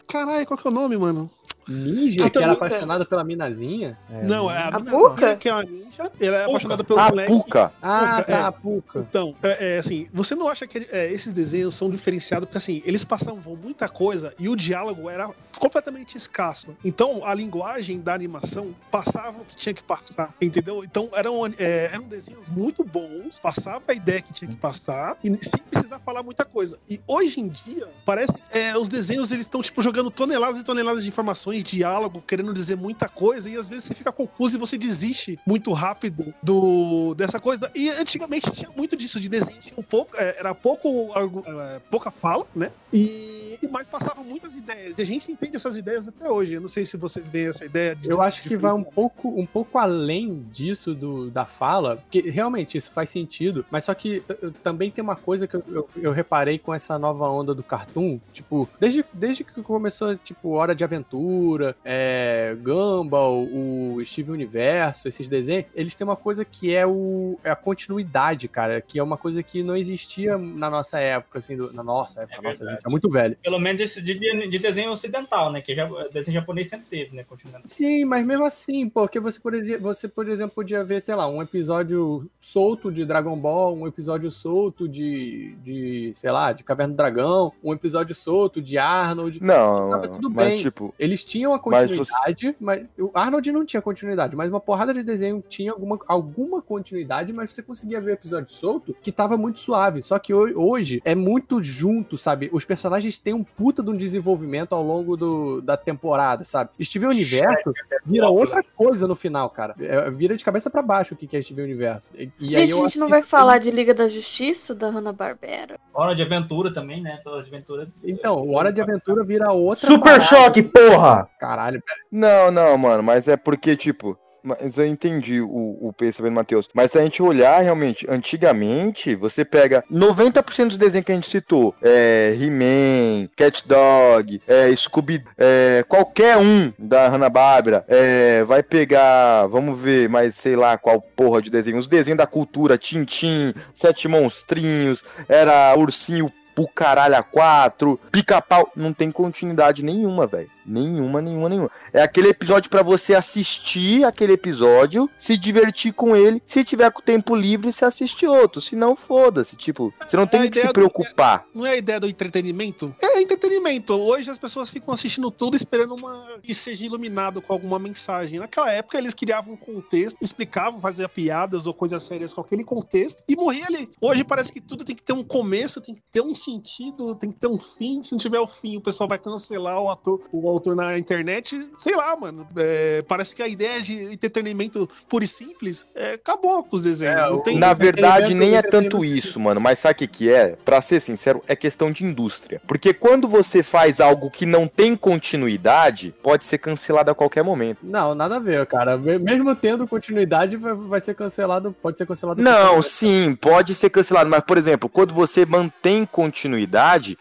Caralho, 0.07 0.45
qual 0.45 0.57
que 0.57 0.67
é 0.67 0.71
o 0.71 0.73
nome, 0.73 0.97
mano? 0.97 1.29
Ninja, 1.69 2.25
Ah, 2.25 2.29
que 2.29 2.37
era 2.41 2.53
apaixonado 2.53 3.05
pela 3.05 3.25
minazinha? 3.25 3.97
Não, 4.23 4.49
é 4.49 4.57
a, 4.57 4.67
A 4.69 4.79
Puka? 4.79 5.35
que 5.35 5.49
é 5.49 5.53
uma 5.53 5.63
ninja. 5.63 6.09
Ela 6.17 6.37
é 6.37 6.45
apaixonada 6.45 6.81
pelo 6.81 6.97
Ah, 6.97 7.09
moleque. 7.09 7.29
Puka. 7.29 7.73
Ah, 7.81 7.99
Puka, 8.19 8.23
tá, 8.23 8.31
é. 8.31 8.41
a 8.41 8.51
Puka. 8.53 8.99
Então, 9.09 9.35
é, 9.43 9.75
é, 9.75 9.77
assim, 9.77 10.07
você 10.13 10.33
não 10.33 10.47
acha 10.47 10.65
que 10.65 10.87
é, 10.89 11.11
esses 11.11 11.33
desenhos 11.33 11.75
são 11.75 11.89
diferenciados? 11.89 12.45
Porque, 12.47 12.57
assim, 12.57 12.81
eles 12.85 13.03
passavam 13.03 13.41
muita 13.61 13.89
coisa 13.89 14.33
e 14.39 14.47
o 14.47 14.55
diálogo 14.55 15.09
era 15.09 15.29
completamente 15.59 16.15
escasso. 16.15 16.69
Então, 16.85 17.25
a 17.25 17.33
linguagem 17.33 17.99
da 17.99 18.13
animação 18.13 18.73
passava 18.89 19.41
o 19.41 19.43
que 19.43 19.55
tinha 19.57 19.73
que 19.73 19.83
passar, 19.87 20.33
entendeu? 20.41 20.83
Então, 20.83 21.09
eram, 21.13 21.45
é, 21.57 21.89
eram 21.91 22.03
desenhos 22.03 22.49
muito 22.49 22.83
bons, 22.83 23.39
passava 23.39 23.83
a 23.87 23.93
ideia 23.93 24.21
que 24.21 24.33
tinha 24.33 24.49
que 24.49 24.57
passar 24.57 25.17
e 25.23 25.33
sem 25.43 25.61
precisar 25.63 25.99
falar 25.99 26.21
muita 26.21 26.43
coisa. 26.45 26.77
E 26.89 26.99
hoje 27.07 27.39
em 27.39 27.47
dia, 27.47 27.87
parece 28.05 28.33
é, 28.51 28.77
os 28.77 28.89
desenhos 28.89 29.31
eles 29.31 29.45
estão, 29.45 29.61
tipo, 29.61 29.81
jogando 29.81 30.11
toneladas 30.11 30.59
e 30.59 30.63
toneladas 30.63 31.03
de 31.03 31.09
informações, 31.09 31.63
diálogo, 31.63 32.21
querendo 32.21 32.53
dizer 32.53 32.75
muita 32.75 33.07
coisa 33.07 33.49
e 33.49 33.55
às 33.55 33.69
vezes 33.69 33.85
você 33.85 33.93
fica 33.93 34.11
confuso 34.11 34.57
e 34.57 34.59
você 34.59 34.77
desiste 34.77 35.39
muito 35.45 35.71
rápido 35.71 36.33
do 36.43 37.15
dessa 37.15 37.39
coisa. 37.39 37.71
E 37.73 37.89
antigamente 37.89 38.51
tinha 38.51 38.69
muito 38.75 38.95
disso 38.95 39.19
de 39.19 39.29
desenho, 39.29 39.59
tinha 39.61 39.79
um 39.79 39.83
pouco, 39.83 40.15
é, 40.17 40.37
era 40.37 40.53
pouco 40.53 41.11
é, 41.17 41.79
pouca 41.89 42.11
fala, 42.11 42.45
né? 42.55 42.71
E 42.91 43.47
mas 43.71 43.87
passavam 43.87 44.23
muitas 44.23 44.53
ideias. 44.53 44.99
E 44.99 45.01
a 45.01 45.05
gente 45.05 45.31
entende 45.31 45.55
essas 45.55 45.77
ideias 45.77 46.07
até 46.07 46.29
hoje. 46.29 46.53
Eu 46.53 46.61
não 46.61 46.67
sei 46.67 46.85
se 46.85 46.97
vocês 46.97 47.29
veem 47.29 47.47
essa 47.47 47.65
ideia 47.65 47.95
de 47.95 48.09
Eu 48.09 48.21
acho 48.21 48.43
que 48.43 48.55
vai 48.55 48.73
um 48.73 48.83
pouco, 48.83 49.29
um 49.29 49.45
pouco 49.45 49.76
além 49.77 50.45
disso 50.51 50.93
do, 50.93 51.29
da 51.29 51.45
fala, 51.45 51.97
porque 51.97 52.29
realmente 52.29 52.77
isso 52.77 52.91
faz 52.91 53.09
sentido, 53.09 53.65
mas 53.69 53.83
só 53.85 53.93
que 53.93 54.21
também 54.63 54.89
tem 54.91 55.03
uma 55.03 55.15
coisa 55.15 55.47
que 55.47 55.55
eu, 55.55 55.63
eu, 55.67 55.89
eu 55.97 56.11
reparei 56.11 56.57
com 56.57 56.73
essa 56.73 56.97
nova 56.97 57.29
onda 57.29 57.53
do 57.53 57.63
cartoon, 57.63 58.19
tipo, 58.33 58.67
desde, 58.79 59.03
desde 59.13 59.43
que 59.43 59.61
começou, 59.61 60.15
tipo, 60.17 60.51
Hora 60.51 60.73
de 60.75 60.83
Aventura, 60.83 61.75
é, 61.83 62.55
Gumball, 62.61 63.43
o 63.45 64.01
Steve 64.05 64.31
Universo, 64.31 65.07
esses 65.07 65.27
desenhos, 65.27 65.65
eles 65.75 65.95
têm 65.95 66.05
uma 66.05 66.15
coisa 66.15 66.43
que 66.45 66.73
é, 66.73 66.85
o, 66.85 67.39
é 67.43 67.51
a 67.51 67.55
continuidade, 67.55 68.47
cara, 68.47 68.81
que 68.81 68.99
é 68.99 69.03
uma 69.03 69.17
coisa 69.17 69.41
que 69.43 69.63
não 69.63 69.75
existia 69.75 70.37
na 70.37 70.69
nossa 70.69 70.99
época, 70.99 71.39
assim, 71.39 71.55
do- 71.55 71.71
na 71.73 71.83
nossa 71.83 72.21
época, 72.21 72.41
nossa, 72.41 72.63
a 72.65 72.71
gente 72.71 72.85
é 72.85 72.89
muito 72.89 73.09
velho. 73.09 73.37
Pelo 73.43 73.59
menos 73.59 73.81
esse 73.81 74.01
de, 74.01 74.47
de 74.47 74.59
desenho 74.59 74.91
ocidental, 74.91 75.51
né? 75.51 75.61
Que 75.61 75.73
já, 75.75 75.85
desenho 76.11 76.35
japonês 76.39 76.67
sempre 76.67 76.87
teve, 76.89 77.15
né? 77.15 77.23
Continuando. 77.23 77.67
Sim, 77.67 78.05
mas 78.05 78.25
mesmo 78.25 78.45
assim, 78.45 78.89
porque 78.89 79.19
você, 79.19 79.39
por 79.39 79.53
exemplo, 79.53 79.66
podia, 79.67 79.77
você, 79.77 80.07
por 80.07 80.27
exemplo, 80.27 80.55
podia 80.55 80.83
ver, 80.83 81.01
sei 81.01 81.15
lá, 81.15 81.27
um 81.27 81.41
episódio 81.41 82.29
solto 82.39 82.91
de 82.91 83.05
Dragon 83.05 83.35
Ball, 83.37 83.75
um 83.75 83.87
episódio 83.87 84.31
solto 84.31 84.87
de, 84.87 85.55
de 85.63 86.11
sei 86.15 86.31
lá, 86.31 86.53
de 86.53 86.63
Caverna 86.63 86.93
do 86.93 86.97
Dragão, 86.97 87.51
um 87.63 87.73
episódio 87.73 88.15
solto 88.15 88.61
de 88.61 88.77
Arnold. 88.77 89.41
Não, 89.43 89.89
Tava 89.89 90.07
tudo 90.07 90.29
mas 90.29 90.47
bem. 90.49 90.57
tipo. 90.63 90.93
Eles 90.97 91.23
tinham 91.23 91.53
a 91.53 91.61
mas 91.65 91.89
continuidade, 91.91 92.55
mas, 92.59 92.85
o 92.97 93.11
Arnold 93.13 93.51
não 93.51 93.65
tinha 93.65 93.81
continuidade, 93.81 94.35
mas 94.35 94.49
uma 94.49 94.59
porrada 94.59 94.93
de 94.93 95.03
desenho 95.03 95.43
tinha 95.47 95.71
alguma, 95.71 95.99
alguma 96.07 96.61
continuidade, 96.61 97.33
mas 97.33 97.53
você 97.53 97.61
conseguia 97.61 97.99
ver 97.99 98.11
o 98.11 98.13
episódio 98.13 98.51
solto 98.51 98.95
que 99.01 99.11
tava 99.11 99.37
muito 99.37 99.59
suave. 99.59 100.01
Só 100.01 100.17
que 100.19 100.33
ho- 100.33 100.53
hoje 100.59 101.01
é 101.03 101.15
muito 101.15 101.61
junto, 101.61 102.17
sabe? 102.17 102.49
Os 102.53 102.63
personagens 102.65 103.17
têm 103.17 103.33
um 103.33 103.43
puta 103.43 103.83
de 103.83 103.89
um 103.89 103.97
desenvolvimento 103.97 104.73
ao 104.73 104.83
longo 104.83 105.17
do, 105.17 105.61
da 105.61 105.75
temporada, 105.75 106.43
sabe? 106.43 106.69
Steven 106.83 107.09
Universo 107.09 107.73
vira 108.05 108.29
outra 108.29 108.63
coisa 108.75 109.07
no 109.07 109.15
final, 109.15 109.49
cara. 109.57 109.75
É, 109.79 110.11
vira 110.11 110.35
de 110.37 110.45
cabeça 110.45 110.69
pra 110.69 110.83
baixo 110.83 111.15
o 111.15 111.17
que 111.17 111.25
que 111.25 111.35
é 111.35 111.41
Steven 111.41 111.65
Universo. 111.65 112.11
E, 112.15 112.19
aí 112.19 112.31
Gente, 112.39 112.71
eu 112.71 112.77
a 112.77 112.87
gente 112.87 112.99
não 112.99 113.07
que- 113.07 113.11
vai 113.13 113.23
falar 113.23 113.57
de 113.57 113.71
Liga 113.71 113.91
da 113.91 114.07
Justiça, 114.07 114.75
da 114.75 114.89
Hanna-Barbera? 114.89 115.79
Hora 115.91 116.13
de 116.15 116.21
aventura 116.21 116.71
também, 116.71 117.01
né? 117.01 117.19
Hora 117.25 117.41
de 117.41 117.49
aventura. 117.49 117.87
Então, 118.03 118.47
Hora 118.51 118.71
de 118.71 118.79
Aventura 118.79 119.23
vira 119.23 119.51
outra 119.51 119.87
Super 119.87 120.03
parada. 120.03 120.21
choque, 120.23 120.61
porra! 120.61 121.27
Caralho, 121.39 121.81
velho. 121.85 121.99
Não, 122.11 122.51
não, 122.51 122.77
mano, 122.77 123.01
mas 123.01 123.27
é 123.27 123.35
porque, 123.35 123.75
tipo. 123.75 124.15
Mas 124.47 124.77
eu 124.77 124.85
entendi 124.85 125.41
o, 125.41 125.77
o 125.81 125.93
pensamento 125.93 126.31
do 126.31 126.35
Matheus. 126.35 126.69
Mas 126.73 126.91
se 126.91 126.99
a 126.99 127.01
gente 127.01 127.21
olhar 127.21 127.61
realmente, 127.61 128.05
antigamente, 128.09 129.15
você 129.15 129.43
pega 129.43 129.83
90% 129.91 130.67
dos 130.67 130.77
desenhos 130.77 131.05
que 131.05 131.11
a 131.11 131.15
gente 131.15 131.29
citou: 131.29 131.75
é, 131.81 132.35
He-Man, 132.39 133.27
Cat 133.35 133.67
Dog, 133.67 134.41
é, 134.47 134.73
Scooby, 134.75 135.23
é, 135.37 135.83
qualquer 135.87 136.37
um 136.37 136.71
da 136.79 137.09
Hanna-Barbera, 137.09 137.83
é, 137.87 138.43
vai 138.43 138.63
pegar, 138.63 139.47
vamos 139.47 139.77
ver, 139.77 140.07
mas 140.07 140.35
sei 140.35 140.55
lá 140.55 140.77
qual 140.77 141.01
porra 141.01 141.41
de 141.41 141.49
desenho. 141.49 141.77
Os 141.77 141.87
desenhos 141.87 142.17
da 142.17 142.27
cultura: 142.27 142.77
Tintim, 142.77 143.53
Sete 143.75 144.07
Monstrinhos, 144.07 145.03
era 145.27 145.75
Ursinho 145.77 146.31
pro 146.57 146.67
caralho 146.67 147.15
a 147.15 147.21
quatro, 147.21 147.99
pica-pau, 148.11 148.71
não 148.75 148.91
tem 148.91 149.11
continuidade 149.11 149.83
nenhuma, 149.83 150.25
velho. 150.25 150.49
Nenhuma, 150.65 151.21
nenhuma, 151.21 151.47
nenhuma. 151.49 151.71
É 151.93 152.01
aquele 152.01 152.29
episódio 152.29 152.67
pra 152.69 152.81
você 152.81 153.13
assistir 153.13 154.03
aquele 154.03 154.33
episódio, 154.33 155.07
se 155.19 155.37
divertir 155.37 155.93
com 155.93 156.15
ele. 156.15 156.41
Se 156.45 156.63
tiver 156.63 156.91
com 156.91 157.01
tempo 157.01 157.35
livre, 157.35 157.71
você 157.71 157.85
assiste 157.85 158.25
outro. 158.25 158.59
Se 158.59 158.75
não, 158.75 158.95
foda-se. 158.95 159.55
Tipo, 159.55 159.93
você 160.05 160.17
não 160.17 160.25
tem 160.25 160.41
que 160.41 160.47
ideia 160.47 160.63
se 160.65 160.67
do- 160.69 160.73
preocupar. 160.73 161.45
Não 161.53 161.63
é 161.65 161.71
a 161.73 161.77
ideia 161.77 161.99
do 161.99 162.07
entretenimento? 162.07 162.93
É 163.01 163.21
entretenimento. 163.21 163.93
Hoje 163.93 164.29
as 164.31 164.37
pessoas 164.39 164.69
ficam 164.71 164.93
assistindo 164.93 165.29
tudo 165.31 165.55
esperando 165.55 165.93
uma 165.95 166.39
que 166.43 166.53
seja 166.55 166.85
iluminado 166.85 167.41
com 167.41 167.53
alguma 167.53 167.77
mensagem. 167.79 168.39
Naquela 168.39 168.71
época 168.71 168.97
eles 168.97 169.13
criavam 169.13 169.53
um 169.53 169.57
contexto, 169.57 170.17
explicavam, 170.21 170.81
faziam 170.81 171.07
piadas 171.07 171.67
ou 171.67 171.73
coisas 171.73 172.01
sérias 172.03 172.33
com 172.33 172.41
aquele 172.41 172.63
contexto 172.63 173.23
e 173.27 173.35
morria 173.35 173.67
ali. 173.67 173.89
Hoje 174.01 174.23
parece 174.23 174.51
que 174.51 174.59
tudo 174.59 174.83
tem 174.83 174.95
que 174.95 175.03
ter 175.03 175.13
um 175.13 175.23
começo, 175.23 175.79
tem 175.79 175.95
que 175.95 176.01
ter 176.11 176.21
um 176.21 176.35
sentido, 176.51 177.13
tem 177.15 177.31
que 177.31 177.39
ter 177.39 177.47
um 177.47 177.57
fim. 177.57 178.01
Se 178.01 178.11
não 178.13 178.19
tiver 178.19 178.39
o 178.39 178.47
fim, 178.47 178.77
o 178.77 178.81
pessoal 178.81 179.07
vai 179.07 179.17
cancelar 179.19 179.79
o 179.81 179.89
ator, 179.89 180.21
o 180.31 180.49
autor 180.49 180.75
na 180.75 180.97
internet. 180.97 181.69
Sei 181.77 181.95
lá, 181.95 182.15
mano. 182.15 182.47
É, 182.57 183.03
parece 183.07 183.35
que 183.35 183.43
a 183.43 183.47
ideia 183.47 183.81
de 183.81 183.93
entretenimento 184.13 184.89
puro 185.07 185.23
e 185.23 185.27
simples 185.27 185.85
é, 185.93 186.13
acabou 186.13 186.63
com 186.63 186.75
os 186.75 186.83
desenhos. 186.83 187.29
não 187.31 187.43
tem 187.43 187.57
Na 187.57 187.73
verdade, 187.73 188.33
nem 188.33 188.55
é 188.55 188.61
tanto 188.61 189.03
isso, 189.05 189.39
mano. 189.39 189.59
Mas 189.61 189.79
sabe 189.79 189.93
o 189.93 189.97
que, 189.97 190.07
que 190.07 190.29
é? 190.31 190.55
Pra 190.65 190.81
ser 190.81 190.99
sincero, 190.99 191.43
é 191.47 191.55
questão 191.55 191.91
de 191.91 192.03
indústria. 192.05 192.61
Porque 192.67 192.93
quando 192.93 193.27
você 193.27 193.61
faz 193.61 193.99
algo 194.01 194.31
que 194.31 194.45
não 194.45 194.67
tem 194.67 194.95
continuidade, 194.95 196.13
pode 196.23 196.43
ser 196.45 196.57
cancelado 196.57 197.11
a 197.11 197.15
qualquer 197.15 197.43
momento. 197.43 197.79
Não, 197.83 198.15
nada 198.15 198.37
a 198.37 198.39
ver, 198.39 198.65
cara. 198.65 198.97
Me- 198.97 199.17
Mesmo 199.19 199.55
tendo 199.55 199.87
continuidade, 199.87 200.55
vai, 200.57 200.73
vai 200.73 200.99
ser 200.99 201.13
cancelado, 201.15 201.75
pode 201.81 201.97
ser 201.97 202.05
cancelado. 202.05 202.41
Não, 202.41 202.81
sim, 202.81 203.35
pode 203.35 203.75
ser 203.75 203.89
cancelado, 203.89 204.29
mas 204.29 204.43
por 204.43 204.57
exemplo, 204.57 204.87
quando 204.89 205.13
você 205.13 205.45
mantém 205.45 206.05
continuidade, 206.05 206.36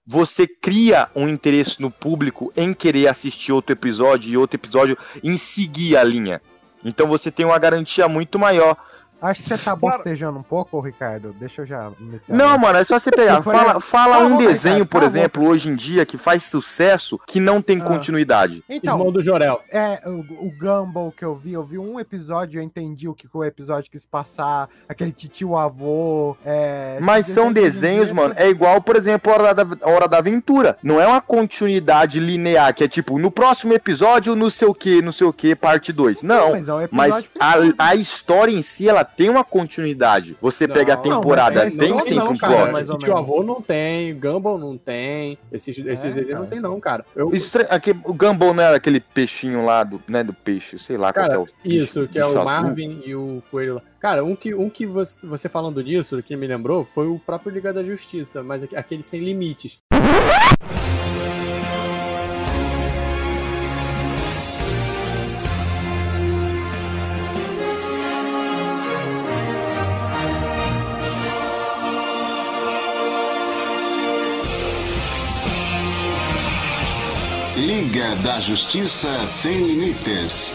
você 0.06 0.46
cria 0.46 1.08
um 1.14 1.28
interesse 1.28 1.80
no 1.80 1.90
público 1.90 2.52
em 2.56 2.72
querer 2.74 3.08
assistir 3.08 3.52
outro 3.52 3.72
episódio 3.72 4.30
e 4.30 4.36
outro 4.36 4.56
episódio 4.56 4.98
em 5.22 5.36
seguir 5.36 5.96
a 5.96 6.02
linha. 6.02 6.42
Então 6.84 7.06
você 7.06 7.30
tem 7.30 7.46
uma 7.46 7.58
garantia 7.58 8.08
muito 8.08 8.38
maior. 8.38 8.76
Acho 9.30 9.42
que 9.42 9.48
você 9.48 9.58
tá 9.58 9.74
bostejando 9.76 10.38
um 10.38 10.42
pouco, 10.42 10.78
Ricardo. 10.80 11.34
Deixa 11.38 11.62
eu 11.62 11.66
já. 11.66 11.90
Não, 12.28 12.58
mano, 12.58 12.78
é 12.78 12.84
só 12.84 12.98
você 12.98 13.10
pegar. 13.10 13.42
Por 13.42 13.52
Fala, 13.52 13.62
exemplo- 13.64 13.80
fala 13.80 14.18
um 14.26 14.30
bom, 14.32 14.38
desenho, 14.38 14.74
Ricardo, 14.84 14.88
por 14.88 15.00
tá 15.00 15.06
bom. 15.06 15.06
exemplo, 15.06 15.46
hoje 15.48 15.68
em 15.70 15.74
dia 15.74 16.06
que 16.06 16.16
faz 16.18 16.42
sucesso 16.44 17.18
que 17.26 17.40
não 17.40 17.60
tem 17.62 17.80
Ah. 17.80 17.84
continuidade. 17.84 18.62
Então, 18.68 18.96
Irmão 18.98 19.12
do 19.12 19.22
Jorel. 19.22 19.60
É, 19.70 20.00
o, 20.06 20.46
o 20.46 20.52
Gumball 20.58 21.12
que 21.12 21.24
eu 21.24 21.34
vi, 21.34 21.52
eu 21.52 21.62
vi 21.64 21.78
um 21.78 21.98
episódio, 22.00 22.58
eu 22.60 22.64
entendi 22.64 23.08
o 23.08 23.14
que 23.14 23.26
o 23.32 23.44
episódio 23.44 23.90
quis 23.90 24.06
passar, 24.06 24.68
aquele 24.88 25.12
titio 25.12 25.56
avô. 25.56 26.36
É, 26.44 26.98
Mas 27.00 27.26
são 27.26 27.52
desenhos 27.52 27.76
desenhos, 27.76 28.08
de- 28.08 28.14
mano. 28.14 28.34
É 28.36 28.48
igual, 28.48 28.80
por 28.80 28.96
exemplo, 28.96 29.32
a 29.32 29.34
Hora 29.36 29.54
da, 29.54 29.66
a 29.82 29.90
Hora 29.90 30.08
da 30.08 30.18
Aventura. 30.18 30.78
Não 30.82 31.00
é 31.00 31.06
uma 31.06 31.20
continuidade 31.20 32.20
linear, 32.20 32.74
que 32.74 32.84
é 32.84 32.88
tipo, 32.88 33.18
no 33.18 33.30
próximo 33.30 33.72
episódio, 33.72 34.34
não 34.36 34.50
sei 34.50 34.68
o 34.68 34.74
que, 34.74 35.02
não 35.02 35.12
sei 35.12 35.26
o 35.26 35.32
que, 35.32 35.54
parte 35.54 35.92
2. 35.92 36.22
Não. 36.22 36.52
mas 36.52 36.68
é 36.68 36.74
um 36.74 36.88
Mas 36.90 37.24
a, 37.40 37.54
a 37.78 37.94
história 37.94 38.52
em 38.52 38.62
si, 38.62 38.88
ela 38.88 39.04
tem 39.16 39.30
uma 39.30 39.42
continuidade. 39.44 40.36
Você 40.40 40.68
pega 40.68 40.92
a 40.94 40.96
Não, 40.96 41.02
temporada, 41.02 41.66
é 41.66 41.70
tem 41.70 41.88
não, 41.90 41.98
sempre 42.00 42.14
não, 42.16 42.30
um 42.32 42.36
cara, 42.36 42.56
plot. 42.56 42.72
mais 42.72 42.90
ou 42.90 42.98
Tio. 42.98 43.16
Avô 43.16 43.42
não 43.42 43.60
tem, 43.60 44.14
Gumball 44.18 44.58
não 44.58 44.76
tem, 44.76 45.38
esses, 45.50 45.78
esses 45.78 46.04
É, 46.04 46.10
desenhos 46.10 46.40
não 46.40 46.46
tem 46.46 46.60
não, 46.60 46.78
cara. 46.80 47.04
Eu, 47.14 47.32
Estra- 47.34 47.66
aquele- 47.70 48.00
o 48.04 48.12
Gumball 48.12 48.52
não 48.54 48.62
era 48.62 48.76
aquele 48.76 49.00
peixinho 49.00 49.64
lá 49.64 49.82
do, 49.84 50.00
né, 50.06 50.22
do 50.22 50.32
peixe, 50.32 50.78
sei 50.78 50.96
lá 50.96 51.12
cara, 51.12 51.34
qual 51.36 51.46
que 51.46 51.52
é 51.52 51.54
o 51.54 51.68
bicho- 51.70 51.82
isso, 51.84 52.08
que 52.08 52.18
é 52.18 52.24
o 52.24 52.28
azul. 52.30 52.44
Marvin 52.44 53.02
e 53.04 53.14
o 53.14 53.42
Coelho 53.50 53.74
lá. 53.76 53.82
Cara, 54.00 54.22
um 54.24 54.36
que, 54.36 54.54
um 54.54 54.68
que 54.70 54.84
você, 54.86 55.26
você 55.26 55.48
falando 55.48 55.82
disso, 55.82 56.22
que 56.22 56.36
me 56.36 56.46
lembrou, 56.46 56.86
foi 56.94 57.06
o 57.08 57.18
próprio 57.18 57.50
Liga 57.52 57.72
da 57.72 57.82
Justiça, 57.82 58.42
mas 58.42 58.62
aque- 58.62 58.76
aquele 58.76 59.02
sem 59.02 59.20
limites. 59.20 59.78
Da 78.22 78.40
Justiça 78.40 79.26
Sem 79.26 79.66
Limites. 79.66 80.52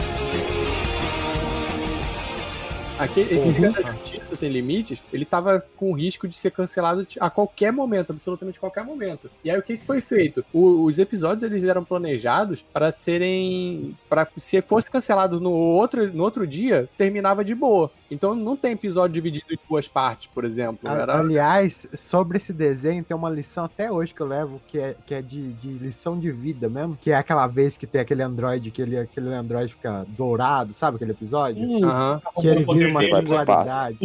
Aquele, 3.04 3.34
esse 3.36 3.50
Uhum. 3.50 3.74
Justiça 4.00 4.36
Sem 4.36 4.50
Limites, 4.50 5.02
ele 5.12 5.26
tava 5.26 5.64
com 5.76 5.94
risco 5.94 6.28
de 6.28 6.36
ser 6.36 6.52
cancelado 6.52 7.06
a 7.20 7.30
qualquer 7.30 7.72
momento, 7.74 8.12
absolutamente 8.12 8.60
qualquer 8.60 8.84
momento. 8.84 9.30
E 9.44 9.50
aí 9.50 9.58
o 9.58 9.64
que, 9.64 9.78
que 9.78 9.86
foi 9.86 10.02
feito? 10.02 10.46
O- 10.54 10.84
os 10.86 11.00
episódios 11.00 11.44
eles 11.44 11.64
eram 11.64 11.84
planejados 11.84 12.62
para 12.62 12.92
serem. 12.98 13.96
para 14.10 14.28
se 14.38 14.62
fosse 14.62 14.90
cancelado 14.90 15.40
no 15.40 15.52
outro, 15.52 16.12
no 16.14 16.24
outro 16.24 16.46
dia, 16.46 16.88
terminava 16.98 17.44
de 17.44 17.56
boa. 17.56 17.90
Então 18.10 18.36
não 18.36 18.58
tem 18.58 18.74
episódio 18.74 19.14
dividido 19.14 19.46
em 19.54 19.58
duas 19.70 19.88
partes, 19.88 20.28
por 20.34 20.44
exemplo. 20.44 20.90
A- 20.90 20.94
Era... 20.94 21.20
Aliás, 21.20 21.88
sobre 21.94 22.38
esse 22.38 22.52
desenho, 22.54 23.04
tem 23.04 23.16
uma 23.16 23.30
lição 23.30 23.64
até 23.66 23.92
hoje 23.92 24.14
que 24.14 24.22
eu 24.22 24.28
levo, 24.28 24.62
que 24.68 24.78
é, 24.78 24.96
que 25.06 25.14
é 25.14 25.22
de, 25.22 25.54
de 25.54 25.70
lição 25.70 26.20
de 26.20 26.30
vida 26.32 26.68
mesmo, 26.70 26.98
que 27.00 27.12
é 27.12 27.16
aquela 27.16 27.48
vez 27.48 27.78
que 27.78 27.88
tem 27.88 28.02
aquele 28.02 28.22
androide, 28.22 28.70
que 28.70 28.82
ele, 28.82 28.98
aquele 28.98 29.34
androide 29.34 29.74
fica 29.74 30.06
dourado, 30.10 30.74
sabe 30.74 30.96
aquele 30.98 31.12
episódio? 31.12 31.64
Hum, 31.68 31.86
Aham. 31.86 32.22
Que 32.40 32.48
ele 32.48 32.66
poder 32.66 32.80
vira 32.80 32.91
uma 32.92 33.02
singularidade. 33.02 34.00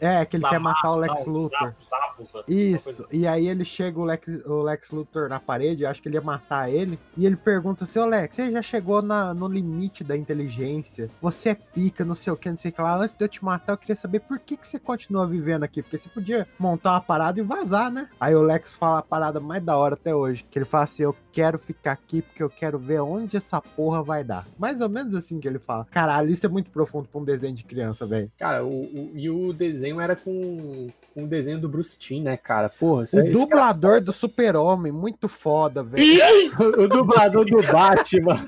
É, 0.00 0.24
que 0.24 0.36
ele 0.36 0.48
quer 0.48 0.58
matar 0.58 0.92
o 0.92 0.96
Lex 0.96 1.26
não, 1.26 1.32
Luthor. 1.32 1.74
Zapo, 1.84 2.26
Zapo, 2.26 2.52
Isso, 2.52 3.06
e 3.12 3.26
aí 3.26 3.48
ele 3.48 3.64
chega 3.64 3.98
o 3.98 4.04
Lex, 4.04 4.28
o 4.46 4.62
Lex 4.62 4.90
Luthor 4.90 5.28
na 5.28 5.40
parede, 5.40 5.86
acho 5.86 6.00
que 6.00 6.08
ele 6.08 6.16
ia 6.16 6.22
matar 6.22 6.70
ele, 6.70 6.98
e 7.16 7.26
ele 7.26 7.36
pergunta 7.36 7.84
assim, 7.84 7.98
ô 7.98 8.06
Lex, 8.06 8.34
você 8.34 8.50
já 8.50 8.62
chegou 8.62 9.02
na, 9.02 9.34
no 9.34 9.48
limite 9.48 10.04
da 10.04 10.16
inteligência, 10.16 11.10
você 11.20 11.50
é 11.50 11.54
pica, 11.54 12.04
não 12.04 12.14
sei 12.14 12.32
o 12.32 12.36
que, 12.36 12.50
não 12.50 12.58
sei 12.58 12.70
o 12.70 12.74
que 12.74 12.82
lá, 12.82 12.96
antes 12.96 13.14
de 13.14 13.24
eu 13.24 13.28
te 13.28 13.44
matar 13.44 13.72
eu 13.72 13.78
queria 13.78 13.96
saber 13.96 14.20
por 14.20 14.38
que, 14.38 14.56
que 14.56 14.66
você 14.66 14.78
continua 14.78 15.26
vivendo 15.26 15.64
aqui, 15.64 15.82
porque 15.82 15.98
você 15.98 16.08
podia 16.08 16.46
montar 16.58 16.92
uma 16.92 17.00
parada 17.00 17.40
e 17.40 17.42
vazar, 17.42 17.90
né? 17.90 18.08
Aí 18.20 18.34
o 18.34 18.42
Lex 18.42 18.74
fala 18.74 18.98
a 18.98 19.02
parada 19.02 19.40
mais 19.40 19.62
da 19.62 19.76
hora 19.76 19.94
até 19.94 20.14
hoje, 20.14 20.44
que 20.50 20.58
ele 20.58 20.64
fala 20.66 20.84
assim, 20.84 21.02
eu 21.02 21.16
quero 21.32 21.58
ficar 21.58 21.92
aqui 21.92 22.20
porque 22.22 22.42
eu 22.42 22.50
quero 22.50 22.78
ver 22.78 23.00
onde 23.00 23.36
essa 23.36 23.60
porra 23.60 24.02
vai 24.02 24.22
dar. 24.22 24.46
Mais 24.58 24.80
ou 24.80 24.88
menos 24.88 25.14
assim 25.14 25.40
que 25.40 25.48
ele 25.48 25.58
fala. 25.58 25.86
Caralho, 25.90 26.30
isso 26.30 26.44
é 26.44 26.48
muito 26.48 26.70
profundo 26.70 27.08
pra 27.10 27.20
um 27.20 27.24
desenho 27.24 27.54
de 27.54 27.64
criança, 27.64 28.06
velho. 28.06 28.30
Cara, 28.38 28.64
o, 28.64 28.68
o- 28.82 29.10
e 29.14 29.28
o 29.30 29.52
desenho 29.52 30.00
era 30.00 30.14
com, 30.14 30.88
com 31.14 31.24
o 31.24 31.26
desenho 31.26 31.58
do 31.58 31.68
Bruce 31.68 31.96
Timm, 31.96 32.22
né, 32.22 32.36
cara? 32.36 32.68
Porra, 32.68 33.04
isso 33.04 33.16
O 33.16 33.20
é- 33.20 33.24
esse 33.28 33.32
dublador 33.40 34.00
do 34.00 34.12
super-homem, 34.12 34.92
muito 34.92 35.28
foda, 35.28 35.82
velho. 35.82 36.50
cara- 36.50 36.68
o 36.82 36.88
dublador 36.88 37.44
do 37.46 37.62
Batman. 37.62 38.44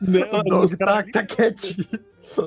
Não, 0.00 0.40
O 0.40 0.42
Doug 0.42 0.72
tá, 0.78 1.04
tá 1.12 1.24
quietinho. 1.26 1.86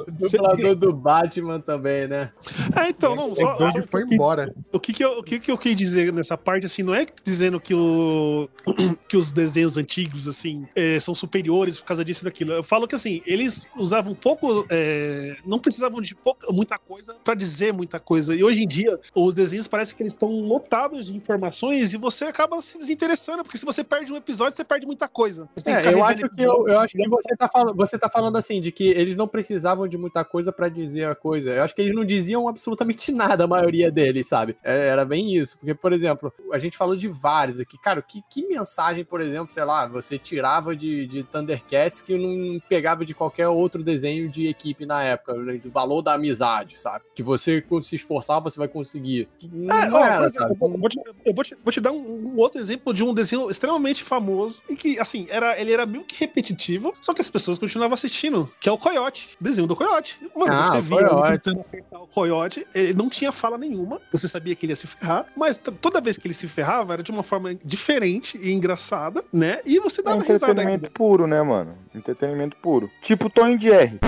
Dublador 0.08 0.76
do 0.76 0.94
Batman 0.94 1.60
também, 1.60 2.08
né? 2.08 2.32
É, 2.76 2.90
então, 2.90 3.16
não, 3.16 3.36
só, 3.36 3.58
só 3.72 3.84
foi 3.84 4.04
embora. 4.04 4.54
O 4.72 4.80
que 4.80 4.94
que, 4.94 5.04
eu, 5.04 5.20
o 5.20 5.24
que 5.24 5.40
que 5.40 5.52
eu 5.52 5.58
quis 5.58 5.76
dizer 5.76 6.12
nessa 6.14 6.38
parte, 6.38 6.66
assim, 6.66 6.84
não 6.84 6.96
é 6.96 7.06
dizendo 7.24 7.60
que, 7.60 7.74
o, 7.74 8.50
que 9.08 9.18
os 9.18 9.32
desenhos 9.34 9.78
antigos, 9.78 10.28
assim, 10.28 10.68
eh, 10.76 11.00
são 11.00 11.14
superiores 11.14 11.80
por 11.80 11.88
causa 11.88 12.06
disso 12.06 12.24
e 12.24 12.26
daquilo. 12.26 12.54
Eu 12.54 12.64
falo 12.64 12.88
que, 12.88 12.96
assim, 12.96 13.22
eles 13.26 13.66
usavam 13.76 14.16
pouco, 14.16 14.66
eh, 14.70 15.36
não 15.46 15.60
precisavam 15.60 16.02
de 16.02 16.16
pouca, 16.16 16.52
muita 16.52 16.78
coisa 16.78 17.16
pra 17.24 17.36
dizer 17.36 17.74
muita 17.74 18.00
coisa. 18.00 18.36
E 18.36 18.44
hoje 18.44 18.64
em 18.64 18.68
dia, 18.68 19.00
os 19.14 19.34
desenhos 19.34 19.68
parece 19.68 19.94
que 19.94 20.02
eles 20.02 20.14
estão 20.14 20.30
lotados 20.30 21.08
de 21.08 21.16
informações 21.16 21.94
e 21.94 21.98
você 21.98 22.26
acaba 22.26 22.60
se 22.62 22.78
desinteressando, 22.78 23.44
porque 23.44 23.58
se 23.58 23.66
você 23.66 23.84
perde 23.84 24.14
um 24.14 24.16
episódio, 24.16 24.56
você 24.56 24.64
perde 24.64 24.86
muita 24.86 25.08
coisa. 25.08 25.50
É, 25.68 25.94
eu 25.94 26.04
acho 26.06 26.30
que, 26.30 26.44
eu, 26.44 26.68
eu 26.68 26.80
acho 26.80 26.96
que 26.96 27.10
você, 27.10 27.36
tá 27.36 27.50
falando, 27.52 27.76
você 27.76 27.98
tá 27.98 28.10
falando 28.10 28.38
assim, 28.38 28.62
de 28.62 28.72
que 28.72 28.86
eles 28.90 29.16
não 29.16 29.28
precisavam 29.28 29.73
de 29.88 29.98
muita 29.98 30.24
coisa 30.24 30.52
pra 30.52 30.70
dizer 30.70 31.06
a 31.08 31.16
coisa. 31.16 31.52
Eu 31.52 31.64
acho 31.64 31.76
que 31.76 31.82
eles 31.82 31.96
não 31.96 32.06
diziam 32.06 32.48
absolutamente 32.48 33.12
nada, 33.14 33.44
a 33.44 33.48
maioria 33.48 33.92
deles, 33.92 34.28
sabe? 34.28 34.56
É, 34.64 34.88
Era 34.88 35.04
bem 35.06 35.36
isso. 35.36 35.58
Porque, 35.58 35.74
por 35.74 35.92
exemplo, 35.94 36.32
a 36.52 36.58
gente 36.58 36.78
falou 36.78 36.96
de 36.96 37.08
vários 37.08 37.60
aqui. 37.60 37.78
Cara, 37.78 38.02
que, 38.02 38.24
que 38.30 38.46
mensagem, 38.48 39.04
por 39.04 39.22
exemplo, 39.22 39.54
sei 39.54 39.64
lá, 39.64 39.88
você 39.88 40.18
tirava 40.18 40.76
de, 40.76 41.08
de 41.08 41.24
Thundercats 41.24 42.02
que 42.02 42.18
não 42.18 42.60
pegava 42.70 43.06
de 43.06 43.14
qualquer 43.14 43.48
outro 43.48 43.84
desenho 43.84 44.30
de 44.30 44.48
equipe 44.48 44.86
na 44.86 45.04
época? 45.04 45.34
né? 45.34 45.54
Do 45.58 45.70
valor 45.72 46.02
da 46.02 46.14
amizade, 46.14 46.80
sabe? 46.80 47.06
Que 47.16 47.24
você, 47.24 47.62
quando 47.62 47.84
se 47.84 47.96
esforçar, 47.96 48.42
você 48.42 48.58
vai 48.58 48.68
conseguir. 48.68 49.28
Não, 49.52 49.76
É, 49.76 49.90
não 49.90 49.98
era, 50.06 50.26
exemplo, 50.26 50.58
eu 50.62 50.78
vou 50.80 50.90
te, 50.90 51.00
eu 51.26 51.34
vou 51.34 51.44
te- 51.44 51.58
vou 51.64 51.72
te 51.72 51.82
dar 51.82 51.92
um, 51.92 52.34
um 52.34 52.38
outro 52.38 52.60
exemplo 52.60 52.94
de 52.94 53.04
um 53.04 53.14
desenho 53.14 53.50
extremamente 53.50 54.04
famoso 54.04 54.62
e 54.70 54.76
que, 54.76 55.00
assim, 55.00 55.26
era, 55.30 55.60
ele 55.60 55.72
era 55.74 55.86
meio 55.86 56.04
que 56.04 56.20
repetitivo, 56.20 56.94
só 57.02 57.14
que 57.14 57.22
as 57.22 57.30
pessoas 57.30 57.58
continuavam 57.58 57.94
assistindo, 57.94 58.50
que 58.60 58.68
é 58.70 58.72
o 58.72 58.78
Coyote, 58.78 59.30
desenho 59.40 59.63
do 59.68 59.76
Coyote. 59.76 60.20
Mano, 60.36 60.54
Ah, 60.54 60.64
você 60.64 60.82
via 60.82 61.00
ele 61.00 61.40
tentando 61.40 61.62
acertar 61.62 62.02
o 62.02 62.08
Coyote, 62.08 62.66
ele 62.74 62.94
não 62.94 63.10
tinha 63.10 63.32
fala 63.32 63.58
nenhuma, 63.58 64.00
você 64.12 64.28
sabia 64.28 64.56
que 64.56 64.66
ele 64.66 64.72
ia 64.72 64.76
se 64.76 64.88
ferrar, 64.88 65.26
mas 65.36 65.58
toda 65.58 66.00
vez 66.02 66.18
que 66.18 66.28
ele 66.28 66.34
se 66.34 66.48
ferrava 66.48 66.94
era 66.94 67.04
de 67.04 67.12
uma 67.12 67.24
forma 67.24 67.56
diferente 67.64 68.38
e 68.42 68.52
engraçada, 68.52 69.24
né? 69.32 69.60
E 69.66 69.80
você 69.80 70.02
É 70.02 70.04
dava 70.04 70.22
risada 70.22 70.52
entretenimento 70.52 70.92
puro, 70.92 71.28
né, 71.28 71.42
mano? 71.42 71.76
Entretenimento 71.94 72.58
puro. 72.58 72.90
Tipo 73.02 73.30
Tom 73.30 73.48
e 73.50 73.60
Jerry. 73.60 74.00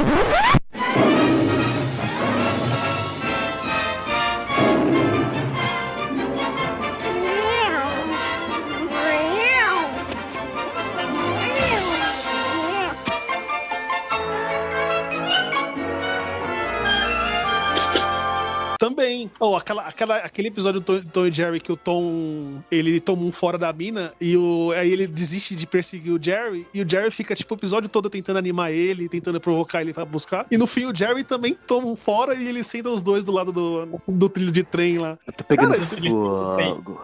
Também. 18.95 19.29
Oh, 19.39 19.55
aquela, 19.55 19.81
aquela, 19.87 20.17
aquele 20.17 20.47
episódio 20.47 20.79
do 20.79 20.85
Tom, 20.85 21.01
Tom 21.11 21.25
e 21.27 21.31
Jerry 21.31 21.59
que 21.59 21.71
o 21.71 21.75
Tom 21.75 22.61
ele 22.71 22.99
toma 23.01 23.23
um 23.23 23.31
fora 23.31 23.57
da 23.57 23.71
mina 23.73 24.13
e 24.21 24.37
o, 24.37 24.71
aí 24.75 24.89
ele 24.91 25.05
desiste 25.05 25.53
de 25.55 25.67
perseguir 25.67 26.13
o 26.13 26.21
Jerry 26.21 26.65
e 26.73 26.81
o 26.81 26.89
Jerry 26.89 27.11
fica 27.11 27.35
tipo 27.35 27.53
o 27.53 27.57
episódio 27.57 27.89
todo 27.89 28.09
tentando 28.09 28.37
animar 28.37 28.71
ele, 28.71 29.09
tentando 29.09 29.39
provocar 29.41 29.81
ele 29.81 29.93
pra 29.93 30.05
buscar. 30.05 30.45
E 30.49 30.57
no 30.57 30.65
fim 30.65 30.85
o 30.85 30.95
Jerry 30.95 31.23
também 31.23 31.57
toma 31.67 31.87
um 31.87 31.95
fora 31.95 32.33
e 32.35 32.47
eles 32.47 32.65
sentam 32.67 32.93
os 32.93 33.01
dois 33.01 33.25
do 33.25 33.31
lado 33.33 33.51
do, 33.51 33.99
do 34.07 34.29
trilho 34.29 34.51
de 34.51 34.63
trem 34.63 34.97
lá. 34.97 35.17
Eu 35.27 35.33
tô 35.33 35.43
pegando 35.43 35.71
Cara, 35.71 35.83
isso- 35.83 36.09
fogo. 36.09 37.01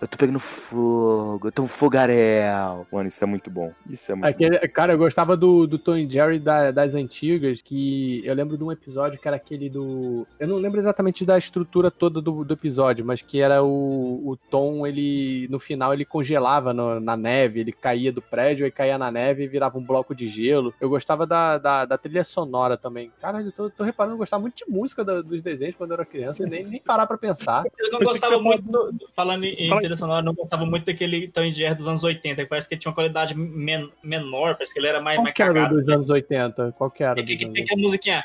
Eu 0.00 0.06
tô 0.06 0.16
pegando 0.16 0.38
fogo. 0.38 1.48
Eu 1.48 1.52
tô 1.52 1.62
um 1.62 1.68
fogaréu. 1.68 2.86
Mano, 2.92 3.08
isso 3.08 3.22
é 3.22 3.26
muito 3.26 3.50
bom. 3.50 3.72
Isso 3.90 4.12
é 4.12 4.14
muito 4.14 4.26
Aquele, 4.28 4.58
cara, 4.68 4.92
eu 4.92 4.98
gostava 4.98 5.36
do, 5.36 5.66
do 5.66 5.78
Tom 5.78 5.96
e 5.96 6.06
Jerry 6.06 6.38
da- 6.38 6.70
das 6.70 6.94
antigas, 6.94 7.60
que 7.62 8.22
eu 8.24 8.32
lembro 8.34 8.56
de 8.56 8.62
um 8.62 8.70
episódio 8.70 9.18
que 9.18 9.26
era 9.26 9.36
aquele 9.36 9.68
do. 9.68 10.26
Eu 10.38 10.46
não 10.46 10.56
lembro 10.56 10.78
exatamente 10.78 11.24
da 11.24 11.36
estrutura 11.36 11.90
toda 11.90 12.20
do, 12.20 12.44
do 12.44 12.54
episódio, 12.54 13.04
mas 13.04 13.22
que 13.22 13.40
era 13.40 13.62
o, 13.62 14.22
o 14.28 14.36
Tom, 14.36 14.86
ele. 14.86 15.48
No 15.50 15.58
final, 15.58 15.92
ele 15.92 16.04
congelava 16.04 16.72
no- 16.72 17.00
na 17.00 17.16
neve, 17.16 17.60
ele 17.60 17.72
caía 17.72 18.12
do 18.12 18.22
prédio, 18.22 18.64
aí 18.64 18.70
caía 18.70 18.98
na 18.98 19.10
neve 19.10 19.44
e 19.44 19.48
virava 19.48 19.78
um 19.78 19.84
bloco 19.84 20.14
de 20.14 20.28
gelo. 20.28 20.72
Eu 20.80 20.88
gostava 20.88 21.26
da, 21.26 21.58
da, 21.58 21.84
da 21.84 21.98
trilha 21.98 22.22
sonora 22.22 22.76
também. 22.76 23.10
Cara, 23.20 23.40
eu 23.42 23.50
tô, 23.50 23.68
tô 23.68 23.82
reparando, 23.82 24.14
eu 24.14 24.18
gostava 24.18 24.40
muito 24.40 24.64
de 24.64 24.70
música 24.70 25.04
da- 25.04 25.22
dos 25.22 25.42
desenhos 25.42 25.74
quando 25.76 25.90
eu 25.90 25.94
era 25.94 26.04
criança, 26.04 26.44
e 26.46 26.48
nem, 26.48 26.64
nem 26.64 26.80
parar 26.80 27.06
pra 27.06 27.18
pensar. 27.18 27.64
Eu 27.78 27.90
não 27.90 27.98
gostava 27.98 28.38
muito, 28.38 28.62
do- 28.62 28.92
do- 28.92 29.08
falando 29.14 29.42
em 29.44 29.66
Fala 29.68 29.87
trilha 29.88 29.96
sonora, 29.96 30.20
eu 30.20 30.24
não 30.24 30.34
gostava 30.34 30.64
muito 30.64 30.84
daquele 30.86 31.28
Tom 31.28 31.42
e 31.42 31.52
Jerry 31.54 31.74
dos 31.74 31.88
anos 31.88 32.04
80, 32.04 32.42
que 32.42 32.48
parece 32.48 32.68
que 32.68 32.74
ele 32.74 32.80
tinha 32.80 32.90
uma 32.90 32.94
qualidade 32.94 33.34
men- 33.36 33.90
menor, 34.02 34.54
parece 34.54 34.72
que 34.72 34.80
ele 34.80 34.86
era 34.86 35.00
mais, 35.00 35.16
Qual 35.16 35.24
mais 35.24 35.34
que 35.34 35.42
era 35.42 35.66
dos 35.68 35.88
anos 35.88 36.10
80? 36.10 36.74
Qual 36.76 36.90
que 36.90 37.02
era? 37.02 37.14
Que, 37.16 37.36
que 37.36 37.44
dos 37.44 37.54
tem 37.54 37.62
anos 37.62 37.70
aquela 37.70 37.82
musiquinha. 37.82 38.24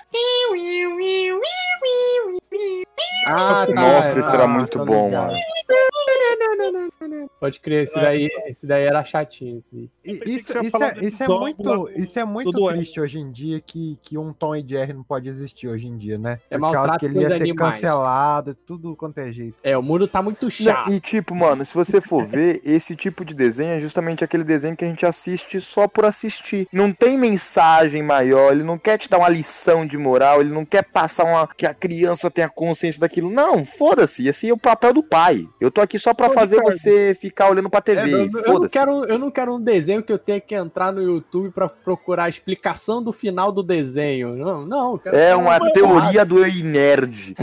Ah, 3.25 3.65
tá, 3.65 3.81
Nossa, 3.81 4.13
tá, 4.13 4.19
esse 4.19 4.29
era 4.29 4.37
tá 4.39 4.47
muito 4.47 4.85
bom, 4.85 5.05
ligado. 5.05 5.31
mano. 5.33 7.29
Pode 7.39 7.59
crer, 7.59 7.83
esse 7.83 7.95
daí, 7.95 8.29
esse 8.47 8.65
daí 8.65 8.83
era 8.85 9.03
chatinho. 9.03 9.57
Esse 9.57 9.71
daí. 9.73 9.89
Isso, 10.03 10.57
ia 10.57 10.63
isso 10.67 10.83
é, 10.83 11.05
isso 11.05 11.23
é 11.23 11.27
muito, 11.27 11.89
isso 11.95 12.19
é 12.19 12.25
muito 12.25 12.67
triste 12.69 12.99
hoje 12.99 13.19
em 13.19 13.31
dia 13.31 13.61
que, 13.61 13.97
que 14.01 14.17
um 14.17 14.33
Tom 14.33 14.55
e 14.55 14.65
Jerry 14.65 14.93
não 14.93 15.03
pode 15.03 15.29
existir 15.29 15.67
hoje 15.67 15.87
em 15.87 15.97
dia, 15.97 16.17
né? 16.17 16.39
É 16.49 16.57
Por 16.57 16.71
causa 16.71 16.97
que 16.97 17.05
ele 17.05 17.19
ia 17.19 17.29
ser 17.29 17.35
animais. 17.35 17.75
cancelado, 17.75 18.55
tudo 18.65 18.95
quanto 18.95 19.17
é 19.19 19.31
jeito. 19.31 19.55
É, 19.63 19.77
o 19.77 19.81
mundo 19.81 20.07
tá 20.07 20.21
muito 20.21 20.43
Não, 20.43 20.49
chato. 20.49 20.91
e 20.91 20.99
tipo, 20.99 21.35
mano, 21.35 21.65
se 21.65 21.73
você 21.73 21.99
for 22.01 22.25
ver, 22.25 22.61
esse 22.63 22.95
tipo 22.95 23.23
de 23.25 23.33
desenho 23.33 23.71
é 23.71 23.79
justamente 23.79 24.23
aquele 24.23 24.43
desenho 24.43 24.75
que 24.75 24.85
a 24.85 24.87
gente 24.87 25.05
assiste 25.05 25.59
só 25.59 25.87
por 25.87 26.05
assistir. 26.05 26.67
Não 26.71 26.91
tem 26.93 27.17
mensagem 27.17 28.03
maior, 28.03 28.51
ele 28.51 28.63
não 28.63 28.77
quer 28.77 28.97
te 28.97 29.09
dar 29.09 29.17
uma 29.19 29.29
lição 29.29 29.85
de 29.85 29.97
moral, 29.97 30.41
ele 30.41 30.53
não 30.53 30.65
quer 30.65 30.83
passar 30.83 31.23
uma 31.25 31.47
que 31.47 31.65
a 31.65 31.73
criança 31.73 32.29
tenha 32.43 32.49
consciência 32.49 32.99
daquilo. 32.99 33.29
Não, 33.29 33.63
foda-se, 33.65 34.27
esse 34.27 34.49
é 34.49 34.53
o 34.53 34.57
papel 34.57 34.93
do 34.93 35.03
pai. 35.03 35.47
Eu 35.59 35.71
tô 35.71 35.81
aqui 35.81 35.97
só 35.97 36.13
pra 36.13 36.27
Ô, 36.27 36.33
fazer 36.33 36.57
Ricardo. 36.57 36.77
você 36.77 37.17
ficar 37.19 37.49
olhando 37.49 37.69
pra 37.69 37.79
É, 37.79 37.81
TV. 37.81 38.11
eu, 38.13 38.41
eu 38.43 38.59
não 38.59 38.67
quero, 38.69 39.05
eu 39.05 39.19
não 39.19 39.31
quero 39.31 39.55
um 39.55 39.61
desenho 39.61 40.03
que 40.03 40.11
eu 40.11 40.17
tenha 40.19 40.39
que 40.39 40.53
entrar 40.55 40.91
no 40.91 41.01
YouTube 41.01 41.51
pra 41.51 41.67
procurar 41.69 42.25
a 42.25 42.29
explicação 42.29 43.01
do 43.01 43.11
final 43.13 43.51
do 43.51 43.63
desenho. 43.63 44.35
Não, 44.35 44.65
não. 44.65 44.91
eu 44.93 44.99
quero 44.99 45.15
É 45.15 45.35
uma 45.35 45.57
porrada. 45.57 45.71
teoria 45.73 46.25
do 46.25 46.43
Ei 46.43 46.61
Nerd. 46.63 47.35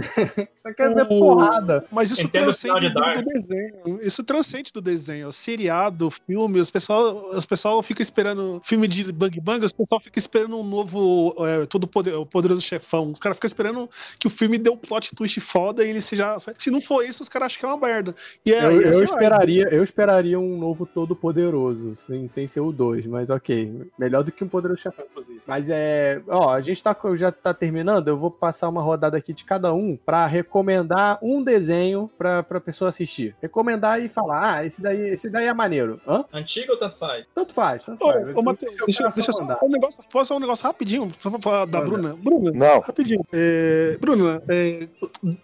Só 0.54 0.72
quero 0.72 0.94
ver 0.94 1.02
O- 1.02 1.06
porrada. 1.08 1.84
Mas 1.90 2.10
isso 2.10 2.22
Entendo 2.24 2.42
o 2.42 2.44
transcende 2.46 2.80
de 2.88 2.94
do, 2.94 3.00
do 3.00 3.24
desenho. 3.24 3.98
Isso 4.02 4.22
transcende 4.22 4.72
do 4.72 4.80
desenho. 4.82 5.32
Seriado, 5.32 6.10
filme, 6.10 6.60
os 6.60 6.70
pessoal, 6.70 7.30
os 7.32 7.46
pessoal 7.46 7.82
fica 7.82 8.02
esperando 8.02 8.60
filme 8.64 8.86
de 8.86 9.10
Bang 9.12 9.40
Bang, 9.40 9.64
os 9.64 9.72
pessoal 9.72 10.00
fica 10.00 10.18
esperando 10.18 10.58
um 10.58 10.64
novo 10.64 11.34
é, 11.46 11.66
todo 11.66 11.86
poder, 11.86 12.14
o 12.14 12.26
poderoso 12.26 12.60
chefão. 12.60 13.10
Os 13.12 13.18
caras 13.18 13.36
ficam 13.36 13.46
esperando 13.46 13.88
que 14.18 14.26
o 14.26 14.30
filme 14.30 14.58
dê 14.58 14.70
um 14.70 14.76
plot 14.90 15.14
twist 15.14 15.40
foda 15.40 15.84
e 15.84 15.90
ele 15.90 16.00
seja. 16.00 16.36
Se 16.58 16.70
não 16.70 16.80
for 16.80 17.04
isso, 17.04 17.22
os 17.22 17.28
caras 17.28 17.46
acham 17.46 17.60
que 17.60 17.64
é 17.66 17.68
uma 17.68 17.86
merda. 17.86 18.14
E 18.44 18.52
é, 18.52 18.64
Eu, 18.64 18.80
e 18.80 18.84
é, 18.84 18.88
eu 18.88 19.04
esperaria, 19.04 19.68
eu 19.70 19.82
esperaria 19.84 20.38
um 20.38 20.58
novo 20.58 20.84
Todo 20.84 21.14
Poderoso, 21.14 21.94
sem, 21.94 22.26
sem 22.26 22.46
ser 22.46 22.60
o 22.60 22.72
2, 22.72 23.06
mas 23.06 23.30
ok. 23.30 23.86
Melhor 23.96 24.24
do 24.24 24.32
que 24.32 24.42
um 24.42 24.48
Poderoso 24.48 24.82
Chefão, 24.82 25.04
inclusive. 25.08 25.40
Mas 25.46 25.68
é. 25.70 26.20
Ó, 26.26 26.50
a 26.50 26.60
gente 26.60 26.82
tá, 26.82 26.96
já 27.14 27.30
tá 27.30 27.54
terminando, 27.54 28.08
eu 28.08 28.16
vou 28.18 28.30
passar 28.30 28.68
uma 28.68 28.82
rodada 28.82 29.16
aqui 29.16 29.32
de 29.32 29.44
cada 29.44 29.72
um 29.72 29.96
pra 29.96 30.26
recomendar 30.26 31.18
um 31.22 31.42
desenho 31.42 32.10
pra, 32.18 32.42
pra 32.42 32.60
pessoa 32.60 32.88
assistir. 32.88 33.36
Recomendar 33.40 34.02
e 34.02 34.08
falar, 34.08 34.56
ah, 34.56 34.64
esse 34.66 34.82
daí, 34.82 35.00
esse 35.10 35.30
daí 35.30 35.46
é 35.46 35.54
maneiro. 35.54 36.00
Hã? 36.06 36.24
Antigo 36.32 36.72
ou 36.72 36.78
tanto 36.78 36.96
faz? 36.96 37.26
Tanto 37.34 37.52
faz, 37.54 37.84
tanto 37.84 38.04
Ô, 38.04 38.12
faz. 38.12 38.36
ô, 38.36 38.42
Matheus, 38.42 38.74
deixa, 38.86 39.08
deixa 39.08 39.30
eu 39.30 39.34
só 39.34 39.58
um 39.62 39.68
negócio, 39.70 40.02
posso 40.10 40.28
falar 40.28 40.38
um 40.38 40.40
negócio 40.40 40.66
rapidinho 40.66 41.08
pra 41.22 41.38
falar 41.38 41.64
da. 41.66 41.80
Bruna? 41.80 42.16
Bruna, 42.16 42.50
Não. 42.52 42.80
rapidinho. 42.80 43.24
É, 43.32 43.96
Bruna, 44.00 44.42
é, 44.48 44.79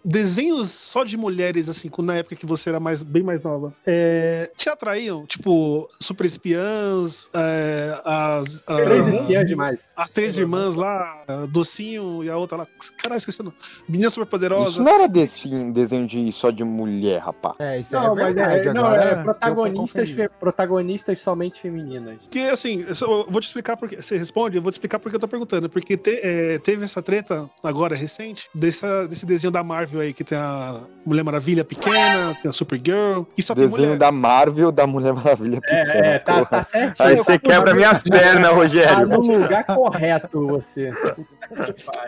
desenhos 0.05 0.71
só 0.71 1.05
de 1.05 1.17
mulheres, 1.17 1.69
assim, 1.69 1.91
na 1.99 2.17
época 2.17 2.37
que 2.37 2.47
você 2.47 2.69
era 2.71 2.81
mais, 2.81 3.03
bem 3.03 3.23
mais 3.23 3.41
nova, 3.43 3.75
é, 3.87 4.51
te 4.57 4.69
atraíam? 4.69 5.27
Tipo, 5.27 5.89
Super 6.01 6.25
Espiãs, 6.27 7.29
é, 7.35 8.01
as. 8.05 8.63
a- 8.67 8.77
Três 8.77 9.07
espiãs 9.09 9.45
demais. 9.45 9.89
As 9.97 10.11
três 10.11 10.37
irmãs 10.37 10.77
lá, 10.77 11.25
Docinho 11.51 12.23
e 12.25 12.31
a 12.31 12.37
outra 12.37 12.59
lá. 12.59 12.67
Caralho, 12.99 13.19
esqueci 13.19 13.41
o 13.41 13.45
nome. 13.45 13.57
Menina 13.89 14.11
Super 14.11 14.27
Poderosa. 14.27 14.71
Isso 14.71 14.83
não 14.83 14.93
era 14.93 15.09
desse 15.09 15.49
desenho 15.73 16.07
de, 16.07 16.31
só 16.33 16.51
de 16.51 16.65
mulher, 16.65 17.21
rapaz. 17.21 17.57
É, 17.59 17.81
isso 17.81 17.95
Não, 17.95 18.13
é 18.13 18.23
mas 18.23 18.35
verdade. 18.35 18.69
é, 18.69 18.73
não, 18.73 18.95
é 18.95 19.23
protagonistas, 19.23 20.11
protagonistas 20.41 21.19
somente 21.19 21.61
femininas. 21.61 22.19
Que 22.31 22.41
assim, 22.41 22.85
eu 23.01 23.27
vou 23.29 23.41
te 23.41 23.47
explicar 23.47 23.77
porque. 23.77 23.97
Você 24.01 24.17
responde, 24.17 24.57
eu 24.59 24.63
vou 24.63 24.71
te 24.71 24.75
explicar 24.75 24.99
porque 24.99 25.17
eu 25.17 25.21
tô 25.21 25.29
perguntando. 25.29 25.69
Porque 25.69 25.97
te- 25.97 26.21
é, 26.23 26.59
teve 26.59 26.85
essa 26.85 27.03
treta, 27.03 27.49
agora 27.63 27.95
recente, 27.97 28.49
dessa, 28.55 29.07
desse 29.09 29.26
desenho 29.27 29.51
da 29.51 29.63
Marvel 29.63 30.01
aí, 30.01 30.13
que 30.13 30.25
tem 30.25 30.39
a 30.39 30.81
Mulher 31.05 31.23
Maravilha 31.25 31.65
pequena, 31.65 32.35
tem 32.41 32.49
a 32.49 32.53
Supergirl, 32.53 33.25
e 33.37 33.43
só 33.43 33.55
tem 33.55 33.65
Desenho 33.67 33.83
mulher. 33.89 33.99
da 33.99 34.11
Marvel 34.13 34.73
da 34.73 34.87
Mulher 34.87 35.13
Maravilha 35.13 35.61
pequena. 35.61 35.93
É, 35.95 36.19
tá, 36.19 36.33
porra. 36.35 36.47
tá 36.47 36.63
certinho. 36.63 37.09
Aí 37.09 37.17
você 37.17 37.39
quebra 37.39 37.75
minhas 37.75 38.03
pernas, 38.03 38.49
Tá 38.51 38.55
Rogério. 38.57 39.07
no 39.09 39.21
lugar 39.21 39.65
correto 39.65 40.47
você. 40.47 40.91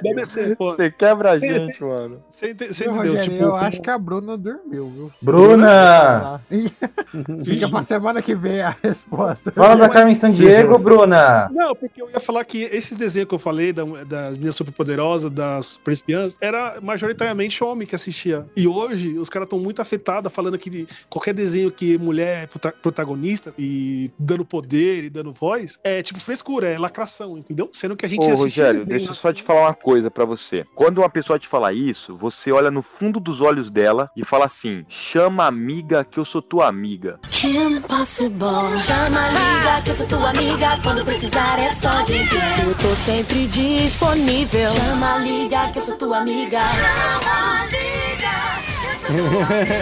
Deve 0.02 0.26
ser. 0.26 0.56
Você 0.56 0.90
quebra 0.90 1.32
a 1.32 1.34
gente, 1.38 1.74
sim. 1.74 1.84
mano. 1.84 2.22
Você 2.28 2.50
entendeu? 2.50 2.92
Rogério, 2.92 3.22
Tipo, 3.22 3.36
eu 3.36 3.50
como- 3.50 3.62
acho 3.62 3.80
que 3.80 3.90
a 3.90 3.98
Bruna 3.98 4.36
dormiu, 4.36 4.88
viu? 4.90 5.12
Bruna! 5.20 6.40
Fica 7.44 7.68
pra 7.68 7.82
semana 7.82 8.22
que 8.22 8.34
vem 8.34 8.60
a 8.60 8.76
resposta. 8.82 9.50
Fala 9.52 9.76
da 9.76 9.88
Carmen 9.88 10.14
Sandiego, 10.14 10.78
Bruna! 10.78 11.48
Não, 11.52 11.74
porque 11.74 12.00
eu 12.02 12.10
ia 12.10 12.20
falar 12.20 12.44
que 12.44 12.62
esses 12.64 12.96
desenhos 12.96 13.28
que 13.28 13.34
eu 13.34 13.38
falei, 13.38 13.72
da, 13.72 13.84
das 14.04 14.36
minhas 14.38 14.54
superpoderosas, 14.56 15.30
das 15.30 15.66
super 15.66 15.92
espiãs, 15.92 16.36
era 16.40 16.78
majoritariamente 16.82 17.62
homem 17.62 17.86
que 17.86 17.94
assistia. 17.94 18.46
E 18.56 18.66
hoje, 18.66 19.18
os 19.18 19.28
caras 19.28 19.46
estão 19.46 19.58
muito 19.58 19.80
afetados, 19.82 20.32
falando 20.32 20.58
que 20.58 20.86
qualquer 21.08 21.34
desenho 21.34 21.70
que 21.70 21.98
mulher 21.98 22.44
é 22.44 22.46
prota- 22.46 22.74
protagonista 22.82 23.52
e 23.58 24.10
dando 24.18 24.44
poder 24.44 25.04
e 25.04 25.10
dando 25.10 25.32
voz, 25.32 25.78
é 25.82 26.02
tipo 26.02 26.20
frescura, 26.20 26.68
é 26.68 26.78
lacração, 26.78 27.36
entendeu? 27.38 27.68
Sendo 27.72 27.96
que 27.96 28.04
a 28.06 28.08
gente 28.08 28.20
Ô, 28.20 28.32
assistia 28.32 28.66
Rogério, 28.66 28.84
deixa 28.86 29.10
eu 29.10 29.14
só 29.14 29.27
te 29.32 29.42
falar 29.42 29.62
uma 29.62 29.74
coisa 29.74 30.10
pra 30.10 30.24
você. 30.24 30.64
Quando 30.74 30.98
uma 30.98 31.08
pessoa 31.08 31.38
te 31.38 31.46
falar 31.48 31.72
isso, 31.72 32.14
você 32.16 32.50
olha 32.52 32.70
no 32.70 32.82
fundo 32.82 33.18
dos 33.20 33.40
olhos 33.40 33.70
dela 33.70 34.10
e 34.16 34.24
fala 34.24 34.44
assim: 34.46 34.84
chama 34.88 35.44
amiga 35.46 36.04
que 36.04 36.18
eu 36.18 36.24
sou 36.24 36.40
tua 36.42 36.66
amiga. 36.68 37.18
Kim 37.30 37.80
Possible. 37.82 38.78
Chama, 38.80 39.28
liga, 39.28 39.82
que 39.84 39.90
eu 39.90 39.94
sou 39.94 40.06
tua 40.06 40.30
amiga. 40.30 40.78
Quando 40.82 41.04
precisar 41.04 41.58
é 41.58 41.72
só 41.74 42.02
dizer. 42.02 42.66
Eu 42.66 42.74
tô 42.76 42.94
sempre 42.96 43.46
disponível. 43.46 44.70
Chama, 44.70 45.18
liga, 45.18 45.70
que 45.72 45.78
eu 45.78 45.82
sou 45.82 45.96
tua 45.96 46.18
amiga. 46.18 46.60
Chama, 46.60 47.64
liga. 47.66 48.58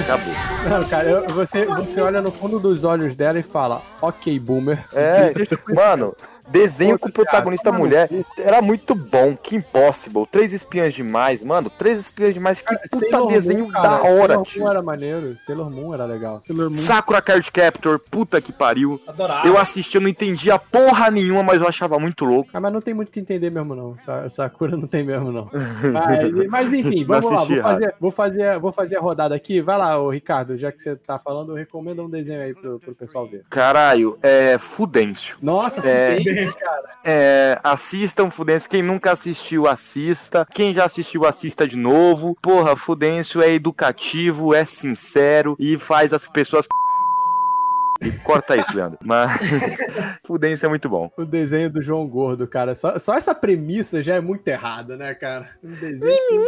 Acabou. 0.01 0.33
Não, 0.69 0.89
cara, 0.89 1.09
eu- 1.09 1.27
você, 1.35 1.67
você 1.67 2.01
olha 2.01 2.21
no 2.23 2.31
fundo 2.31 2.61
dos 2.61 2.85
olhos 2.85 3.15
dela 3.17 3.39
e 3.39 3.43
fala, 3.43 3.83
ok, 4.01 4.39
boomer. 4.39 4.85
É, 4.93 5.33
mano, 5.75 6.15
desenho 6.49 6.99
com 6.99 7.11
protagonista 7.11 7.71
mulher 7.73 8.09
era 8.39 8.61
muito 8.63 8.95
bom. 8.95 9.37
Que 9.37 9.57
Impossible, 9.57 10.27
Três 10.31 10.53
Espiãs 10.53 10.95
Demais, 10.95 11.43
mano. 11.43 11.71
Três 11.71 11.99
Espiãs 11.99 12.35
Demais, 12.35 12.61
que 12.61 12.75
puta 12.91 13.11
Sailor 13.11 13.29
desenho 13.29 13.65
Moon, 13.65 13.71
cara, 13.73 13.89
da 13.89 14.03
hora, 14.03 14.29
Sailor 14.29 14.45
tio. 14.47 14.63
Moon 14.63 14.71
era 14.71 14.83
maneiro, 14.83 15.39
Sailor 15.39 15.71
Moon 15.71 15.95
era 15.95 16.05
legal. 16.05 16.43
Sakura 16.73 17.21
Card 17.23 17.51
Captor, 17.53 17.99
puta 18.11 18.41
que 18.41 18.53
pariu. 18.53 19.01
Adorava. 19.07 19.47
Eu 19.47 19.59
assisti, 19.59 19.97
eu 19.97 20.01
não 20.01 20.09
entendia 20.09 20.59
porra 20.59 21.11
nenhuma, 21.11 21.43
mas 21.43 21.61
eu 21.61 21.69
achava 21.69 21.99
muito 21.99 22.25
louco. 22.25 22.51
Ah, 22.53 22.61
mas 22.61 22.73
não 22.73 22.81
tem 22.81 22.95
muito 22.95 23.09
o 23.09 23.13
que 23.13 23.21
entender 23.21 23.51
mesmo, 23.51 23.75
não. 23.75 23.97
Sa- 24.01 24.29
Sakura 24.29 24.77
não 24.77 24.87
tem 24.87 25.05
mesmo, 25.05 25.31
não. 25.33 25.49
Mas, 25.93 26.47
mas 26.49 26.75
enfim, 26.75 27.05
vamos 27.05 27.31
lá. 27.31 27.45
Vou 27.45 27.63
fazer, 27.63 27.95
vou, 28.01 28.11
fazer, 28.11 28.59
vou 28.59 28.73
fazer 28.73 28.97
a 28.97 29.01
rodada 29.01 29.35
aqui. 29.35 29.61
Vai 29.61 29.79
lá, 29.79 29.99
ô 30.01 30.11
Ricardo, 30.11 30.57
já 30.57 30.71
que 30.73 30.81
você 30.81 30.97
tá 30.97 31.19
falando, 31.19 31.55
recomenda 31.55 32.03
um 32.03 32.11
desenho 32.11 32.41
aí 32.43 32.55
pro, 32.55 32.79
pro 32.81 32.95
pessoal 32.95 33.27
ver. 33.29 33.45
Caralho, 33.49 34.19
é 34.23 34.59
Fudêncio. 34.59 35.37
Nossa, 35.43 35.81
É. 35.87 36.17
Fudêncio, 36.19 36.35
cara. 36.35 36.36
É, 37.05 37.59
assistam 37.63 38.31
Fudêncio. 38.31 38.69
Quem 38.69 38.83
nunca 38.83 39.13
assistiu, 39.13 39.67
assista. 39.67 40.47
Quem 40.53 40.75
já 40.75 40.85
assistiu, 40.85 41.25
assista 41.25 41.67
de 41.67 41.77
novo. 41.77 42.37
Porra, 42.41 42.77
Fudêncio 42.77 43.43
é 43.43 43.53
educativo, 43.53 44.55
é 44.55 44.65
sincero 44.65 45.57
e 45.59 45.79
faz 45.79 46.13
as 46.13 46.29
pessoas. 46.29 46.67
E 48.03 48.11
Corta 48.13 48.57
isso, 48.57 48.77
Leandro. 48.77 48.99
Mas 49.03 49.31
Fudêncio 50.25 50.67
é 50.67 50.69
muito 50.69 50.89
bom. 50.89 51.11
O 51.17 51.25
desenho 51.25 51.71
do 51.71 51.81
João 51.81 52.07
Gordo, 52.07 52.47
cara. 52.47 52.75
Só, 52.75 52.99
só 52.99 53.15
essa 53.15 53.35
premissa 53.35 54.03
já 54.03 54.17
é 54.17 54.21
muito 54.21 54.47
errada, 54.49 54.97
né, 54.97 55.15
cara? 55.15 55.51
Um 55.63 55.71
desenho. 55.71 56.47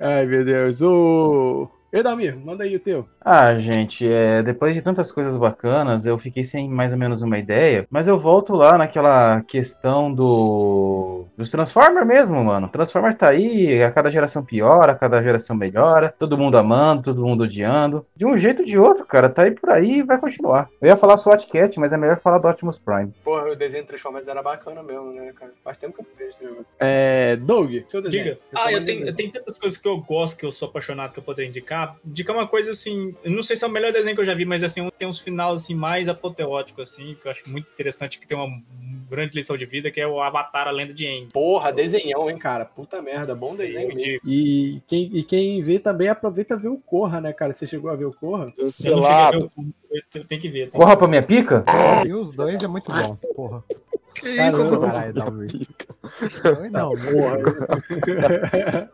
Ai, 0.00 0.26
meu 0.26 0.44
Deus. 0.44 0.80
O. 0.80 1.68
Edalmir, 1.96 2.36
manda 2.36 2.64
aí 2.64 2.76
o 2.76 2.80
teu. 2.80 3.06
Ah, 3.20 3.54
gente, 3.56 4.08
é, 4.08 4.42
depois 4.42 4.74
de 4.74 4.82
tantas 4.82 5.10
coisas 5.10 5.36
bacanas, 5.36 6.06
eu 6.06 6.16
fiquei 6.16 6.44
sem 6.44 6.68
mais 6.68 6.92
ou 6.92 6.98
menos 6.98 7.22
uma 7.22 7.38
ideia, 7.38 7.86
mas 7.90 8.06
eu 8.06 8.18
volto 8.18 8.54
lá 8.54 8.78
naquela 8.78 9.40
questão 9.42 10.12
do 10.12 11.26
dos 11.36 11.50
Transformers 11.50 12.06
mesmo, 12.06 12.42
mano. 12.42 12.68
Transformers 12.68 13.14
tá 13.14 13.28
aí, 13.28 13.82
a 13.82 13.90
cada 13.90 14.10
geração 14.10 14.44
piora, 14.44 14.92
a 14.92 14.94
cada 14.94 15.22
geração 15.22 15.54
melhora, 15.54 16.14
todo 16.18 16.38
mundo 16.38 16.56
amando, 16.56 17.02
todo 17.04 17.24
mundo 17.24 17.44
odiando. 17.44 18.06
De 18.16 18.24
um 18.24 18.36
jeito 18.36 18.60
ou 18.60 18.64
de 18.64 18.78
outro, 18.78 19.04
cara, 19.04 19.28
tá 19.28 19.42
aí 19.42 19.50
por 19.50 19.70
aí 19.70 19.98
e 19.98 20.02
vai 20.02 20.18
continuar. 20.18 20.68
Eu 20.80 20.88
ia 20.88 20.96
falar 20.96 21.16
SWAT 21.16 21.46
Cat, 21.46 21.78
mas 21.78 21.92
é 21.92 21.96
melhor 21.96 22.18
falar 22.18 22.38
do 22.38 22.48
Optimus 22.48 22.78
Prime. 22.78 23.12
Porra, 23.22 23.50
o 23.50 23.56
desenho 23.56 23.84
do 23.84 23.88
Transformers 23.88 24.28
era 24.28 24.42
bacana 24.42 24.82
mesmo, 24.82 25.12
né, 25.12 25.32
cara? 25.34 25.52
Faz 25.62 25.76
tempo 25.78 25.94
que 25.94 26.00
eu 26.00 26.06
vejo 26.16 26.30
esse 26.30 26.44
negócio. 26.44 26.66
É. 26.80 27.36
Doug, 27.36 27.72
seu 27.88 28.00
desenho. 28.00 28.24
Diga. 28.24 28.38
Ah, 28.54 28.72
eu 28.72 28.84
tenho, 28.84 29.06
eu 29.06 29.14
tenho 29.14 29.30
tantas 29.30 29.58
coisas 29.58 29.78
que 29.78 29.88
eu 29.88 29.98
gosto, 29.98 30.38
que 30.38 30.46
eu 30.46 30.52
sou 30.52 30.68
apaixonado, 30.68 31.12
que 31.12 31.18
eu 31.18 31.24
poderia 31.24 31.48
indicar. 31.48 31.85
Indicar 32.04 32.34
uma 32.36 32.46
coisa 32.46 32.70
assim, 32.70 33.14
eu 33.22 33.30
não 33.30 33.42
sei 33.42 33.56
se 33.56 33.64
é 33.64 33.68
o 33.68 33.70
melhor 33.70 33.92
desenho 33.92 34.14
que 34.14 34.20
eu 34.22 34.26
já 34.26 34.34
vi, 34.34 34.44
mas 34.44 34.62
assim, 34.62 34.80
um- 34.80 34.90
tem 34.90 35.06
uns 35.08 35.18
finais 35.18 35.54
assim, 35.62 35.74
mais 35.74 36.08
apoteóticos, 36.08 36.92
assim, 36.92 37.14
que 37.20 37.26
eu 37.26 37.30
acho 37.30 37.42
muito 37.50 37.68
interessante, 37.72 38.18
que 38.18 38.26
tem 38.26 38.36
uma 38.36 38.60
grande 39.08 39.36
lição 39.36 39.56
de 39.56 39.64
vida, 39.66 39.90
que 39.90 40.00
é 40.00 40.06
o 40.06 40.20
Avatar, 40.20 40.66
a 40.66 40.70
lenda 40.70 40.92
de 40.92 41.06
Aang. 41.06 41.28
Porra, 41.32 41.72
desenhão, 41.72 42.28
hein, 42.28 42.38
cara? 42.38 42.64
Puta 42.64 43.00
merda, 43.00 43.34
bom 43.34 43.50
desenho 43.50 43.90
eu 43.90 43.94
mesmo. 43.94 44.20
E 44.24 44.82
quem, 44.86 45.10
e 45.12 45.22
quem 45.22 45.62
vê 45.62 45.78
também 45.78 46.08
aproveita 46.08 46.56
ver 46.56 46.68
o 46.68 46.78
Corra, 46.78 47.20
né, 47.20 47.32
cara? 47.32 47.52
Você 47.52 47.66
chegou 47.66 47.90
a 47.90 47.94
ver 47.94 48.06
o 48.06 48.12
Corra? 48.12 48.52
Eu 48.58 48.64
não 48.64 48.72
cheguei 48.72 48.96
a 48.96 49.30
ver 49.30 49.36
o- 49.36 49.50
eu 49.90 50.02
tenho- 50.10 50.26
que 50.40 50.48
ver. 50.48 50.70
tem 50.70 50.80
Corra 50.80 50.96
pra 50.96 51.06
minha 51.08 51.22
pica? 51.22 51.64
E 52.04 52.12
os 52.12 52.32
dois 52.32 52.62
é 52.62 52.66
muito 52.66 52.90
bom, 52.92 53.16
porra. 53.34 53.64
Que 54.20 54.36
Caramba, 54.36 54.62
isso, 54.62 54.80
caralho, 54.80 55.12
Davi. 55.12 55.68
Não, 56.72 56.90
porra. 56.90 58.88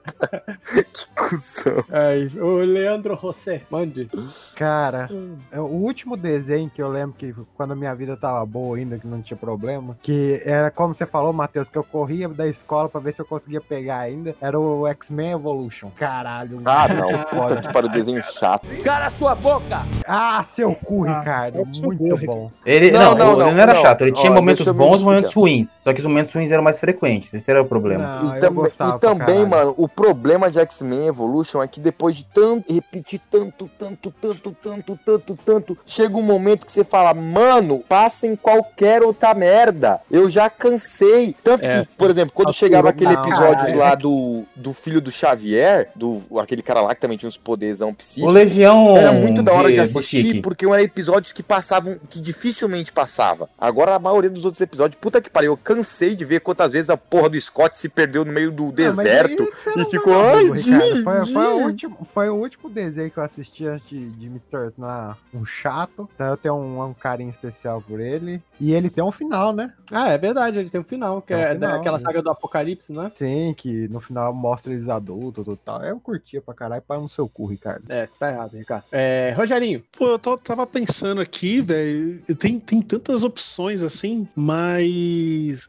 Cusão. 1.17 1.85
Aí, 1.91 2.31
ô 2.41 2.57
Leandro 2.59 3.19
José, 3.21 3.63
mande. 3.71 4.09
Cara, 4.57 5.09
é 5.51 5.61
o 5.61 5.65
último 5.65 6.17
desenho 6.17 6.71
que 6.71 6.83
eu 6.83 6.89
lembro 6.89 7.15
que 7.17 7.35
quando 7.57 7.73
a 7.73 7.77
minha 7.77 7.95
vida 7.95 8.17
tava 8.17 8.45
boa 8.45 8.77
ainda, 8.77 8.99
que 8.99 9.07
não 9.07 9.23
tinha 9.23 9.37
problema, 9.37 9.97
que 10.03 10.43
era 10.45 10.71
como 10.71 10.95
você 10.95 11.07
falou, 11.07 11.33
Matheus, 11.33 11.69
que 11.69 11.79
eu 11.79 11.85
corria 11.85 12.29
da 12.29 12.47
escola 12.49 12.89
pra 12.89 13.01
ver 13.01 13.15
se 13.15 13.21
eu 13.21 13.27
conseguia 13.27 13.61
pegar 13.61 13.99
ainda, 14.01 14.35
era 14.41 14.59
o 14.59 14.87
X-Men 14.89 15.33
Evolution. 15.33 15.91
Caralho. 15.97 16.61
Ah, 16.65 16.89
não. 16.89 17.11
Puta 17.25 17.61
que 17.61 17.73
pariu, 17.73 17.91
desenho 17.91 18.23
chato. 18.23 18.67
Cara, 18.83 19.11
sua 19.11 19.35
boca! 19.35 19.83
Ah, 20.07 20.43
seu 20.45 20.75
cu, 20.75 21.03
Ricardo. 21.03 21.63
Muito 21.83 22.27
bom. 22.27 22.51
Ele 22.65 22.91
Não, 22.91 23.15
não, 23.15 23.17
não, 23.17 23.33
ele 23.33 23.41
não, 23.45 23.53
não 23.53 23.61
era 23.61 23.75
não. 23.75 23.83
chato, 23.83 24.03
ele 24.03 24.13
tinha 24.13 24.31
Ó, 24.31 24.35
momentos 24.35 24.67
me 24.67 24.73
bons 24.73 25.03
momentos 25.13 25.33
ruins. 25.33 25.79
Só 25.83 25.93
que 25.93 26.01
os 26.01 26.07
momentos 26.07 26.35
ruins 26.35 26.51
eram 26.51 26.63
mais 26.63 26.79
frequentes, 26.79 27.33
esse 27.35 27.51
era 27.51 27.63
o 27.63 27.67
problema. 27.67 28.21
Não, 28.23 28.37
E, 28.37 28.51
gostava 28.51 28.97
e 28.97 29.01
também, 29.01 29.47
mano, 29.47 29.75
o 29.77 29.89
problema 29.89 30.51
de 30.51 30.59
X-Men 30.59 31.07
Evolution 31.07 31.63
é 31.63 31.69
que 31.69 31.81
depois 31.81 32.17
de 32.17 32.25
tanto, 32.25 32.73
repetir 32.73 33.21
tanto, 33.31 33.71
tanto, 33.79 34.13
tanto, 34.21 34.57
tanto, 34.63 34.99
tanto, 35.05 35.39
tanto, 35.45 35.79
chega 35.87 36.17
um 36.17 36.23
momento 36.23 36.67
que 36.67 36.73
você 36.73 36.85
fala, 36.85 37.15
mano, 37.15 37.81
passa 37.89 38.27
em 38.27 38.37
qualquer 38.37 39.03
outra 39.03 39.35
merda. 39.35 40.01
Eu 40.11 40.31
já 40.31 40.49
cansei. 40.51 41.35
Tanto 41.43 41.65
É, 41.65 41.85
que, 41.85 41.97
por 41.97 42.11
exemplo, 42.11 42.33
quando 42.35 42.53
Satura, 42.53 42.69
chegava 42.69 42.89
aquele 42.91 43.15
não, 43.15 43.27
episódio 43.27 43.77
lá 43.77 43.95
do, 43.95 44.45
do 44.55 44.73
filho 44.73 45.01
do 45.01 45.11
Xavier, 45.11 45.91
do 45.95 46.23
aquele 46.39 46.63
cara 46.63 46.81
lá 46.81 46.95
que 46.95 47.01
também 47.01 47.17
tinha 47.17 47.29
uns 47.29 47.37
poderzão 47.37 47.93
psíquicos. 47.95 48.29
O 48.29 48.33
Legião 48.33 48.97
Era 48.97 49.13
muito 49.13 49.43
da 49.43 49.53
hora 49.53 49.69
de, 49.69 49.75
de 49.75 49.81
assistir, 49.81 50.41
porque 50.41 50.65
eram 50.65 50.79
episódios 50.79 51.33
que 51.33 51.43
passavam, 51.43 51.97
que 52.09 52.21
dificilmente 52.21 52.93
passava. 52.93 53.49
Agora 53.59 53.95
a 53.95 53.99
maioria 53.99 54.31
dos 54.31 54.45
outros 54.45 54.61
episódios, 54.61 54.99
puta 55.03 55.21
que 55.21 55.29
pariu, 55.29 55.53
eu 55.53 55.57
cansei 55.57 56.15
de 56.15 56.25
ver 56.25 56.41
quantas 56.41 56.73
vezes 56.73 56.89
a 56.89 56.97
porra 56.97 57.29
do 57.29 57.41
Scott 57.41 57.77
se 57.77 57.89
perdeu 57.89 58.25
no 58.25 58.33
meio 58.33 58.53
do 58.53 58.69
Ah, 58.69 58.73
deserto 58.73 59.43
e 59.43 59.77
não 59.79 59.85
ficou, 59.85 60.15
ai, 60.15 60.45
Ricardo. 60.45 61.03
Foi, 61.03 61.03
foi, 61.03 61.21
o 61.21 61.25
Jim." 61.57 61.65
último, 61.65 62.09
foi 62.15 62.29
o 62.31 62.35
último 62.37 62.71
desenho 62.71 63.11
que 63.11 63.19
eu 63.19 63.23
assisti 63.25 63.67
antes 63.67 63.89
de, 63.89 64.09
de 64.11 64.29
me 64.31 64.39
tornar 64.39 65.19
um 65.35 65.45
chato. 65.45 66.09
Então 66.15 66.29
eu 66.29 66.37
tenho 66.37 66.55
um, 66.55 66.81
um 66.83 66.95
carinho 66.95 67.31
especial 67.31 67.83
por 67.83 67.99
ele. 68.01 68.41
E 68.61 68.73
ele 68.73 68.89
tem 68.89 69.03
um 69.03 69.11
final, 69.11 69.53
né? 69.53 69.73
Ah, 69.91 70.11
é 70.11 70.17
verdade, 70.19 70.59
ele 70.61 70.71
tem 70.71 70.81
um 70.81 70.85
final, 70.85 71.21
que 71.21 71.29
Tem 71.29 71.37
um 71.37 71.41
é 71.41 71.53
final, 71.53 71.73
daquela 71.73 71.99
né? 71.99 72.03
saga 72.05 72.23
do 72.23 72.31
Apocalipse, 72.31 72.93
né? 72.93 73.11
Sim, 73.15 73.53
que 73.57 73.89
no 73.89 74.01
final 74.01 74.33
mostra 74.33 74.73
eles 74.73 74.89
adultos 74.89 75.45
e 75.49 75.57
tal. 75.57 75.83
Eu 75.83 75.99
curtia 75.99 76.41
pra 76.41 76.55
caralho, 76.55 76.83
para 76.87 77.01
no 77.01 77.09
seu 77.09 77.29
cu, 77.29 77.47
Ricardo. 77.47 77.85
É, 77.91 78.07
você 78.07 78.17
tá 78.19 78.31
errado, 78.31 78.57
Ricardo. 78.57 78.85
É, 78.93 79.35
Rogerinho. 79.37 79.83
Pô, 79.99 80.11
eu 80.11 80.19
tô- 80.19 80.39
tava 80.39 80.65
pensando 80.67 81.21
aqui, 81.21 81.61
velho. 81.61 82.21
Tem, 82.39 82.61
tem 82.61 82.81
tantas 82.81 83.25
opções 83.25 83.83
assim, 83.83 84.29
mas 84.37 84.92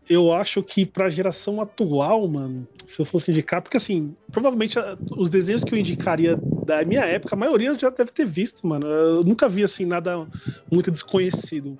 eu 0.09 0.31
acho 0.31 0.61
que 0.63 0.85
pra 0.85 1.09
geração 1.09 1.61
atual, 1.61 2.27
mano, 2.27 2.67
se 2.85 3.01
eu 3.01 3.05
fosse 3.05 3.31
indicar, 3.31 3.61
porque 3.61 3.77
assim, 3.77 4.13
provavelmente 4.31 4.77
a- 4.77 4.97
os 5.17 5.29
desenhos 5.29 5.63
que 5.63 5.73
eu 5.73 5.79
indicaria 5.79 6.37
da 6.65 6.83
minha 6.85 7.05
época, 7.05 7.35
a 7.35 7.37
maioria 7.37 7.77
já 7.77 7.89
deve 7.89 8.11
ter 8.11 8.25
visto, 8.25 8.65
mano. 8.67 8.85
Eu 8.87 9.23
nunca 9.23 9.49
vi 9.49 9.63
assim 9.63 9.85
nada 9.85 10.27
muito 10.71 10.91
desconhecido. 10.91 11.77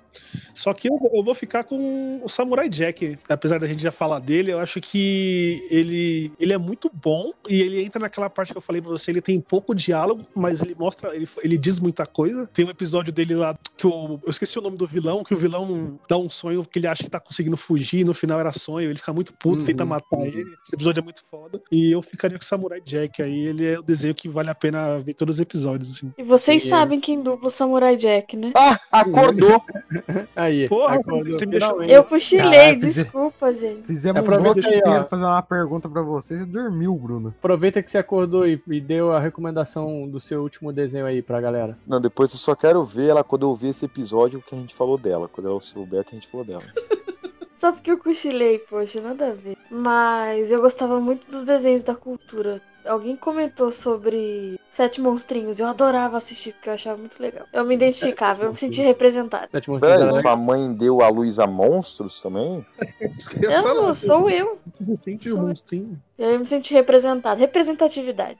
Só 0.54 0.72
que 0.72 0.88
eu, 0.88 0.96
eu 1.12 1.24
vou 1.24 1.34
ficar 1.34 1.64
com 1.64 2.20
o 2.24 2.28
Samurai 2.28 2.68
Jack. 2.68 3.18
Apesar 3.28 3.58
da 3.58 3.66
gente 3.66 3.82
já 3.82 3.90
falar 3.90 4.20
dele, 4.20 4.52
eu 4.52 4.60
acho 4.60 4.80
que 4.80 5.66
ele, 5.68 6.32
ele 6.38 6.52
é 6.52 6.58
muito 6.58 6.88
bom 6.94 7.32
e 7.48 7.60
ele 7.60 7.82
entra 7.82 8.00
naquela 8.00 8.30
parte 8.30 8.52
que 8.52 8.58
eu 8.58 8.62
falei 8.62 8.80
pra 8.80 8.90
você. 8.90 9.10
Ele 9.10 9.20
tem 9.20 9.40
pouco 9.40 9.74
diálogo, 9.74 10.22
mas 10.34 10.60
ele 10.62 10.76
mostra, 10.78 11.14
ele, 11.14 11.26
ele 11.42 11.58
diz 11.58 11.80
muita 11.80 12.06
coisa. 12.06 12.48
Tem 12.52 12.64
um 12.64 12.70
episódio 12.70 13.12
dele 13.12 13.34
lá 13.34 13.58
que 13.76 13.84
eu, 13.84 14.20
eu 14.22 14.30
esqueci 14.30 14.56
o 14.56 14.62
nome 14.62 14.76
do 14.76 14.86
vilão, 14.86 15.24
que 15.24 15.34
o 15.34 15.36
vilão 15.36 15.98
dá 16.08 16.16
um 16.16 16.30
sonho 16.30 16.64
que 16.64 16.78
ele 16.78 16.86
acha 16.86 17.02
que 17.02 17.10
tá 17.10 17.18
conseguindo 17.24 17.56
fugir, 17.56 18.04
no 18.04 18.14
final 18.14 18.38
era 18.38 18.52
sonho, 18.52 18.88
ele 18.90 18.98
fica 18.98 19.12
muito 19.12 19.32
puto, 19.34 19.60
Uhum, 19.60 19.64
tenta 19.64 19.84
matar 19.84 20.20
ele. 20.20 20.44
Esse 20.64 20.74
episódio 20.74 21.00
é 21.00 21.04
muito 21.04 21.22
foda. 21.30 21.60
E 21.70 21.90
eu 21.92 22.02
ficaria 22.02 22.38
com 22.38 22.42
o 22.44 22.46
Samurai 22.46 22.80
Jack 22.80 23.22
aí, 23.22 23.46
ele 23.46 23.66
é 23.66 23.78
o 23.78 23.82
desenho 23.82 24.14
que 24.14 24.28
vale 24.28 24.50
a 24.50 24.54
pena 24.54 24.98
ver 24.98 25.14
todos 25.14 25.36
os 25.36 25.40
episódios, 25.40 25.90
assim. 25.90 26.12
E 26.18 26.22
vocês 26.22 26.64
E- 26.64 26.68
sabem 26.68 27.00
quem 27.00 27.22
dubla 27.22 27.46
o 27.48 27.50
Samurai 27.50 27.96
Jack, 27.96 28.36
né? 28.36 28.52
Ah, 28.54 28.78
acordou! 28.92 29.62
Aí, 30.36 30.68
Porra, 30.68 30.96
acordou, 30.96 31.32
você 31.32 31.46
me 31.46 31.52
deixou-. 31.58 31.82
Eu 31.84 32.04
cochilei, 32.04 32.74
fiz- 32.80 32.94
desculpa, 32.96 33.54
gente. 33.54 33.86
Fizemos 33.86 34.20
um 34.22 34.24
Aproveita 34.24 34.60
inteiro 34.68 35.06
fazer 35.08 35.24
uma 35.24 35.42
pergunta 35.42 35.88
pra 35.88 36.02
vocês 36.02 36.42
e 36.42 36.44
dormiu, 36.44 36.94
Bruno. 36.94 37.34
Aproveita 37.38 37.82
que 37.82 37.90
você 37.90 37.98
acordou 37.98 38.46
e, 38.46 38.60
e 38.68 38.80
deu 38.80 39.12
a 39.12 39.20
recomendação 39.20 40.08
do 40.08 40.20
seu 40.20 40.42
último 40.42 40.72
desenho 40.72 41.06
aí 41.06 41.22
pra 41.22 41.40
galera. 41.40 41.78
Não, 41.86 42.00
depois 42.00 42.32
eu 42.32 42.38
só 42.38 42.54
quero 42.54 42.84
ver 42.84 43.08
ela 43.10 43.24
quando 43.24 43.42
eu 43.46 43.54
ver 43.54 43.68
esse 43.68 43.84
episódio 43.84 44.42
que 44.46 44.54
a 44.54 44.58
gente 44.58 44.74
falou 44.74 44.98
dela. 44.98 45.28
Quando 45.28 45.48
ela 45.48 45.60
souber 45.60 46.04
que 46.04 46.14
a 46.16 46.18
gente 46.18 46.28
falou 46.30 46.44
dela. 46.46 46.62
Só 47.56 47.72
porque 47.72 47.90
eu 47.90 47.98
cochilei, 47.98 48.58
poxa, 48.58 49.00
nada 49.00 49.28
a 49.28 49.34
ver. 49.34 49.56
Mas 49.70 50.50
eu 50.50 50.60
gostava 50.60 51.00
muito 51.00 51.28
dos 51.28 51.44
desenhos 51.44 51.82
da 51.82 51.94
cultura. 51.94 52.60
Alguém 52.84 53.16
comentou 53.16 53.70
sobre 53.70 54.60
Sete 54.68 55.00
Monstrinhos. 55.00 55.58
Eu 55.58 55.68
adorava 55.68 56.18
assistir, 56.18 56.52
porque 56.52 56.68
eu 56.68 56.74
achava 56.74 56.98
muito 56.98 57.18
legal. 57.22 57.46
Eu 57.50 57.64
me 57.64 57.74
identificava, 57.74 58.44
eu 58.44 58.50
me 58.50 58.56
sentia 58.56 58.84
representada. 58.84 59.48
Sete 59.50 59.70
Peraí, 59.80 60.20
sua 60.20 60.36
mãe 60.36 60.72
deu 60.74 61.00
a 61.00 61.08
luz 61.08 61.38
a 61.38 61.46
monstros 61.46 62.20
também? 62.20 62.66
Eu 63.40 63.62
não, 63.62 63.94
sou 63.94 64.28
eu. 64.28 64.58
Você 64.72 64.84
se 64.84 64.94
sente 64.94 65.28
Sou 65.28 65.38
um 65.38 65.42
eu. 65.42 65.48
monstrinho? 65.48 66.02
Eu 66.18 66.38
me 66.38 66.46
senti 66.46 66.74
representada. 66.74 67.38
Representatividade. 67.38 68.38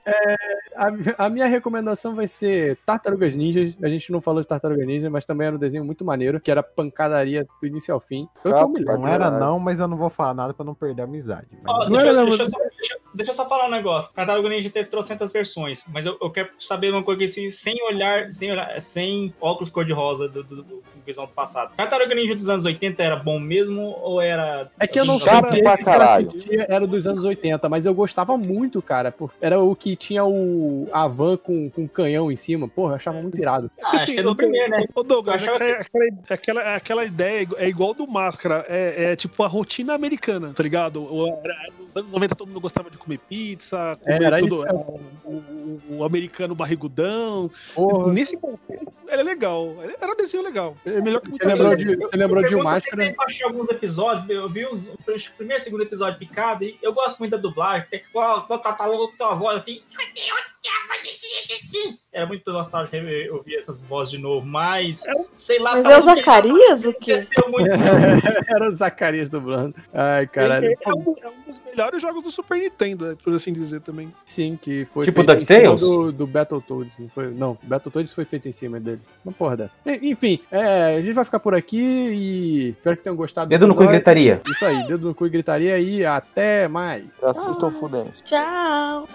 A, 0.75 1.25
a 1.25 1.29
minha 1.29 1.45
recomendação 1.45 2.15
vai 2.15 2.27
ser 2.27 2.77
Tartarugas 2.85 3.35
Ninjas. 3.35 3.75
A 3.81 3.87
gente 3.87 4.11
não 4.11 4.19
falou 4.21 4.41
de 4.41 4.47
Tartarugas 4.47 4.85
Ninjas, 4.85 5.11
mas 5.11 5.25
também 5.25 5.47
era 5.47 5.55
um 5.55 5.59
desenho 5.59 5.85
muito 5.85 6.03
maneiro, 6.05 6.39
que 6.39 6.51
era 6.51 6.61
pancadaria 6.63 7.45
do 7.61 7.67
início 7.67 7.93
ao 7.93 7.99
fim. 7.99 8.27
Foi 8.35 8.51
o 8.51 8.55
que 8.55 8.61
eu 8.63 8.69
me 8.69 8.79
lembro. 8.79 8.97
Não 8.99 9.07
era 9.07 9.29
não, 9.31 9.59
mas 9.59 9.79
eu 9.79 9.87
não 9.87 9.97
vou 9.97 10.09
falar 10.09 10.33
nada 10.33 10.53
pra 10.53 10.65
não 10.65 10.73
perder 10.75 11.01
a 11.03 11.05
amizade. 11.05 11.47
Ó, 11.67 11.83
Não 11.85 11.91
deixa, 11.91 12.07
era, 12.07 12.17
não, 12.17 12.25
deixa 12.25 12.43
eu 12.43 12.49
mas- 12.51 12.53
só, 12.73 12.74
deixa- 12.77 12.97
deixa 13.13 13.31
eu 13.31 13.35
só 13.35 13.47
falar 13.47 13.67
um 13.67 13.71
negócio. 13.71 14.11
Tartaruga 14.13 14.49
Ninja 14.49 14.69
teve 14.69 14.89
trocentas 14.89 15.31
versões, 15.31 15.83
mas 15.87 16.05
eu, 16.05 16.17
eu 16.21 16.29
quero 16.29 16.49
saber 16.59 16.91
uma 16.91 17.03
coisa 17.03 17.23
assim, 17.25 17.49
sem 17.51 17.75
olhar, 17.83 18.31
sem 18.31 18.51
olhar, 18.51 18.79
sem 18.81 19.33
óculos 19.39 19.69
cor-de-rosa 19.71 20.27
do, 20.27 20.43
do, 20.43 20.55
do, 20.57 20.63
do 20.63 20.83
visão 21.05 21.25
do 21.25 21.31
passado. 21.31 21.73
Tartaruga 21.75 22.13
Ninja 22.15 22.35
dos 22.35 22.49
anos 22.49 22.65
80 22.65 23.01
era 23.03 23.15
bom 23.15 23.39
mesmo 23.39 23.81
ou 24.01 24.19
era. 24.21 24.69
É 24.79 24.87
que 24.87 24.99
eu 24.99 25.05
não 25.05 25.19
sei 25.19 25.33
se 25.33 25.41
pra 25.61 25.73
esse 25.73 25.77
que 25.77 25.83
caralho. 25.83 26.29
era 26.67 26.85
dos 26.87 27.05
anos 27.07 27.23
80, 27.23 27.67
mas 27.69 27.85
eu 27.85 27.93
gostava 27.93 28.37
muito, 28.37 28.81
cara. 28.81 29.11
por- 29.11 29.31
Era 29.41 29.59
o 29.59 29.75
que 29.75 29.95
tinha 29.95 30.23
o 30.25 30.87
a 30.91 31.07
van 31.07 31.37
com, 31.37 31.69
com 31.69 31.87
canhão 31.87 32.31
em 32.31 32.35
cima. 32.35 32.67
Porra, 32.67 32.91
eu 32.91 32.95
achava 32.95 33.21
muito 33.21 33.37
irado. 33.39 33.69
Ah, 33.83 33.91
acho 33.95 34.07
que 34.07 34.19
é 34.19 34.23
do 34.23 34.35
primeiro, 34.35 34.69
né? 34.69 34.83
Ô, 34.93 35.03
Douglas, 35.03 35.35
achava 35.41 35.57
aquela, 35.57 35.79
aquela, 35.81 36.05
aquela, 36.29 36.75
aquela 36.75 37.05
ideia 37.05 37.47
é 37.59 37.65
é 37.65 37.67
igual 37.67 37.93
do 37.93 38.07
Máscara. 38.07 38.65
É, 38.67 39.11
é 39.11 39.15
tipo 39.15 39.41
a 39.43 39.47
rotina 39.47 39.93
americana, 39.93 40.51
tá 40.53 40.61
ligado? 40.63 41.01
Nos 41.01 41.95
anos 41.95 42.11
90 42.11 42.35
todo 42.35 42.47
mundo 42.47 42.59
gostava 42.65 42.89
de 42.89 42.97
comer 42.97 43.19
pizza, 43.19 43.97
comer 44.01 44.23
Era 44.23 44.37
tudo. 44.39 44.65
é, 44.67 44.73
o, 44.73 44.99
o- 45.23 45.81
o 45.97 46.03
americano 46.03 46.53
barrigudão. 46.55 47.49
Porra. 47.73 48.11
Nesse 48.11 48.35
contexto, 48.37 48.93
ele 49.07 49.21
é 49.21 49.23
legal. 49.23 49.75
Era 50.01 50.11
um 50.11 50.15
desenho 50.15 50.43
legal. 50.43 50.75
É 50.85 51.01
melhor 51.01 51.21
que 51.21 51.31
Você 51.31 51.45
lembrou 51.45 51.75
de, 51.75 51.95
você 51.95 52.17
lembrou 52.17 52.43
de 52.45 52.55
um 52.55 52.63
máscara? 52.63 53.05
Eu 53.07 53.15
achei 53.21 53.45
alguns 53.45 53.69
episódios, 53.69 54.29
eu 54.29 54.49
vi 54.49 54.65
os, 54.65 54.87
o 54.87 54.97
primeiro 55.37 55.61
e 55.61 55.63
segundo 55.63 55.83
episódio 55.83 56.17
picado, 56.19 56.63
e 56.63 56.77
eu 56.81 56.93
gosto 56.93 57.19
muito 57.19 57.31
da 57.31 57.37
dublagem, 57.37 57.87
tem 57.89 58.01
qual 58.11 58.45
tartaruga 58.59 59.15
com 59.17 59.23
uma 59.23 59.35
voz 59.35 59.57
assim. 59.61 59.81
Era 62.15 62.25
muito 62.25 62.49
nostálgico 62.49 62.95
eu 62.95 63.35
ouvir 63.35 63.57
essas 63.57 63.83
vozes 63.83 64.11
de 64.11 64.17
novo, 64.17 64.45
mas 64.47 65.03
sei 65.37 65.59
lá. 65.59 65.73
Mas 65.73 65.83
é 65.83 65.97
o 65.97 66.01
Zacarias 66.01 66.85
o 66.85 66.93
quê? 66.93 67.19
Muito. 67.49 67.67
Era 68.47 68.69
o 68.69 68.71
Zacarias 68.71 69.27
dublando. 69.27 69.75
Ai, 69.93 70.25
caralho. 70.25 70.67
Ele 70.67 70.77
é 70.79 70.89
um, 70.93 71.15
é 71.21 71.27
um 71.27 71.41
dos 71.45 71.61
melhores 71.69 72.01
jogos 72.01 72.23
do 72.23 72.31
Super 72.31 72.57
Nintendo, 72.57 73.11
é, 73.11 73.15
por 73.15 73.33
assim 73.33 73.51
dizer 73.51 73.81
também. 73.81 74.13
Sim, 74.23 74.57
que 74.61 74.85
foi 74.85 75.03
Tipo 75.03 75.25
feito 75.25 75.41
em 75.41 75.45
cima 75.45 75.59
DuckTales? 75.59 75.81
do, 75.81 76.11
do 76.13 76.25
Battletoads, 76.25 76.93
não 76.97 77.09
foi? 77.09 77.31
Não, 77.31 77.57
Battletoads 77.63 78.13
foi 78.13 78.23
feito 78.23 78.47
em 78.47 78.53
cima 78.53 78.79
dele. 78.79 79.01
Uma 79.25 79.33
porra 79.33 79.57
dessa. 79.57 79.73
Enfim, 79.85 80.39
é, 80.49 80.95
a 80.95 81.01
gente 81.01 81.13
vai 81.13 81.25
ficar 81.25 81.39
por 81.41 81.53
aqui 81.53 81.77
e 81.81 82.69
espero 82.69 82.95
que 82.95 83.03
tenham 83.03 83.17
gostado. 83.17 83.47
do 83.47 83.49
Dedo 83.49 83.67
no 83.67 83.75
cu 83.75 83.83
e 83.83 83.87
gritaria. 83.87 84.41
Isso 84.49 84.63
aí, 84.63 84.87
dedo 84.87 85.07
no 85.09 85.13
cu 85.13 85.27
e 85.27 85.29
gritaria 85.29 85.77
e 85.79 86.05
até 86.05 86.69
mais. 86.69 87.03
Assistam 87.21 87.67
o 87.67 87.71
Fudente. 87.71 88.23
Tchau. 88.23 89.05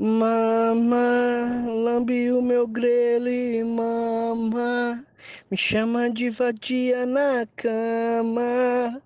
Mama, 0.00 1.66
lambe 1.66 2.30
o 2.30 2.40
meu 2.40 2.68
grelo, 2.68 3.66
mama, 3.66 5.04
me 5.50 5.56
chama 5.56 6.08
de 6.08 6.30
vadia 6.30 7.04
na 7.04 7.44
cama. 7.56 9.02